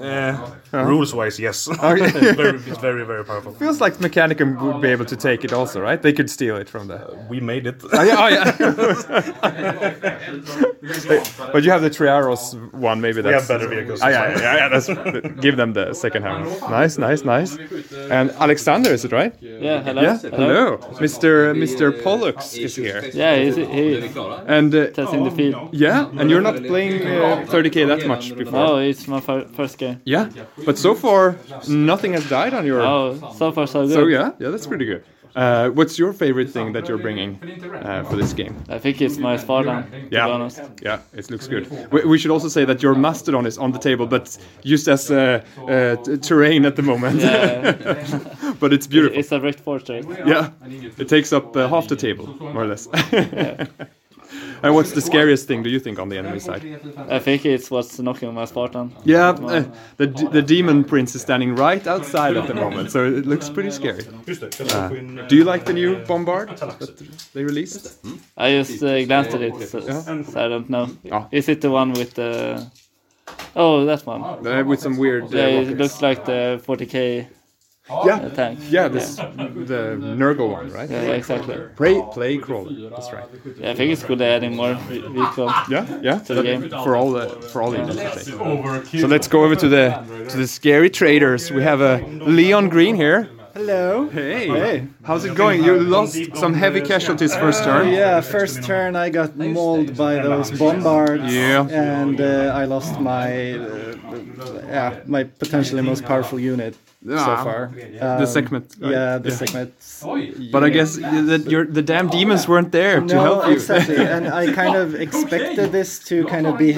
uh, 0.02 0.84
rules 0.84 1.14
wise, 1.14 1.38
yes. 1.38 1.68
Okay. 1.82 2.10
very, 2.34 2.58
it's 2.58 2.78
very 2.78 3.04
very 3.04 3.24
powerful. 3.24 3.52
Feels 3.52 3.80
like 3.80 3.94
Mechanicum 3.98 4.60
would 4.60 4.80
be 4.80 4.88
able 4.88 5.04
to 5.06 5.16
take 5.16 5.44
it 5.44 5.52
also, 5.52 5.80
right? 5.80 6.00
They 6.00 6.12
could 6.12 6.30
steal 6.30 6.56
it 6.56 6.68
from 6.68 6.88
the. 6.88 6.98
We 7.28 7.40
made 7.40 7.66
it. 7.66 7.82
Oh, 7.92 8.02
yeah, 8.02 8.16
oh, 8.24 8.28
yeah. 8.28 8.44
but 11.52 11.62
you 11.64 11.70
have 11.70 11.82
the 11.82 11.90
Triaros 11.90 12.54
one, 12.72 13.00
maybe 13.00 13.22
that's. 13.22 13.48
have 13.48 13.48
better 13.48 13.68
vehicles, 13.68 14.00
Ah, 14.02 14.08
yeah, 14.08 14.38
yeah, 14.38 14.56
yeah, 14.56 14.68
that's, 14.68 14.88
give 15.40 15.56
them 15.56 15.72
the 15.72 15.92
second 15.94 16.22
hand. 16.22 16.44
Nice, 16.70 16.98
nice, 16.98 17.24
nice. 17.24 17.56
And 18.10 18.30
Alexander, 18.32 18.90
is 18.92 19.04
it 19.04 19.12
right? 19.12 19.34
Yeah, 19.40 19.82
hello. 19.82 20.02
Yeah, 20.02 20.18
hello. 20.18 20.76
Mr. 21.04 21.54
Mr. 21.56 22.02
Pollux 22.02 22.56
is 22.56 22.76
here. 22.76 23.02
Yeah, 23.14 23.36
he's, 23.36 23.56
he 23.56 23.96
And 24.46 24.74
uh, 24.74 24.86
testing 24.90 25.24
the 25.24 25.30
field. 25.30 25.70
yeah, 25.74 26.08
and 26.18 26.30
you're 26.30 26.40
not 26.42 26.56
playing 26.64 27.02
uh, 27.06 27.44
30k 27.48 27.86
that 27.88 28.06
much 28.06 28.34
before. 28.36 28.60
Oh, 28.60 28.76
it's 28.78 29.06
my 29.08 29.20
fir- 29.20 29.46
first 29.54 29.78
game. 29.78 29.89
Yeah, 30.04 30.28
but 30.66 30.78
so 30.78 30.94
far 30.94 31.36
nothing 31.68 32.12
has 32.14 32.28
died 32.28 32.54
on 32.54 32.64
your. 32.66 32.80
Oh, 32.80 33.18
so 33.38 33.52
far 33.52 33.66
so 33.66 33.86
good. 33.86 33.94
So 33.94 34.06
yeah, 34.06 34.32
yeah, 34.38 34.50
that's 34.50 34.66
pretty 34.66 34.84
good. 34.86 35.02
Uh, 35.36 35.68
what's 35.70 35.96
your 35.96 36.12
favorite 36.12 36.50
thing 36.50 36.72
that 36.72 36.88
you're 36.88 36.98
bringing 36.98 37.38
uh, 37.84 38.02
for 38.10 38.16
this 38.16 38.32
game? 38.32 38.54
I 38.68 38.78
think 38.80 39.00
it's 39.00 39.16
my 39.16 39.36
Spartan, 39.36 39.84
to 39.88 40.08
Yeah. 40.10 40.26
be 40.26 40.32
honest. 40.32 40.60
Yeah, 40.82 40.98
it 41.14 41.30
looks 41.30 41.46
good. 41.46 41.68
We, 41.92 42.04
we 42.04 42.18
should 42.18 42.32
also 42.32 42.48
say 42.48 42.64
that 42.64 42.82
your 42.82 42.96
Mastodon 42.96 43.46
is 43.46 43.56
on 43.56 43.70
the 43.70 43.78
table, 43.78 44.06
but 44.08 44.36
used 44.64 44.88
as 44.88 45.08
uh, 45.08 45.40
uh, 45.68 45.94
terrain 46.20 46.64
at 46.66 46.74
the 46.74 46.82
moment. 46.82 47.20
Yeah. 47.20 48.54
but 48.60 48.72
it's 48.72 48.88
beautiful. 48.88 49.18
It's 49.18 49.30
a 49.30 49.38
wrecked 49.40 49.60
fortress. 49.60 50.04
yeah, 50.26 50.50
it 50.98 51.08
takes 51.08 51.32
up 51.32 51.56
uh, 51.56 51.68
half 51.68 51.86
the 51.86 51.96
table, 51.96 52.26
more 52.40 52.64
or 52.64 52.66
less. 52.66 52.88
And 54.62 54.74
what's 54.74 54.92
the 54.92 55.00
scariest 55.00 55.46
thing, 55.48 55.62
do 55.62 55.70
you 55.70 55.80
think, 55.80 55.98
on 55.98 56.08
the 56.08 56.18
enemy 56.18 56.38
side? 56.40 56.62
I 57.08 57.18
think 57.18 57.44
it's 57.44 57.70
what's 57.70 57.98
knocking 57.98 58.32
my 58.34 58.44
Spartan. 58.44 58.92
Yeah, 59.04 59.30
uh, 59.30 59.64
the, 59.96 60.06
d- 60.06 60.26
the 60.30 60.42
demon 60.42 60.84
prince 60.84 61.14
is 61.14 61.22
standing 61.22 61.54
right 61.54 61.86
outside 61.86 62.36
at 62.36 62.46
the 62.46 62.54
moment, 62.54 62.90
so 62.90 63.04
it 63.04 63.26
looks 63.26 63.48
pretty 63.50 63.70
scary. 63.70 64.04
Uh, 64.72 64.88
do 65.28 65.36
you 65.36 65.44
like 65.44 65.64
the 65.64 65.72
new 65.72 65.96
bombard 66.06 66.48
that 66.58 67.30
they 67.34 67.44
released? 67.44 67.98
I 68.36 68.50
just 68.52 68.82
uh, 68.82 69.04
glanced 69.04 69.34
at 69.34 69.42
it, 69.42 69.54
so, 69.68 69.80
so 69.80 70.40
I 70.44 70.48
don't 70.48 70.68
know. 70.70 70.88
Oh. 71.12 71.26
Is 71.32 71.48
it 71.48 71.60
the 71.60 71.70
one 71.70 71.92
with 71.92 72.14
the... 72.14 72.66
Oh, 73.56 73.84
that 73.86 74.04
one. 74.06 74.22
Uh, 74.46 74.64
with 74.64 74.80
some 74.80 74.96
weird. 74.96 75.24
Uh, 75.24 75.36
Yeah, 75.38 75.46
it 75.60 75.78
looks 75.78 76.02
like 76.02 76.24
the 76.24 76.60
40k 76.66 77.26
yeah, 78.06 78.16
uh, 78.16 78.28
tank. 78.30 78.58
yeah, 78.68 78.88
this 78.88 79.16
the 79.16 79.96
Nurgle 80.20 80.50
one, 80.50 80.70
right? 80.70 80.88
Yeah, 80.88 81.18
exactly. 81.20 81.56
Play, 81.76 82.02
play 82.12 82.38
crawler. 82.38 82.90
That's 82.90 83.12
right. 83.12 83.24
Yeah, 83.58 83.70
I 83.70 83.74
think 83.74 83.92
it's 83.92 84.02
good 84.02 84.20
adding 84.22 84.56
more 84.56 84.74
ve- 84.74 85.00
vehicles. 85.00 85.52
Yeah, 85.68 85.86
yeah. 86.02 86.18
To 86.20 86.34
the 86.34 86.42
game. 86.42 86.68
For 86.70 86.96
all 86.96 87.10
the 87.12 87.28
for 87.50 87.62
all 87.62 87.70
the 87.70 87.78
units, 87.78 87.98
I 87.98 88.10
think. 88.10 89.00
So 89.00 89.06
let's 89.06 89.28
go 89.28 89.44
over 89.44 89.56
to 89.56 89.68
the 89.68 89.90
to 90.30 90.36
the 90.36 90.46
scary 90.46 90.90
traders. 90.90 91.50
We 91.50 91.62
have 91.62 91.80
a 91.80 91.98
Leon 92.06 92.68
Green 92.68 92.96
here. 92.96 93.28
Hello. 93.52 94.08
Hey. 94.08 94.46
Hey. 94.46 94.86
How's 95.02 95.24
it 95.24 95.34
going? 95.34 95.64
You 95.64 95.80
lost 95.80 96.16
some 96.36 96.54
heavy 96.54 96.80
casualties 96.80 97.34
first 97.34 97.64
turn. 97.64 97.88
Yeah, 97.88 98.20
first 98.20 98.62
turn 98.62 98.94
I 98.94 99.10
got 99.10 99.36
mauled 99.36 99.96
by 99.96 100.14
those 100.14 100.52
bombards. 100.56 101.34
Yeah. 101.34 101.66
And 101.68 102.20
uh, 102.20 102.52
I 102.54 102.64
lost 102.66 103.00
my, 103.00 103.54
uh, 103.54 104.09
yeah, 104.66 105.00
my 105.06 105.22
potentially 105.24 105.82
most 105.82 106.04
powerful 106.04 106.38
unit 106.38 106.74
so 107.06 107.16
Ah, 107.16 107.44
far. 107.44 107.60
The 107.74 108.20
Um, 108.20 108.26
Sekhmet. 108.26 108.64
right? 108.80 108.92
Yeah, 108.92 109.18
the 109.18 109.30
Sekhmets. 109.30 110.50
But 110.52 110.62
I 110.64 110.68
guess 110.68 110.96
that 111.30 111.42
your 111.52 111.64
the 111.78 111.82
damn 111.92 112.08
demons 112.08 112.42
weren't 112.46 112.72
there 112.72 113.00
to 113.00 113.14
No, 113.14 113.20
help 113.28 113.46
you. 113.46 113.52
exactly. 113.54 113.96
and 114.14 114.28
I 114.28 114.52
kind 114.52 114.76
of 114.82 114.94
expected 115.06 115.72
this 115.72 115.90
to 116.10 116.24
kind 116.34 116.46
of 116.46 116.58
be 116.58 116.70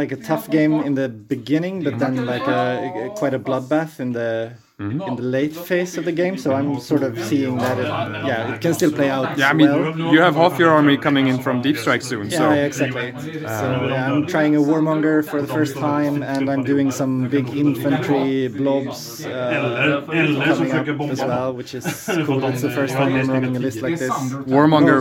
like 0.00 0.12
a 0.12 0.20
tough 0.30 0.44
game 0.50 0.74
in 0.88 0.94
the 1.00 1.08
beginning, 1.08 1.82
but 1.86 1.98
then 1.98 2.14
like 2.34 2.46
a, 2.46 3.10
quite 3.20 3.34
a 3.34 3.38
bloodbath 3.48 4.00
in 4.00 4.12
the 4.12 4.52
Mm-hmm. 4.82 5.02
in 5.08 5.16
the 5.16 5.22
late 5.22 5.54
phase 5.54 5.96
of 5.98 6.04
the 6.04 6.12
game. 6.12 6.36
So 6.36 6.52
I'm 6.54 6.80
sort 6.80 7.02
of 7.02 7.12
seeing 7.30 7.56
that 7.58 7.78
it, 7.78 7.86
yeah, 8.30 8.52
it 8.54 8.60
can 8.60 8.74
still 8.74 8.92
play 8.92 9.10
out. 9.10 9.38
yeah, 9.38 9.50
I 9.50 9.52
mean, 9.52 9.68
well. 9.68 10.12
you 10.14 10.20
have 10.20 10.34
half 10.34 10.58
your 10.58 10.70
army 10.70 10.96
coming 10.96 11.26
in 11.28 11.38
from 11.40 11.62
Deep 11.62 11.76
Strike 11.76 12.02
soon, 12.02 12.24
Yeah, 12.30 12.38
so 12.38 12.44
yeah, 12.52 12.64
exactly. 12.70 13.12
So 13.58 13.66
yeah, 13.88 14.10
I'm 14.12 14.26
trying 14.26 14.56
a 14.56 14.60
warmonger 14.60 15.24
for 15.30 15.40
the 15.40 15.46
first 15.58 15.76
time, 15.76 16.22
and 16.22 16.50
I'm 16.50 16.64
doing 16.64 16.90
some 16.90 17.28
big 17.28 17.46
infantry 17.64 18.48
blobs 18.48 19.24
uh, 19.24 20.04
coming 20.06 20.72
up 20.72 21.00
as 21.10 21.20
well, 21.20 21.52
which 21.52 21.74
is 21.74 21.84
cool. 22.26 22.44
It's 22.44 22.62
the 22.62 22.70
first 22.70 22.94
time 22.94 23.14
I'm 23.14 23.28
running 23.30 23.56
a 23.56 23.60
list 23.60 23.82
like 23.82 23.98
this. 23.98 24.10
Warmonger 24.54 25.00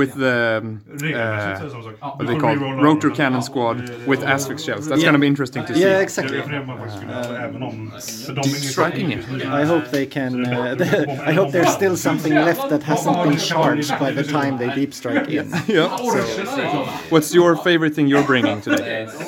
with 0.00 0.14
the 0.14 0.36
uh, 1.14 2.10
what 2.16 2.26
they 2.26 2.36
call 2.38 2.56
rotor 2.56 3.10
cannon 3.10 3.42
squad 3.42 3.78
with 4.06 4.20
asphyx 4.20 4.64
shells. 4.64 4.86
That's 4.86 5.00
Yeah. 5.02 5.08
gonna 5.08 5.18
be 5.18 5.26
interesting 5.26 5.64
to 5.66 5.74
see. 5.74 5.80
Yeah, 5.82 6.00
exactly. 6.00 6.40
Deep 8.42 8.54
striking 8.72 9.12
it. 9.12 9.19
I 9.60 9.64
hope 9.64 9.86
they 9.90 10.06
can. 10.06 10.46
Uh, 10.46 10.76
I 11.30 11.32
hope 11.32 11.50
there's 11.52 11.72
still 11.72 11.96
something 11.96 12.34
left 12.34 12.68
that 12.70 12.82
hasn't 12.82 13.16
been 13.24 13.38
charged 13.38 13.90
by 13.98 14.10
the 14.10 14.22
time 14.24 14.58
they 14.58 14.70
deep 14.74 14.92
strike 14.94 15.28
in. 15.28 15.50
Yeah. 15.66 15.88
What's 17.10 17.34
your 17.34 17.56
favorite 17.56 17.94
thing 17.94 18.06
you're 18.06 18.24
bringing 18.32 18.60
today? 18.60 19.08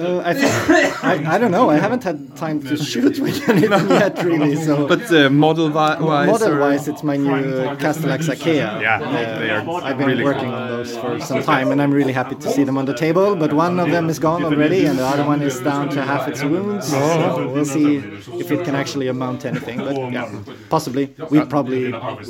Uh, 0.00 0.22
I, 0.24 0.32
think, 0.34 1.04
I, 1.04 1.34
I 1.34 1.38
don't 1.38 1.50
know. 1.50 1.68
I 1.70 1.76
haven't 1.76 2.02
had 2.02 2.34
time 2.36 2.62
to 2.62 2.76
shoot 2.76 3.18
with 3.18 3.48
any 3.48 3.64
of 3.64 3.70
them 3.70 3.88
yet, 3.90 4.22
really. 4.24 4.56
So. 4.56 4.86
But 4.86 5.10
uh, 5.12 5.28
model 5.28 5.68
vi- 5.68 6.00
wise, 6.00 6.28
Model 6.28 6.52
or- 6.54 6.60
wise, 6.60 6.88
it's 6.88 7.02
my 7.02 7.16
new 7.16 7.30
uh, 7.34 7.76
Castellax 7.76 8.28
Achea. 8.34 8.80
Yeah, 8.80 9.00
Uh, 9.00 9.80
I've 9.82 9.98
been 9.98 10.06
really 10.06 10.24
working 10.24 10.48
on 10.48 10.68
those 10.68 10.96
for 10.96 11.20
some 11.20 11.42
time, 11.42 11.70
and 11.72 11.80
I'm 11.82 11.92
really 11.92 12.12
happy 12.12 12.36
to 12.36 12.50
see 12.50 12.64
them 12.64 12.78
on 12.78 12.86
the 12.86 12.94
table. 12.94 13.36
But 13.36 13.52
one 13.52 13.78
of 13.78 13.90
them 13.90 14.08
is 14.08 14.18
gone 14.18 14.42
already, 14.44 14.86
and 14.86 14.98
the 14.98 15.06
other 15.06 15.24
one 15.24 15.42
is 15.42 15.60
down 15.60 15.88
to 15.90 16.02
half 16.02 16.26
its 16.28 16.42
wounds. 16.42 16.88
So 16.88 17.48
we'll 17.52 17.64
see 17.66 17.96
if 18.42 18.50
it 18.50 18.64
can 18.64 18.74
actually 18.74 19.08
amount 19.20 19.36
to 19.42 19.48
anything. 19.52 19.78
But 19.86 19.94
yeah, 20.16 20.28
possibly. 20.76 21.04
We 21.34 21.38
probably 21.54 21.82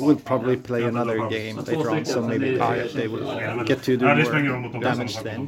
will 0.05 0.19
probably 0.31 0.57
play 0.69 0.83
another 0.93 1.17
game 1.37 1.55
later 1.71 1.89
on, 1.95 2.03
so 2.13 2.17
maybe 2.31 2.47
they, 2.57 2.89
they 2.99 3.07
will 3.13 3.63
get 3.71 3.79
to 3.87 3.91
do 4.01 4.05
more 4.05 4.81
damage 4.87 5.15
then. 5.27 5.39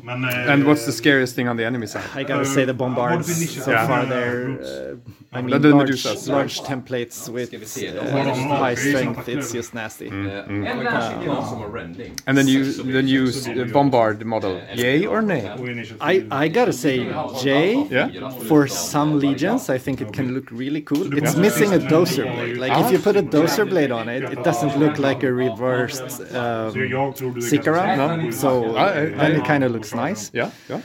and 0.52 0.60
what's 0.68 0.86
the 0.90 0.96
scariest 1.02 1.32
thing 1.38 1.48
on 1.52 1.56
the 1.60 1.66
enemy 1.72 1.88
side? 1.94 2.08
I 2.20 2.24
gotta 2.32 2.46
say 2.56 2.64
the 2.72 2.78
bombards 2.84 3.28
so 3.66 3.72
Yeah. 3.72 3.88
far 3.90 4.02
they're 4.14 4.44
uh, 4.62 5.38
I 5.38 5.42
mean 5.42 5.52
The- 5.54 5.60
the 5.68 5.76
large, 5.80 6.06
large 6.38 6.56
templates 6.72 7.18
with 7.36 7.50
uh, 7.54 7.60
high 8.64 8.76
strength 8.76 9.26
it's 9.36 9.50
just 9.58 9.70
nasty. 9.82 10.10
And 12.28 12.34
then 12.38 12.48
you 12.54 12.62
then 12.98 13.08
you. 13.14 13.24
s- 13.28 13.48
uh, 13.48 13.66
bombard 13.78 14.18
model. 14.34 14.56
Yay 14.84 15.00
or 15.14 15.22
nay? 15.32 15.44
I, 16.12 16.14
I 16.44 16.46
gotta 16.58 16.76
say 16.86 16.96
J 17.44 17.48
Yeah. 17.98 18.30
for 18.50 18.62
some 18.68 19.10
legions 19.26 19.62
I 19.76 19.78
think 19.86 19.98
it 20.06 20.12
can 20.18 20.28
look 20.36 20.48
really 20.64 20.82
cool 20.90 21.06
it's 21.20 21.33
it's 21.34 21.42
missing 21.42 21.74
a 21.74 21.80
doser 21.80 22.24
blade. 22.24 22.58
Like 22.58 22.86
if 22.86 22.92
you 22.92 23.00
put 23.00 23.16
a 23.16 23.24
doser 23.24 23.68
blade 23.68 23.92
on 23.92 24.10
it, 24.10 24.24
it 24.24 24.44
doesn't 24.44 24.78
look 24.78 25.00
like 25.00 25.24
a 25.24 25.32
reversed 25.32 26.22
um, 26.34 26.74
Sicaran. 27.50 28.34
So 28.34 28.74
then 28.74 29.36
it 29.36 29.46
kind 29.46 29.64
of 29.64 29.72
looks 29.72 29.94
nice. 29.94 30.32
Yeah, 30.34 30.52
yeah. 30.70 30.82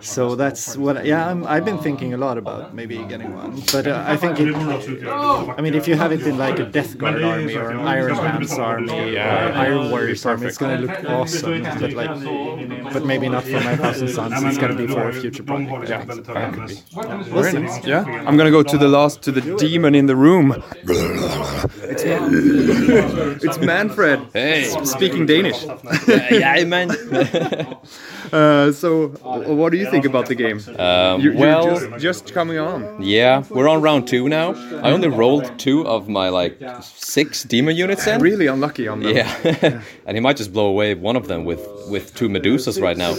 So 0.00 0.34
that's 0.34 0.76
what. 0.76 1.04
Yeah, 1.04 1.28
I'm, 1.28 1.46
I've 1.46 1.64
been 1.64 1.78
thinking 1.78 2.14
a 2.14 2.16
lot 2.16 2.38
about 2.38 2.74
maybe 2.74 2.96
getting 3.04 3.34
one. 3.34 3.62
But 3.72 3.86
uh, 3.86 4.04
I 4.06 4.16
think 4.16 4.38
it. 4.40 4.54
I 4.54 5.60
mean, 5.60 5.74
if 5.74 5.86
you 5.88 5.94
have 5.94 6.12
it 6.12 6.26
in 6.26 6.38
like 6.38 6.58
a 6.58 6.64
Death 6.64 6.98
Guard 6.98 7.22
army 7.22 7.54
or 7.54 7.70
an 7.70 7.80
Iron 7.80 8.16
Man's 8.16 8.52
army 8.58 9.16
or 9.16 9.52
Iron 9.66 9.90
Warriors 9.90 10.24
army, 10.26 10.46
it's 10.46 10.58
gonna 10.58 10.78
look 10.78 11.04
awesome. 11.04 11.62
But 11.62 11.92
like, 11.92 12.92
but 12.92 13.04
maybe 13.04 13.28
not 13.28 13.44
for 13.44 13.60
my 13.60 13.76
Thousand 13.76 14.08
Sons. 14.08 14.42
It's 14.42 14.58
gonna 14.58 14.74
be 14.74 14.86
for 14.86 15.08
a 15.08 15.12
future 15.12 15.42
project. 15.42 16.28
I 16.28 16.50
think. 16.50 17.30
We'll. 17.32 17.46
Yeah, 17.84 18.04
I'm 18.26 18.36
gonna 18.36 18.50
go 18.50 18.62
to 18.62 18.78
the 18.78 18.88
last 18.88 19.22
to 19.22 19.32
the 19.32 19.42
demon 19.76 19.94
in 19.94 20.06
the 20.06 20.16
room. 20.16 20.62
It's, 21.92 22.02
it's 23.44 23.58
Manfred. 23.58 24.20
Hey. 24.32 24.64
speaking 24.84 25.26
Danish. 25.26 25.62
yeah, 26.30 26.64
man. 26.64 26.90
Uh, 28.32 28.72
so, 28.72 29.06
what 29.56 29.70
do 29.70 29.78
you 29.78 29.88
think 29.88 30.04
about 30.04 30.26
the 30.26 30.34
game? 30.34 30.58
Um, 30.80 31.20
You- 31.20 31.30
you're 31.30 31.40
well, 31.40 31.78
just, 31.78 32.02
just 32.02 32.34
coming 32.34 32.58
on. 32.58 33.00
yeah, 33.00 33.44
we're 33.50 33.68
on 33.68 33.80
round 33.82 34.08
two 34.08 34.28
now. 34.28 34.48
I 34.82 34.90
only 34.90 35.06
rolled 35.08 35.46
two 35.60 35.86
of 35.86 36.08
my 36.08 36.28
like 36.30 36.60
six 36.82 37.44
demon 37.44 37.76
units 37.76 38.04
in. 38.08 38.20
Really 38.20 38.48
unlucky 38.48 38.88
on 38.88 38.98
that. 39.04 39.14
Yeah, 39.14 39.80
and 40.06 40.16
he 40.16 40.20
might 40.20 40.36
just 40.36 40.52
blow 40.52 40.66
away 40.66 40.94
one 40.94 41.14
of 41.14 41.28
them 41.28 41.44
with 41.44 41.62
with 41.88 42.14
two 42.16 42.28
Medusas 42.28 42.82
right 42.82 42.96
now. 42.96 43.14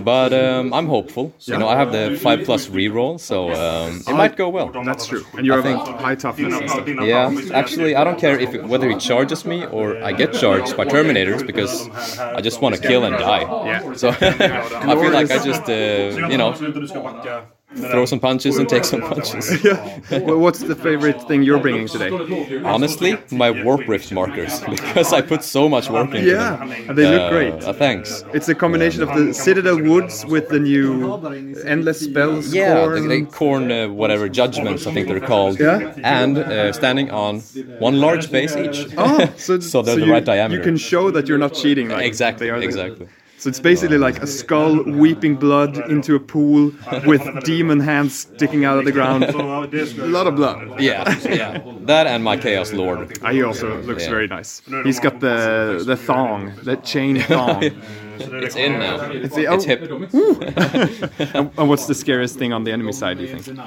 But 0.00 0.32
um, 0.32 0.72
I'm 0.72 0.86
hopeful. 0.86 1.34
You 1.40 1.58
know, 1.58 1.68
I 1.68 1.76
have 1.76 1.90
the 1.90 2.16
five 2.22 2.44
plus 2.44 2.68
reroll, 2.68 3.18
so 3.18 3.50
um, 3.50 4.00
it 4.06 4.14
might 4.14 4.36
go 4.36 4.48
well. 4.48 4.68
That's 4.84 5.06
true. 5.08 5.24
And 5.36 5.44
you 5.44 5.52
have 5.54 5.64
think- 5.64 5.82
high 6.02 6.14
toughness 6.14 6.54
and 6.60 6.70
stuff. 6.70 6.88
Yeah, 6.88 7.32
actually, 7.54 7.94
I 7.94 8.04
don't 8.04 8.18
care 8.18 8.38
if 8.38 8.54
it, 8.54 8.64
whether 8.64 8.88
he 8.88 8.96
charges 8.96 9.44
me 9.44 9.64
or 9.66 10.02
I 10.02 10.12
get 10.12 10.32
charged 10.34 10.76
by 10.76 10.84
Terminators 10.84 11.46
because 11.46 11.88
I 12.38 12.40
just 12.40 12.60
want 12.62 12.74
to 12.76 12.80
kill 12.80 13.04
and 13.04 13.16
die. 13.16 13.42
Yeah. 13.70 13.92
So 13.94 14.08
I 14.90 14.94
feel 15.00 15.12
like 15.12 15.30
I 15.30 15.38
just, 15.50 15.68
uh, 15.68 16.28
you 16.32 16.38
know, 16.38 16.50
throw 17.74 18.04
some 18.04 18.20
punches 18.20 18.58
and 18.58 18.68
take 18.68 18.84
some 18.84 19.00
punches. 19.00 19.50
Well, 20.10 20.38
What's 20.38 20.60
the 20.60 20.74
favorite 20.76 21.20
thing 21.28 21.42
you're 21.42 21.60
bringing 21.60 21.88
today? 21.88 22.10
Honestly, 22.64 23.16
my 23.30 23.50
warp 23.50 23.86
rift 23.88 24.12
markers 24.12 24.60
because 24.68 25.12
I 25.12 25.20
put 25.22 25.42
so 25.44 25.68
much 25.68 25.88
work 25.90 26.14
into 26.14 26.28
Yeah, 26.30 26.56
them. 26.56 26.70
and 26.88 26.98
they 26.98 27.06
look 27.06 27.22
Uh, 27.22 27.30
great. 27.30 27.54
uh, 27.64 27.72
thanks. 27.72 28.24
It's 28.34 28.48
a 28.48 28.54
combination 28.54 29.02
of 29.02 29.08
the 29.18 29.32
Citadel 29.32 29.80
Woods 29.82 30.24
with 30.26 30.48
the 30.48 30.58
new 30.60 30.88
Endless 31.64 32.00
Spells. 32.00 32.52
Yeah, 32.54 32.74
Khorne. 32.76 33.02
the, 33.08 33.20
the 33.24 33.30
Khorne, 33.38 33.70
uh, 33.72 33.92
whatever 33.92 34.28
judgments 34.28 34.86
I 34.86 34.92
think 34.94 35.08
they're 35.08 35.20
called. 35.34 35.58
Yeah. 35.60 35.94
And 36.04 36.38
uh, 36.38 36.72
standing 36.72 37.10
on 37.10 37.40
one 37.78 38.00
large 38.00 38.30
base 38.30 38.54
each. 38.56 38.86
Oh, 38.98 39.32
so, 39.36 39.60
So 39.72 39.82
they're 39.82 39.96
the 39.96 40.06
you, 40.06 40.12
right 40.12 40.24
diameter. 40.24 40.58
You 40.58 40.64
can 40.64 40.76
show 40.76 41.10
that 41.10 41.26
you're 41.28 41.38
not 41.46 41.54
cheating. 41.54 41.88
Like 41.88 42.04
Exactly, 42.06 42.46
they 42.46 42.50
are 42.50 42.58
the- 42.60 42.66
exactly. 42.66 43.08
So 43.42 43.48
it's 43.48 43.58
basically 43.58 43.98
like 43.98 44.22
a 44.22 44.26
skull 44.28 44.84
weeping 44.84 45.34
blood 45.34 45.76
into 45.90 46.14
a 46.14 46.20
pool 46.20 46.70
with 47.04 47.22
demon 47.42 47.80
hands 47.80 48.14
sticking 48.20 48.64
out 48.64 48.78
of 48.78 48.84
the 48.84 48.92
ground. 48.92 49.24
a 49.24 50.06
lot 50.06 50.28
of 50.28 50.36
blood. 50.36 50.80
Yeah, 50.80 51.18
yeah. 51.24 51.60
That 51.80 52.06
and 52.06 52.22
my 52.22 52.36
Chaos 52.36 52.72
Lord. 52.72 53.18
He 53.32 53.42
also 53.42 53.80
looks 53.82 54.04
Yeah. 54.04 54.10
very 54.10 54.28
nice. 54.28 54.62
He's 54.84 55.00
got 55.00 55.18
the 55.18 55.82
the 55.84 55.96
thong, 55.96 56.52
the 56.62 56.76
chain 56.76 57.20
thong. 57.32 57.64
It's 58.46 58.54
in 58.54 58.78
now. 58.78 59.10
It's, 59.10 59.36
It's 59.36 59.64
oh, 59.64 59.68
hip. 59.70 59.80
and, 61.34 61.50
and 61.58 61.68
what's 61.68 61.86
the 61.86 61.94
scariest 61.96 62.38
thing 62.38 62.52
on 62.52 62.62
the 62.62 62.70
enemy 62.70 62.92
side? 62.92 63.18
Do 63.18 63.24
you 63.24 63.36
think? 63.38 63.58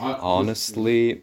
Honestly, 0.00 1.22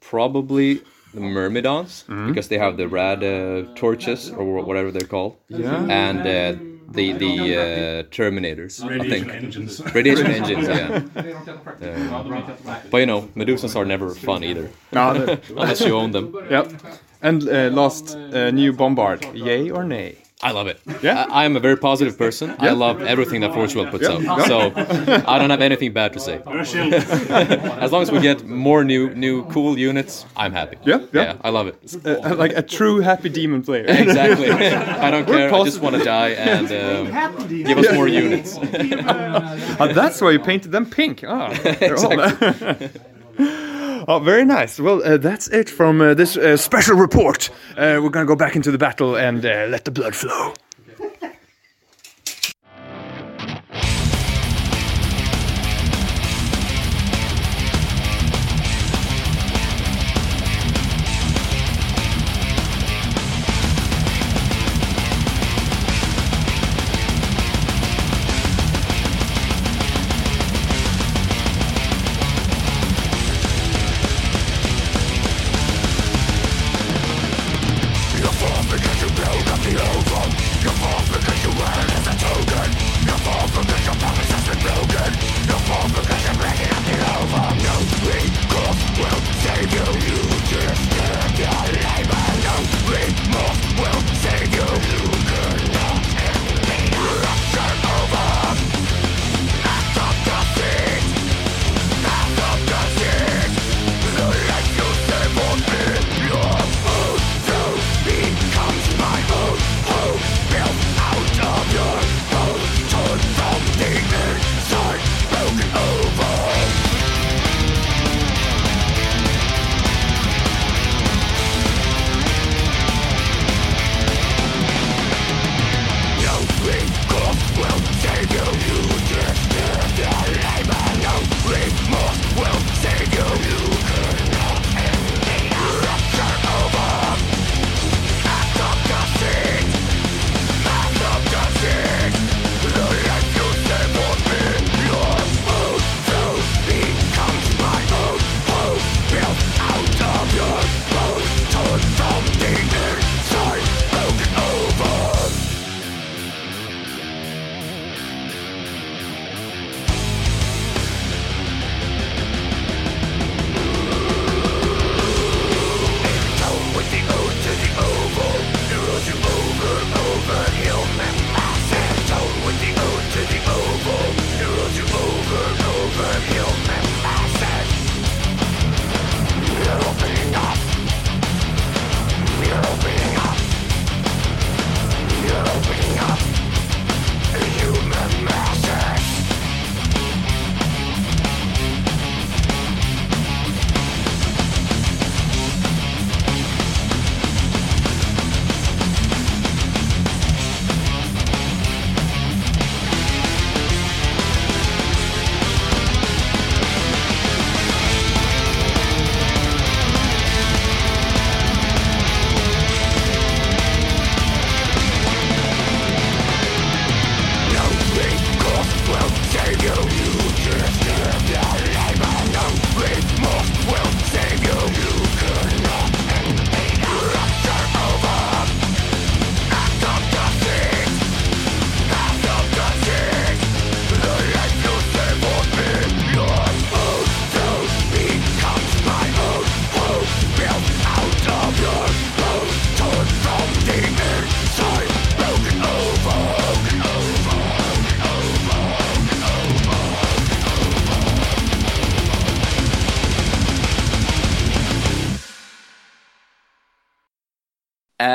probably 0.00 0.80
the 1.12 1.20
Myrmidons 1.20 2.04
Mm-hmm. 2.08 2.28
because 2.28 2.48
they 2.48 2.58
have 2.58 2.76
the 2.78 2.88
rad 2.88 3.22
uh, 3.22 3.64
torches 3.74 4.30
or 4.30 4.62
whatever 4.64 4.90
they're 4.90 5.06
called. 5.16 5.36
Yeah. 5.48 5.86
And 5.90 6.20
uh, 6.26 6.73
the 6.94 7.12
the 7.12 7.34
uh, 7.56 8.02
Terminators, 8.10 8.82
I 8.82 9.08
think. 9.08 9.94
Radiation 9.94 10.26
engines, 10.26 10.68
yeah. 10.68 11.02
Uh, 11.82 12.78
but 12.90 12.98
you 12.98 13.06
know, 13.06 13.22
Medusas 13.36 13.76
are 13.76 13.84
never 13.84 14.14
fun 14.14 14.42
either, 14.44 14.70
No, 14.92 15.38
unless 15.50 15.80
you 15.80 15.94
own 15.96 16.12
them. 16.12 16.34
Yep. 16.50 16.72
And 17.22 17.48
uh, 17.48 17.70
last 17.72 18.14
uh, 18.16 18.50
new 18.50 18.72
bombard. 18.72 19.24
Yay 19.34 19.70
or 19.70 19.84
nay? 19.84 20.23
I 20.44 20.50
love 20.50 20.66
it. 20.66 20.78
Yeah. 21.02 21.24
I, 21.30 21.42
I 21.42 21.44
am 21.46 21.56
a 21.56 21.60
very 21.60 21.76
positive 21.76 22.18
person. 22.18 22.54
I 22.58 22.70
love 22.72 23.00
everything 23.00 23.40
that 23.40 23.54
Forge 23.54 23.74
World 23.74 23.90
puts 23.90 24.06
out. 24.06 24.20
So 24.46 24.72
I 25.26 25.38
don't 25.38 25.48
have 25.48 25.62
anything 25.62 25.94
bad 25.94 26.12
to 26.12 26.20
say. 26.20 26.42
as 26.46 27.92
long 27.92 28.02
as 28.02 28.12
we 28.12 28.20
get 28.20 28.46
more 28.46 28.84
new, 28.84 29.14
new 29.14 29.46
cool 29.46 29.78
units, 29.78 30.26
I'm 30.36 30.52
happy. 30.52 30.76
Yeah, 30.84 31.00
yeah. 31.14 31.38
I 31.42 31.48
love 31.48 31.66
it. 31.68 32.06
Uh, 32.06 32.34
like 32.36 32.52
a 32.52 32.62
true 32.62 33.00
happy 33.00 33.30
demon 33.30 33.62
player. 33.62 33.86
Exactly. 33.88 34.50
I 34.50 35.10
don't 35.10 35.26
We're 35.26 35.48
care. 35.48 35.54
I 35.54 35.64
just 35.64 35.80
want 35.80 35.96
to 35.96 36.04
die 36.04 36.28
and 36.52 36.66
um, 36.66 37.48
give 37.48 37.78
us 37.78 37.92
more 37.94 38.06
units. 38.06 38.58
Ah, 38.58 39.90
that's 39.94 40.20
why 40.20 40.32
you 40.32 40.38
painted 40.38 40.72
them 40.72 40.84
pink. 40.84 41.24
Ah, 41.26 41.48
they're 41.80 41.96
all 41.96 42.10
Oh, 44.06 44.18
very 44.18 44.44
nice. 44.44 44.78
Well, 44.78 45.02
uh, 45.02 45.16
that's 45.16 45.48
it 45.48 45.70
from 45.70 46.00
uh, 46.00 46.14
this 46.14 46.36
uh, 46.36 46.56
special 46.56 46.96
report. 46.96 47.48
Uh, 47.76 48.00
we're 48.02 48.10
gonna 48.10 48.26
go 48.26 48.36
back 48.36 48.54
into 48.54 48.70
the 48.70 48.78
battle 48.78 49.16
and 49.16 49.44
uh, 49.44 49.66
let 49.70 49.84
the 49.84 49.90
blood 49.90 50.14
flow. 50.14 50.52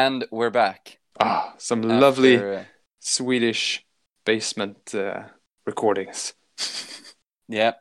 And 0.10 0.26
we're 0.32 0.50
back. 0.50 0.98
Ah, 1.20 1.54
some 1.60 1.84
lovely 1.84 2.38
uh, 2.38 2.64
Swedish 3.00 3.86
basement 4.26 4.96
uh, 4.96 5.26
recordings. 5.68 6.34
yeah. 7.48 7.74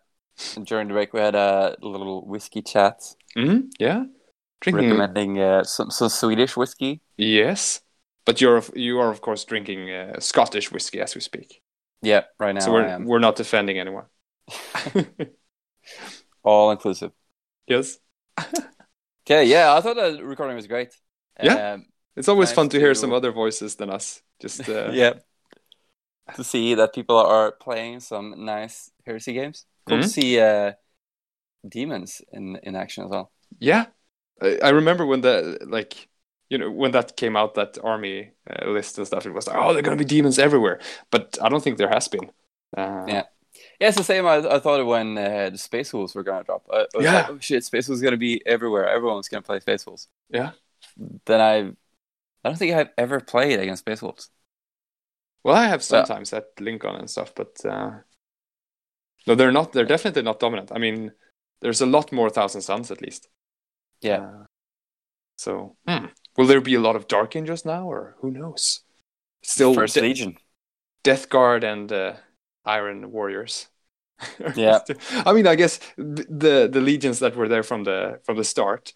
And 0.54 0.66
during 0.66 0.88
the 0.88 0.92
break, 0.92 1.14
we 1.14 1.20
had 1.20 1.34
a 1.34 1.74
little 1.80 2.26
whiskey 2.26 2.60
chat, 2.60 3.00
hmm 3.34 3.60
Yeah, 3.78 4.04
drinking. 4.60 4.90
recommending 4.90 5.40
uh, 5.40 5.64
some 5.64 5.90
some 5.90 6.10
Swedish 6.10 6.54
whiskey. 6.54 7.00
Yes, 7.16 7.80
but 8.26 8.42
you're 8.42 8.58
of- 8.58 8.76
you 8.76 9.00
are 9.00 9.10
of 9.10 9.22
course 9.22 9.46
drinking 9.46 9.90
uh, 9.90 10.20
Scottish 10.20 10.70
whiskey 10.70 11.00
as 11.00 11.14
we 11.14 11.22
speak. 11.22 11.62
Yeah, 12.02 12.24
right 12.38 12.54
now 12.54 12.60
so 12.60 12.72
we're 12.74 13.04
we're 13.06 13.20
not 13.20 13.36
defending 13.36 13.78
anyone. 13.78 14.04
all 16.44 16.72
inclusive. 16.72 17.12
yes, 17.66 17.96
Okay, 19.26 19.44
yeah, 19.46 19.74
I 19.74 19.80
thought 19.80 19.96
the 19.96 20.22
recording 20.22 20.56
was 20.56 20.66
great. 20.66 20.94
Yeah. 21.42 21.72
Um, 21.72 21.86
it's 22.18 22.28
always 22.28 22.48
Nice 22.50 22.56
fun 22.56 22.68
to 22.70 22.78
hear 22.78 22.94
some 22.94 23.12
other 23.12 23.32
voices 23.32 23.76
than 23.76 23.90
us. 23.90 24.22
Just 24.40 24.68
uh, 24.68 24.90
yeah. 24.92 25.14
To 26.36 26.44
see 26.44 26.74
that 26.74 26.92
people 26.92 27.16
are 27.16 27.52
playing 27.52 28.00
some 28.00 28.44
nice 28.44 28.90
heresy 29.06 29.32
games. 29.32 29.64
Cool 29.86 30.00
to 30.00 30.04
Mhm. 30.06 30.08
see 30.10 30.40
uh, 30.40 30.72
demons 31.66 32.20
in 32.32 32.56
in 32.62 32.76
action 32.76 33.04
as 33.04 33.10
well. 33.10 33.30
Yeah, 33.60 33.86
I, 34.42 34.58
I 34.62 34.68
remember 34.70 35.06
when 35.06 35.22
the 35.22 35.58
like 35.66 36.08
you 36.50 36.58
know 36.58 36.70
when 36.70 36.92
that 36.92 37.16
came 37.16 37.36
out 37.36 37.54
that 37.54 37.78
army 37.82 38.32
uh, 38.50 38.70
list 38.70 38.98
and 38.98 39.06
stuff. 39.06 39.26
It 39.26 39.32
was 39.32 39.46
like, 39.46 39.56
oh, 39.56 39.72
they're 39.72 39.82
gonna 39.82 39.96
be 39.96 40.04
demons 40.04 40.38
everywhere. 40.38 40.80
But 41.10 41.38
I 41.42 41.48
don't 41.48 41.62
think 41.62 41.78
there 41.78 41.88
has 41.94 42.08
been. 42.08 42.30
Uh, 42.76 43.04
Yeah. 43.08 43.24
Yeah, 43.80 43.88
it's 43.88 43.96
the 43.96 44.04
same. 44.04 44.26
I, 44.26 44.36
I 44.56 44.58
thought 44.60 44.84
when 44.86 45.16
uh, 45.18 45.50
the 45.50 45.58
Space 45.58 45.92
Wolves 45.92 46.14
were 46.14 46.22
gonna 46.22 46.44
drop. 46.44 46.62
I, 46.72 46.86
Yeah. 47.00 47.14
like, 47.14 47.30
oh 47.30 47.38
shit, 47.40 47.64
Space 47.64 47.88
Wolves 47.88 48.02
gonna 48.02 48.16
be 48.18 48.40
everywhere. 48.46 48.86
Everyone's 48.88 49.28
gonna 49.28 49.42
play 49.42 49.60
Space 49.60 49.86
Wolves. 49.86 50.08
Yeah. 50.28 50.50
Then 51.24 51.40
I, 51.40 51.72
I 52.44 52.48
don't 52.48 52.58
think 52.58 52.74
I've 52.74 52.90
ever 52.96 53.20
played 53.20 53.60
against 53.60 53.80
Space 53.80 54.02
Wolves. 54.02 54.30
Well, 55.44 55.56
I 55.56 55.64
have 55.64 55.80
Well- 55.80 56.06
sometimes 56.06 56.32
at 56.32 56.46
Lincoln 56.60 56.96
and 56.96 57.10
stuff, 57.10 57.34
but 57.34 57.64
uh, 57.64 58.00
no, 59.26 59.34
they're 59.34 59.52
not. 59.52 59.72
They're 59.72 59.84
definitely 59.84 60.22
not 60.22 60.40
dominant. 60.40 60.70
I 60.74 60.78
mean, 60.78 61.12
there's 61.60 61.80
a 61.80 61.86
lot 61.86 62.12
more 62.12 62.30
Thousand 62.30 62.62
Sons 62.62 62.90
at 62.90 63.02
least. 63.02 63.28
Yeah. 64.00 64.20
Uh, 64.22 64.44
so, 65.36 65.76
hmm. 65.86 66.06
will 66.36 66.46
there 66.46 66.60
be 66.60 66.74
a 66.74 66.80
lot 66.80 66.96
of 66.96 67.08
Dark 67.08 67.36
Angels 67.36 67.64
now, 67.64 67.86
or 67.90 68.16
who 68.20 68.30
knows? 68.30 68.80
Still, 69.42 69.74
First 69.74 69.94
De- 69.94 70.00
Legion. 70.02 70.36
Death 71.04 71.28
Guard 71.28 71.64
and 71.64 71.92
uh, 71.92 72.14
Iron 72.64 73.10
Warriors. 73.12 73.68
Yeah. 74.56 74.80
I 75.24 75.32
mean, 75.32 75.46
I 75.46 75.54
guess 75.54 75.78
the 75.96 76.68
the 76.72 76.80
legions 76.80 77.20
that 77.20 77.36
were 77.36 77.46
there 77.48 77.62
from 77.62 77.84
the 77.84 78.20
from 78.24 78.36
the 78.36 78.44
start, 78.44 78.92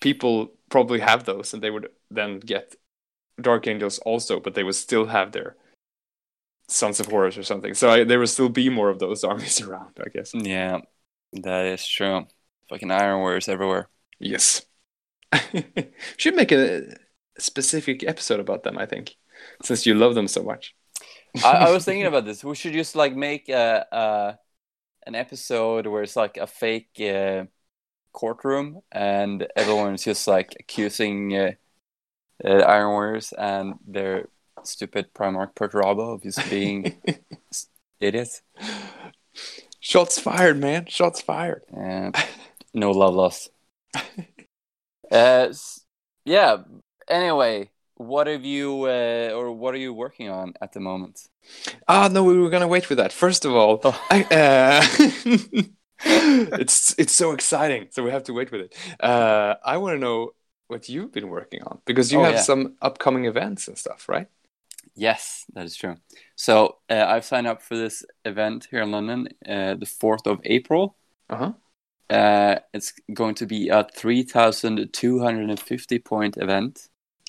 people 0.00 0.52
probably 0.68 1.00
have 1.00 1.24
those, 1.24 1.54
and 1.54 1.62
they 1.62 1.70
would 1.70 1.88
then 2.10 2.40
get 2.40 2.74
Dark 3.40 3.66
Angels 3.66 3.98
also, 4.00 4.40
but 4.40 4.54
they 4.54 4.64
would 4.64 4.74
still 4.74 5.06
have 5.06 5.32
their 5.32 5.56
Sons 6.68 7.00
of 7.00 7.06
Horus 7.06 7.38
or 7.38 7.42
something. 7.42 7.74
So 7.74 7.90
I, 7.90 8.04
there 8.04 8.18
would 8.18 8.28
still 8.28 8.48
be 8.48 8.68
more 8.68 8.88
of 8.88 8.98
those 8.98 9.24
armies 9.30 9.60
around, 9.60 9.98
I 10.04 10.08
guess. 10.08 10.32
Yeah, 10.34 10.80
that 11.32 11.66
is 11.66 11.86
true. 11.86 12.26
Fucking 12.68 12.90
Iron 12.90 13.20
Warriors 13.20 13.48
everywhere. 13.48 13.88
Yes. 14.18 14.62
Should 16.16 16.36
make 16.36 16.52
a 16.52 16.96
specific 17.38 18.02
episode 18.04 18.40
about 18.40 18.62
them, 18.62 18.78
I 18.78 18.86
think, 18.86 19.16
since 19.62 19.86
you 19.86 19.94
love 19.94 20.14
them 20.14 20.28
so 20.28 20.42
much. 20.42 20.74
I, 21.44 21.52
I 21.52 21.70
was 21.70 21.84
thinking 21.86 22.06
about 22.06 22.24
this. 22.24 22.42
We 22.42 22.54
should 22.54 22.72
just 22.72 22.96
like 22.96 23.14
make 23.14 23.48
a, 23.48 23.86
a 23.92 24.38
an 25.06 25.14
episode 25.14 25.86
where 25.86 26.02
it's 26.02 26.16
like 26.16 26.36
a 26.36 26.46
fake 26.46 27.00
uh, 27.00 27.44
courtroom 28.12 28.80
and 28.90 29.46
everyone's 29.54 30.04
just 30.04 30.26
like 30.26 30.56
accusing 30.58 31.36
uh, 31.36 31.52
uh, 32.44 32.48
Iron 32.48 32.88
Warriors 32.90 33.32
and 33.32 33.74
their 33.86 34.28
stupid 34.64 35.12
Primarch 35.14 35.54
Perturabo 35.54 36.14
of 36.14 36.22
just 36.22 36.48
being 36.50 37.00
idiots. 38.00 38.42
Shots 39.80 40.18
fired, 40.18 40.58
man. 40.58 40.86
Shots 40.86 41.20
fired. 41.20 41.62
Uh, 41.76 42.10
no 42.74 42.90
love 42.90 43.14
lost. 43.14 43.50
Uh, 45.10 45.52
yeah. 46.24 46.56
Anyway, 47.08 47.70
what 47.94 48.26
have 48.26 48.44
you 48.44 48.82
uh, 48.86 49.30
or 49.34 49.52
what 49.52 49.72
are 49.74 49.78
you 49.78 49.94
working 49.94 50.28
on 50.28 50.54
at 50.60 50.72
the 50.72 50.80
moment? 50.80 51.20
Ah, 51.86 52.08
no, 52.10 52.24
we 52.24 52.36
were 52.36 52.50
gonna 52.50 52.66
wait 52.66 52.84
for 52.84 52.96
that. 52.96 53.12
First 53.12 53.44
of 53.44 53.52
all, 53.52 53.80
Oh. 53.84 54.00
I, 54.10 54.22
uh, 54.24 54.86
it's 56.04 56.94
it's 56.98 57.12
so 57.12 57.32
exciting, 57.32 57.88
so 57.90 58.02
we 58.02 58.10
have 58.10 58.24
to 58.24 58.32
wait 58.32 58.50
with 58.50 58.62
it. 58.62 58.74
Uh, 59.00 59.54
I 59.64 59.76
want 59.76 59.94
to 59.94 60.00
know 60.00 60.30
what 60.68 60.88
you've 60.88 61.12
been 61.12 61.28
working 61.28 61.62
on 61.62 61.80
because 61.86 62.12
you 62.12 62.20
Oh, 62.20 62.24
have 62.24 62.34
yeah. 62.34 62.40
some 62.42 62.74
upcoming 62.82 63.24
events 63.26 63.68
and 63.68 63.78
stuff, 63.78 64.08
right? 64.08 64.28
Yes, 64.94 65.44
that 65.54 65.64
is 65.66 65.76
true. 65.76 65.96
So 66.36 66.78
uh, 66.88 67.04
I've 67.06 67.24
signed 67.24 67.46
up 67.46 67.60
for 67.62 67.76
this 67.76 68.04
event 68.24 68.68
here 68.70 68.82
in 68.82 68.90
London, 68.92 69.28
uh, 69.46 69.74
the 69.74 69.86
fourth 69.86 70.26
of 70.26 70.40
April. 70.44 70.96
Uh 71.28 71.36
huh. 71.36 71.52
Uh, 72.08 72.60
it's 72.72 72.92
going 73.12 73.34
to 73.34 73.46
be 73.46 73.68
a 73.68 73.84
three 73.94 74.22
thousand 74.22 74.92
two 74.92 75.18
hundred 75.18 75.50
and 75.50 75.60
fifty 75.60 75.98
point 75.98 76.36
event. 76.36 76.88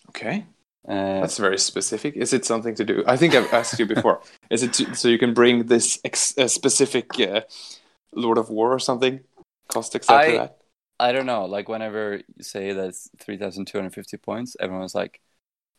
Okay, 0.10 0.46
Uh, 0.88 1.20
that's 1.22 1.38
very 1.38 1.58
specific. 1.58 2.16
Is 2.16 2.32
it 2.32 2.46
something 2.46 2.76
to 2.76 2.86
do? 2.86 3.04
I 3.08 3.18
think 3.18 3.36
I've 3.36 3.52
asked 3.54 3.78
you 3.80 3.86
before. 3.86 4.22
Is 4.50 4.64
it 4.64 4.74
to, 4.74 4.96
so 4.96 5.10
you 5.10 5.18
can 5.20 5.34
bring 5.34 5.66
this 5.66 6.00
ex- 6.06 6.38
uh, 6.38 6.48
specific 6.48 7.20
uh, 7.20 7.42
Lord 8.14 8.38
of 8.38 8.50
War 8.50 8.72
or 8.72 8.80
something? 8.80 9.20
Cost 9.68 9.96
exactly 9.96 10.36
I- 10.36 10.38
that. 10.38 10.58
I 11.00 11.12
don't 11.12 11.26
know. 11.26 11.46
Like 11.46 11.70
whenever 11.70 12.16
you 12.36 12.44
say 12.44 12.72
that 12.74 12.88
it's 12.90 13.10
three 13.20 13.38
thousand 13.38 13.66
two 13.66 13.78
hundred 13.78 13.94
fifty 13.94 14.18
points, 14.18 14.56
everyone's 14.60 14.96
like, 14.96 15.22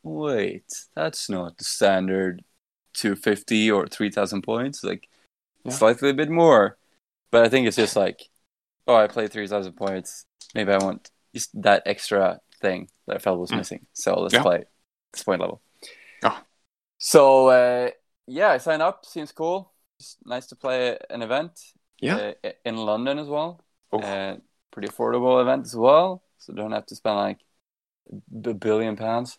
"Wait, 0.02 0.64
that's 0.94 1.28
not 1.28 1.58
the 1.58 1.64
standard 1.64 2.44
two 2.94 3.16
fifty 3.16 3.70
or 3.70 3.86
three 3.86 4.10
thousand 4.10 4.42
points. 4.42 4.82
Like, 4.84 5.08
Yeah. 5.64 5.72
slightly 5.72 6.10
a 6.10 6.14
bit 6.14 6.30
more." 6.30 6.78
But 7.30 7.44
I 7.44 7.48
think 7.48 7.66
it's 7.66 7.76
just 7.76 7.96
like, 7.96 8.28
"Oh, 8.86 8.94
I 8.94 9.06
played 9.08 9.32
three 9.32 9.48
thousand 9.48 9.72
points. 9.74 10.24
Maybe 10.54 10.72
I 10.72 10.78
want 10.78 11.10
just 11.34 11.50
that 11.62 11.82
extra 11.86 12.40
thing 12.60 12.88
that 13.06 13.16
I 13.16 13.18
felt 13.18 13.38
was 13.40 13.50
Mm. 13.50 13.56
missing. 13.58 13.86
So 13.92 14.20
let's 14.20 14.34
Yeah. 14.34 14.42
play 14.42 14.64
this 15.12 15.24
point 15.24 15.40
level." 15.40 15.60
Ah. 16.22 16.44
So 16.98 17.48
uh, 17.48 17.90
yeah, 18.26 18.50
I 18.50 18.58
signed 18.58 18.82
up. 18.82 19.04
Seems 19.04 19.32
cool. 19.32 19.72
It's 19.98 20.16
nice 20.24 20.46
to 20.46 20.56
play 20.56 20.96
an 21.10 21.22
event. 21.22 21.60
Yeah. 22.00 22.34
uh, 22.44 22.50
in 22.64 22.76
London 22.76 23.18
as 23.18 23.26
well. 23.26 23.60
Oh. 23.92 23.98
Uh, 23.98 24.36
pretty 24.70 24.88
affordable 24.88 25.40
event 25.40 25.66
as 25.66 25.74
well, 25.76 26.22
so 26.38 26.52
don't 26.52 26.72
have 26.72 26.86
to 26.86 26.96
spend 26.96 27.16
like 27.16 27.38
a 28.44 28.54
billion 28.54 28.96
pounds. 28.96 29.38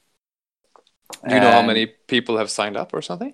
Do 1.27 1.33
you 1.33 1.41
know 1.41 1.51
how 1.51 1.61
many 1.63 1.87
people 2.07 2.37
have 2.37 2.51
signed 2.51 2.77
up 2.77 2.93
or 2.93 3.01
something? 3.01 3.33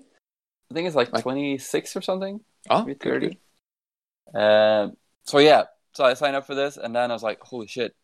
I 0.72 0.74
think 0.74 0.88
it's 0.88 0.96
like, 0.96 1.12
like- 1.14 1.24
26 1.24 1.96
or 1.96 2.02
something, 2.02 2.40
Oh, 2.70 2.84
maybe 2.86 2.98
30. 2.98 3.38
good. 4.34 4.40
Uh, 4.40 4.90
so 5.24 5.40
yeah, 5.40 5.64
so 5.94 6.04
I 6.06 6.14
signed 6.14 6.36
up 6.36 6.48
for 6.48 6.56
this, 6.56 6.78
and 6.78 6.96
then 6.96 7.12
I 7.12 7.14
was 7.14 7.24
like, 7.24 7.40
holy 7.42 7.68
shit, 7.68 7.96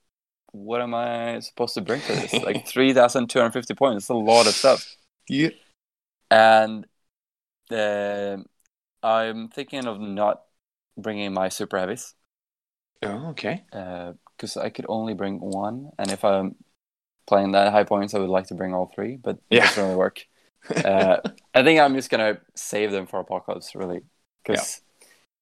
what 0.52 0.82
am 0.82 0.94
I 0.94 1.40
supposed 1.40 1.74
to 1.76 1.82
bring 1.82 2.02
for 2.02 2.14
this? 2.14 2.34
like 2.44 2.68
3,250 2.68 3.74
points. 3.74 4.04
It's 4.04 4.10
a 4.10 4.14
lot 4.14 4.48
of 4.48 4.54
stuff. 4.54 4.96
Yeah. 5.30 5.50
And 6.30 6.86
uh, 7.72 8.38
I'm 9.02 9.48
thinking 9.50 9.88
of 9.88 10.00
not 10.00 10.42
bringing 10.98 11.34
my 11.34 11.50
super 11.50 11.78
heavies. 11.80 12.14
Oh, 13.04 13.30
okay. 13.30 13.64
because 14.38 14.58
I 14.58 14.70
could 14.70 14.86
only 14.90 15.14
bring 15.14 15.40
one, 15.40 15.92
and 15.98 16.12
if 16.12 16.24
I'm 16.24 16.56
playing 17.28 17.52
that 17.54 17.72
high 17.72 17.84
points, 17.84 18.14
I 18.14 18.20
would 18.20 18.30
like 18.30 18.48
to 18.48 18.56
bring 18.56 18.74
all 18.74 18.92
three, 18.94 19.18
but 19.18 19.38
it 19.50 19.56
Yeah. 19.56 19.62
doesn't 19.66 19.84
really 19.84 19.96
work. 19.96 20.26
uh, 20.86 21.18
I 21.54 21.64
think 21.64 21.80
I'm 21.80 21.96
just 21.96 22.10
gonna 22.10 22.40
save 22.56 22.92
them 22.92 23.08
for 23.08 23.20
apocalypse, 23.20 23.76
really, 23.76 24.02
because 24.44 24.82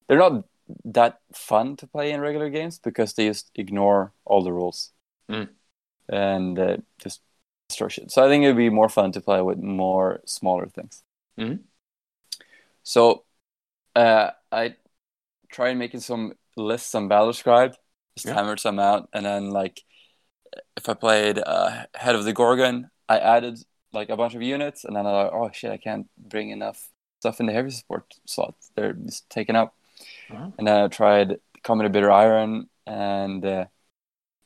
they're 0.08 0.18
not 0.18 0.44
that 0.84 1.20
fun 1.34 1.76
to 1.76 1.86
play 1.86 2.12
in 2.12 2.20
regular 2.20 2.48
games 2.48 2.78
because 2.78 3.14
they 3.14 3.26
just 3.26 3.50
ignore 3.54 4.12
all 4.24 4.42
the 4.42 4.52
rules 4.52 4.92
Mm. 5.28 5.48
and 6.08 6.58
uh, 6.58 6.76
just 6.98 7.20
destroy 7.68 7.88
shit. 7.88 8.10
So 8.10 8.24
I 8.24 8.28
think 8.28 8.44
it'd 8.44 8.56
be 8.56 8.70
more 8.70 8.88
fun 8.88 9.12
to 9.12 9.20
play 9.20 9.42
with 9.42 9.58
more 9.58 10.20
smaller 10.26 10.66
things. 10.66 11.02
Mhm. 11.38 11.60
So 12.82 13.24
uh, 13.94 14.30
I 14.50 14.76
tried 15.50 15.76
making 15.76 16.00
some 16.00 16.34
lists 16.60 16.94
on 16.94 17.08
BattleScribe, 17.08 17.74
just 18.16 18.26
Yeah. 18.26 18.34
hammered 18.34 18.60
some 18.60 18.78
out, 18.78 19.08
and 19.12 19.24
then 19.26 19.50
like 19.50 19.82
if 20.76 20.88
I 20.88 20.94
played 20.94 21.38
uh, 21.38 21.86
Head 21.94 22.14
of 22.14 22.24
the 22.24 22.32
Gorgon, 22.32 22.90
I 23.08 23.18
added 23.18 23.58
like 23.92 24.08
a 24.10 24.16
bunch 24.16 24.34
of 24.34 24.42
units, 24.42 24.84
and 24.84 24.94
then 24.96 25.06
I 25.06 25.24
like, 25.24 25.32
oh 25.32 25.50
shit, 25.52 25.72
I 25.72 25.76
can't 25.76 26.08
bring 26.18 26.50
enough 26.50 26.88
stuff 27.20 27.40
in 27.40 27.46
the 27.46 27.52
heavy 27.52 27.70
support 27.70 28.12
slot. 28.26 28.54
They're 28.76 28.92
just 28.94 29.28
taken 29.30 29.56
up. 29.56 29.74
And 30.58 30.66
then 30.66 30.80
I 30.84 30.88
tried 30.88 31.38
Comet 31.62 31.86
of 31.86 31.92
Bitter 31.92 32.10
Iron, 32.10 32.68
and 32.86 33.44
uh, 33.44 33.64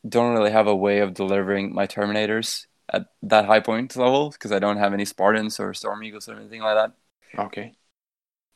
don't 0.09 0.35
really 0.35 0.51
have 0.51 0.67
a 0.67 0.77
way 0.77 1.01
of 1.01 1.15
delivering 1.15 1.75
my 1.75 1.87
Terminators 1.87 2.67
at 2.93 3.07
that 3.23 3.47
high 3.47 3.61
point 3.61 3.97
level 3.97 4.31
because 4.31 4.53
I 4.53 4.59
don't 4.59 4.77
have 4.79 4.93
any 4.93 5.05
Spartans 5.05 5.59
or 5.61 5.73
Storm 5.75 6.03
Eagles 6.05 6.29
or 6.29 6.37
anything 6.37 6.61
like 6.61 6.77
that. 6.77 6.93
Okay. 7.41 7.75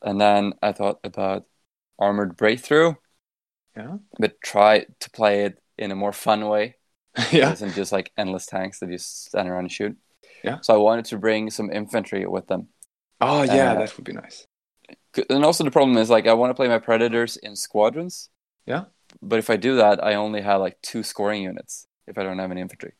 And 0.01 0.19
then 0.19 0.53
I 0.61 0.71
thought 0.71 0.99
about 1.03 1.45
Armored 1.97 2.37
Breakthrough, 2.37 2.95
Yeah. 3.77 3.97
but 4.17 4.41
try 4.41 4.85
to 4.99 5.09
play 5.11 5.45
it 5.45 5.61
in 5.77 5.91
a 5.91 5.95
more 5.95 6.11
fun 6.11 6.47
way. 6.47 6.75
It 7.17 7.33
yeah. 7.39 7.51
isn't 7.53 7.73
just 7.75 7.91
like 7.91 8.11
endless 8.17 8.45
tanks 8.45 8.79
that 8.79 8.89
you 8.91 8.97
stand 8.97 9.47
around 9.47 9.65
and 9.65 9.71
shoot. 9.71 9.97
Yeah. 10.43 10.57
So 10.61 10.73
I 10.73 10.77
wanted 10.77 11.05
to 11.05 11.17
bring 11.17 11.49
some 11.49 11.71
infantry 11.71 12.25
with 12.25 12.47
them. 12.47 12.67
Oh 13.21 13.43
yeah, 13.43 13.71
Uh, 13.73 13.79
that 13.79 13.95
would 13.97 14.05
be 14.05 14.13
nice. 14.13 14.47
And 15.29 15.43
also 15.45 15.63
the 15.63 15.71
problem 15.71 15.97
is 15.97 16.09
like 16.09 16.27
I 16.27 16.33
want 16.33 16.49
to 16.51 16.53
play 16.55 16.67
my 16.67 16.79
predators 16.79 17.37
in 17.37 17.55
squadrons. 17.55 18.29
Yeah. 18.65 18.85
But 19.21 19.39
if 19.39 19.49
I 19.49 19.55
do 19.57 19.75
that, 19.77 20.03
I 20.03 20.15
only 20.15 20.41
have 20.41 20.61
like 20.61 20.77
two 20.81 21.03
scoring 21.03 21.41
units 21.43 21.87
if 22.07 22.17
I 22.17 22.23
don't 22.23 22.39
have 22.39 22.51
any 22.51 22.61
infantry. 22.61 22.93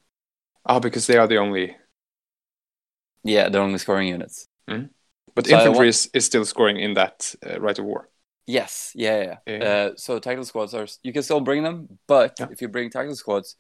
Oh, 0.66 0.80
because 0.80 1.08
they 1.08 1.18
are 1.18 1.28
the 1.28 1.38
only. 1.38 1.76
Yeah, 3.24 3.50
they're 3.50 3.62
only 3.62 3.78
scoring 3.80 4.08
units. 4.08 4.48
But 5.36 5.46
So 5.48 5.56
infantry 5.58 5.72
want- 5.78 5.88
is, 5.88 6.10
is 6.14 6.26
still 6.26 6.46
scoring 6.46 6.78
in 6.78 6.94
that 6.96 7.36
uh, 7.46 7.60
rite 7.60 7.80
of 7.80 7.86
war. 7.86 8.10
Yes, 8.50 8.91
yeah, 8.95 9.22
yeah. 9.22 9.38
Yeah. 9.45 9.64
Uh, 9.64 9.91
so 9.95 10.18
tactical 10.18 10.43
squads 10.43 10.74
are 10.74 10.88
you 11.04 11.14
can 11.14 11.22
still 11.22 11.39
bring 11.39 11.62
them, 11.62 12.00
but 12.08 12.39
Yeah. 12.39 12.47
if 12.50 12.62
you 12.62 12.68
bring 12.68 12.89
tactical 12.89 13.16
squads, 13.16 13.56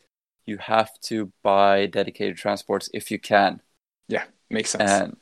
you 0.47 0.57
have 0.57 0.89
to 1.01 1.31
buy 1.43 1.85
dedicated 1.85 2.37
transports 2.37 2.89
if 2.91 3.11
you 3.11 3.19
can. 3.19 3.61
Yeah, 4.07 4.25
makes 4.49 4.71
sense. 4.71 5.03
And 5.03 5.17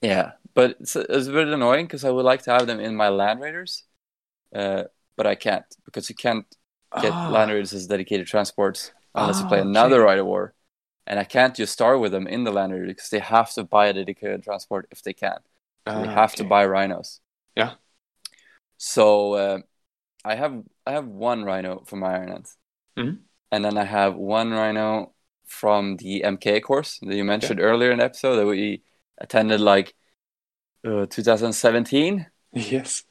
yeah, 0.00 0.32
but 0.54 0.76
it's, 0.80 0.96
it's 0.96 1.28
a 1.28 1.32
bit 1.32 1.48
annoying 1.48 1.86
because 1.86 2.04
I 2.04 2.10
would 2.10 2.24
like 2.24 2.42
to 2.42 2.52
have 2.52 2.66
them 2.66 2.80
in 2.80 2.96
my 2.96 3.08
land 3.10 3.40
raiders, 3.40 3.84
uh, 4.54 4.84
but 5.16 5.26
I 5.26 5.34
can't 5.36 5.66
because 5.84 6.08
you 6.10 6.16
can't 6.16 6.46
get 6.98 7.14
Ah. 7.14 7.28
land 7.28 7.50
raiders 7.50 7.72
as 7.74 7.86
dedicated 7.86 8.26
transports 8.26 8.92
unless 9.16 9.40
you 9.40 9.46
play 9.46 9.58
Ah, 9.58 9.62
another 9.62 10.00
okay. 10.00 10.02
Rite 10.02 10.18
of 10.20 10.26
War, 10.26 10.54
and 11.06 11.18
I 11.20 11.24
can't 11.24 11.54
just 11.54 11.72
start 11.72 12.00
with 12.00 12.12
them 12.12 12.26
in 12.26 12.44
the 12.44 12.52
land 12.52 12.72
raider 12.72 12.86
because 12.86 13.10
they 13.10 13.20
have 13.20 13.52
to 13.54 13.64
buy 13.64 13.86
a 13.88 13.92
dedicated 13.94 14.42
transport 14.42 14.88
if 14.90 15.02
they 15.02 15.12
can. 15.14 15.38
So 15.92 16.00
they 16.00 16.08
have 16.08 16.34
to 16.36 16.44
buy 16.44 16.66
rhinos. 16.66 17.20
Yeah. 17.56 17.74
So 18.84 19.34
uh, 19.34 19.58
I 20.24 20.34
have 20.34 20.60
I 20.84 20.92
have 20.92 21.06
one 21.06 21.44
rhino 21.44 21.84
from 21.86 22.00
my 22.00 22.14
Iron 22.16 22.28
Hands, 22.28 22.56
Mhm. 22.98 23.18
and 23.52 23.64
then 23.64 23.78
I 23.78 23.84
have 23.84 24.16
one 24.16 24.50
rhino 24.50 25.14
from 25.46 25.96
the 25.98 26.24
MK 26.24 26.60
course 26.60 26.98
that 27.02 27.14
you 27.14 27.22
mentioned 27.24 27.60
earlier 27.60 27.92
in 27.92 27.98
the 27.98 28.04
episode 28.04 28.36
that 28.36 28.46
we 28.46 28.82
attended 29.18 29.60
like 29.60 29.94
uh, 30.84 31.06
2017, 31.06 32.26
Yes. 32.52 33.04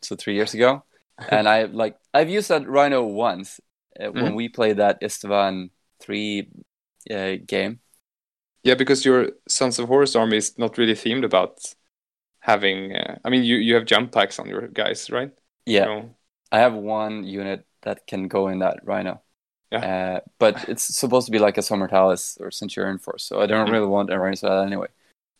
so 0.00 0.14
three 0.14 0.34
years 0.34 0.54
ago. 0.54 0.84
and 1.28 1.48
I 1.48 1.64
like 1.64 1.96
I've 2.14 2.30
used 2.30 2.50
that 2.50 2.68
rhino 2.68 3.02
once 3.02 3.58
uh, 3.98 4.12
when 4.12 4.32
Mhm. 4.32 4.36
we 4.36 4.48
played 4.48 4.76
that 4.76 5.00
Istvan 5.02 5.70
three 5.98 6.50
uh, 7.10 7.34
game. 7.44 7.80
Yeah, 8.62 8.76
because 8.76 9.04
your 9.04 9.32
Sons 9.48 9.78
of 9.80 9.88
Horus 9.88 10.14
army 10.14 10.36
is 10.36 10.56
not 10.56 10.78
really 10.78 10.94
themed 10.94 11.24
about 11.24 11.58
having. 12.46 12.94
Uh, 12.94 13.18
I 13.24 13.30
mean, 13.30 13.42
you, 13.44 13.56
you 13.56 13.74
have 13.74 13.86
jump 13.86 14.12
packs 14.12 14.38
on 14.38 14.48
your 14.48 14.68
guys, 14.68 15.10
right? 15.10 15.32
Yeah. 15.66 16.04
I 16.52 16.58
have 16.60 16.74
one 16.74 17.24
unit 17.24 17.66
that 17.82 18.06
can 18.06 18.28
go 18.28 18.48
in 18.48 18.60
that 18.60 18.78
rhino. 18.84 19.20
Yeah. 19.72 19.84
Uh, 19.84 20.20
but 20.38 20.68
it's 20.68 20.84
supposed 20.84 21.26
to 21.26 21.32
be 21.32 21.40
like 21.40 21.58
a 21.58 21.62
Sommertalis 21.62 22.40
or 22.40 22.50
Centurion 22.52 22.98
force, 22.98 23.24
so 23.24 23.40
I 23.42 23.46
don't 23.46 23.66
Mhm. 23.66 23.72
really 23.72 23.88
want 23.88 24.10
a 24.12 24.18
rhino 24.18 24.36
for 24.36 24.48
that 24.48 24.66
anyway. 24.66 24.86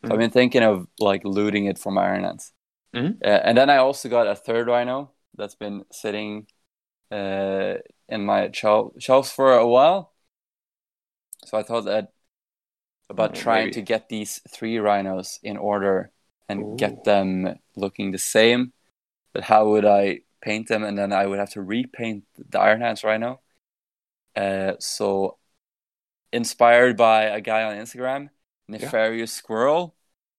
So 0.02 0.08
Mhm. 0.08 0.12
I've 0.12 0.18
been 0.18 0.30
thinking 0.32 0.64
of 0.64 0.88
like 0.98 1.24
looting 1.24 1.66
it 1.66 1.78
from 1.78 1.96
Iron 1.98 2.24
Hands. 2.24 2.52
Mhm. 2.92 3.22
Uh, 3.22 3.40
and 3.44 3.56
then 3.56 3.70
I 3.70 3.76
also 3.78 4.08
got 4.08 4.26
a 4.26 4.34
third 4.34 4.66
rhino 4.66 5.12
that's 5.38 5.54
been 5.54 5.84
sitting 5.92 6.48
uh, 7.12 7.74
in 8.08 8.26
my 8.26 8.50
shel- 8.52 8.92
shelves 8.98 9.30
for 9.30 9.54
a 9.54 9.66
while. 9.66 10.12
So 11.44 11.56
I 11.56 11.62
thought 11.62 11.84
that 11.84 12.12
about 13.08 13.34
Mm, 13.34 13.38
trying 13.42 13.64
maybe. 13.66 13.74
to 13.74 13.82
get 13.82 14.08
these 14.08 14.40
three 14.50 14.78
rhinos 14.78 15.38
in 15.42 15.56
order 15.56 16.10
and 16.48 16.62
Ooh. 16.62 16.76
get 16.76 17.04
them 17.04 17.58
looking 17.76 18.12
the 18.12 18.18
same. 18.18 18.72
But 19.32 19.44
how 19.44 19.68
would 19.70 19.84
I 19.84 20.20
paint 20.40 20.68
them? 20.68 20.84
And 20.84 20.96
then 20.98 21.12
I 21.12 21.26
would 21.26 21.38
have 21.38 21.50
to 21.50 21.62
repaint 21.62 22.24
the 22.36 22.60
Iron 22.60 22.80
Hands 22.80 23.02
rhino. 23.04 23.40
Uh, 24.34 24.74
so, 24.78 25.38
inspired 26.32 26.96
by 26.96 27.24
a 27.24 27.40
guy 27.40 27.62
on 27.64 27.76
Instagram, 27.76 28.30
Nefarious 28.68 29.32
Squirrel, 29.32 29.94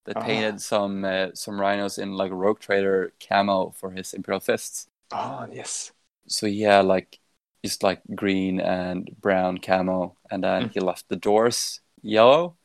that 0.05 0.17
Ah. 0.17 0.21
painted 0.25 0.61
some 0.61 1.03
uh, 1.05 1.29
some 1.33 1.59
rhinos 1.59 1.97
in 1.97 2.13
like 2.13 2.31
Rogue 2.31 2.59
Trader 2.59 3.13
camo 3.19 3.71
for 3.71 3.91
his 3.91 4.13
Imperial 4.13 4.39
Fists. 4.39 4.87
Oh, 5.11 5.47
yes. 5.51 5.91
So 6.27 6.45
yeah, 6.47 6.81
like 6.81 7.19
just 7.63 7.83
like 7.83 8.01
green 8.15 8.59
and 8.59 9.09
brown 9.19 9.57
camo, 9.59 10.17
and 10.29 10.43
then 10.43 10.69
Mm. 10.69 10.73
he 10.73 10.79
left 10.79 11.09
the 11.09 11.15
doors 11.15 11.81
yellow. 12.01 12.56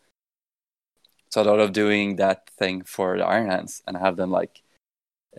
So 1.32 1.40
I 1.40 1.44
thought 1.44 1.60
of 1.60 1.72
doing 1.72 2.16
that 2.16 2.50
thing 2.58 2.82
for 2.84 3.16
the 3.16 3.24
Iron 3.24 3.48
Hands 3.50 3.82
and 3.86 3.96
have 3.96 4.16
them 4.16 4.30
like 4.30 4.60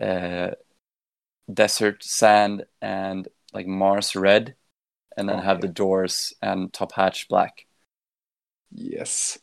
uh, 0.02 0.50
desert 1.52 2.02
sand 2.02 2.64
and 2.82 3.28
like 3.52 3.68
Mars 3.68 4.16
red, 4.16 4.56
and 5.16 5.28
then 5.28 5.38
have 5.38 5.60
the 5.60 5.68
doors 5.68 6.32
and 6.42 6.72
top 6.72 6.90
hatch 6.92 7.28
black. 7.28 7.66
Yes. 8.72 9.38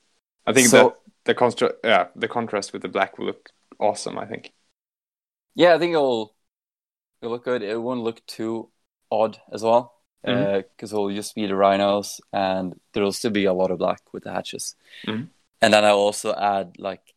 I 0.45 0.51
think 0.51 0.67
So- 0.67 0.77
that 0.89 0.97
the 1.23 1.35
contra- 1.35 1.75
yeah, 1.85 2.07
the 2.17 2.27
contrast 2.27 2.73
with 2.73 2.81
the 2.81 2.89
black 2.89 3.17
will 3.17 3.27
look 3.27 3.49
awesome, 3.79 4.17
I 4.17 4.25
think. 4.25 4.51
Yeah, 5.55 5.73
I 5.75 5.79
think 5.79 5.93
it'll 5.93 6.35
it'll 7.21 7.31
look 7.31 7.45
good. 7.45 7.61
It 7.63 7.81
won't 7.81 8.01
look 8.03 8.25
too 8.25 8.69
odd 9.09 9.37
as 9.53 9.63
well, 9.63 9.93
because 10.23 10.91
it'll 10.91 11.13
just 11.13 11.33
be 11.33 11.47
the 11.47 11.55
rhinos, 11.55 12.19
and 12.33 12.77
there'll 12.91 13.13
still 13.13 13.31
be 13.31 13.45
a 13.45 13.53
lot 13.53 13.71
of 13.71 13.77
black 13.77 14.01
with 14.11 14.23
the 14.25 14.33
hatches. 14.33 14.75
Mhm. 15.07 15.29
And 15.61 15.73
then 15.73 15.85
I'll 15.85 15.97
also 15.97 16.33
add 16.35 16.77
like 16.79 17.13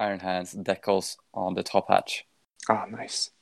Iron 0.00 0.20
Hands 0.20 0.52
decals 0.54 1.16
on 1.34 1.54
the 1.54 1.62
top 1.62 1.88
hatch. 1.88 2.26
Ah, 2.68 2.86
nice. 2.86 3.32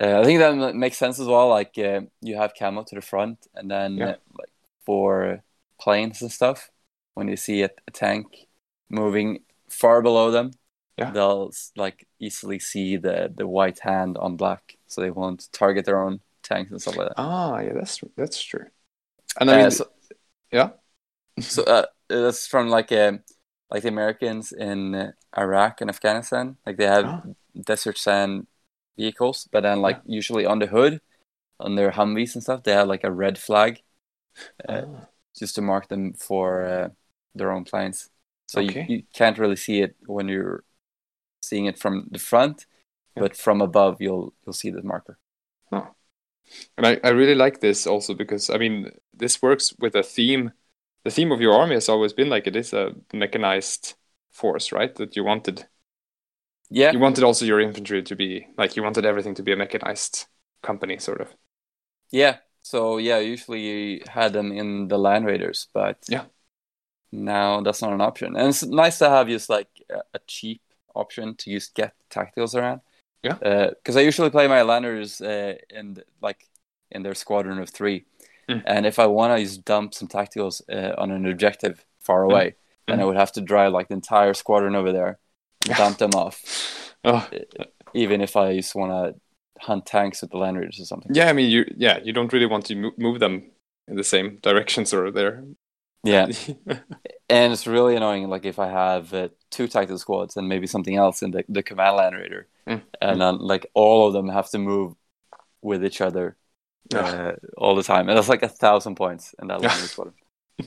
Uh, 0.00 0.20
I 0.20 0.24
think 0.24 0.38
that 0.38 0.74
makes 0.74 0.96
sense 0.96 1.18
as 1.20 1.26
well. 1.26 1.48
Like 1.48 1.76
uh, 1.78 2.02
you 2.22 2.36
have 2.36 2.54
camo 2.58 2.82
to 2.84 2.94
the 2.94 3.02
front, 3.02 3.46
and 3.54 3.70
then 3.70 4.00
Yeah. 4.00 4.06
uh, 4.06 4.16
like 4.38 4.50
for 4.86 5.42
planes 5.78 6.22
and 6.22 6.32
stuff, 6.32 6.70
when 7.14 7.28
you 7.28 7.36
see 7.36 7.62
a, 7.62 7.70
a 7.86 7.90
tank 7.90 8.46
moving 8.88 9.40
far 9.68 10.00
below 10.02 10.30
them, 10.30 10.52
Yeah. 10.96 11.14
they'll 11.14 11.50
like 11.76 12.06
easily 12.18 12.58
see 12.58 12.96
the 12.96 13.32
the 13.34 13.46
white 13.46 13.80
hand 13.80 14.16
on 14.18 14.36
black, 14.36 14.78
so 14.86 15.00
they 15.02 15.10
won't 15.10 15.48
target 15.52 15.84
their 15.84 16.00
own 16.00 16.20
tanks 16.42 16.70
and 16.70 16.80
stuff 16.80 16.96
like 16.96 17.08
that. 17.08 17.16
Ah, 17.16 17.60
yeah, 17.60 17.72
that's 17.74 18.00
that's 18.16 18.42
true. 18.42 18.66
And 19.40 19.50
I 19.50 19.54
Uh, 19.54 19.70
mean, 19.70 19.70
so, 19.70 19.86
yeah, 20.52 20.72
so 21.40 21.62
uh, 21.64 21.86
that's 22.08 22.46
from 22.46 22.68
like 22.68 22.92
uh, 22.92 23.12
like 23.72 23.82
the 23.82 23.88
Americans 23.88 24.52
in 24.52 25.12
Iraq 25.36 25.80
and 25.80 25.90
Afghanistan. 25.90 26.56
Like 26.66 26.76
they 26.76 26.86
have 26.86 27.06
Ah. 27.06 27.22
desert 27.70 27.98
sand 27.98 28.46
vehicles, 28.98 29.48
but 29.52 29.62
then 29.62 29.80
like 29.80 30.00
usually 30.04 30.44
on 30.46 30.58
the 30.58 30.66
hood, 30.66 31.00
on 31.58 31.74
their 31.76 31.90
Humvees 31.92 32.34
and 32.34 32.42
stuff, 32.42 32.62
they 32.62 32.72
have 32.74 32.88
like 32.88 33.04
a 33.04 33.10
red 33.10 33.38
flag, 33.38 33.82
uh, 34.68 34.82
Ah. 34.86 35.08
just 35.40 35.54
to 35.54 35.62
mark 35.62 35.88
them 35.88 36.12
for 36.14 36.46
uh, 36.64 36.88
their 37.34 37.50
own 37.50 37.64
planes. 37.64 38.10
So 38.48 38.60
Okay. 38.60 38.84
you, 38.88 38.96
you 38.96 39.02
can't 39.14 39.38
really 39.38 39.56
see 39.56 39.80
it 39.82 39.96
when 40.06 40.28
you're 40.28 40.64
seeing 41.42 41.66
it 41.66 41.78
from 41.78 42.08
the 42.12 42.18
front, 42.18 42.66
Yeah. 43.16 43.22
but 43.22 43.36
from 43.36 43.62
above 43.62 44.02
you'll 44.04 44.34
you'll 44.44 44.60
see 44.62 44.70
the 44.70 44.82
marker. 44.82 45.16
Oh. 45.72 45.88
and 46.76 46.86
I, 46.86 47.00
I 47.08 47.10
really 47.10 47.34
like 47.44 47.60
this 47.60 47.86
also 47.86 48.14
because 48.14 48.50
I 48.54 48.58
mean 48.58 48.90
this 49.20 49.40
works 49.42 49.72
with 49.78 49.94
a 49.96 50.02
theme. 50.02 50.52
The 51.04 51.10
theme 51.10 51.32
of 51.32 51.40
your 51.40 51.54
army 51.54 51.74
has 51.74 51.88
always 51.88 52.12
been 52.12 52.28
like 52.28 52.46
it 52.46 52.56
is 52.56 52.72
a 52.72 52.94
mechanized 53.12 53.94
force, 54.30 54.72
right? 54.72 54.94
That 54.96 55.16
you 55.16 55.24
wanted 55.24 55.66
Yeah, 56.70 56.92
you 56.92 56.98
wanted 56.98 57.24
also 57.24 57.44
your 57.44 57.60
infantry 57.60 58.02
to 58.02 58.16
be 58.16 58.46
like 58.56 58.76
you 58.76 58.82
wanted 58.82 59.04
everything 59.04 59.34
to 59.34 59.42
be 59.42 59.52
a 59.52 59.56
mechanized 59.56 60.26
company, 60.62 60.98
sort 60.98 61.20
of. 61.20 61.34
Yeah. 62.10 62.38
So 62.62 62.98
yeah, 62.98 63.18
usually 63.18 63.60
you 63.60 64.02
had 64.06 64.32
them 64.32 64.52
in 64.52 64.88
the 64.88 64.98
Land 64.98 65.26
Raiders, 65.26 65.68
but 65.74 65.98
Yeah. 66.08 66.26
now 67.10 67.60
that's 67.60 67.82
not 67.82 67.92
an 67.92 68.00
option. 68.00 68.36
And 68.36 68.48
it's 68.48 68.62
nice 68.62 68.98
to 68.98 69.08
have 69.08 69.28
just 69.28 69.50
like 69.50 69.68
a, 69.90 70.20
cheap 70.26 70.60
option 70.94 71.34
to 71.34 71.50
just 71.50 71.74
get 71.74 71.94
tacticals 72.10 72.54
around. 72.54 72.80
Yeah. 73.22 73.70
Because 73.70 73.96
I 73.96 74.00
usually 74.00 74.30
play 74.30 74.46
my 74.46 74.62
Landers 74.62 75.20
uh, 75.20 75.56
in 75.70 75.94
the- 75.94 76.04
like 76.20 76.48
in 76.90 77.02
their 77.02 77.14
squadron 77.14 77.58
of 77.58 77.70
three, 77.70 78.04
Mm. 78.52 78.62
and 78.66 78.86
if 78.86 78.98
I 78.98 79.06
want 79.06 79.36
to 79.36 79.44
just 79.44 79.64
dump 79.64 79.94
some 79.94 80.08
tacticals 80.08 80.60
uh, 80.70 80.94
on 81.00 81.10
an 81.10 81.26
objective 81.26 81.84
far 82.00 82.22
away, 82.22 82.54
then 82.86 82.98
I 83.00 83.02
Mm. 83.02 83.06
would 83.08 83.16
have 83.16 83.32
to 83.32 83.40
drive 83.40 83.72
like 83.72 83.88
the 83.88 83.94
entire 83.94 84.34
squadron 84.34 84.74
over 84.74 84.92
there, 84.92 85.18
and 85.68 85.76
dump 85.76 85.98
them 85.98 86.10
off. 86.14 86.38
Oh, 87.04 87.26
Even 87.94 88.20
if 88.20 88.36
I 88.36 88.54
just 88.56 88.74
want 88.76 88.92
to 88.92 89.20
hunt 89.66 89.86
tanks 89.86 90.22
with 90.22 90.30
the 90.30 90.38
Land 90.38 90.56
Raiders 90.56 90.78
or 90.80 90.84
something. 90.84 91.12
yeah. 91.14 91.28
I 91.30 91.32
mean, 91.32 91.50
you 91.50 91.64
yeah 91.76 91.98
you 92.04 92.12
don't 92.12 92.32
really 92.32 92.46
want 92.46 92.64
to 92.66 92.74
mo- 92.76 92.94
move 92.96 93.18
them 93.18 93.50
in 93.88 93.96
the 93.96 94.04
same 94.04 94.38
directions 94.42 94.92
of 94.92 95.12
there. 95.14 95.42
Yeah. 96.04 96.26
And 97.28 97.52
it's 97.52 97.66
really 97.66 97.96
annoying, 97.96 98.28
like 98.28 98.44
if 98.44 98.58
I 98.58 98.68
have 98.68 99.14
uh, 99.14 99.28
two 99.50 99.66
tactical 99.66 99.98
squads 99.98 100.36
and 100.36 100.48
maybe 100.48 100.66
something 100.66 100.96
else 100.96 101.22
in 101.22 101.30
the, 101.30 101.44
the 101.48 101.62
command 101.62 101.96
land 101.96 102.14
raider, 102.16 102.46
Mm. 102.68 102.82
and 103.00 103.20
then 103.20 103.38
like 103.38 103.66
all 103.74 104.06
of 104.06 104.12
them 104.12 104.28
have 104.28 104.48
to 104.50 104.58
move 104.58 104.94
with 105.62 105.84
each 105.84 106.00
other 106.00 106.36
uh, 106.94 107.32
all 107.56 107.74
the 107.74 107.82
time, 107.82 108.08
and 108.08 108.16
that's 108.16 108.28
like 108.28 108.42
a 108.42 108.48
thousand 108.48 108.96
points 108.96 109.34
in 109.40 109.48
that 109.48 109.60
raider 109.60 109.70
squadron. 109.88 110.14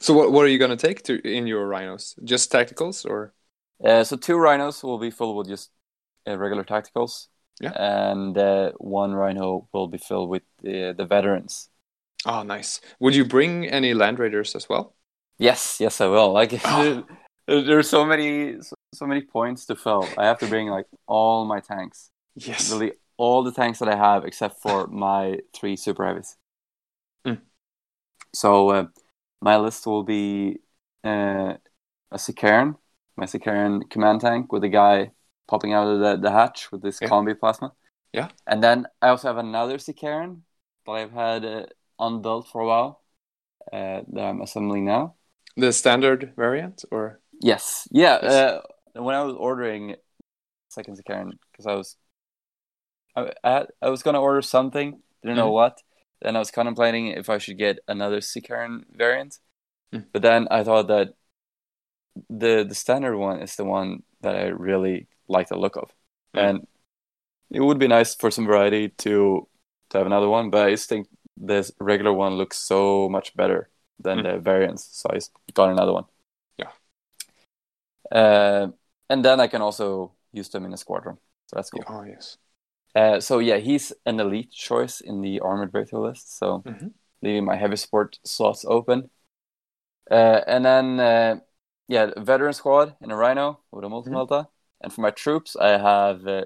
so 0.00 0.12
what 0.14 0.32
what 0.32 0.44
are 0.44 0.48
you 0.48 0.58
gonna 0.58 0.76
take 0.76 1.02
to 1.04 1.14
in 1.26 1.46
your 1.46 1.66
rhinos? 1.66 2.14
Just 2.24 2.50
tacticals 2.52 3.04
or? 3.06 3.32
Uh, 3.84 4.02
so 4.04 4.16
two 4.16 4.36
rhinos 4.36 4.82
will 4.82 4.98
be 4.98 5.10
filled 5.10 5.36
with 5.36 5.48
just 5.48 5.70
uh, 6.26 6.36
regular 6.36 6.64
tacticals, 6.64 7.28
Yeah. 7.60 7.72
and 7.76 8.36
uh, 8.36 8.72
one 8.78 9.12
rhino 9.14 9.68
will 9.72 9.86
be 9.88 9.98
filled 9.98 10.28
with 10.30 10.42
the 10.62 10.94
the 10.96 11.06
veterans. 11.06 11.68
Oh, 12.26 12.42
nice. 12.42 12.80
Would 12.98 13.14
you 13.14 13.24
bring 13.24 13.66
any 13.68 13.94
land 13.94 14.18
raiders 14.18 14.56
as 14.56 14.68
well? 14.68 14.96
Yes, 15.38 15.78
yes, 15.80 16.00
I 16.00 16.06
will. 16.08 16.32
Like 16.32 16.60
Oh. 16.64 17.04
There- 17.48 17.62
There's 17.64 17.88
so 17.88 18.04
many, 18.04 18.60
so, 18.60 18.74
so 18.92 19.06
many 19.06 19.22
points 19.22 19.64
to 19.66 19.74
fill. 19.76 20.06
I 20.18 20.26
have 20.26 20.38
to 20.40 20.46
bring 20.46 20.68
like 20.68 20.84
all 21.06 21.46
my 21.46 21.60
tanks, 21.60 22.10
Yes. 22.36 22.70
really 22.70 22.92
all 23.18 23.42
the 23.44 23.52
tanks 23.52 23.80
that 23.80 23.88
I 23.88 23.96
have, 23.96 24.24
except 24.24 24.62
for 24.62 24.86
my 25.06 25.40
three 25.54 25.76
super 25.76 26.06
heavies. 26.06 26.36
Mm. 27.26 27.40
So 28.34 28.70
uh, 28.70 28.86
my 29.42 29.56
list 29.58 29.86
will 29.86 30.04
be 30.04 30.58
uh, 31.04 31.54
a 32.10 32.16
Sicaran, 32.16 32.76
my 33.16 33.26
Sicaran 33.26 33.88
command 33.90 34.22
tank 34.22 34.52
with 34.52 34.64
a 34.64 34.68
guy 34.68 35.10
popping 35.48 35.72
out 35.74 35.88
of 35.88 36.00
the, 36.00 36.16
the 36.16 36.30
hatch 36.30 36.72
with 36.72 36.82
this 36.82 36.98
Yeah. 37.02 37.08
combi 37.08 37.38
plasma. 37.38 37.72
Yeah. 38.12 38.28
And 38.46 38.62
then 38.62 38.86
I 39.02 39.08
also 39.08 39.28
have 39.28 39.38
another 39.38 39.76
Sicaran 39.78 40.40
that 40.86 40.92
I've 40.92 41.12
had 41.12 41.44
uh, 41.44 41.66
unbuilt 41.98 42.48
for 42.48 42.62
a 42.62 42.66
while 42.66 43.02
uh, 43.72 44.02
that 44.12 44.24
I'm 44.24 44.40
assembling 44.40 44.84
now. 44.86 45.14
The 45.56 45.72
standard 45.72 46.32
variant, 46.36 46.84
or 46.90 47.20
Yes. 47.40 47.88
Yeah. 47.90 48.18
Yes. 48.22 48.32
Uh, 48.32 48.60
when 49.02 49.14
I 49.14 49.22
was 49.22 49.34
ordering 49.34 49.96
second 50.68 50.98
Sicaran, 50.98 51.32
because 51.52 51.66
I 51.66 51.74
was, 51.74 51.96
I, 53.18 53.32
I, 53.44 53.66
I 53.82 53.88
was 53.90 54.02
gonna 54.02 54.20
order 54.20 54.42
something, 54.42 55.02
didn't 55.22 55.36
know 55.36 55.50
Mhm. 55.50 55.60
what. 55.60 55.82
Then 56.22 56.36
I 56.36 56.38
was 56.40 56.50
contemplating 56.50 57.08
if 57.08 57.28
I 57.30 57.38
should 57.38 57.58
get 57.58 57.78
another 57.88 58.20
Sicaran 58.20 58.84
variant, 58.90 59.38
Mm. 59.92 60.04
but 60.12 60.22
then 60.22 60.48
I 60.50 60.64
thought 60.64 60.88
that 60.88 61.14
the 62.28 62.64
the 62.68 62.74
standard 62.74 63.16
one 63.16 63.40
is 63.40 63.56
the 63.56 63.64
one 63.64 64.02
that 64.22 64.34
I 64.36 64.46
really 64.48 65.06
like 65.28 65.48
the 65.48 65.56
look 65.58 65.76
of, 65.76 65.94
Mm. 66.34 66.40
and 66.48 66.66
it 67.50 67.60
would 67.60 67.78
be 67.78 67.88
nice 67.88 68.14
for 68.14 68.30
some 68.30 68.46
variety 68.46 68.88
to 69.04 69.48
to 69.90 69.98
have 69.98 70.06
another 70.06 70.28
one. 70.28 70.50
But 70.50 70.66
I 70.66 70.70
just 70.72 70.88
think 70.88 71.08
this 71.36 71.72
regular 71.80 72.12
one 72.12 72.34
looks 72.36 72.58
so 72.58 73.08
much 73.08 73.34
better 73.36 73.70
than 74.02 74.18
Mm. 74.18 74.22
the 74.24 74.38
variants, 74.40 74.84
so 74.84 75.08
I 75.10 75.14
just 75.14 75.32
got 75.54 75.70
another 75.70 75.92
one. 75.92 76.04
Yeah. 76.58 76.72
Uh, 78.10 78.68
and 79.08 79.24
then 79.24 79.40
I 79.40 79.48
can 79.48 79.62
also 79.62 80.12
use 80.32 80.48
them 80.50 80.64
in 80.66 80.72
a 80.72 80.76
squadron, 80.76 81.16
so 81.46 81.56
that's 81.56 81.70
cool. 81.70 81.84
oh 81.88 82.02
yes, 82.04 82.36
Uh, 82.98 83.20
so 83.20 83.38
yeah, 83.38 83.58
he's 83.58 83.92
an 84.06 84.18
elite 84.18 84.50
choice 84.50 85.00
in 85.00 85.20
the 85.20 85.38
armored 85.40 85.70
vehicle 85.72 86.02
list. 86.02 86.36
So 86.36 86.64
Mhm. 86.66 86.94
leaving 87.22 87.44
my 87.44 87.56
heavy 87.56 87.76
support 87.76 88.18
slots 88.24 88.64
open. 88.64 89.10
Uh, 90.10 90.40
and 90.46 90.64
then 90.64 90.98
uh, 90.98 91.40
yeah, 91.86 92.10
veteran 92.16 92.52
squad 92.54 92.96
in 93.00 93.10
a 93.12 93.16
Rhino 93.16 93.60
with 93.70 93.84
a 93.84 93.88
multi 93.88 94.10
multi. 94.10 94.48
And 94.80 94.92
for 94.92 95.00
my 95.00 95.10
troops, 95.10 95.54
I 95.56 95.78
have 95.78 96.26
uh, 96.26 96.44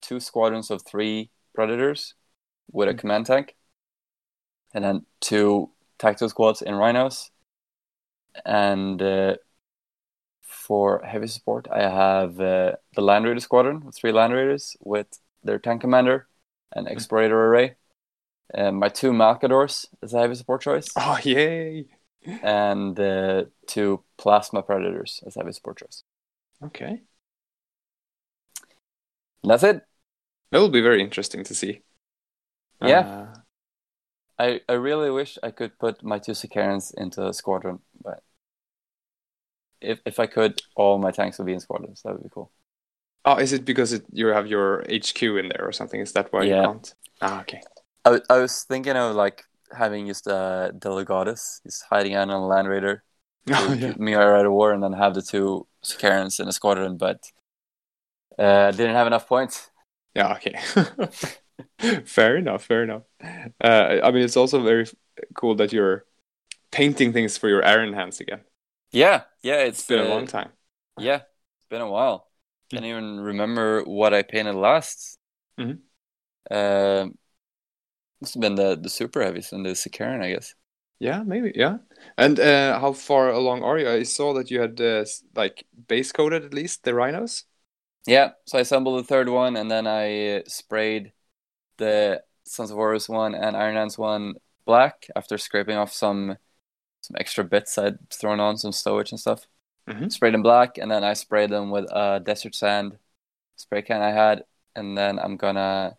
two 0.00 0.20
squadrons 0.20 0.70
of 0.70 0.82
three 0.82 1.30
Predators 1.54 2.14
with 2.72 2.88
a 2.88 2.94
command 2.94 3.26
tank, 3.26 3.56
and 4.72 4.84
then 4.84 5.06
two 5.20 5.70
tactical 5.98 6.28
squads 6.28 6.62
in 6.62 6.74
Rhinos. 6.76 7.30
And 8.44 9.02
uh, 9.02 9.36
for 10.42 11.02
heavy 11.04 11.26
support, 11.26 11.66
I 11.70 11.82
have 11.82 12.40
uh, 12.40 12.76
the 12.94 13.02
Land 13.02 13.24
Raider 13.24 13.40
squadron 13.40 13.84
with 13.84 13.96
three 13.96 14.12
Land 14.12 14.32
Raiders 14.32 14.76
with 14.80 15.08
their 15.44 15.58
tank 15.58 15.80
commander 15.82 16.28
and 16.72 16.86
explorator 16.86 17.32
array. 17.32 17.76
And 18.52 18.78
my 18.78 18.88
two 18.88 19.12
Malcadors 19.12 19.86
as 20.02 20.12
a 20.14 20.18
heavy 20.20 20.34
support 20.34 20.62
choice, 20.62 20.88
oh 20.96 21.18
yay, 21.24 21.86
and 22.42 22.98
uh, 22.98 23.44
two 23.66 24.02
Plasma 24.18 24.62
Predators 24.62 25.22
as 25.26 25.36
heavy 25.36 25.52
support 25.52 25.78
choice. 25.78 26.02
okay. 26.62 27.02
And 29.42 29.50
that's 29.50 29.62
it. 29.62 29.82
That 30.50 30.58
will 30.58 30.68
be 30.68 30.80
very 30.82 31.00
interesting 31.02 31.44
to 31.44 31.54
see. 31.54 31.82
Yeah. 32.82 33.00
Uh, 33.00 33.34
I, 34.38 34.60
I 34.68 34.72
really 34.74 35.10
wish 35.10 35.38
I 35.42 35.50
could 35.50 35.78
put 35.78 36.02
my 36.02 36.18
two 36.18 36.32
Sicarans 36.32 36.94
into 36.96 37.26
a 37.26 37.32
squadron, 37.34 37.80
but 38.02 38.22
if 39.80 40.00
if 40.06 40.18
I 40.18 40.26
could, 40.26 40.62
all 40.74 40.98
my 40.98 41.10
tanks 41.10 41.38
would 41.38 41.46
be 41.46 41.52
in 41.52 41.60
squadrons. 41.60 42.02
That 42.02 42.14
would 42.14 42.22
be 42.22 42.30
cool. 42.30 42.50
Oh, 43.24 43.36
is 43.38 43.52
it 43.52 43.64
because 43.64 43.92
it, 43.92 44.04
you 44.12 44.28
have 44.28 44.46
your 44.46 44.84
HQ 44.88 45.38
in 45.38 45.48
there 45.48 45.66
or 45.66 45.72
something? 45.72 46.00
Is 46.00 46.12
that 46.12 46.32
why 46.32 46.44
Yeah. 46.44 46.54
you 46.62 46.68
can't? 46.68 46.94
Ah, 47.20 47.40
okay. 47.42 47.62
I, 48.04 48.20
I 48.30 48.38
was 48.38 48.64
thinking 48.64 48.96
of 48.96 49.14
like 49.14 49.44
having 49.76 50.06
just 50.06 50.26
a 50.26 50.72
Delegatus, 50.78 51.62
just 51.64 51.84
hiding 51.90 52.14
out 52.14 52.30
on 52.30 52.42
a 52.42 52.46
Land 52.46 52.68
Raider, 52.68 53.04
Oh, 53.52 53.72
yeah. 53.72 53.94
me 53.96 54.14
out 54.14 54.46
of 54.46 54.52
war, 54.52 54.72
and 54.72 54.82
then 54.82 54.92
have 54.92 55.14
the 55.14 55.22
two 55.22 55.66
Sicarans 55.84 56.40
in 56.40 56.48
a 56.48 56.52
squadron, 56.52 56.96
but 56.96 57.22
uh, 58.38 58.70
didn't 58.72 58.94
have 58.94 59.06
enough 59.06 59.26
points. 59.28 59.70
Yeah, 60.14 60.34
okay. 60.34 60.58
fair 62.04 62.36
enough, 62.36 62.64
fair 62.64 62.82
enough. 62.82 63.02
Uh, 63.62 64.00
I 64.02 64.10
mean, 64.10 64.22
it's 64.24 64.36
also 64.36 64.62
very 64.62 64.86
cool 65.34 65.54
that 65.56 65.72
you're 65.72 66.04
painting 66.72 67.12
things 67.12 67.38
for 67.38 67.48
your 67.48 67.64
Iron 67.66 67.94
Hands 67.94 68.18
again. 68.20 68.42
Yeah, 68.92 69.24
yeah, 69.42 69.62
It's 69.64 69.86
been 69.86 70.00
a 70.00 70.04
uh, 70.04 70.08
long 70.08 70.26
time. 70.26 70.50
Yeah, 70.98 71.16
it's 71.16 71.68
been 71.70 71.82
a 71.82 71.90
while. 71.90 72.29
Can't 72.70 72.84
even 72.84 73.20
remember 73.20 73.82
what 73.82 74.14
I 74.14 74.22
painted 74.22 74.54
last. 74.54 75.18
Mm-hmm. 75.58 76.54
Um, 76.54 77.18
must 78.20 78.34
have 78.34 78.40
been 78.40 78.54
the 78.54 78.78
the 78.80 78.88
super 78.88 79.22
heavies 79.22 79.52
and 79.52 79.64
the 79.64 79.70
Sicaran, 79.70 80.22
I 80.22 80.32
guess. 80.32 80.54
Yeah, 80.98 81.22
maybe, 81.22 81.52
yeah. 81.54 81.78
And 82.18 82.38
uh, 82.38 82.78
how 82.78 82.92
far 82.92 83.30
along 83.30 83.62
are 83.62 83.78
you? 83.78 83.88
I 83.88 84.02
saw 84.02 84.34
that 84.34 84.50
you 84.50 84.60
had 84.60 84.80
uh, 84.80 85.04
like 85.34 85.66
base 85.88 86.12
coated 86.12 86.44
at 86.44 86.54
least 86.54 86.84
the 86.84 86.94
rhinos. 86.94 87.44
Yeah, 88.06 88.30
so 88.46 88.58
I 88.58 88.62
assembled 88.62 88.98
the 89.02 89.06
third 89.06 89.28
one, 89.28 89.56
and 89.56 89.70
then 89.70 89.86
I 89.86 90.36
uh, 90.36 90.42
sprayed 90.46 91.12
the 91.78 92.22
Sons 92.44 92.70
of 92.70 92.76
Horus 92.76 93.08
one 93.08 93.34
and 93.34 93.56
Iron 93.56 93.76
Hands 93.76 93.96
one 93.96 94.34
black 94.64 95.06
after 95.16 95.38
scraping 95.38 95.76
off 95.76 95.92
some 95.92 96.36
some 97.00 97.16
extra 97.18 97.44
bits 97.44 97.78
I'd 97.78 98.10
thrown 98.10 98.40
on, 98.40 98.58
some 98.58 98.72
stowage 98.72 99.10
and 99.10 99.20
stuff. 99.20 99.46
Mhm. 99.88 100.10
Sprayed 100.12 100.34
them 100.34 100.42
black, 100.42 100.78
and 100.78 100.90
then 100.90 101.04
I 101.04 101.14
sprayed 101.14 101.50
them 101.50 101.70
with 101.70 101.86
a 101.90 102.20
desert 102.20 102.54
sand 102.54 102.98
spray 103.56 103.82
can 103.82 104.00
I 104.00 104.10
had, 104.10 104.44
and 104.74 104.96
then 104.96 105.18
I'm 105.18 105.36
gonna 105.36 105.96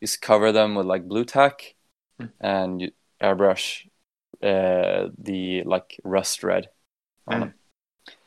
just 0.00 0.22
cover 0.22 0.52
them 0.52 0.74
with 0.74 0.86
like 0.86 1.06
blue 1.06 1.24
tack 1.24 1.74
Mm. 2.20 2.32
and 2.40 2.92
airbrush 3.20 3.88
uh, 4.42 5.08
the 5.18 5.62
like 5.64 6.00
rust 6.04 6.42
red 6.44 6.68
on 7.26 7.34
Mm. 7.34 7.40
them 7.40 7.54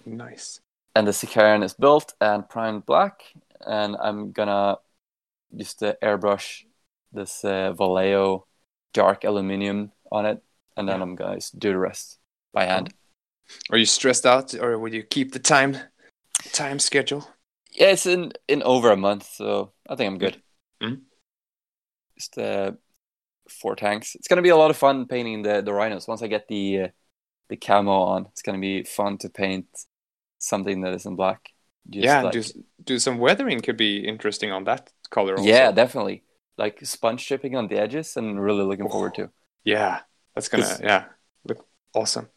Nice. 0.05 0.61
and 0.95 1.07
the 1.07 1.11
Sicaran 1.11 1.63
is 1.63 1.73
built 1.73 2.13
and 2.19 2.47
primed 2.49 2.85
black, 2.85 3.33
and 3.65 3.95
I'm 3.99 4.31
gonna 4.31 4.77
just 5.55 5.81
uh, 5.83 5.95
airbrush 6.01 6.65
this 7.11 7.43
uh, 7.45 7.73
Vallejo 7.73 8.45
dark 8.93 9.23
aluminium 9.23 9.91
on 10.11 10.25
it, 10.25 10.43
and 10.75 10.87
then 10.87 10.97
Yeah. 10.97 11.03
I'm 11.03 11.15
gonna 11.15 11.35
just 11.35 11.57
do 11.57 11.71
the 11.71 11.79
rest 11.79 12.19
by 12.53 12.65
hand. 12.65 12.93
Are 13.71 13.77
you 13.77 13.85
stressed 13.85 14.25
out, 14.25 14.53
or 14.55 14.77
will 14.77 14.93
you 14.93 15.03
keep 15.03 15.31
the 15.31 15.39
time 15.39 15.77
time 16.53 16.79
schedule? 16.79 17.27
Yeah, 17.71 17.91
it's 17.91 18.05
in 18.05 18.33
in 18.47 18.63
over 18.63 18.91
a 18.91 18.97
month, 18.97 19.29
so 19.35 19.71
I 19.89 19.95
think 19.95 20.07
I'm 20.07 20.17
good. 20.17 20.41
Mhm. 20.81 21.01
Just 22.17 22.37
uh, 22.37 22.71
four 23.49 23.75
tanks. 23.75 24.15
It's 24.15 24.27
gonna 24.27 24.41
be 24.41 24.49
a 24.49 24.57
lot 24.57 24.71
of 24.71 24.77
fun 24.77 25.05
painting 25.07 25.43
the 25.43 25.61
the 25.61 25.73
rhinos. 25.73 26.07
Once 26.07 26.21
I 26.21 26.27
get 26.27 26.47
the 26.47 26.81
uh, 26.81 26.87
the 27.49 27.57
camo 27.57 27.91
on, 27.91 28.25
it's 28.31 28.41
gonna 28.41 28.59
be 28.59 28.83
fun 28.83 29.17
to 29.19 29.29
paint 29.29 29.67
something 30.39 30.81
that 30.81 30.93
is 30.93 31.05
in 31.05 31.15
black. 31.15 31.49
Just 31.89 32.05
yeah, 32.05 32.21
like- 32.21 32.33
do 32.33 32.43
do 32.83 32.99
some 32.99 33.17
weathering 33.19 33.61
could 33.61 33.77
be 33.77 33.97
interesting 34.07 34.51
on 34.51 34.63
that 34.65 34.91
color. 35.09 35.37
Also. 35.37 35.47
Yeah, 35.49 35.71
definitely. 35.71 36.23
Like 36.57 36.79
sponge 36.85 37.23
chipping 37.25 37.55
on 37.55 37.67
the 37.67 37.77
edges, 37.77 38.17
and 38.17 38.41
really 38.41 38.63
looking 38.63 38.89
forward 38.89 39.13
to. 39.15 39.29
yeah, 39.63 40.01
that's 40.33 40.49
gonna 40.49 40.77
yeah 40.81 41.05
look 41.45 41.65
awesome. 41.93 42.29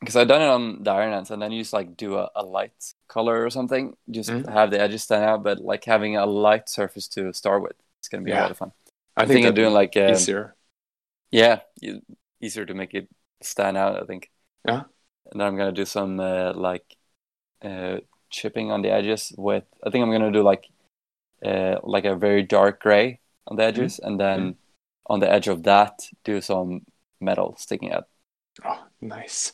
Because 0.00 0.16
I've 0.16 0.28
done 0.28 0.40
it 0.42 0.48
on 0.48 0.82
the 0.82 0.90
Iron 0.90 1.12
Hands, 1.12 1.30
and 1.30 1.42
then 1.42 1.52
you 1.52 1.60
just 1.60 1.72
like 1.74 1.96
do 1.96 2.16
a, 2.16 2.30
a 2.34 2.42
light 2.42 2.94
color 3.06 3.44
or 3.44 3.50
something. 3.50 3.96
Just 4.10 4.30
Mhm. 4.30 4.48
have 4.50 4.70
the 4.70 4.80
edges 4.80 5.02
stand 5.04 5.24
out, 5.24 5.42
but 5.42 5.60
like 5.60 5.84
having 5.84 6.16
a 6.16 6.24
light 6.26 6.68
surface 6.68 7.06
to 7.08 7.32
start 7.34 7.62
with. 7.62 7.76
It's 7.98 8.08
gonna 8.08 8.24
be 8.24 8.32
a 8.32 8.40
lot 8.42 8.50
of 8.50 8.56
fun. 8.56 8.72
I 9.16 9.22
I 9.22 9.26
think 9.26 9.46
I'm 9.46 9.54
doing 9.54 9.74
like 9.74 9.96
um, 9.96 10.10
easier. 10.10 10.56
yeah, 11.30 11.60
easier 12.40 12.64
to 12.64 12.74
make 12.74 12.94
it 12.94 13.08
stand 13.42 13.76
out. 13.76 14.02
I 14.02 14.06
think. 14.06 14.30
Yeah. 14.64 14.84
And 15.30 15.40
then 15.40 15.46
I'm 15.46 15.56
gonna 15.56 15.72
do 15.72 15.84
some 15.84 16.18
uh, 16.18 16.54
like 16.54 16.96
uh, 17.62 18.00
chipping 18.30 18.72
on 18.72 18.80
the 18.82 18.90
edges 18.90 19.32
with. 19.36 19.64
I 19.84 19.90
think 19.90 20.02
I'm 20.02 20.10
gonna 20.10 20.32
do 20.32 20.42
like 20.42 20.70
uh, 21.44 21.76
like 21.82 22.06
a 22.06 22.16
very 22.16 22.42
dark 22.42 22.80
gray 22.80 23.20
on 23.46 23.56
the 23.56 23.64
edges, 23.64 23.98
and 23.98 24.18
then 24.18 24.56
on 25.06 25.20
the 25.20 25.30
edge 25.30 25.48
of 25.48 25.62
that 25.64 26.08
do 26.24 26.40
some 26.40 26.86
metal 27.20 27.54
sticking 27.58 27.92
out. 27.92 28.08
Oh, 28.64 28.86
nice. 29.00 29.52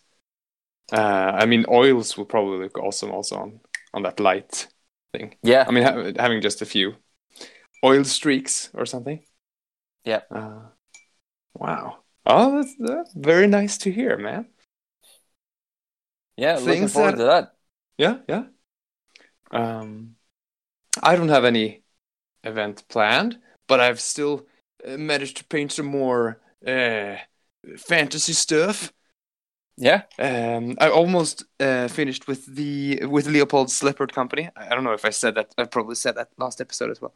Uh, 0.93 1.33
I 1.43 1.47
mean, 1.47 1.65
oils 1.69 2.17
will 2.17 2.27
probably 2.27 2.59
look 2.59 2.79
awesome 2.79 3.11
also 3.11 3.37
on 3.37 3.61
on 3.95 4.03
that 4.03 4.21
light 4.21 4.69
thing. 5.13 5.37
Yeah, 5.43 5.65
I 5.67 5.73
mean, 5.73 5.85
ha- 5.85 6.13
having 6.23 6.41
just 6.43 6.63
a 6.63 6.67
few 6.67 6.95
oil 7.85 8.05
streaks 8.05 8.71
or 8.75 8.87
something. 8.87 9.25
Yeah. 10.05 10.23
Uh, 10.31 10.63
wow. 11.55 11.99
Oh, 12.25 12.57
that's, 12.57 12.75
that's 12.79 13.15
very 13.15 13.47
nice 13.47 13.79
to 13.79 13.91
hear, 13.91 14.17
man. 14.19 14.47
yeah. 16.37 16.59
Looking 16.59 16.89
forward 16.89 17.13
that- 17.13 17.19
to 17.19 17.25
that. 17.25 17.53
Yeah, 17.99 18.19
yeah. 18.29 18.45
Um, 19.51 20.17
I 21.03 21.17
don't 21.17 21.31
have 21.31 21.45
any 21.45 21.83
event 22.45 22.85
planned, 22.89 23.39
but 23.67 23.81
I've 23.81 24.01
still 24.01 24.47
uh, 24.87 24.97
managed 24.97 25.39
to 25.39 25.45
paint 25.45 25.73
some 25.73 25.87
more 25.87 26.41
uh, 26.67 27.17
fantasy 27.79 28.33
stuff. 28.35 28.93
Yeah. 29.77 30.03
Um, 30.19 30.77
I 30.81 30.89
almost 30.89 31.45
uh, 31.61 31.89
finished 31.89 32.27
with 32.27 32.47
the 32.47 33.05
with 33.05 33.27
Leopold's 33.27 33.83
Leopard 33.83 34.13
Company. 34.13 34.49
I 34.57 34.75
don't 34.75 34.85
know 34.85 34.93
if 34.95 35.05
I 35.05 35.11
said 35.11 35.35
that. 35.35 35.55
I 35.59 35.65
probably 35.65 35.97
said 35.97 36.15
that 36.15 36.31
last 36.39 36.61
episode 36.61 36.91
as 36.91 37.01
well. 37.01 37.15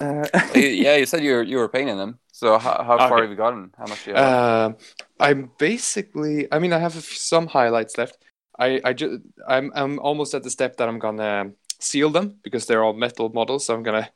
Uh, 0.00 0.26
yeah, 0.54 0.96
you 0.96 1.06
said 1.06 1.22
you 1.22 1.34
were 1.34 1.42
you 1.42 1.58
were 1.58 1.68
painting 1.68 1.96
them. 1.96 2.18
So 2.32 2.58
how, 2.58 2.82
how 2.82 2.98
far 2.98 3.12
Okay. 3.14 3.22
have 3.22 3.30
you 3.30 3.36
gotten? 3.36 3.74
How 3.78 3.86
much 3.86 4.04
do 4.04 4.10
you 4.10 4.16
have? 4.16 4.70
Um, 4.70 4.76
I'm 5.20 5.50
basically. 5.58 6.48
I 6.52 6.58
mean, 6.58 6.72
I 6.72 6.78
have 6.78 6.94
some 6.94 7.46
highlights 7.46 7.98
left. 7.98 8.24
I 8.58 8.80
I 8.84 8.92
just 8.92 9.20
I'm 9.46 9.70
I'm 9.74 9.98
almost 9.98 10.34
at 10.34 10.42
the 10.42 10.50
step 10.50 10.76
that 10.78 10.88
I'm 10.88 10.98
gonna 10.98 11.52
seal 11.78 12.10
them 12.10 12.36
because 12.42 12.66
they're 12.66 12.84
all 12.84 12.94
metal 12.94 13.28
models. 13.30 13.66
So 13.66 13.74
I'm 13.74 13.82
gonna 13.82 14.10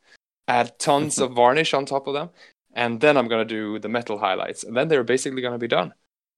add 0.48 0.78
tons 0.78 1.18
of 1.18 1.32
varnish 1.32 1.74
on 1.74 1.84
top 1.86 2.06
of 2.06 2.14
them, 2.14 2.30
and 2.74 3.00
then 3.00 3.16
I'm 3.18 3.28
gonna 3.28 3.44
do 3.44 3.78
the 3.78 3.88
metal 3.88 4.18
highlights, 4.18 4.64
and 4.64 4.74
then 4.76 4.88
they're 4.88 5.04
basically 5.04 5.42
gonna 5.42 5.58
be 5.58 5.68
done. 5.68 5.92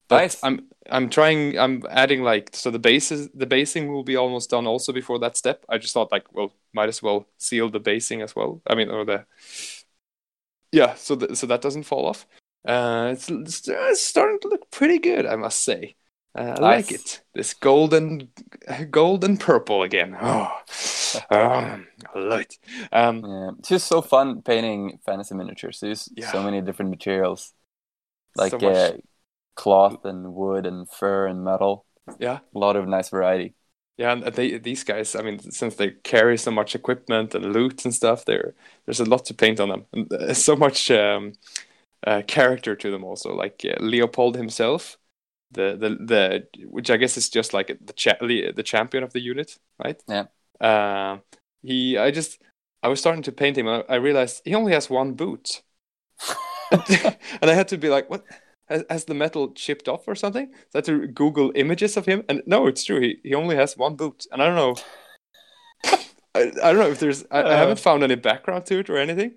But 0.09 0.23
Nice. 0.23 0.43
I'm 0.43 0.69
I'm 0.89 1.09
trying. 1.09 1.57
I'm 1.57 1.83
adding 1.89 2.23
like 2.23 2.49
so 2.53 2.71
the 2.71 2.79
bases 2.79 3.29
the 3.33 3.45
basing 3.47 3.91
will 3.91 4.03
be 4.03 4.15
almost 4.17 4.49
done 4.49 4.67
also 4.67 4.91
before 4.93 5.19
that 5.19 5.37
step. 5.37 5.65
I 5.69 5.77
just 5.77 5.93
thought 5.93 6.11
like 6.11 6.31
well 6.33 6.53
might 6.73 6.89
as 6.89 7.01
well 7.01 7.27
seal 7.37 7.69
the 7.69 7.79
basing 7.79 8.21
as 8.21 8.35
well. 8.35 8.61
I 8.67 8.75
mean 8.75 8.89
or 8.89 9.05
the 9.05 9.25
yeah 10.71 10.93
so 10.95 11.15
th- 11.15 11.35
so 11.37 11.47
that 11.47 11.61
doesn't 11.61 11.83
fall 11.83 12.05
off. 12.07 12.27
Uh, 12.67 13.09
it's, 13.13 13.29
it's 13.29 14.01
starting 14.01 14.39
to 14.41 14.47
look 14.47 14.71
pretty 14.71 14.97
good, 14.99 15.25
I 15.25 15.35
must 15.35 15.63
say. 15.63 15.95
Uh, 16.35 16.55
I 16.59 16.61
like 16.61 16.91
it. 16.91 17.23
This 17.33 17.53
golden, 17.53 18.29
golden 18.91 19.37
purple 19.37 19.83
again. 19.83 20.15
Oh, 20.19 20.51
um, 21.29 21.87
I 22.15 22.19
love 22.19 22.41
it. 22.41 22.57
Um, 22.91 23.25
Yeah, 23.25 23.51
it's 23.59 23.69
just 23.69 23.87
so 23.87 24.01
fun 24.01 24.41
painting 24.41 24.99
fantasy 25.05 25.35
miniatures. 25.35 25.79
There's 25.79 26.09
Yeah. 26.15 26.31
so 26.31 26.43
many 26.43 26.61
different 26.61 26.91
materials, 26.91 27.53
like 28.35 28.61
So 28.61 28.67
uh, 28.67 28.93
cloth 29.55 30.05
and 30.05 30.33
wood 30.33 30.65
and 30.65 30.89
fur 30.89 31.27
and 31.27 31.43
metal. 31.43 31.85
yeah, 32.19 32.39
A 32.55 32.59
lot 32.59 32.75
of 32.75 32.87
nice 32.87 33.09
variety. 33.09 33.55
yeah. 33.97 34.11
And 34.13 34.23
they, 34.23 34.57
these 34.57 34.83
guys, 34.83 35.15
I 35.15 35.21
mean, 35.21 35.39
since 35.39 35.75
they 35.75 35.91
carry 36.03 36.37
so 36.37 36.51
much 36.51 36.75
equipment 36.75 37.35
and 37.35 37.53
loot 37.53 37.85
and 37.85 37.93
stuff, 37.93 38.25
there, 38.25 38.55
there's 38.85 38.99
a 38.99 39.05
lot 39.05 39.25
to 39.25 39.33
paint 39.33 39.59
on 39.59 39.69
them. 39.69 39.85
And 39.93 40.35
so 40.37 40.55
much 40.55 40.89
um, 40.91 41.33
uh, 42.05 42.23
character 42.27 42.75
to 42.75 42.91
them 42.91 43.03
also. 43.03 43.35
Like 43.35 43.63
uh, 43.65 43.81
Leopold 43.83 44.37
himself, 44.37 44.97
the, 45.51 45.77
the 45.77 45.89
the 46.05 46.67
which 46.67 46.91
I 46.91 46.97
guess 46.97 47.17
is 47.17 47.29
just 47.29 47.53
like 47.53 47.67
the 47.67 47.93
cha- 47.93 48.17
the 48.21 48.51
the 48.53 48.63
champion 48.63 49.03
of 49.03 49.13
the 49.13 49.21
unit, 49.21 49.57
right? 49.83 50.01
Yeah. 50.07 50.27
Uh, 50.61 51.19
he, 51.63 51.97
I 51.97 52.11
just, 52.11 52.41
I 52.83 52.89
was 52.89 52.99
starting 52.99 53.23
to 53.23 53.31
paint 53.33 53.57
him, 53.57 53.67
and 53.67 53.83
I 53.89 53.95
I 53.95 53.97
realized 53.97 54.41
he 54.45 54.55
only 54.55 54.73
has 54.73 54.89
one 54.89 55.13
boot, 55.13 55.63
and 57.41 57.49
I 57.51 57.53
had 57.53 57.67
to 57.69 57.77
be 57.77 57.89
like, 57.89 58.09
what? 58.09 58.25
Has, 58.69 58.83
has 58.89 59.05
the 59.05 59.13
metal 59.13 59.51
chipped 59.53 59.87
off 59.89 60.07
or 60.07 60.15
something? 60.15 60.47
So 60.69 60.75
I 60.75 60.77
had 60.77 60.85
to 60.85 61.07
Google 61.07 61.51
images 61.55 61.97
of 61.97 62.05
him, 62.05 62.23
and 62.29 62.41
no, 62.45 62.67
it's 62.67 62.83
true. 62.83 62.99
He 63.01 63.17
he 63.23 63.33
only 63.35 63.55
has 63.55 63.77
one 63.77 63.95
boot, 63.95 64.25
and 64.31 64.41
I 64.41 64.45
don't 64.47 64.55
know. 64.55 64.75
I, 66.35 66.41
I 66.63 66.73
don't 66.73 66.77
know 66.77 66.89
if 66.89 66.99
there's. 66.99 67.23
I, 67.31 67.43
I 67.43 67.55
haven't 67.55 67.79
found 67.79 68.03
any 68.03 68.15
background 68.15 68.65
to 68.67 68.79
it 68.79 68.89
or 68.89 68.97
anything. 68.97 69.33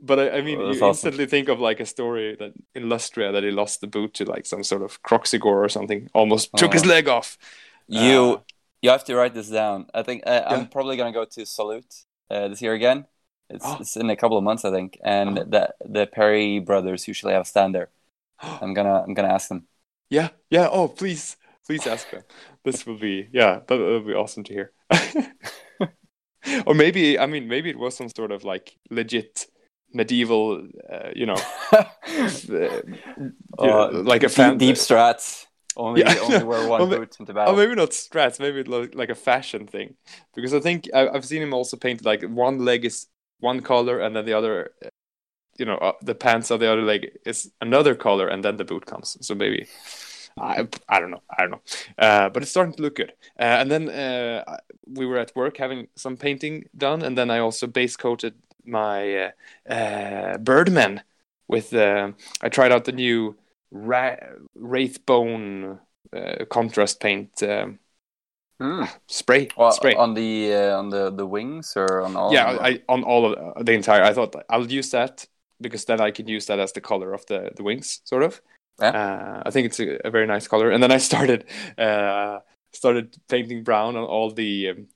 But 0.00 0.18
I, 0.20 0.38
I 0.38 0.42
mean, 0.42 0.58
Oh, 0.60 0.66
you 0.66 0.68
awesome. 0.76 0.88
instantly 0.90 1.26
think 1.26 1.48
of 1.48 1.58
like 1.58 1.80
a 1.80 1.86
story 1.86 2.36
that 2.38 2.52
in 2.74 2.84
Lustria 2.84 3.32
that 3.32 3.42
he 3.42 3.50
lost 3.50 3.80
the 3.80 3.88
boot 3.88 4.14
to 4.14 4.24
like 4.24 4.46
some 4.46 4.62
sort 4.62 4.82
of 4.82 5.02
Kroxigor 5.02 5.44
or 5.44 5.68
something, 5.68 6.08
almost 6.14 6.50
took 6.56 6.72
his 6.72 6.84
Oh. 6.84 6.88
leg 6.88 7.08
off. 7.08 7.36
You 7.88 8.34
Uh, 8.34 8.40
you 8.80 8.90
have 8.90 9.04
to 9.04 9.16
write 9.16 9.34
this 9.34 9.48
down. 9.48 9.86
I 9.92 10.02
think 10.04 10.22
uh, 10.24 10.30
Yeah. 10.30 10.54
I'm 10.54 10.68
probably 10.68 10.96
gonna 10.96 11.12
go 11.12 11.24
to 11.24 11.44
Salute 11.44 11.92
uh, 12.30 12.46
this 12.48 12.62
year 12.62 12.74
again. 12.74 13.06
It's, 13.50 13.64
Oh. 13.66 13.76
it's 13.80 13.96
in 13.96 14.08
a 14.08 14.14
couple 14.16 14.38
of 14.38 14.44
months, 14.44 14.64
I 14.64 14.70
think. 14.70 14.98
And 15.02 15.38
Oh. 15.40 15.44
the 15.44 15.74
the 15.84 16.06
Perry 16.06 16.60
brothers 16.60 17.08
usually 17.08 17.32
have 17.32 17.42
a 17.42 17.44
stand 17.54 17.74
there. 17.74 17.88
I'm 18.62 18.74
gonna 18.74 19.02
I'm 19.02 19.14
gonna 19.14 19.32
ask 19.32 19.48
them. 19.48 19.66
Yeah, 20.10 20.30
yeah. 20.50 20.68
Oh, 20.70 20.88
please, 20.88 21.36
please 21.66 21.86
ask 21.86 22.10
them. 22.10 22.22
This 22.64 22.86
will 22.86 22.98
be, 22.98 23.28
yeah, 23.32 23.60
that 23.66 23.78
would 23.78 24.06
be 24.06 24.14
awesome 24.14 24.44
to 24.44 24.52
hear. 24.54 24.72
or 26.66 26.74
maybe, 26.74 27.18
I 27.18 27.26
mean, 27.26 27.48
maybe 27.48 27.70
it 27.70 27.78
was 27.78 27.96
some 27.96 28.08
sort 28.08 28.32
of 28.32 28.44
like 28.44 28.76
legit 28.90 29.46
medieval, 29.92 30.66
uh, 30.90 31.10
you 31.14 31.26
know, 31.26 31.36
uh, 31.72 31.84
you 32.48 33.68
know, 33.68 33.88
like 34.04 34.22
a 34.22 34.28
deep, 34.28 34.36
fan. 34.36 34.58
deep 34.58 34.76
strats. 34.76 35.46
Only 35.76 36.02
Yeah. 36.02 36.14
only 36.20 36.42
wear 36.44 36.62
one 36.64 36.88
boot 36.90 37.16
into 37.20 37.32
Oh, 37.38 37.54
maybe 37.54 37.74
not 37.74 37.90
strats. 37.90 38.40
Maybe 38.40 38.60
it 38.60 38.68
like 38.68 39.10
a 39.10 39.14
fashion 39.14 39.66
thing, 39.66 39.94
because 40.34 40.52
I 40.52 40.60
think 40.60 40.88
I, 40.92 41.08
I've 41.08 41.24
seen 41.24 41.42
him 41.42 41.54
also 41.54 41.76
painted 41.76 42.04
like 42.04 42.22
one 42.22 42.64
leg 42.64 42.84
is 42.84 43.06
one 43.40 43.60
color, 43.60 44.00
and 44.00 44.16
then 44.16 44.24
the 44.24 44.32
other, 44.32 44.72
you 45.58 45.66
know, 45.66 45.76
uh, 45.76 45.92
the 46.02 46.14
pants 46.14 46.50
of 46.50 46.60
the 46.60 46.70
other 46.70 46.82
leg 46.82 47.10
is 47.26 47.50
another 47.60 47.94
color, 47.94 48.28
and 48.28 48.44
then 48.44 48.56
the 48.56 48.64
boot 48.64 48.86
comes. 48.86 49.16
So 49.20 49.34
maybe, 49.34 49.66
I, 50.38 50.68
I 50.88 51.00
don't 51.00 51.10
know, 51.10 51.22
I 51.36 51.42
don't 51.42 51.50
know, 51.50 51.62
uh, 51.98 52.28
but 52.30 52.42
it's 52.42 52.50
starting 52.50 52.74
to 52.74 52.82
look 52.82 52.96
good. 52.96 53.12
Uh, 53.38 53.42
and 53.42 53.70
then 53.70 53.88
uh, 53.88 54.58
we 54.86 55.06
were 55.06 55.18
at 55.18 55.34
work 55.36 55.56
having 55.56 55.88
some 55.96 56.16
painting 56.16 56.64
done, 56.76 57.02
and 57.02 57.18
then 57.18 57.30
I 57.30 57.38
also 57.40 57.66
base 57.66 57.96
coated 57.96 58.34
my 58.64 59.32
uh, 59.68 59.72
uh, 59.72 60.38
Birdman 60.38 61.02
with. 61.48 61.74
Uh, 61.74 62.12
I 62.40 62.48
tried 62.48 62.72
out 62.72 62.84
the 62.84 62.92
new 62.92 63.36
Ra- 63.70 64.16
Wraithbone 64.56 65.80
uh, 66.12 66.44
contrast 66.50 67.00
paint 67.00 67.42
um, 67.42 67.78
Hmm. 68.60 68.84
spray. 69.06 69.48
Well, 69.56 69.70
spray. 69.70 69.94
on 69.94 70.14
the 70.14 70.52
uh, 70.52 70.78
on 70.78 70.90
the 70.90 71.10
the 71.10 71.26
wings 71.26 71.74
or 71.76 72.02
on 72.02 72.16
all. 72.16 72.32
yeah, 72.32 72.50
of? 72.50 72.60
I, 72.60 72.82
on 72.88 73.04
all 73.04 73.32
of 73.32 73.64
the 73.64 73.72
entire. 73.72 74.02
I 74.02 74.12
thought 74.12 74.34
I'll 74.48 74.66
use 74.66 74.90
that 74.90 75.26
because 75.60 75.84
then 75.84 76.00
I 76.00 76.10
can 76.10 76.28
use 76.28 76.46
that 76.46 76.58
as 76.58 76.72
the 76.72 76.80
color 76.80 77.12
of 77.14 77.24
the 77.26 77.50
the 77.56 77.62
wings, 77.62 78.00
sort 78.04 78.22
of. 78.22 78.40
Yeah. 78.80 78.90
Uh, 78.90 79.42
I 79.46 79.50
think 79.50 79.66
it's 79.66 79.80
a, 79.80 80.06
a 80.06 80.10
very 80.10 80.26
nice 80.26 80.46
color. 80.46 80.70
And 80.70 80.82
then 80.82 80.92
I 80.92 80.98
started 80.98 81.44
uh, 81.78 82.40
started 82.72 83.16
painting 83.28 83.64
brown 83.64 83.96
on 83.96 84.04
all 84.04 84.30
the 84.30 84.68
um, 84.70 84.86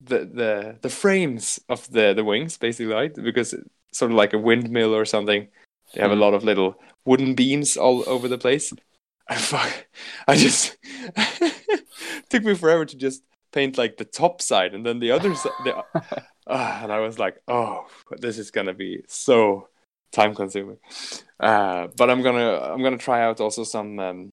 the 0.00 0.18
the 0.24 0.76
the 0.82 0.90
frames 0.90 1.60
of 1.68 1.88
the 1.90 2.14
the 2.14 2.24
wings, 2.24 2.56
basically, 2.58 2.92
right? 2.92 3.14
Because 3.14 3.52
it's 3.52 3.68
sort 3.92 4.10
of 4.10 4.16
like 4.16 4.32
a 4.34 4.38
windmill 4.38 4.94
or 4.94 5.04
something. 5.04 5.48
They 5.94 6.00
have 6.02 6.10
a 6.10 6.14
Hmm. 6.14 6.20
lot 6.20 6.34
of 6.34 6.44
little 6.44 6.74
wooden 7.04 7.34
beams 7.34 7.76
all 7.76 8.04
over 8.08 8.28
the 8.28 8.38
place. 8.38 8.72
I 9.30 9.36
fuck, 9.36 9.86
I 10.26 10.36
just 10.36 10.76
took 12.30 12.44
me 12.44 12.54
forever 12.54 12.84
to 12.86 12.96
just 12.96 13.22
paint 13.52 13.78
like 13.78 13.96
the 13.96 14.04
top 14.04 14.40
side 14.42 14.74
and 14.74 14.84
then 14.84 15.00
the 15.00 15.10
other 15.12 15.34
side. 15.34 15.52
The, 15.64 15.84
Ah, 16.50 16.82
and 16.82 16.90
I 16.90 17.00
was 17.00 17.18
like, 17.18 17.36
oh, 17.46 17.86
this 18.20 18.38
is 18.38 18.50
gonna 18.50 18.72
be 18.72 19.02
so 19.06 19.68
time 20.12 20.34
consuming. 20.34 20.78
Uh, 21.40 21.88
but 21.96 22.10
I'm 22.10 22.22
gonna 22.22 22.58
I'm 22.60 22.82
gonna 22.82 22.98
try 22.98 23.22
out 23.22 23.40
also 23.40 23.64
some 23.64 23.98
um, 23.98 24.30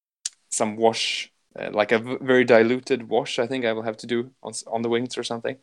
some 0.49 0.76
wash, 0.78 1.32
uh, 1.59 1.69
like 1.71 1.91
a 1.91 1.99
v- 1.99 2.17
very 2.21 2.43
diluted 2.45 3.09
wash. 3.09 3.39
I 3.39 3.47
think 3.47 3.65
I 3.65 3.73
will 3.73 3.84
have 3.84 3.97
to 3.97 4.07
do 4.07 4.32
on 4.43 4.53
on 4.67 4.82
the 4.82 4.89
wings 4.89 5.17
or 5.17 5.23
something. 5.23 5.57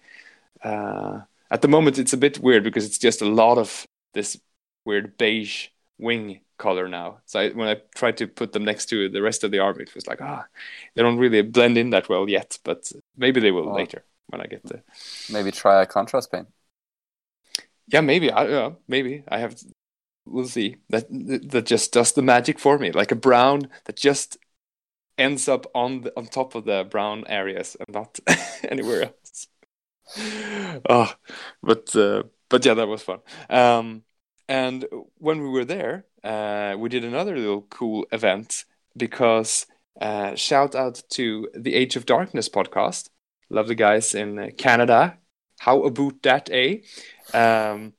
Uh, 0.62 1.20
at 1.50 1.62
the 1.62 1.68
moment, 1.68 1.98
it's 1.98 2.12
a 2.12 2.16
bit 2.16 2.38
weird 2.38 2.64
because 2.64 2.86
it's 2.86 2.98
just 2.98 3.22
a 3.22 3.26
lot 3.28 3.58
of 3.58 3.84
this 4.14 4.38
weird 4.84 5.16
beige 5.18 5.68
wing 5.98 6.40
color 6.58 6.88
now. 6.88 7.18
So 7.26 7.40
I, 7.40 7.50
when 7.50 7.68
I 7.68 7.76
tried 7.94 8.16
to 8.18 8.26
put 8.26 8.52
them 8.52 8.64
next 8.64 8.86
to 8.86 9.08
the 9.08 9.22
rest 9.22 9.44
of 9.44 9.50
the 9.50 9.58
army, 9.58 9.82
it 9.82 9.94
was 9.94 10.06
like, 10.06 10.20
ah, 10.22 10.46
they 10.94 11.02
don't 11.02 11.18
really 11.18 11.42
blend 11.42 11.76
in 11.78 11.90
that 11.90 12.08
well 12.08 12.28
yet. 12.28 12.58
But 12.64 12.90
maybe 13.16 13.40
they 13.40 13.50
will 13.50 13.68
Oh. 13.68 13.74
later 13.74 14.04
when 14.28 14.40
I 14.40 14.46
get 14.46 14.62
the 14.64 14.82
Maybe 15.30 15.50
try 15.50 15.82
a 15.82 15.86
contrast 15.86 16.30
paint. 16.32 16.48
yeah 17.88 18.00
maybe 18.00 18.30
i 18.30 18.46
yeah, 18.48 18.70
maybe 18.88 19.24
i 19.28 19.38
have 19.38 19.54
we'll 20.24 20.46
see 20.46 20.76
that 20.88 21.06
that 21.10 21.66
just 21.66 21.92
does 21.92 22.12
the 22.12 22.22
magic 22.22 22.58
for 22.58 22.78
me 22.78 22.92
like 22.92 23.12
a 23.12 23.16
brown 23.16 23.68
that 23.84 23.96
just 23.96 24.38
ends 25.18 25.48
up 25.48 25.66
on 25.74 26.02
the, 26.02 26.12
on 26.16 26.26
top 26.26 26.54
of 26.54 26.64
the 26.64 26.86
brown 26.90 27.24
areas 27.28 27.76
and 27.78 27.94
not 27.94 28.18
anywhere 28.68 29.02
else. 29.02 29.48
Oh 30.88 31.12
but 31.62 31.94
uh, 31.96 32.24
but 32.48 32.64
yeah 32.64 32.74
that 32.74 32.88
was 32.88 33.02
fun. 33.02 33.20
Um 33.50 34.02
and 34.48 34.84
when 35.18 35.42
we 35.42 35.48
were 35.48 35.64
there 35.64 36.06
uh 36.24 36.76
we 36.78 36.88
did 36.88 37.04
another 37.04 37.36
little 37.36 37.62
cool 37.62 38.06
event 38.12 38.64
because 38.96 39.66
uh 40.00 40.34
shout 40.34 40.74
out 40.74 41.02
to 41.10 41.48
the 41.54 41.74
age 41.74 41.96
of 41.96 42.06
darkness 42.06 42.48
podcast. 42.48 43.08
Love 43.50 43.68
the 43.68 43.74
guys 43.74 44.14
in 44.14 44.38
uh, 44.38 44.48
canada. 44.56 45.18
How 45.60 45.82
about 45.84 46.22
that 46.22 46.48
eh? 46.50 46.78
Um, 47.34 47.92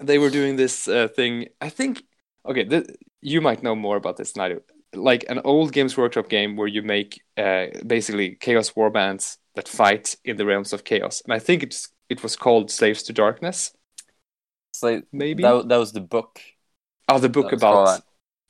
they 0.00 0.18
were 0.18 0.30
doing 0.30 0.56
this 0.56 0.88
uh, 0.88 1.08
thing. 1.08 1.48
I 1.60 1.68
think 1.70 2.02
okay, 2.46 2.64
th- 2.64 2.86
you 3.20 3.40
might 3.40 3.62
know 3.62 3.74
more 3.74 3.96
about 3.96 4.16
this 4.16 4.32
than 4.32 4.42
I 4.44 4.48
do. 4.48 4.62
Like 4.94 5.24
an 5.28 5.40
old 5.44 5.72
Games 5.72 5.96
Workshop 5.96 6.28
game 6.28 6.56
where 6.56 6.68
you 6.68 6.82
make 6.82 7.20
uh, 7.36 7.66
basically 7.86 8.36
chaos 8.36 8.70
warbands 8.70 9.38
that 9.54 9.68
fight 9.68 10.16
in 10.24 10.36
the 10.36 10.46
realms 10.46 10.72
of 10.72 10.84
chaos, 10.84 11.22
and 11.24 11.32
I 11.32 11.38
think 11.38 11.62
it's 11.62 11.88
it 12.08 12.22
was 12.22 12.36
called 12.36 12.70
Slaves 12.70 13.02
to 13.04 13.12
Darkness. 13.12 13.72
Like 14.82 15.04
Maybe 15.12 15.42
that, 15.42 15.68
that 15.68 15.76
was 15.76 15.92
the 15.92 16.00
book. 16.00 16.40
oh, 17.08 17.18
the 17.18 17.28
book 17.28 17.50
was 17.52 17.60
called 17.60 17.88
about 17.88 18.02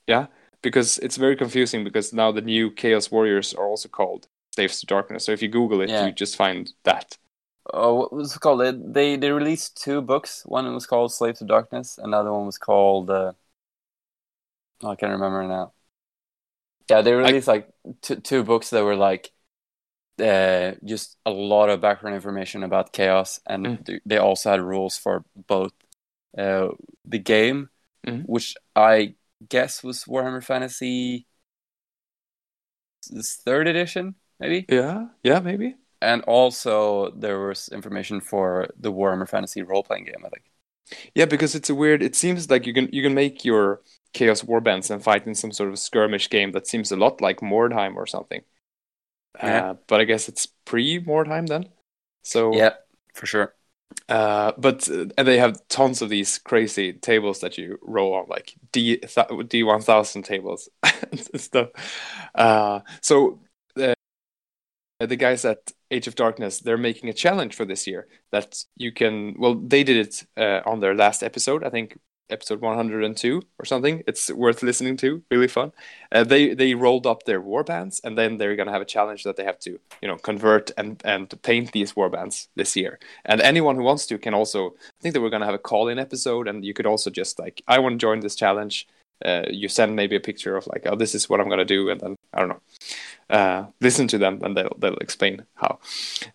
yeah, 0.07 0.27
because 0.61 0.97
it's 0.99 1.17
very 1.17 1.35
confusing 1.35 1.83
because 1.83 2.13
now 2.13 2.31
the 2.31 2.41
new 2.41 2.71
Chaos 2.71 3.11
Warriors 3.11 3.53
are 3.53 3.65
also 3.67 3.89
called 3.89 4.27
Slaves 4.53 4.79
to 4.81 4.85
Darkness. 4.85 5.25
So 5.25 5.31
if 5.31 5.41
you 5.41 5.47
Google 5.49 5.81
it, 5.81 5.89
Yeah. 5.89 6.07
you 6.07 6.11
just 6.11 6.35
find 6.35 6.71
that. 6.83 7.17
Oh, 7.73 7.95
what 7.95 8.13
was 8.13 8.35
it 8.35 8.39
called? 8.39 8.61
They, 8.61 8.71
they 8.71 9.17
they 9.17 9.31
released 9.31 9.81
two 9.81 10.01
books. 10.01 10.43
One 10.45 10.71
was 10.73 10.85
called 10.85 11.11
Slave 11.13 11.35
to 11.39 11.45
Darkness. 11.45 11.97
Another 11.97 12.31
one 12.31 12.45
was 12.45 12.57
called. 12.57 13.09
Uh, 13.09 13.33
oh, 14.83 14.89
I 14.91 14.95
can't 14.95 15.11
remember 15.11 15.47
now. 15.47 15.73
Yeah, 16.89 17.01
they 17.01 17.13
released 17.13 17.47
like 17.47 17.69
two, 18.01 18.17
two 18.17 18.43
books 18.43 18.69
that 18.69 18.83
were 18.83 18.95
like 18.95 19.31
uh, 20.21 20.73
just 20.85 21.17
a 21.25 21.31
lot 21.31 21.69
of 21.69 21.81
background 21.81 22.15
information 22.15 22.63
about 22.63 22.93
chaos, 22.93 23.39
and 23.47 23.77
Mm. 23.79 23.85
th- 23.85 24.01
they 24.05 24.17
also 24.17 24.51
had 24.51 24.61
rules 24.61 24.97
for 24.97 25.25
both 25.47 25.73
uh, 26.37 26.69
the 27.05 27.19
game, 27.19 27.69
Mhm. 28.03 28.25
which 28.25 28.55
I 28.75 29.15
guess 29.49 29.83
was 29.83 30.05
Warhammer 30.05 30.43
Fantasy 30.43 31.27
third 33.45 33.67
edition, 33.67 34.15
maybe, 34.39 34.69
Yeah, 34.69 35.07
yeah, 35.23 35.39
maybe. 35.39 35.75
And 36.05 36.21
also 36.23 37.11
there 37.11 37.39
was 37.47 37.69
information 37.69 38.21
for 38.21 38.67
the 38.79 38.91
Warhammer 38.91 39.27
Fantasy 39.27 39.61
role 39.61 39.83
playing 39.83 40.05
game. 40.05 40.23
I 40.25 40.29
think. 40.29 40.43
Yeah, 41.15 41.25
because 41.25 41.55
it's 41.55 41.69
a 41.69 41.75
weird. 41.75 42.03
It 42.03 42.15
seems 42.15 42.49
like 42.49 42.65
you 42.65 42.73
can 42.73 42.89
you 42.91 43.01
can 43.03 43.13
make 43.13 43.43
your 43.43 43.81
chaos 44.13 44.43
warbands 44.43 44.89
and 44.91 45.03
fight 45.03 45.27
in 45.27 45.35
some 45.35 45.51
sort 45.51 45.69
of 45.69 45.79
skirmish 45.79 46.29
game 46.29 46.51
that 46.53 46.67
seems 46.67 46.91
a 46.91 46.95
lot 46.95 47.21
like 47.21 47.41
Mordheim 47.41 47.95
or 47.95 48.05
something. 48.07 48.41
Yeah. 49.37 49.71
Uh, 49.71 49.73
but 49.87 49.99
I 49.99 50.05
guess 50.05 50.29
it's 50.29 50.47
pre 50.65 50.99
Mordheim 51.03 51.47
then. 51.47 51.69
So 52.23 52.53
Yeah, 52.55 52.73
for 53.13 53.25
sure. 53.25 53.53
Uh, 54.09 54.51
but 54.57 54.89
uh, 54.89 55.05
and 55.17 55.27
they 55.27 55.37
have 55.37 55.67
tons 55.67 56.01
of 56.01 56.09
these 56.09 56.37
crazy 56.37 56.93
tables 56.93 57.39
that 57.39 57.57
you 57.57 57.77
roll 57.81 58.13
on, 58.13 58.25
like 58.29 58.55
D 58.71 59.01
D 59.47 59.63
one 59.63 59.81
thousand 59.81 60.23
tables 60.23 60.69
and 60.83 61.41
stuff. 61.41 61.69
Uh, 62.33 62.81
so 63.01 63.39
uh, 63.79 63.93
the 64.99 65.15
guys 65.15 65.45
at 65.45 65.71
Age 65.91 66.07
of 66.07 66.15
Darkness 66.15 66.59
they're 66.59 66.77
making 66.77 67.09
a 67.09 67.13
challenge 67.13 67.55
for 67.55 67.65
this 67.65 67.87
year 67.87 68.07
that 68.31 68.63
you 68.75 68.91
can. 68.91 69.35
Well, 69.37 69.55
they 69.55 69.83
did 69.83 69.97
it 70.07 70.25
uh, 70.37 70.61
on 70.69 70.79
their 70.79 70.95
last 70.95 71.23
episode, 71.23 71.63
I 71.63 71.69
think 71.69 71.97
episode 72.29 72.61
one 72.61 72.75
hundred 72.75 73.03
and 73.03 73.15
two 73.15 73.41
or 73.59 73.65
something. 73.65 74.03
It's 74.07 74.31
worth 74.31 74.63
listening 74.63 74.97
to. 74.97 75.23
Really 75.29 75.47
fun. 75.47 75.71
Uh, 76.11 76.23
they 76.23 76.53
they 76.53 76.73
rolled 76.73 77.05
up 77.05 77.23
their 77.23 77.41
warbands 77.41 78.01
and 78.03 78.17
then 78.17 78.37
they're 78.37 78.55
gonna 78.55 78.71
have 78.71 78.81
a 78.81 78.85
challenge 78.85 79.23
that 79.23 79.35
they 79.35 79.43
have 79.43 79.59
to 79.59 79.79
you 80.01 80.07
know 80.07 80.17
convert 80.17 80.71
and 80.77 81.01
and 81.05 81.41
paint 81.43 81.71
these 81.71 81.93
warbands 81.93 82.47
this 82.55 82.75
year. 82.75 82.99
And 83.25 83.41
anyone 83.41 83.75
who 83.75 83.83
wants 83.83 84.05
to 84.07 84.17
can 84.17 84.33
also. 84.33 84.69
I 84.69 85.01
think 85.01 85.13
that 85.13 85.21
we're 85.21 85.29
gonna 85.29 85.45
have 85.45 85.53
a 85.53 85.59
call 85.59 85.87
in 85.87 85.99
episode, 85.99 86.47
and 86.47 86.65
you 86.65 86.73
could 86.73 86.85
also 86.87 87.09
just 87.09 87.39
like 87.39 87.61
I 87.67 87.79
want 87.79 87.93
to 87.93 87.97
join 87.97 88.19
this 88.21 88.35
challenge. 88.35 88.87
Uh, 89.23 89.43
you 89.49 89.69
send 89.69 89.95
maybe 89.95 90.15
a 90.15 90.19
picture 90.19 90.57
of 90.57 90.67
like 90.67 90.83
oh 90.85 90.95
this 90.95 91.15
is 91.15 91.29
what 91.29 91.39
I'm 91.39 91.49
gonna 91.49 91.65
do, 91.65 91.89
and 91.89 91.99
then 92.01 92.15
I 92.33 92.39
don't 92.39 92.49
know. 92.49 92.61
Uh, 93.29 93.65
listen 93.81 94.07
to 94.07 94.17
them 94.17 94.39
and 94.43 94.55
they'll 94.55 94.75
they'll 94.77 94.97
explain 94.97 95.45
how. 95.55 95.79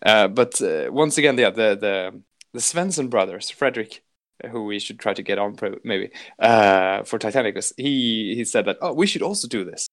Uh, 0.05 0.27
but 0.27 0.61
uh, 0.61 0.87
once 0.91 1.17
again, 1.17 1.37
yeah, 1.37 1.49
the 1.49 1.75
the 1.75 2.21
the 2.53 2.59
Svensson 2.59 3.09
brothers, 3.09 3.49
Frederick 3.49 4.03
who 4.49 4.65
we 4.65 4.79
should 4.79 4.99
try 4.99 5.13
to 5.13 5.21
get 5.21 5.37
on 5.37 5.55
pro- 5.55 5.79
maybe 5.83 6.09
uh, 6.39 7.03
for 7.03 7.19
Titanicus. 7.19 7.73
He 7.77 8.35
he 8.35 8.45
said 8.45 8.65
that 8.65 8.77
oh 8.81 8.93
we 8.93 9.07
should 9.07 9.21
also 9.21 9.47
do 9.47 9.63
this. 9.63 9.87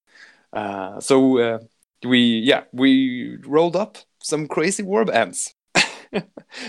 Uh, 0.53 1.01
so 1.01 1.39
uh, 1.39 1.59
we 2.05 2.21
yeah 2.21 2.65
we 2.73 3.39
rolled 3.47 3.77
up 3.77 3.99
some 4.23 4.49
crazy 4.49 4.83
warbands. 4.83 5.53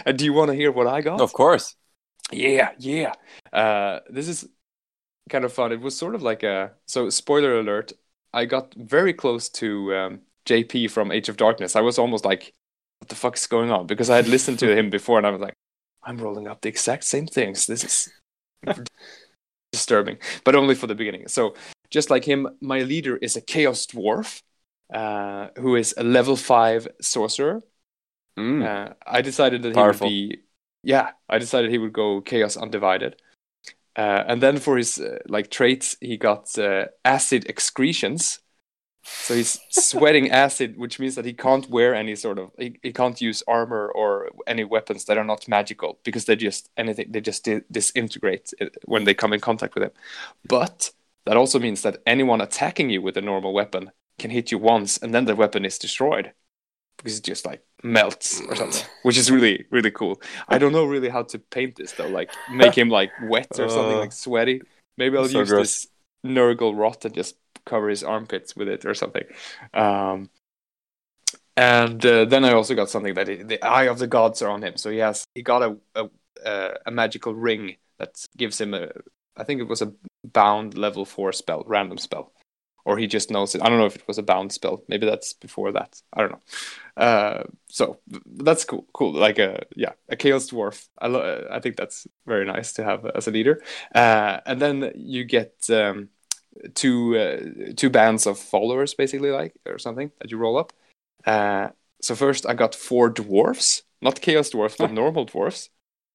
and 0.05 0.17
do 0.17 0.25
you 0.25 0.33
want 0.33 0.49
to 0.51 0.55
hear 0.55 0.71
what 0.71 0.87
I 0.87 1.01
got? 1.01 1.21
Of 1.21 1.33
course. 1.33 1.75
Yeah, 2.31 2.71
yeah. 2.77 3.13
Uh, 3.51 3.99
this 4.09 4.27
is 4.27 4.47
kind 5.29 5.45
of 5.45 5.53
fun. 5.53 5.71
It 5.71 5.81
was 5.81 5.97
sort 5.97 6.15
of 6.15 6.21
like 6.21 6.43
a 6.43 6.73
so 6.85 7.09
spoiler 7.09 7.59
alert. 7.59 7.93
I 8.33 8.45
got 8.45 8.73
very 8.75 9.13
close 9.13 9.49
to 9.49 9.95
um, 9.95 10.19
JP 10.45 10.91
from 10.91 11.11
Age 11.11 11.29
of 11.29 11.37
Darkness. 11.37 11.75
I 11.75 11.81
was 11.81 11.97
almost 11.97 12.25
like, 12.25 12.53
"What 12.99 13.09
the 13.09 13.15
fuck 13.15 13.35
is 13.35 13.47
going 13.47 13.71
on?" 13.71 13.87
Because 13.87 14.09
I 14.09 14.17
had 14.17 14.27
listened 14.27 14.59
to 14.59 14.75
him 14.75 14.89
before, 14.97 15.17
and 15.17 15.27
I 15.27 15.31
was 15.31 15.41
like, 15.41 15.53
"I'm 16.03 16.17
rolling 16.17 16.47
up 16.47 16.61
the 16.61 16.69
exact 16.69 17.03
same 17.03 17.27
things. 17.27 17.65
This 17.65 17.83
is 17.83 18.09
disturbing." 19.71 20.17
But 20.43 20.55
only 20.55 20.75
for 20.75 20.87
the 20.87 20.95
beginning. 20.95 21.27
So 21.27 21.55
just 21.89 22.09
like 22.09 22.25
him, 22.25 22.47
my 22.61 22.81
leader 22.81 23.17
is 23.17 23.35
a 23.35 23.41
Chaos 23.41 23.85
Dwarf, 23.85 24.41
uh, 24.93 25.47
who 25.57 25.75
is 25.75 25.93
a 25.97 26.03
level 26.03 26.35
five 26.35 26.87
sorcerer. 27.01 27.63
Mm. 28.37 28.63
Uh, 28.63 28.93
I 29.05 29.21
decided 29.21 29.63
that 29.63 29.73
Powerful. 29.73 30.07
he 30.07 30.27
would 30.27 30.29
be, 30.37 30.41
yeah, 30.83 31.11
I 31.27 31.39
decided 31.39 31.71
he 31.71 31.77
would 31.77 31.93
go 31.93 32.21
Chaos 32.21 32.55
Undivided. 32.57 33.21
Uh, 33.95 34.23
and 34.27 34.41
then 34.41 34.57
for 34.59 34.77
his 34.77 34.99
uh, 34.99 35.19
like 35.27 35.49
traits, 35.49 35.97
he 36.01 36.17
got 36.17 36.57
uh, 36.57 36.85
acid 37.03 37.45
excretions. 37.49 38.39
So 39.03 39.35
he's 39.35 39.59
sweating 39.69 40.31
acid, 40.31 40.77
which 40.77 40.99
means 40.99 41.15
that 41.15 41.25
he 41.25 41.33
can't 41.33 41.69
wear 41.69 41.95
any 41.95 42.15
sort 42.15 42.39
of 42.39 42.51
he, 42.57 42.79
he 42.83 42.93
can't 42.93 43.19
use 43.21 43.43
armor 43.47 43.91
or 43.93 44.29
any 44.47 44.63
weapons 44.63 45.05
that 45.05 45.17
are 45.17 45.23
not 45.23 45.47
magical 45.47 45.99
because 46.03 46.25
they 46.25 46.35
just 46.35 46.69
anything 46.77 47.11
they 47.11 47.21
just 47.21 47.45
di- 47.45 47.61
disintegrate 47.71 48.53
uh, 48.61 48.67
when 48.85 49.03
they 49.05 49.13
come 49.13 49.33
in 49.33 49.39
contact 49.39 49.75
with 49.75 49.83
him. 49.83 49.91
But 50.47 50.91
that 51.25 51.37
also 51.37 51.59
means 51.59 51.81
that 51.83 52.01
anyone 52.05 52.41
attacking 52.41 52.89
you 52.89 53.01
with 53.01 53.17
a 53.17 53.21
normal 53.21 53.53
weapon 53.53 53.91
can 54.17 54.31
hit 54.31 54.51
you 54.51 54.57
once, 54.57 54.97
and 54.97 55.13
then 55.13 55.25
the 55.25 55.35
weapon 55.35 55.65
is 55.65 55.77
destroyed 55.79 56.33
because 56.99 57.17
it 57.19 57.23
just 57.25 57.45
like 57.45 57.63
melts 57.83 58.41
or 58.49 58.55
something, 58.55 58.85
which 59.03 59.17
is 59.17 59.31
really 59.31 59.65
really 59.71 59.91
cool. 59.91 60.21
I 60.49 60.57
don't 60.59 60.73
know 60.73 60.85
really 60.85 61.09
how 61.09 61.23
to 61.23 61.39
paint 61.39 61.75
this 61.77 61.93
though, 61.93 62.07
like 62.09 62.31
make 62.47 62.77
him 62.77 62.89
like 62.89 63.13
wet 63.19 63.59
or 63.59 63.69
something, 63.69 63.97
Uh, 63.97 63.99
like 63.99 64.11
sweaty. 64.13 64.63
Maybe 64.97 65.17
I'll 65.17 65.27
so 65.27 65.29
use 65.29 65.53
gross. 65.53 65.85
this 65.85 65.87
Nurgle 66.25 66.77
rot 66.77 67.05
and 67.05 67.13
just 67.15 67.37
cover 67.65 67.89
his 67.89 68.03
armpits 68.03 68.55
with 68.55 68.67
it 68.69 68.85
or 68.85 68.93
something. 68.93 69.23
Um, 69.73 70.29
and 71.57 72.05
uh, 72.05 72.25
then 72.25 72.45
I 72.45 72.53
also 72.53 72.75
got 72.75 72.89
something 72.89 73.13
that 73.15 73.27
he, 73.27 73.35
the 73.37 73.61
eye 73.63 73.85
of 73.85 73.99
the 73.99 74.07
gods 74.07 74.41
are 74.41 74.49
on 74.49 74.63
him, 74.63 74.77
so 74.77 74.89
he 74.89 74.97
has 74.99 75.25
he 75.35 75.41
got 75.41 75.61
a 75.63 75.77
a, 75.95 76.09
a, 76.45 76.73
a 76.87 76.91
magical 76.91 77.33
ring 77.33 77.75
that 77.97 78.15
gives 78.37 78.59
him 78.59 78.73
a 78.73 78.89
I 79.35 79.43
think 79.43 79.61
it 79.61 79.67
was 79.67 79.81
a 79.81 79.93
bound 80.23 80.77
level 80.77 81.05
four 81.05 81.31
spell, 81.31 81.63
random 81.67 81.97
spell 81.97 82.33
or 82.85 82.97
he 82.97 83.07
just 83.07 83.29
knows 83.31 83.55
it. 83.55 83.61
I 83.61 83.69
don't 83.69 83.77
know 83.77 83.85
if 83.85 83.95
it 83.95 84.07
was 84.07 84.17
a 84.17 84.23
bound 84.23 84.51
spell. 84.51 84.83
Maybe 84.87 85.05
that's 85.05 85.33
before 85.33 85.71
that. 85.73 86.01
I 86.13 86.21
don't 86.21 86.31
know. 86.31 86.41
Uh, 87.03 87.43
so 87.67 87.99
that's 88.25 88.65
cool. 88.65 88.85
Cool. 88.93 89.13
Like 89.13 89.39
a 89.39 89.63
yeah, 89.75 89.93
a 90.09 90.15
chaos 90.15 90.49
dwarf. 90.49 90.87
I 90.99 91.07
lo- 91.07 91.47
I 91.51 91.59
think 91.59 91.75
that's 91.75 92.07
very 92.25 92.45
nice 92.45 92.73
to 92.73 92.83
have 92.83 93.05
as 93.05 93.27
a 93.27 93.31
leader. 93.31 93.61
Uh, 93.93 94.39
and 94.45 94.61
then 94.61 94.91
you 94.95 95.23
get 95.23 95.53
um, 95.69 96.09
two 96.75 97.17
uh, 97.17 97.73
two 97.75 97.89
bands 97.89 98.25
of 98.27 98.37
followers, 98.39 98.93
basically, 98.93 99.31
like 99.31 99.53
or 99.65 99.77
something 99.79 100.11
that 100.19 100.31
you 100.31 100.37
roll 100.37 100.57
up. 100.57 100.73
Uh, 101.25 101.69
so 102.01 102.15
first, 102.15 102.45
I 102.47 102.53
got 102.53 102.75
four 102.75 103.09
dwarfs, 103.09 103.83
not 104.01 104.21
chaos 104.21 104.49
dwarfs, 104.49 104.75
but 104.77 104.91
normal 105.03 105.25
dwarfs 105.25 105.69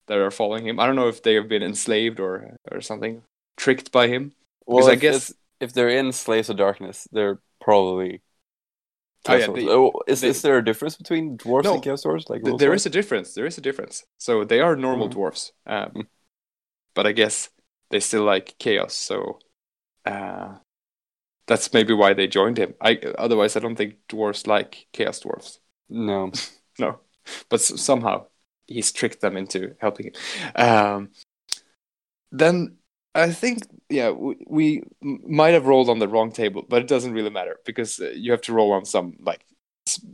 that 0.07 0.19
are 0.19 0.31
following 0.31 0.67
him. 0.67 0.79
I 0.81 0.87
don't 0.87 0.97
know 0.97 1.09
if 1.09 1.23
they 1.23 1.35
have 1.35 1.49
been 1.49 1.63
enslaved 1.63 2.21
or 2.21 2.57
or 2.71 2.81
something, 2.81 3.23
tricked 3.57 3.91
by 3.93 4.09
him. 4.09 4.33
Well, 4.67 4.79
Because 4.87 4.93
I 4.93 4.97
guess- 4.97 5.35
if, 5.65 5.73
they're 5.73 5.89
in 5.89 6.13
Slaves 6.13 6.51
of 6.51 6.57
Darkness, 6.57 7.09
they're 7.13 7.41
probably. 7.61 8.23
Oh, 9.27 9.35
yeah, 9.37 9.47
they- 9.49 9.69
oh, 9.69 9.93
is, 10.07 10.21
they- 10.21 10.29
is 10.29 10.43
there 10.43 10.59
a 10.59 10.65
difference 10.65 10.97
between 10.97 11.39
dwarves 11.39 11.65
No, 11.65 11.75
and 11.75 11.83
chaos 11.83 12.05
dwarves? 12.05 12.29
Like 12.29 12.45
Th- 12.45 12.51
rules 12.51 12.61
there 12.61 12.71
wise? 12.71 12.81
is 12.83 12.87
a 12.87 12.91
difference. 12.91 13.35
There 13.35 13.47
is 13.47 13.57
a 13.59 13.63
difference. 13.63 14.05
So 14.19 14.45
they 14.45 14.61
are 14.61 14.77
normal 14.77 15.09
Mhm. 15.09 15.13
dwarfs, 15.13 15.53
um, 15.67 15.91
Mm. 15.93 16.07
but 16.95 17.07
I 17.07 17.13
guess 17.13 17.51
they 17.91 18.01
still 18.01 18.25
like 18.25 18.57
chaos. 18.59 18.95
So 18.95 19.39
uh, 20.07 20.59
that's 21.47 21.73
maybe 21.75 21.95
why 21.95 22.15
they 22.15 22.27
joined 22.29 22.59
him. 22.59 22.75
I 22.81 22.97
otherwise 23.19 23.57
I 23.57 23.61
don't 23.61 23.77
think 23.77 23.97
dwarves 24.09 24.47
like 24.47 24.87
chaos 24.93 25.21
dwarfs. 25.21 25.61
no. 25.89 26.33
No, 26.81 27.01
but 27.51 27.61
s- 27.61 27.81
somehow 27.81 28.27
he's 28.67 28.93
tricked 28.93 29.21
them 29.21 29.37
into 29.37 29.77
helping 29.81 30.07
him. 30.09 30.15
Um, 30.57 31.11
then 32.33 32.77
I 33.15 33.31
think 33.31 33.63
yeah 33.89 34.11
we, 34.11 34.83
might 35.01 35.55
have 35.55 35.67
rolled 35.67 35.89
on 35.89 35.99
the 35.99 36.09
wrong 36.09 36.33
table, 36.33 36.65
but 36.69 36.83
it 36.83 36.89
doesn't 36.89 37.13
really 37.13 37.31
matter 37.31 37.59
because 37.65 38.01
uh, 38.01 38.11
you 38.11 38.33
have 38.33 38.43
to 38.43 38.53
roll 38.53 38.73
on 38.73 38.85
some 38.85 39.15
like 39.21 39.45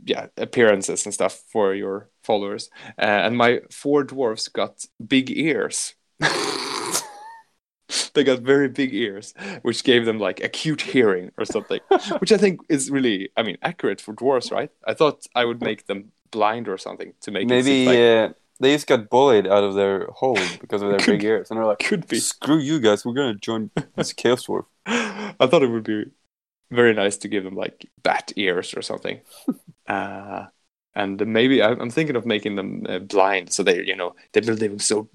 yeah 0.03 0.27
appearances 0.37 1.05
and 1.05 1.13
stuff 1.13 1.41
for 1.51 1.73
your 1.73 2.09
followers. 2.23 2.69
Uh, 2.97 3.25
and 3.25 3.37
my 3.37 3.61
four 3.69 4.03
dwarfs 4.03 4.47
got 4.47 4.85
big 5.05 5.31
ears. 5.31 5.95
they 8.13 8.23
got 8.23 8.39
very 8.39 8.67
big 8.67 8.93
ears, 8.93 9.33
which 9.61 9.83
gave 9.83 10.05
them 10.05 10.19
like 10.19 10.43
acute 10.43 10.81
hearing 10.81 11.31
or 11.37 11.45
something, 11.45 11.79
which 12.19 12.31
I 12.31 12.37
think 12.37 12.61
is 12.69 12.91
really, 12.91 13.29
I 13.35 13.43
mean, 13.43 13.57
accurate 13.61 14.01
for 14.01 14.13
dwarves, 14.13 14.51
right? 14.51 14.69
I 14.85 14.93
thought 14.93 15.25
I 15.35 15.45
would 15.45 15.61
make 15.61 15.87
them 15.87 16.11
blind 16.31 16.67
or 16.67 16.77
something 16.77 17.13
to 17.21 17.31
make 17.31 17.43
it 17.43 17.49
Maybe 17.49 17.63
seem 17.63 17.87
like 17.87 17.97
uh, 17.97 18.33
they 18.61 18.73
just 18.73 18.87
got 18.87 19.09
bullied 19.09 19.47
out 19.47 19.63
of 19.63 19.73
their 19.75 20.07
hole 20.07 20.37
because 20.59 20.81
of 20.81 20.89
their 20.89 20.99
Could- 21.05 21.19
big 21.19 21.23
ears, 21.23 21.49
and 21.49 21.57
they're 21.57 21.65
like, 21.65 21.79
could 21.79 22.07
be. 22.07 22.19
"Screw 22.19 22.59
you 22.59 22.79
guys, 22.79 23.05
we're 23.05 23.13
gonna 23.13 23.35
join 23.35 23.71
this 23.95 24.13
chaos 24.21 24.45
dwarf." 24.45 24.65
I 24.85 25.47
thought 25.47 25.63
it 25.63 25.69
would 25.71 25.83
be 25.83 26.05
very 26.69 26.93
nice 26.93 27.17
to 27.17 27.27
give 27.27 27.43
them 27.43 27.55
like 27.55 27.89
bat 28.03 28.31
ears 28.35 28.73
or 28.73 28.81
something. 28.81 29.21
uh, 29.87 30.45
and 30.95 31.25
maybe 31.27 31.61
I'm 31.63 31.79
I'm 31.81 31.89
thinking 31.89 32.15
of 32.15 32.25
making 32.25 32.55
them 32.55 32.85
uh, 32.87 32.99
blind, 32.99 33.51
so 33.51 33.63
they, 33.63 33.83
you 33.83 33.95
know, 33.95 34.15
they've 34.31 34.45
been 34.45 34.57
living 34.57 34.79
so 34.79 35.09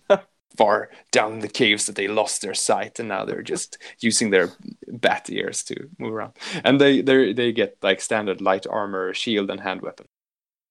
far 0.56 0.90
down 1.12 1.40
the 1.40 1.48
caves 1.48 1.86
that 1.86 1.96
they 1.96 2.08
lost 2.08 2.42
their 2.42 2.54
sight, 2.54 2.98
and 2.98 3.08
now 3.08 3.24
they're 3.24 3.42
just 3.42 3.78
using 4.00 4.30
their 4.30 4.50
bat 4.88 5.28
ears 5.30 5.62
to 5.64 5.88
move 5.98 6.14
around. 6.14 6.32
And 6.64 6.80
they 6.80 7.02
they 7.02 7.32
they 7.32 7.52
get 7.52 7.76
like 7.82 8.00
standard 8.00 8.40
light 8.40 8.66
armor, 8.66 9.12
shield, 9.14 9.50
and 9.50 9.60
hand 9.60 9.82
weapon. 9.82 10.06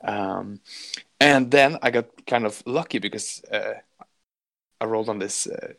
Um, 0.04 0.60
and 1.20 1.52
then 1.52 1.78
I 1.82 1.92
got 1.92 2.26
kind 2.26 2.46
of 2.46 2.62
lucky 2.66 3.00
because 3.00 3.44
uh, 3.52 3.74
I 4.82 4.86
rolled 4.86 5.10
on 5.10 5.20
this, 5.20 5.48
uh, 5.48 5.74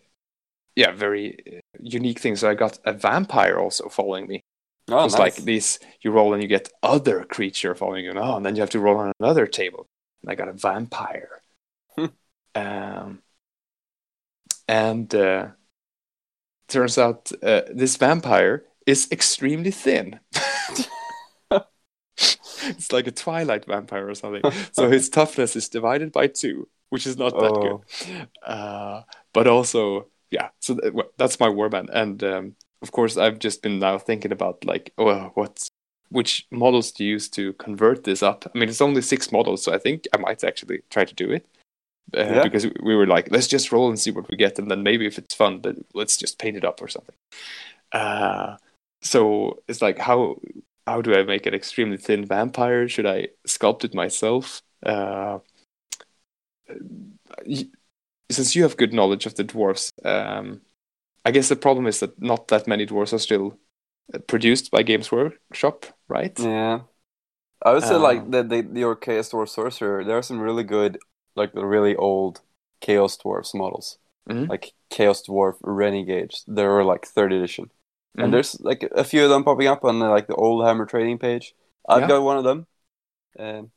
yeah, 0.75 0.93
very 0.93 1.39
uh, 1.47 1.61
unique 1.81 2.19
thing. 2.19 2.37
So 2.37 2.49
I 2.49 2.55
got 2.55 2.79
a 2.85 2.93
vampire 2.93 3.59
also 3.59 3.89
following 3.89 4.27
me. 4.27 4.41
Oh, 4.89 5.05
it's 5.05 5.15
nice. 5.15 5.21
like 5.21 5.45
these 5.45 5.81
you 6.03 6.13
roll 6.13 6.33
and 6.33 6.43
you 6.43 6.49
get 6.49 6.73
other 6.83 7.25
creature 7.25 7.75
following 7.75 8.05
you. 8.05 8.13
Oh, 8.17 8.37
and 8.37 8.47
then 8.47 8.55
you 8.55 8.63
have 8.63 8.71
to 8.71 8.81
roll 8.81 8.99
on 8.99 9.13
another 9.19 9.47
table. 9.47 9.87
And 10.23 10.31
I 10.31 10.35
got 10.35 10.49
a 10.49 10.53
vampire. 10.53 11.41
Hmm. 11.97 12.07
um, 12.55 13.23
and 14.69 15.15
uh, 15.15 15.49
turns 16.69 16.99
out 16.99 17.31
uh, 17.43 17.63
this 17.73 17.97
vampire 17.97 18.65
is 18.87 19.09
extremely 19.11 19.71
thin. 19.71 20.21
it's 22.65 22.93
like 22.93 23.07
a 23.07 23.13
twilight 23.13 23.65
vampire 23.67 24.09
or 24.09 24.15
something. 24.15 24.43
so 24.73 24.91
his 24.91 25.09
toughness 25.09 25.57
is 25.57 25.69
divided 25.69 26.13
by 26.13 26.27
two, 26.27 26.69
which 26.91 27.07
is 27.07 27.17
not 27.17 27.33
that 27.39 27.53
Oh. 27.53 27.83
good. 28.09 28.29
Uh, 28.45 29.03
but 29.33 29.47
also, 29.47 30.07
yeah. 30.31 30.49
So 30.61 30.75
th- 30.77 30.95
that's 31.19 31.39
my 31.41 31.49
warband, 31.49 31.89
and 31.93 32.23
um, 32.25 32.57
of 32.83 32.93
course, 32.93 33.17
I've 33.17 33.39
just 33.39 33.63
been 33.63 33.79
now 33.79 33.99
thinking 33.99 34.33
about 34.33 34.65
like, 34.65 34.93
well, 34.97 35.31
what, 35.35 35.69
which 36.11 36.47
models 36.51 36.93
to 36.93 37.05
use 37.05 37.29
to 37.31 37.53
convert 37.55 38.05
this 38.05 38.23
up. 38.23 38.45
I 38.53 38.59
mean, 38.59 38.69
it's 38.69 38.81
only 38.81 39.03
six 39.03 39.31
models, 39.33 39.63
so 39.63 39.73
I 39.75 39.79
think 39.79 40.07
I 40.15 40.19
might 40.19 40.43
actually 40.45 40.83
try 40.91 41.05
to 41.05 41.15
do 41.15 41.31
it. 41.33 41.47
Uh, 42.17 42.21
Yeah. 42.21 42.43
Because 42.45 42.67
we 42.83 42.95
were 42.95 43.07
like, 43.07 43.31
let's 43.31 43.49
just 43.49 43.73
roll 43.73 43.89
and 43.89 43.99
see 43.99 44.13
what 44.13 44.29
we 44.31 44.37
get, 44.37 44.59
and 44.59 44.71
then 44.71 44.83
maybe 44.83 45.07
if 45.07 45.19
it's 45.19 45.35
fun, 45.35 45.61
then 45.63 45.85
let's 45.95 46.17
just 46.17 46.39
paint 46.39 46.57
it 46.57 46.65
up 46.65 46.81
or 46.81 46.89
something. 46.89 47.17
Uh, 47.93 48.57
so 49.03 49.59
it's 49.69 49.83
like, 49.83 49.99
how 49.99 50.37
how 50.87 51.03
do 51.03 51.15
I 51.15 51.23
make 51.25 51.47
an 51.47 51.55
extremely 51.55 51.97
thin 51.97 52.25
vampire? 52.25 52.89
Should 52.89 53.07
I 53.07 53.29
sculpt 53.47 53.85
it 53.85 53.95
myself? 53.95 54.63
Uh, 54.85 55.39
since 58.31 58.55
you 58.57 58.63
have 58.63 58.77
good 58.77 58.93
knowledge 58.93 59.27
of 59.27 59.35
the 59.35 59.45
dwarves, 59.45 59.93
um, 60.05 60.61
I 61.25 61.31
guess 61.33 61.49
the 61.49 61.57
problem 61.57 61.87
is 61.87 62.01
that 62.01 62.21
not 62.23 62.49
that 62.49 62.67
many 62.67 62.87
dwarves 62.87 63.13
are 63.13 63.19
still 63.19 63.59
uh, 64.15 64.19
produced 64.21 64.71
by 64.71 64.83
Games 64.83 65.13
Workshop, 65.13 65.87
right? 66.09 66.39
Yeah. 66.39 66.83
I 67.63 67.73
would 67.73 67.85
say 67.85 67.95
Uh, 67.95 67.99
like 67.99 68.31
the, 68.31 68.43
the 68.43 68.63
your 68.81 68.97
Chaos 68.97 69.31
Dwarf 69.31 69.49
Sorcerer, 69.51 70.05
there 70.05 70.19
are 70.19 70.23
some 70.23 70.41
really 70.41 70.65
good 70.65 70.99
like 71.37 71.53
the 71.53 71.65
really 71.67 71.97
old 71.97 72.43
Chaos 72.81 73.17
Dwarfs 73.17 73.55
models. 73.55 73.99
Mhm. 74.29 74.49
Like 74.49 74.75
Chaos 74.91 75.23
Dwarf 75.27 75.57
Renegades. 75.63 76.45
They 76.49 76.65
were 76.67 76.85
like 76.85 77.07
third 77.07 77.33
edition. 77.33 77.71
Mhm. 78.17 78.25
And 78.25 78.33
there's 78.33 78.59
like 78.61 78.83
a 78.95 79.05
few 79.05 79.25
of 79.25 79.31
them 79.31 79.45
popping 79.45 79.67
up 79.69 79.85
on 79.85 79.99
the, 79.99 80.09
like 80.09 80.27
the 80.27 80.35
Oldhammer 80.35 80.89
trading 80.89 81.19
page. 81.19 81.55
I've 81.89 82.03
Yeah. 82.03 82.09
got 82.09 82.23
one 82.23 82.39
of 82.39 82.45
them. 82.45 82.67
Um, 83.39 83.73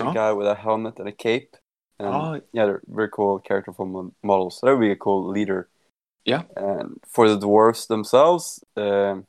a 0.00 0.06
Oh. 0.06 0.10
guy 0.10 0.32
with 0.32 0.46
a 0.46 0.54
helmet 0.54 0.98
and 0.98 1.08
a 1.08 1.12
cape. 1.12 1.56
And 1.98 2.30
Oh. 2.32 2.40
yeah, 2.52 2.66
they're 2.66 2.82
very 2.88 3.08
cool 3.10 3.38
character 3.40 3.72
form 3.72 4.14
models. 4.22 4.58
So 4.60 4.66
that 4.66 4.74
would 4.74 4.80
be 4.80 4.92
a 4.92 4.96
cool 4.96 5.28
leader. 5.28 5.68
Yeah. 6.24 6.44
And 6.56 7.00
for 7.08 7.28
the 7.28 7.38
dwarves 7.38 7.88
themselves, 7.88 8.64
um, 8.76 9.26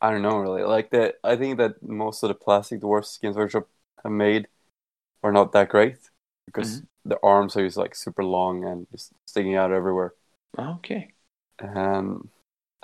I 0.00 0.10
don't 0.10 0.22
know 0.22 0.38
really. 0.38 0.62
Like 0.62 0.90
the, 0.90 1.14
I 1.24 1.36
think 1.36 1.58
that 1.58 1.82
most 1.82 2.22
of 2.22 2.28
the 2.28 2.34
plastic 2.34 2.80
dwarfs 2.80 3.18
Games 3.18 3.36
Workshop 3.36 3.68
have 4.02 4.12
made 4.12 4.48
are 5.22 5.32
not 5.32 5.52
that 5.52 5.68
great 5.70 5.98
because 6.46 6.82
Mm-hmm. 6.82 6.86
the 7.04 7.18
arms 7.22 7.56
are 7.56 7.64
just 7.66 7.76
like 7.78 7.94
super 7.94 8.24
long 8.24 8.64
and 8.64 8.88
just 8.92 9.12
sticking 9.26 9.56
out 9.56 9.72
everywhere. 9.72 10.14
Okay. 10.58 11.14
Um, 11.58 12.30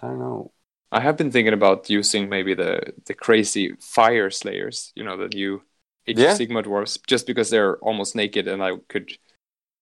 I 0.00 0.08
don't 0.08 0.18
know. 0.18 0.52
I 0.90 1.00
have 1.00 1.16
been 1.16 1.30
thinking 1.30 1.54
about 1.54 1.88
using 1.90 2.28
maybe 2.28 2.54
the 2.54 2.92
the 3.06 3.14
crazy 3.14 3.72
Fyreslayers, 3.74 4.92
you 4.94 5.04
know, 5.04 5.16
the 5.16 5.28
new 5.28 5.62
Age 6.06 6.18
Yeah. 6.18 6.38
Sigmar 6.38 6.64
dwarves, 6.64 6.98
just 7.06 7.26
because 7.26 7.48
they're 7.50 7.76
almost 7.78 8.16
naked, 8.16 8.48
and 8.48 8.62
I 8.62 8.76
could 8.88 9.16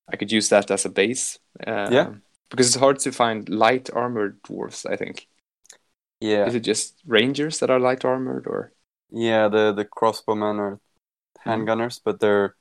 I 0.08 0.16
could 0.16 0.32
use 0.32 0.48
that 0.50 0.70
as 0.70 0.84
a 0.86 0.90
base. 0.90 1.38
Um, 1.66 2.08
Yeah. 2.08 2.20
Because 2.50 2.68
it's 2.68 2.76
hard 2.76 3.00
to 3.00 3.12
find 3.12 3.48
light 3.48 3.90
armored 3.92 4.42
dwarves. 4.44 4.86
I 4.90 4.96
think. 4.96 5.28
Yeah, 6.20 6.44
Is 6.44 6.54
it 6.54 6.60
just 6.60 7.00
rangers 7.06 7.60
that 7.60 7.70
are 7.70 7.80
light 7.80 8.04
armored, 8.04 8.46
or 8.46 8.74
yeah. 9.10 9.48
The 9.48 9.72
the 9.72 9.84
crossbowmen 9.84 10.58
are 10.58 10.80
Mm-hmm. 11.46 11.64
handgunners, 11.68 12.00
but 12.04 12.20
they're 12.20 12.56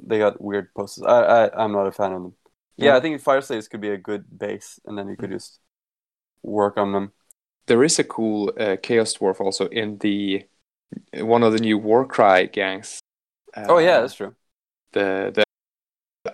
they 0.00 0.18
got 0.18 0.40
weird 0.40 0.72
poses. 0.74 1.04
I 1.04 1.46
I 1.46 1.64
I'm 1.64 1.72
not 1.72 1.86
a 1.86 1.92
fan 1.92 2.12
of 2.12 2.22
them. 2.22 2.36
Yeah, 2.80 2.86
Yeah. 2.92 2.96
I 2.96 3.00
think 3.00 3.22
Fyreslayers 3.22 3.68
could 3.70 3.80
be 3.80 3.90
a 3.90 3.98
good 3.98 4.24
base, 4.38 4.80
and 4.86 4.96
then 4.96 5.06
you 5.08 5.12
Mm-hmm. 5.14 5.20
could 5.22 5.30
just 5.32 5.60
work 6.42 6.76
on 6.78 6.92
them. 6.92 7.12
there 7.66 7.84
is 7.84 7.98
a 8.00 8.04
cool 8.04 8.50
uh, 8.58 8.76
chaos 8.82 9.14
dwarf 9.16 9.40
also 9.40 9.68
in 9.68 9.98
the 9.98 10.42
one 11.22 11.44
of 11.44 11.52
the 11.52 11.60
new 11.60 11.78
Warcry 11.78 12.48
gangs. 12.48 12.98
oh 13.56 13.78
yeah, 13.78 13.98
Uh, 13.98 14.00
that's 14.00 14.14
true. 14.14 14.34
the 14.92 15.30
the 15.34 15.44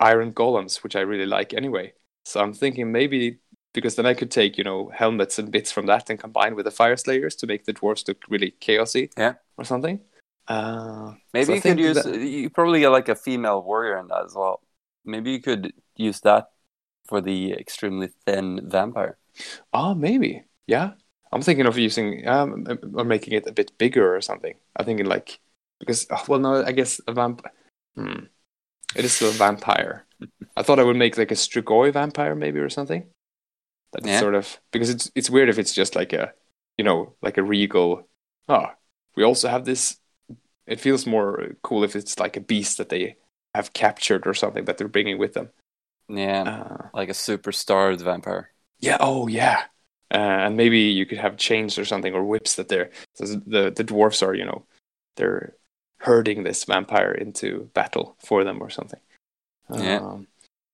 iron 0.01 0.31
golems, 0.33 0.83
which 0.83 0.95
I 0.95 1.01
really 1.01 1.25
like 1.27 1.53
anyway. 1.53 1.93
So 2.25 2.39
I'm 2.41 2.53
thinking 2.53 2.91
maybe 2.91 3.37
because 3.73 3.95
then 3.95 4.05
I 4.07 4.15
could 4.15 4.31
take 4.31 4.57
you 4.57 4.63
know 4.63 4.89
helmets 4.93 5.37
and 5.39 5.51
bits 5.51 5.71
from 5.71 5.85
that 5.87 6.09
and 6.09 6.19
combine 6.19 6.55
with 6.55 6.65
the 6.65 6.71
Fyreslayers 6.71 7.37
to 7.39 7.47
make 7.47 7.65
the 7.65 7.73
dwarves 7.73 8.07
look 8.07 8.23
really 8.29 8.51
chaosy, 8.59 9.11
Yeah. 9.17 9.33
or 9.57 9.63
something. 9.65 9.99
Uh, 10.47 11.13
Maybe 11.33 11.45
so 11.45 11.53
you 11.53 11.61
could 11.61 11.79
use 11.79 12.03
that- 12.03 12.19
you 12.19 12.49
probably 12.49 12.79
get 12.79 12.89
like 12.89 13.09
a 13.09 13.15
female 13.15 13.61
warrior 13.61 13.97
in 13.99 14.07
that 14.07 14.25
as 14.25 14.33
well. 14.33 14.61
Maybe 15.05 15.31
you 15.31 15.41
could 15.41 15.73
use 15.97 16.21
that 16.21 16.49
for 17.07 17.21
the 17.21 17.53
extremely 17.53 18.09
thin 18.25 18.61
vampire. 18.69 19.17
Oh, 19.73 19.93
maybe. 19.95 20.43
Yeah. 20.67 20.91
I'm 21.31 21.41
thinking 21.41 21.65
of 21.65 21.77
using 21.77 22.27
um 22.27 22.65
or 22.95 23.03
making 23.03 23.33
it 23.33 23.47
a 23.47 23.51
bit 23.51 23.77
bigger 23.77 24.15
or 24.15 24.21
something. 24.21 24.55
I'm 24.75 24.85
thinking 24.85 25.05
like 25.05 25.39
because 25.79 26.07
oh, 26.09 26.23
well 26.27 26.39
no 26.39 26.63
I 26.63 26.71
guess 26.71 27.01
a 27.07 27.13
vamp 27.13 27.45
hmm. 27.95 28.25
It 28.95 29.03
is 29.05 29.13
still 29.13 29.29
a 29.29 29.33
vampire. 29.33 30.05
I 30.55 30.63
thought 30.63 30.79
I 30.79 30.83
would 30.83 30.95
make 30.95 31.17
like 31.17 31.31
a 31.31 31.35
Strigoi 31.35 31.91
vampire 31.91 32.35
maybe 32.35 32.59
or 32.59 32.69
something. 32.69 33.05
That 33.93 34.03
is 34.03 34.09
Yeah. 34.11 34.19
sort 34.19 34.35
of 34.35 34.59
because 34.71 34.89
it's 34.89 35.11
it's 35.15 35.29
weird 35.29 35.49
if 35.49 35.59
it's 35.59 35.73
just 35.73 35.95
like 35.95 36.13
a 36.13 36.33
you 36.77 36.83
know 36.85 37.13
like 37.21 37.37
a 37.37 37.43
regal 37.43 38.07
oh 38.47 38.67
we 39.15 39.23
also 39.23 39.49
have 39.49 39.65
this 39.65 39.97
it 40.65 40.79
feels 40.79 41.05
more 41.05 41.55
cool 41.63 41.83
if 41.83 41.95
it's 41.95 42.19
like 42.19 42.37
a 42.37 42.41
beast 42.41 42.77
that 42.77 42.89
they 42.89 43.17
have 43.53 43.73
captured 43.73 44.27
or 44.27 44.33
something 44.33 44.65
that 44.65 44.77
they're 44.77 44.87
bringing 44.87 45.17
with 45.17 45.33
them. 45.33 45.49
Yeah, 46.09 46.43
Uh, 46.43 46.87
like 46.93 47.09
a 47.09 47.13
super 47.13 47.51
starved 47.51 48.01
vampire. 48.01 48.51
yeah. 48.79 48.97
Oh, 48.99 49.27
yeah. 49.27 49.63
Uh, 50.09 50.47
and 50.47 50.55
maybe 50.55 50.79
you 50.79 51.05
could 51.05 51.17
have 51.17 51.35
chains 51.35 51.77
or 51.77 51.83
something 51.83 52.13
or 52.13 52.23
whips 52.23 52.55
that 52.55 52.69
they're 52.69 52.91
the 53.19 53.73
the 53.75 53.83
dwarfs 53.83 54.23
are 54.23 54.33
you 54.33 54.45
know 54.45 54.65
they're 55.17 55.53
herding 55.99 56.43
this 56.43 56.63
vampire 56.63 57.11
into 57.11 57.69
battle 57.73 58.15
for 58.19 58.45
them 58.45 58.61
or 58.61 58.69
something. 58.69 59.01
Yeah. 59.73 59.99
Um, 59.99 60.27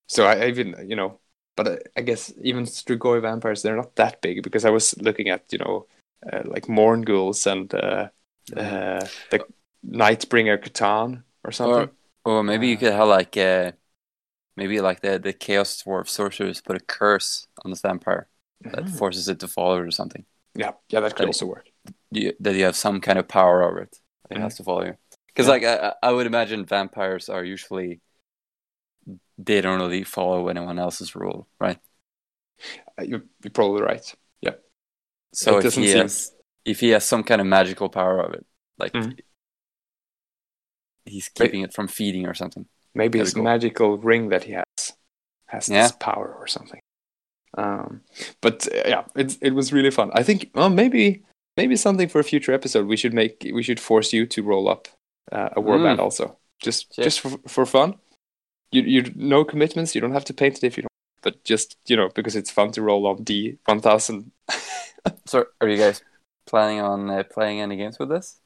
so 0.08 0.28
I 0.28 0.48
even 0.48 0.76
you 0.88 0.96
know, 0.96 1.20
but 1.58 1.68
I, 1.68 1.78
I 1.98 2.02
guess 2.02 2.32
even 2.44 2.66
Strigoi 2.66 3.22
vampires 3.22 3.64
they're 3.64 3.76
not 3.76 3.96
that 3.96 4.22
big 4.22 4.44
because 4.44 4.66
I 4.66 4.70
was 4.70 4.96
looking 5.02 5.30
at 5.30 5.52
you 5.52 5.58
know 5.58 5.88
uh, 6.32 6.44
like 6.46 6.68
Mourngul's 6.68 7.48
and 7.48 7.74
uh, 7.74 8.10
uh, 8.56 9.08
the 9.32 9.46
Nightbringer 9.84 10.62
Catan 10.62 11.24
or 11.44 11.52
something. 11.52 11.90
Or 12.24 12.44
maybe 12.44 12.68
you 12.68 12.78
could 12.78 12.94
have 12.94 13.08
like 13.08 13.36
uh, 13.36 13.72
maybe 14.56 14.80
like 14.82 15.02
the 15.02 15.20
the 15.20 15.34
chaos 15.34 15.82
dwarf 15.84 16.08
sorcerers 16.08 16.62
put 16.62 16.76
a 16.76 16.80
curse 16.80 17.48
on 17.64 17.72
this 17.72 17.82
vampire 17.82 18.28
that 18.62 18.86
Mhm. 18.86 18.98
forces 18.98 19.28
it 19.28 19.40
to 19.40 19.48
follow 19.48 19.78
it 19.80 19.88
or 19.88 19.92
something. 19.92 20.26
Yeah, 20.56 20.72
yeah, 20.90 21.00
that 21.02 21.12
could 21.16 21.24
Like- 21.24 21.30
also 21.30 21.46
work. 21.48 21.70
You, 22.12 22.34
that 22.40 22.56
you 22.56 22.64
have 22.64 22.76
some 22.76 23.02
kind 23.02 23.18
of 23.20 23.28
power 23.28 23.64
over 23.64 23.82
it. 23.82 24.00
It 24.30 24.38
Mhm. 24.38 24.42
has 24.42 24.56
to 24.58 24.64
follow 24.64 24.86
you. 24.86 24.98
Because 25.28 25.48
Yeah. 25.48 25.52
like 25.54 25.64
I, 25.64 25.94
I 26.04 26.12
would 26.12 26.28
imagine 26.28 26.66
vampires 26.66 27.28
are 27.30 27.44
usually 27.44 28.02
they 29.38 29.62
don't 29.62 29.80
really 29.80 30.04
follow 30.04 30.48
anyone 30.48 30.78
else's 30.80 31.16
rule, 31.16 31.48
right? 31.60 31.80
Uh, 32.98 33.04
You're, 33.04 33.24
you're 33.44 33.52
probably 33.52 33.82
right. 33.82 34.16
Yeah. 34.42 34.56
So 35.34 35.56
It 35.56 35.58
if 35.58 35.64
doesn't 35.64 35.84
he 35.84 35.90
seem- 35.90 36.02
has 36.02 36.36
if 36.66 36.80
he 36.80 36.90
has 36.90 37.04
some 37.04 37.24
kind 37.24 37.42
of 37.42 37.48
magical 37.48 37.90
power 37.90 38.20
of 38.22 38.34
it, 38.36 38.46
like 38.78 38.94
Mhm. 38.94 39.20
he's 41.06 41.28
keeping 41.30 41.62
it 41.62 41.74
from 41.74 41.88
feeding 41.88 42.26
or 42.28 42.34
something. 42.34 42.68
Maybe 42.96 43.20
his 43.20 43.34
cool. 43.34 43.44
magical 43.44 43.98
ring 43.98 44.30
that 44.30 44.44
he 44.44 44.54
has 44.54 44.94
has 45.48 45.70
Yeah. 45.70 45.84
this 45.84 45.92
power 46.00 46.36
or 46.40 46.48
something. 46.48 46.80
Um, 47.58 48.02
but 48.42 48.68
uh, 48.74 48.88
yeah, 48.90 49.04
it 49.16 49.38
it 49.42 49.54
was 49.54 49.72
really 49.74 49.92
fun. 49.92 50.12
I 50.14 50.24
think 50.24 50.50
well, 50.56 50.70
maybe 50.70 51.24
maybe 51.58 51.76
something 51.76 52.10
for 52.10 52.20
a 52.20 52.24
future 52.24 52.54
episode. 52.54 52.88
We 52.88 52.98
should 52.98 53.14
make 53.14 53.36
we 53.54 53.64
should 53.64 53.80
force 53.80 54.14
you 54.14 54.26
to 54.28 54.44
roll 54.44 54.68
up 54.70 54.88
uh, 55.32 55.50
a 55.56 55.62
warband 55.62 55.98
Mm. 55.98 56.04
also, 56.04 56.38
just 56.64 56.98
Yeah. 56.98 57.04
just 57.06 57.20
for, 57.22 57.30
for 57.48 57.66
fun. 57.66 57.96
You 58.72 58.82
you 58.84 59.12
no 59.16 59.44
commitments. 59.46 59.94
You 59.96 60.02
don't 60.02 60.14
have 60.14 60.26
to 60.26 60.34
paint 60.34 60.58
it 60.58 60.64
if 60.64 60.78
you 60.78 60.84
don't. 60.84 60.90
But 61.22 61.44
just 61.44 61.78
you 61.90 61.96
know 61.98 62.10
because 62.16 62.36
it's 62.36 62.52
fun 62.52 62.72
to 62.72 62.82
roll 62.82 63.06
on 63.08 63.24
D 63.24 63.58
one 63.66 63.80
thousand. 63.82 64.32
So 65.26 65.46
are 65.60 65.68
you 65.68 65.78
guys 65.78 66.02
planning 66.46 66.80
on 66.82 67.10
uh, 67.10 67.24
playing 67.24 67.60
any 67.62 67.78
games 67.78 68.00
with 68.00 68.10
this? 68.10 68.40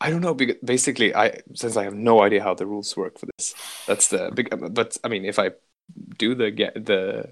I 0.00 0.10
don't 0.10 0.20
know 0.20 0.34
because 0.34 0.56
basically 0.64 1.14
I 1.14 1.40
since 1.54 1.76
I 1.76 1.84
have 1.84 1.94
no 1.94 2.22
idea 2.22 2.42
how 2.42 2.54
the 2.54 2.66
rules 2.66 2.96
work 2.96 3.18
for 3.18 3.26
this. 3.36 3.54
That's 3.86 4.08
the 4.08 4.30
big. 4.34 4.48
But 4.74 4.96
I 5.04 5.08
mean, 5.08 5.24
if 5.24 5.38
I 5.38 5.52
do 6.18 6.34
the 6.34 6.50
get 6.50 6.74
the 6.86 7.30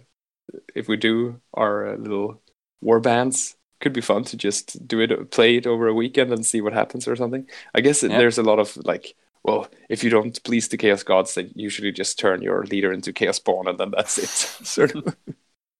if 0.74 0.89
we 0.89 0.97
do 0.97 1.40
our 1.55 1.94
uh, 1.94 1.97
little 1.97 2.43
war 2.81 3.01
bands, 3.01 3.57
could 3.81 3.93
be 3.93 4.01
fun 4.01 4.24
to 4.24 4.36
just 4.36 4.86
do 4.86 5.01
it, 5.01 5.31
play 5.31 5.57
it 5.57 5.66
over 5.66 5.89
a 5.89 5.94
weekend 5.94 6.32
and 6.32 6.44
see 6.47 6.61
what 6.61 6.73
happens 6.73 7.09
or 7.09 7.16
something. 7.16 7.49
I 7.74 7.81
guess 7.81 8.03
Yeah. 8.03 8.19
there's 8.19 8.39
a 8.39 8.43
lot 8.43 8.59
of 8.59 8.77
like. 8.78 9.15
Well, 9.44 9.69
if 9.89 10.05
you 10.05 10.11
don't 10.11 10.40
please 10.44 10.69
the 10.69 10.77
chaos 10.77 11.03
gods, 11.03 11.35
then 11.35 11.51
usually 11.57 11.90
just 11.90 12.16
turn 12.19 12.43
your 12.43 12.65
leader 12.65 12.93
into 12.93 13.12
chaos 13.12 13.36
spawn, 13.36 13.66
and 13.69 13.78
then 13.78 13.90
that's 13.90 14.19
it. 14.19 14.28
sort 14.66 14.94
of. 14.94 15.16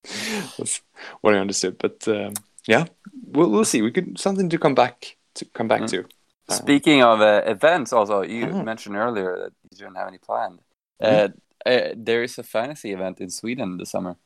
that's 0.59 0.83
what 1.21 1.35
I 1.35 1.39
understood. 1.39 1.79
But 1.79 2.07
um, 2.09 2.35
yeah, 2.67 2.85
we'll 3.27 3.51
we'll 3.51 3.65
see. 3.65 3.83
We 3.83 3.91
could 3.93 4.19
something 4.19 4.49
to 4.51 4.59
come 4.59 4.75
back 4.75 5.17
to 5.35 5.45
come 5.47 5.69
back 5.69 5.83
Mm. 5.83 5.91
to. 5.91 6.05
Uh, 6.49 6.55
Speaking 6.55 7.03
of 7.03 7.21
uh, 7.21 7.43
events, 7.47 7.93
also 7.93 8.23
you 8.23 8.47
Mhm. 8.47 8.65
mentioned 8.65 8.97
earlier 8.97 9.37
that 9.39 9.53
you 9.71 9.79
didn't 9.79 9.97
have 9.97 10.09
any 10.09 10.19
planned. 10.19 10.61
Uh, 11.01 11.29
uh, 11.67 11.91
there 11.97 12.23
is 12.25 12.39
a 12.39 12.43
fantasy 12.43 12.93
event 12.93 13.21
in 13.21 13.31
Sweden 13.31 13.79
this 13.79 13.91
summer. 13.91 14.17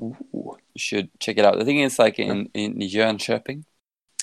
Ooh. 0.00 0.16
You 0.74 0.78
should 0.78 1.08
check 1.20 1.38
it 1.38 1.44
out. 1.44 1.60
I 1.60 1.64
think 1.64 1.80
it's 1.80 1.98
like 1.98 2.18
in 2.18 2.48
in 2.54 2.78
Jönköping. 2.78 3.64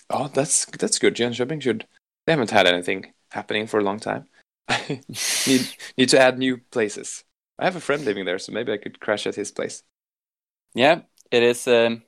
Oh, 0.10 0.27
that's 0.27 0.65
that's 0.65 0.99
good. 0.99 1.15
Jönköping 1.15 1.61
should. 1.61 1.85
They 2.26 2.34
haven't 2.34 2.51
had 2.51 2.68
anything 2.68 3.14
happening 3.31 3.68
for 3.68 3.80
a 3.80 3.84
long 3.84 3.99
time. 3.99 4.26
need 5.47 5.68
need 5.97 6.10
to 6.10 6.19
add 6.19 6.38
new 6.38 6.57
places. 6.72 7.23
I 7.60 7.65
have 7.65 7.76
a 7.77 7.81
friend 7.81 8.06
living 8.06 8.26
there, 8.26 8.39
so 8.39 8.51
maybe 8.51 8.72
I 8.72 8.77
could 8.77 8.99
crash 8.99 9.27
at 9.27 9.35
his 9.35 9.51
place. 9.51 9.84
Yeah, 10.76 11.01
it 11.31 11.43
is. 11.43 11.68
Um, 11.68 12.03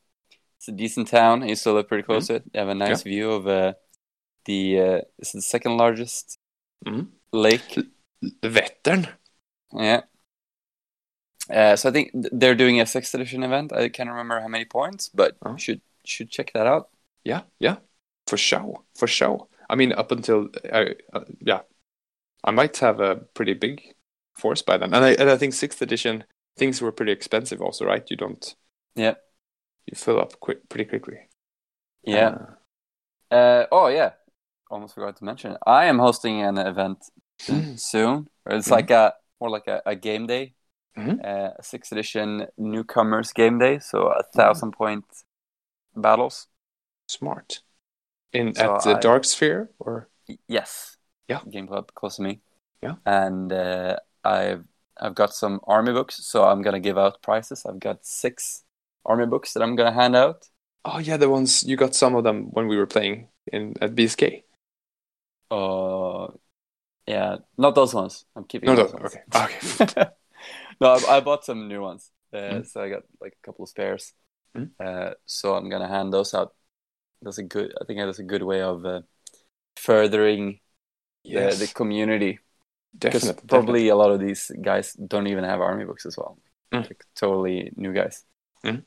it's 0.61 0.67
a 0.67 0.71
decent 0.71 1.07
town. 1.07 1.41
You 1.47 1.55
still 1.55 1.73
live 1.73 1.87
pretty 1.87 2.03
close 2.03 2.27
to 2.27 2.35
it. 2.35 2.53
They 2.53 2.59
have 2.59 2.69
a 2.69 2.75
nice 2.75 3.01
view 3.01 3.31
of 3.31 3.47
uh, 3.47 3.73
the. 4.45 4.79
Uh, 4.79 5.01
it's 5.17 5.31
the 5.31 5.41
second 5.41 5.77
largest 5.77 6.37
Mhm. 6.85 7.07
lake. 7.33 7.77
Vättern. 8.43 9.09
Yeah. 9.73 10.01
Uh, 11.49 11.75
so 11.75 11.89
I 11.89 11.91
think 11.91 12.11
they're 12.13 12.53
doing 12.55 12.79
a 12.79 12.85
sixth 12.85 13.13
edition 13.15 13.41
event. 13.43 13.73
I 13.73 13.89
can't 13.89 14.09
remember 14.09 14.39
how 14.39 14.47
many 14.47 14.65
points, 14.65 15.09
but 15.09 15.35
Oh. 15.43 15.57
should 15.57 15.81
should 16.05 16.29
check 16.29 16.53
that 16.53 16.67
out. 16.67 16.89
Yeah, 17.23 17.41
yeah, 17.59 17.77
for 18.27 18.37
sure, 18.37 18.83
for 18.95 19.07
sure. 19.07 19.47
I 19.69 19.75
mean, 19.75 19.91
up 19.93 20.11
until 20.11 20.49
I, 20.71 20.95
uh, 21.13 21.25
yeah, 21.39 21.61
I 22.43 22.51
might 22.51 22.77
have 22.77 22.99
a 22.99 23.15
pretty 23.15 23.53
big 23.53 23.95
force 24.35 24.61
by 24.61 24.77
then, 24.77 24.93
and 24.93 25.03
I 25.05 25.11
and 25.13 25.29
I 25.29 25.37
think 25.37 25.53
sixth 25.53 25.81
edition 25.81 26.23
things 26.57 26.81
were 26.81 26.91
pretty 26.91 27.11
expensive, 27.11 27.61
also, 27.61 27.85
right? 27.85 28.05
You 28.11 28.17
don't, 28.17 28.55
Yeah. 28.95 29.15
You 29.85 29.95
fill 29.95 30.19
up 30.19 30.39
quick, 30.39 30.67
pretty 30.69 30.85
quickly. 30.89 31.17
Yeah. 32.03 32.29
Uh, 32.29 33.35
Uh, 33.35 33.65
oh 33.71 33.87
yeah, 33.87 34.11
almost 34.69 34.93
forgot 34.95 35.15
to 35.17 35.23
mention. 35.23 35.51
It. 35.53 35.57
I 35.65 35.85
am 35.85 35.99
hosting 35.99 36.41
an 36.41 36.57
event 36.57 36.99
soon. 37.39 38.27
It's 38.45 38.67
Mhm. 38.67 38.71
like 38.71 38.91
a 38.91 39.13
more 39.39 39.49
like 39.49 39.67
a, 39.67 39.81
a 39.85 39.95
game 39.95 40.27
day, 40.27 40.53
Mhm. 40.97 41.23
uh, 41.23 41.53
a 41.57 41.63
sixth 41.63 41.91
edition 41.93 42.47
newcomers 42.57 43.31
game 43.33 43.57
day. 43.59 43.79
So 43.79 44.07
a 44.07 44.23
thousand 44.35 44.71
point 44.73 45.05
battles. 45.95 46.47
smart. 47.07 47.61
In 48.33 48.53
So 48.55 48.75
at 48.75 48.83
the 48.83 48.95
I- 48.95 48.99
Dark 48.99 49.23
Sphere, 49.25 49.69
or 49.79 50.07
Yes. 50.47 50.97
Yeah. 51.27 51.41
Game 51.49 51.67
club 51.67 51.91
close 51.93 52.15
to 52.17 52.21
me. 52.21 52.41
Yeah. 52.81 52.95
And 53.05 53.51
uh, 53.51 53.95
I've 54.23 54.65
I've 55.03 55.15
got 55.15 55.33
some 55.33 55.59
army 55.67 55.91
books, 55.93 56.15
so 56.25 56.43
I'm 56.43 56.61
gonna 56.61 56.79
give 56.79 56.97
out 56.97 57.21
prizes. 57.21 57.65
I've 57.65 57.79
got 57.79 58.05
six 58.05 58.63
army 59.05 59.25
books 59.25 59.53
that 59.53 59.63
I'm 59.63 59.75
gonna 59.75 59.93
hand 59.93 60.15
out. 60.15 60.47
oh 60.85 60.99
yeah, 60.99 61.17
the 61.17 61.29
ones 61.29 61.63
you 61.63 61.75
got 61.77 61.95
some 61.95 62.15
of 62.15 62.23
them 62.23 62.45
when 62.51 62.67
we 62.67 62.77
were 62.77 62.87
playing 62.87 63.27
in 63.51 63.75
at 63.81 63.95
BSK. 63.95 64.43
Uh, 65.49 66.27
yeah, 67.07 67.37
not 67.57 67.75
those 67.75 67.93
ones. 67.93 68.25
I'm 68.35 68.45
keeping 68.45 68.67
No, 68.67 68.75
no, 68.75 68.83
those 68.83 68.93
ones. 68.93 69.15
okay, 69.35 69.57
okay. 69.81 70.05
no, 70.81 70.93
I, 70.93 71.17
I 71.17 71.19
bought 71.19 71.45
some 71.45 71.67
new 71.67 71.81
ones, 71.81 72.09
uh, 72.33 72.37
Mm. 72.37 72.65
so 72.67 72.81
I 72.81 72.89
got 72.89 73.03
like 73.19 73.33
a 73.41 73.45
couple 73.45 73.63
of 73.63 73.69
spares. 73.69 74.13
Mm. 74.55 74.71
Uh, 74.79 75.13
so 75.25 75.55
I'm 75.55 75.69
gonna 75.69 75.87
hand 75.87 76.13
those 76.13 76.33
out. 76.33 76.53
That's 77.21 77.37
a 77.37 77.43
good. 77.43 77.73
I 77.79 77.85
think 77.85 77.99
that's 77.99 78.19
a 78.19 78.23
good 78.23 78.43
way 78.43 78.61
of 78.61 78.85
uh, 78.85 79.01
furthering 79.75 80.59
Yes, 81.23 81.59
the, 81.59 81.65
the 81.67 81.73
community. 81.73 82.39
Because 82.93 83.23
definitely. 83.23 83.47
probably 83.47 83.87
a 83.89 83.95
lot 83.95 84.11
of 84.11 84.19
these 84.19 84.51
guys 84.61 84.93
don't 84.93 85.27
even 85.27 85.43
have 85.43 85.61
army 85.61 85.85
books 85.85 86.05
as 86.05 86.17
well. 86.17 86.39
Mm. 86.73 86.83
Like, 86.87 87.05
totally 87.15 87.71
new 87.75 87.93
guys. 87.93 88.23
Mm. 88.65 88.83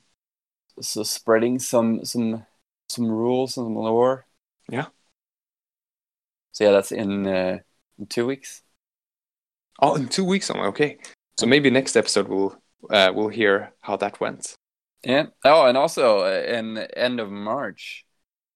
So 0.81 1.03
spreading 1.03 1.59
some 1.59 2.05
some 2.05 2.47
some 2.89 3.11
rules 3.11 3.57
and 3.57 3.67
some 3.67 3.77
lore. 3.77 4.27
Yeah. 4.69 4.87
So 6.53 6.65
yeah, 6.65 6.71
that's 6.71 6.93
in, 6.93 7.27
uh, 7.27 7.59
in 7.99 8.07
two 8.07 8.27
weeks. 8.27 8.63
Oh, 9.83 9.97
in 9.97 10.09
two 10.09 10.25
weeks. 10.25 10.51
Okay, 10.51 10.99
so 11.39 11.47
maybe 11.47 11.69
next 11.71 11.97
episode 11.97 12.29
we'll 12.29 12.57
uh, 12.91 13.13
we'll 13.15 13.29
hear 13.29 13.73
how 13.81 13.97
that 13.97 14.21
went. 14.21 14.55
Yeah. 15.03 15.27
Oh, 15.45 15.67
and 15.67 15.77
also 15.77 16.21
uh, 16.21 16.45
in 16.47 16.75
the 16.75 16.99
end 16.99 17.21
of 17.21 17.31
March, 17.31 18.07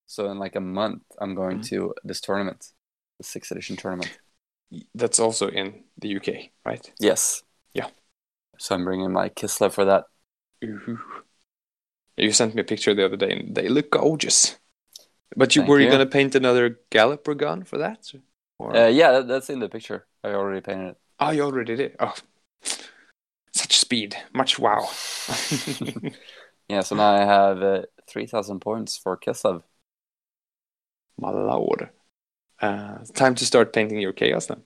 so 0.07 0.31
in 0.31 0.39
like 0.39 0.57
a 0.57 0.61
month, 0.61 1.03
I'm 1.21 1.35
going 1.35 1.59
Mhm. 1.59 1.69
to 1.71 1.95
this 2.05 2.21
tournament, 2.21 2.73
the 3.19 3.25
sixth 3.25 3.51
edition 3.51 3.77
tournament. 3.77 4.19
That's 4.95 5.19
also 5.19 5.49
in 5.49 5.85
the 5.99 6.09
UK, 6.09 6.53
right? 6.65 6.93
Yes. 7.01 7.43
Yeah. 7.75 7.89
So 8.59 8.75
I'm 8.75 8.85
bringing 8.85 9.13
my 9.13 9.29
Kislev 9.29 9.73
for 9.73 9.85
that. 9.87 10.05
Ooh. 10.65 10.99
You 12.19 12.33
sent 12.33 12.55
me 12.55 12.63
a 12.63 12.65
picture 12.65 12.95
the 12.95 13.05
other 13.05 13.17
day, 13.17 13.33
and 13.33 13.55
they 13.55 13.69
look 13.69 13.91
gorgeous. 13.91 14.59
But 15.37 15.55
you 15.55 15.63
Thank 15.63 15.71
were 15.71 15.79
you 15.79 15.87
you. 15.87 15.93
gonna 15.93 16.07
paint 16.07 16.35
another 16.35 16.81
Galloper 16.91 17.35
gun 17.35 17.65
for 17.65 17.79
that? 17.79 18.13
Or... 18.59 18.77
Uh, 18.77 18.89
yeah, 18.89 19.13
that, 19.13 19.29
that's 19.29 19.51
in 19.51 19.61
the 19.61 19.69
picture. 19.69 20.07
I 20.25 20.31
already 20.31 20.61
painted 20.61 20.91
it. 20.91 20.97
oh, 21.21 21.31
you 21.31 21.43
already 21.43 21.77
did. 21.77 21.97
Oh, 22.01 22.15
such 23.53 23.79
speed, 23.79 24.17
much 24.33 24.59
wow. 24.59 24.89
Yeah, 26.69 26.81
so 26.83 26.97
now 26.97 27.15
I 27.15 27.25
have 27.25 27.63
uh, 27.63 27.83
3,000 28.09 28.61
points 28.61 28.99
for 28.99 29.17
Kislev. 29.17 29.63
My 31.19 31.31
lord. 31.31 31.89
Uh, 32.61 32.99
time 33.15 33.35
to 33.37 33.47
start 33.47 33.73
painting 33.73 33.99
your 33.99 34.13
chaos 34.13 34.47
then. 34.47 34.63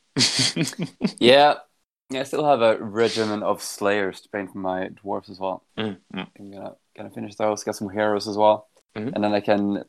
Yeah. 1.19 1.55
Yeah, 2.11 2.21
I 2.21 2.25
still 2.25 2.45
have 2.45 2.61
a 2.61 2.77
regiment 2.77 3.43
of 3.43 3.63
slayers 3.63 4.21
to 4.21 4.29
paint 4.29 4.53
for 4.53 4.59
my 4.59 4.89
dwarves 4.89 5.31
as 5.31 5.41
well. 5.41 5.65
Mm, 5.79 5.97
mm. 6.15 6.27
I'm 6.39 6.51
gonna 6.51 6.75
gonna 6.97 7.11
finish 7.11 7.35
those, 7.37 7.65
get 7.65 7.75
some 7.77 7.91
heroes 7.91 8.29
as 8.29 8.37
well, 8.37 8.69
Mhm. 8.97 9.13
and 9.15 9.25
then 9.25 9.33
I 9.33 9.41
can 9.41 9.85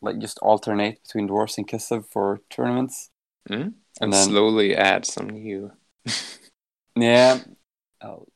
like 0.00 0.18
just 0.18 0.38
alternate 0.40 1.02
between 1.04 1.28
dwarves 1.28 1.58
and 1.58 1.68
Kislev 1.68 2.06
for 2.10 2.40
tournaments. 2.50 3.10
Mm? 3.48 3.54
And, 3.62 3.74
And 4.00 4.12
then- 4.12 4.28
slowly 4.28 4.74
add 4.76 5.04
some 5.06 5.28
new. 5.30 5.72
Yeah, 6.96 7.38
I'll 8.00 8.26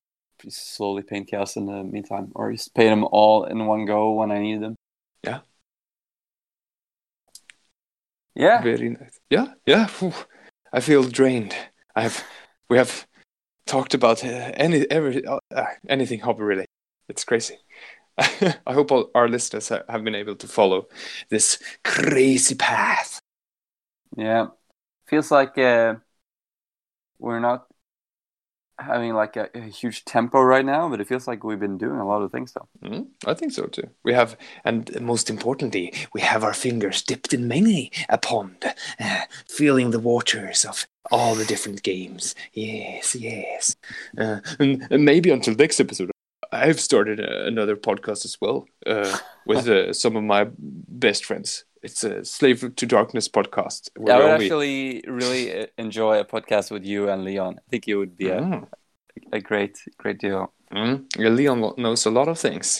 slowly 0.48 1.02
paint 1.02 1.28
chaos 1.28 1.56
in 1.56 1.66
the 1.66 1.82
meantime, 1.82 2.30
or 2.34 2.52
just 2.52 2.74
paint 2.74 2.90
them 2.90 3.04
all 3.10 3.44
in 3.44 3.66
one 3.66 3.84
go 3.86 4.12
when 4.12 4.30
I 4.30 4.38
need 4.38 4.60
them. 4.60 4.76
Yeah. 5.24 5.40
Yeah. 8.34 8.62
Very 8.62 8.90
nice. 8.90 9.18
Yeah, 9.30 9.54
yeah. 9.66 9.88
I 10.72 10.80
feel 10.80 11.04
drained. 11.04 11.56
I 11.94 12.02
have, 12.02 12.24
we 12.68 12.76
have 12.76 13.06
talked 13.66 13.94
about 13.94 14.22
uh, 14.24 14.52
any 14.54 14.88
every 14.90 15.24
uh, 15.24 15.38
uh, 15.54 15.64
anything 15.88 16.20
hobby 16.20 16.42
related. 16.42 16.68
It's 17.08 17.24
crazy. 17.24 17.56
I 18.66 18.72
hope 18.72 18.90
all 18.90 19.10
our 19.14 19.28
listeners 19.28 19.68
have 19.68 20.04
been 20.04 20.14
able 20.14 20.36
to 20.36 20.48
follow 20.48 20.88
this 21.28 21.58
crazy 21.84 22.54
path. 22.54 23.20
Yeah, 24.16 24.48
feels 25.06 25.30
like 25.30 25.58
uh, 25.58 25.96
we're 27.18 27.40
not 27.40 27.66
having 28.78 29.14
like 29.14 29.36
a, 29.36 29.48
a 29.54 29.60
huge 29.60 30.04
tempo 30.04 30.40
right 30.40 30.64
now, 30.64 30.88
but 30.88 31.00
it 31.00 31.08
feels 31.08 31.26
like 31.26 31.44
we've 31.44 31.60
been 31.60 31.78
doing 31.78 31.98
a 31.98 32.06
lot 32.06 32.22
of 32.22 32.30
things 32.30 32.52
though. 32.52 32.68
Mm, 32.84 33.06
I 33.26 33.34
think 33.34 33.52
so 33.52 33.66
too. 33.66 33.88
We 34.04 34.12
have, 34.12 34.36
and 34.64 35.00
most 35.00 35.30
importantly, 35.30 35.92
we 36.12 36.20
have 36.20 36.44
our 36.44 36.54
fingers 36.54 37.02
dipped 37.02 37.32
in 37.32 37.48
many 37.48 37.90
a 38.08 38.18
pond, 38.18 38.64
uh, 39.00 39.20
feeling 39.48 39.90
the 39.90 39.98
waters 39.98 40.64
of 40.64 40.86
all 41.10 41.34
the 41.34 41.44
different 41.44 41.82
games. 41.82 42.34
Yes, 42.52 43.14
yes. 43.14 43.76
Uh, 44.18 44.40
and, 44.58 44.86
and 44.90 45.04
maybe 45.04 45.30
until 45.30 45.54
next 45.54 45.80
episode, 45.80 46.10
I've 46.62 46.80
started 46.80 47.20
uh, 47.20 47.44
another 47.46 47.76
podcast 47.76 48.24
as 48.24 48.36
well 48.40 48.66
uh, 48.86 49.16
with 49.46 49.68
uh, 49.68 49.92
some 49.92 50.16
of 50.16 50.22
my 50.24 50.48
best 50.88 51.24
friends. 51.24 51.64
It's 51.82 52.02
a 52.04 52.24
Slave 52.24 52.74
to 52.76 52.86
Darkness 52.86 53.28
podcast. 53.28 53.90
I 53.96 54.00
would 54.00 54.10
only- 54.10 54.44
actually 54.46 55.04
really 55.06 55.62
uh, 55.62 55.66
enjoy 55.78 56.18
a 56.20 56.24
podcast 56.24 56.70
with 56.70 56.84
you 56.84 57.08
and 57.08 57.24
Leon. 57.24 57.56
I 57.58 57.62
think 57.70 57.86
you 57.86 57.98
would 57.98 58.16
be 58.16 58.28
a, 58.30 58.40
Mm. 58.40 58.66
a 59.32 59.40
great, 59.40 59.78
great 59.98 60.18
duo. 60.18 60.52
Mm. 60.72 61.04
Yeah, 61.18 61.28
Leon 61.30 61.74
knows 61.76 62.06
a 62.06 62.10
lot 62.10 62.28
of 62.28 62.38
things, 62.38 62.78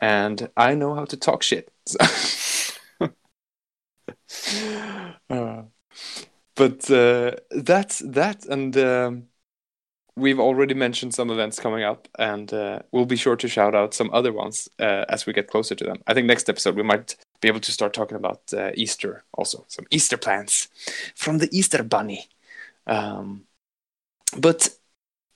and 0.00 0.50
I 0.56 0.74
know 0.74 0.94
how 0.94 1.04
to 1.06 1.16
talk 1.16 1.42
shit. 1.42 1.70
Uh, 5.30 5.62
but 6.56 6.90
uh, 6.90 7.32
that's 7.50 8.00
that, 8.00 8.44
and 8.46 8.76
um, 8.76 9.22
we've 10.16 10.40
already 10.40 10.74
mentioned 10.74 11.14
some 11.14 11.30
events 11.30 11.58
coming 11.58 11.82
up, 11.84 12.08
and 12.18 12.52
uh, 12.52 12.80
we'll 12.92 13.06
be 13.06 13.16
sure 13.16 13.36
to 13.36 13.48
shout 13.48 13.74
out 13.74 13.94
some 13.94 14.10
other 14.12 14.32
ones 14.32 14.68
uh, 14.78 15.04
as 15.08 15.26
we 15.26 15.32
get 15.32 15.48
closer 15.48 15.74
to 15.74 15.84
them. 15.84 16.02
I 16.06 16.14
think 16.14 16.26
next 16.26 16.48
episode 16.48 16.76
we 16.76 16.82
might 16.82 17.16
be 17.40 17.48
able 17.48 17.60
to 17.60 17.72
start 17.72 17.92
talking 17.92 18.16
about 18.16 18.42
uh, 18.52 18.70
Easter 18.74 19.24
also, 19.34 19.64
some 19.68 19.86
Easter 19.90 20.16
plans 20.16 20.68
from 21.14 21.38
the 21.38 21.48
Easter 21.56 21.82
Bunny. 21.82 22.28
Um, 22.86 23.44
but 24.36 24.68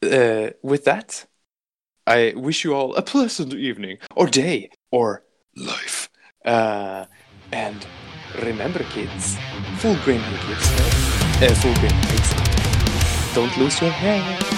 uh, 0.03 0.51
with 0.63 0.85
that, 0.85 1.27
I 2.07 2.35
wish 2.37 2.65
you 2.65 2.75
all 2.75 2.95
a 2.95 3.03
pleasant 3.03 3.55
evening, 3.55 3.99
or 4.15 4.27
day, 4.27 4.71
or 4.91 5.25
life. 5.57 6.09
Uh, 6.45 7.07
and 7.51 7.87
remember, 8.43 8.85
kids, 8.85 9.37
full 9.79 9.97
grain 10.05 10.21
kids, 10.47 10.71
uh, 11.43 11.55
full 11.61 11.75
grain 11.75 12.01
kids. 12.03 13.35
Don't 13.35 13.57
lose 13.59 13.81
your 13.81 13.91
head. 13.91 14.56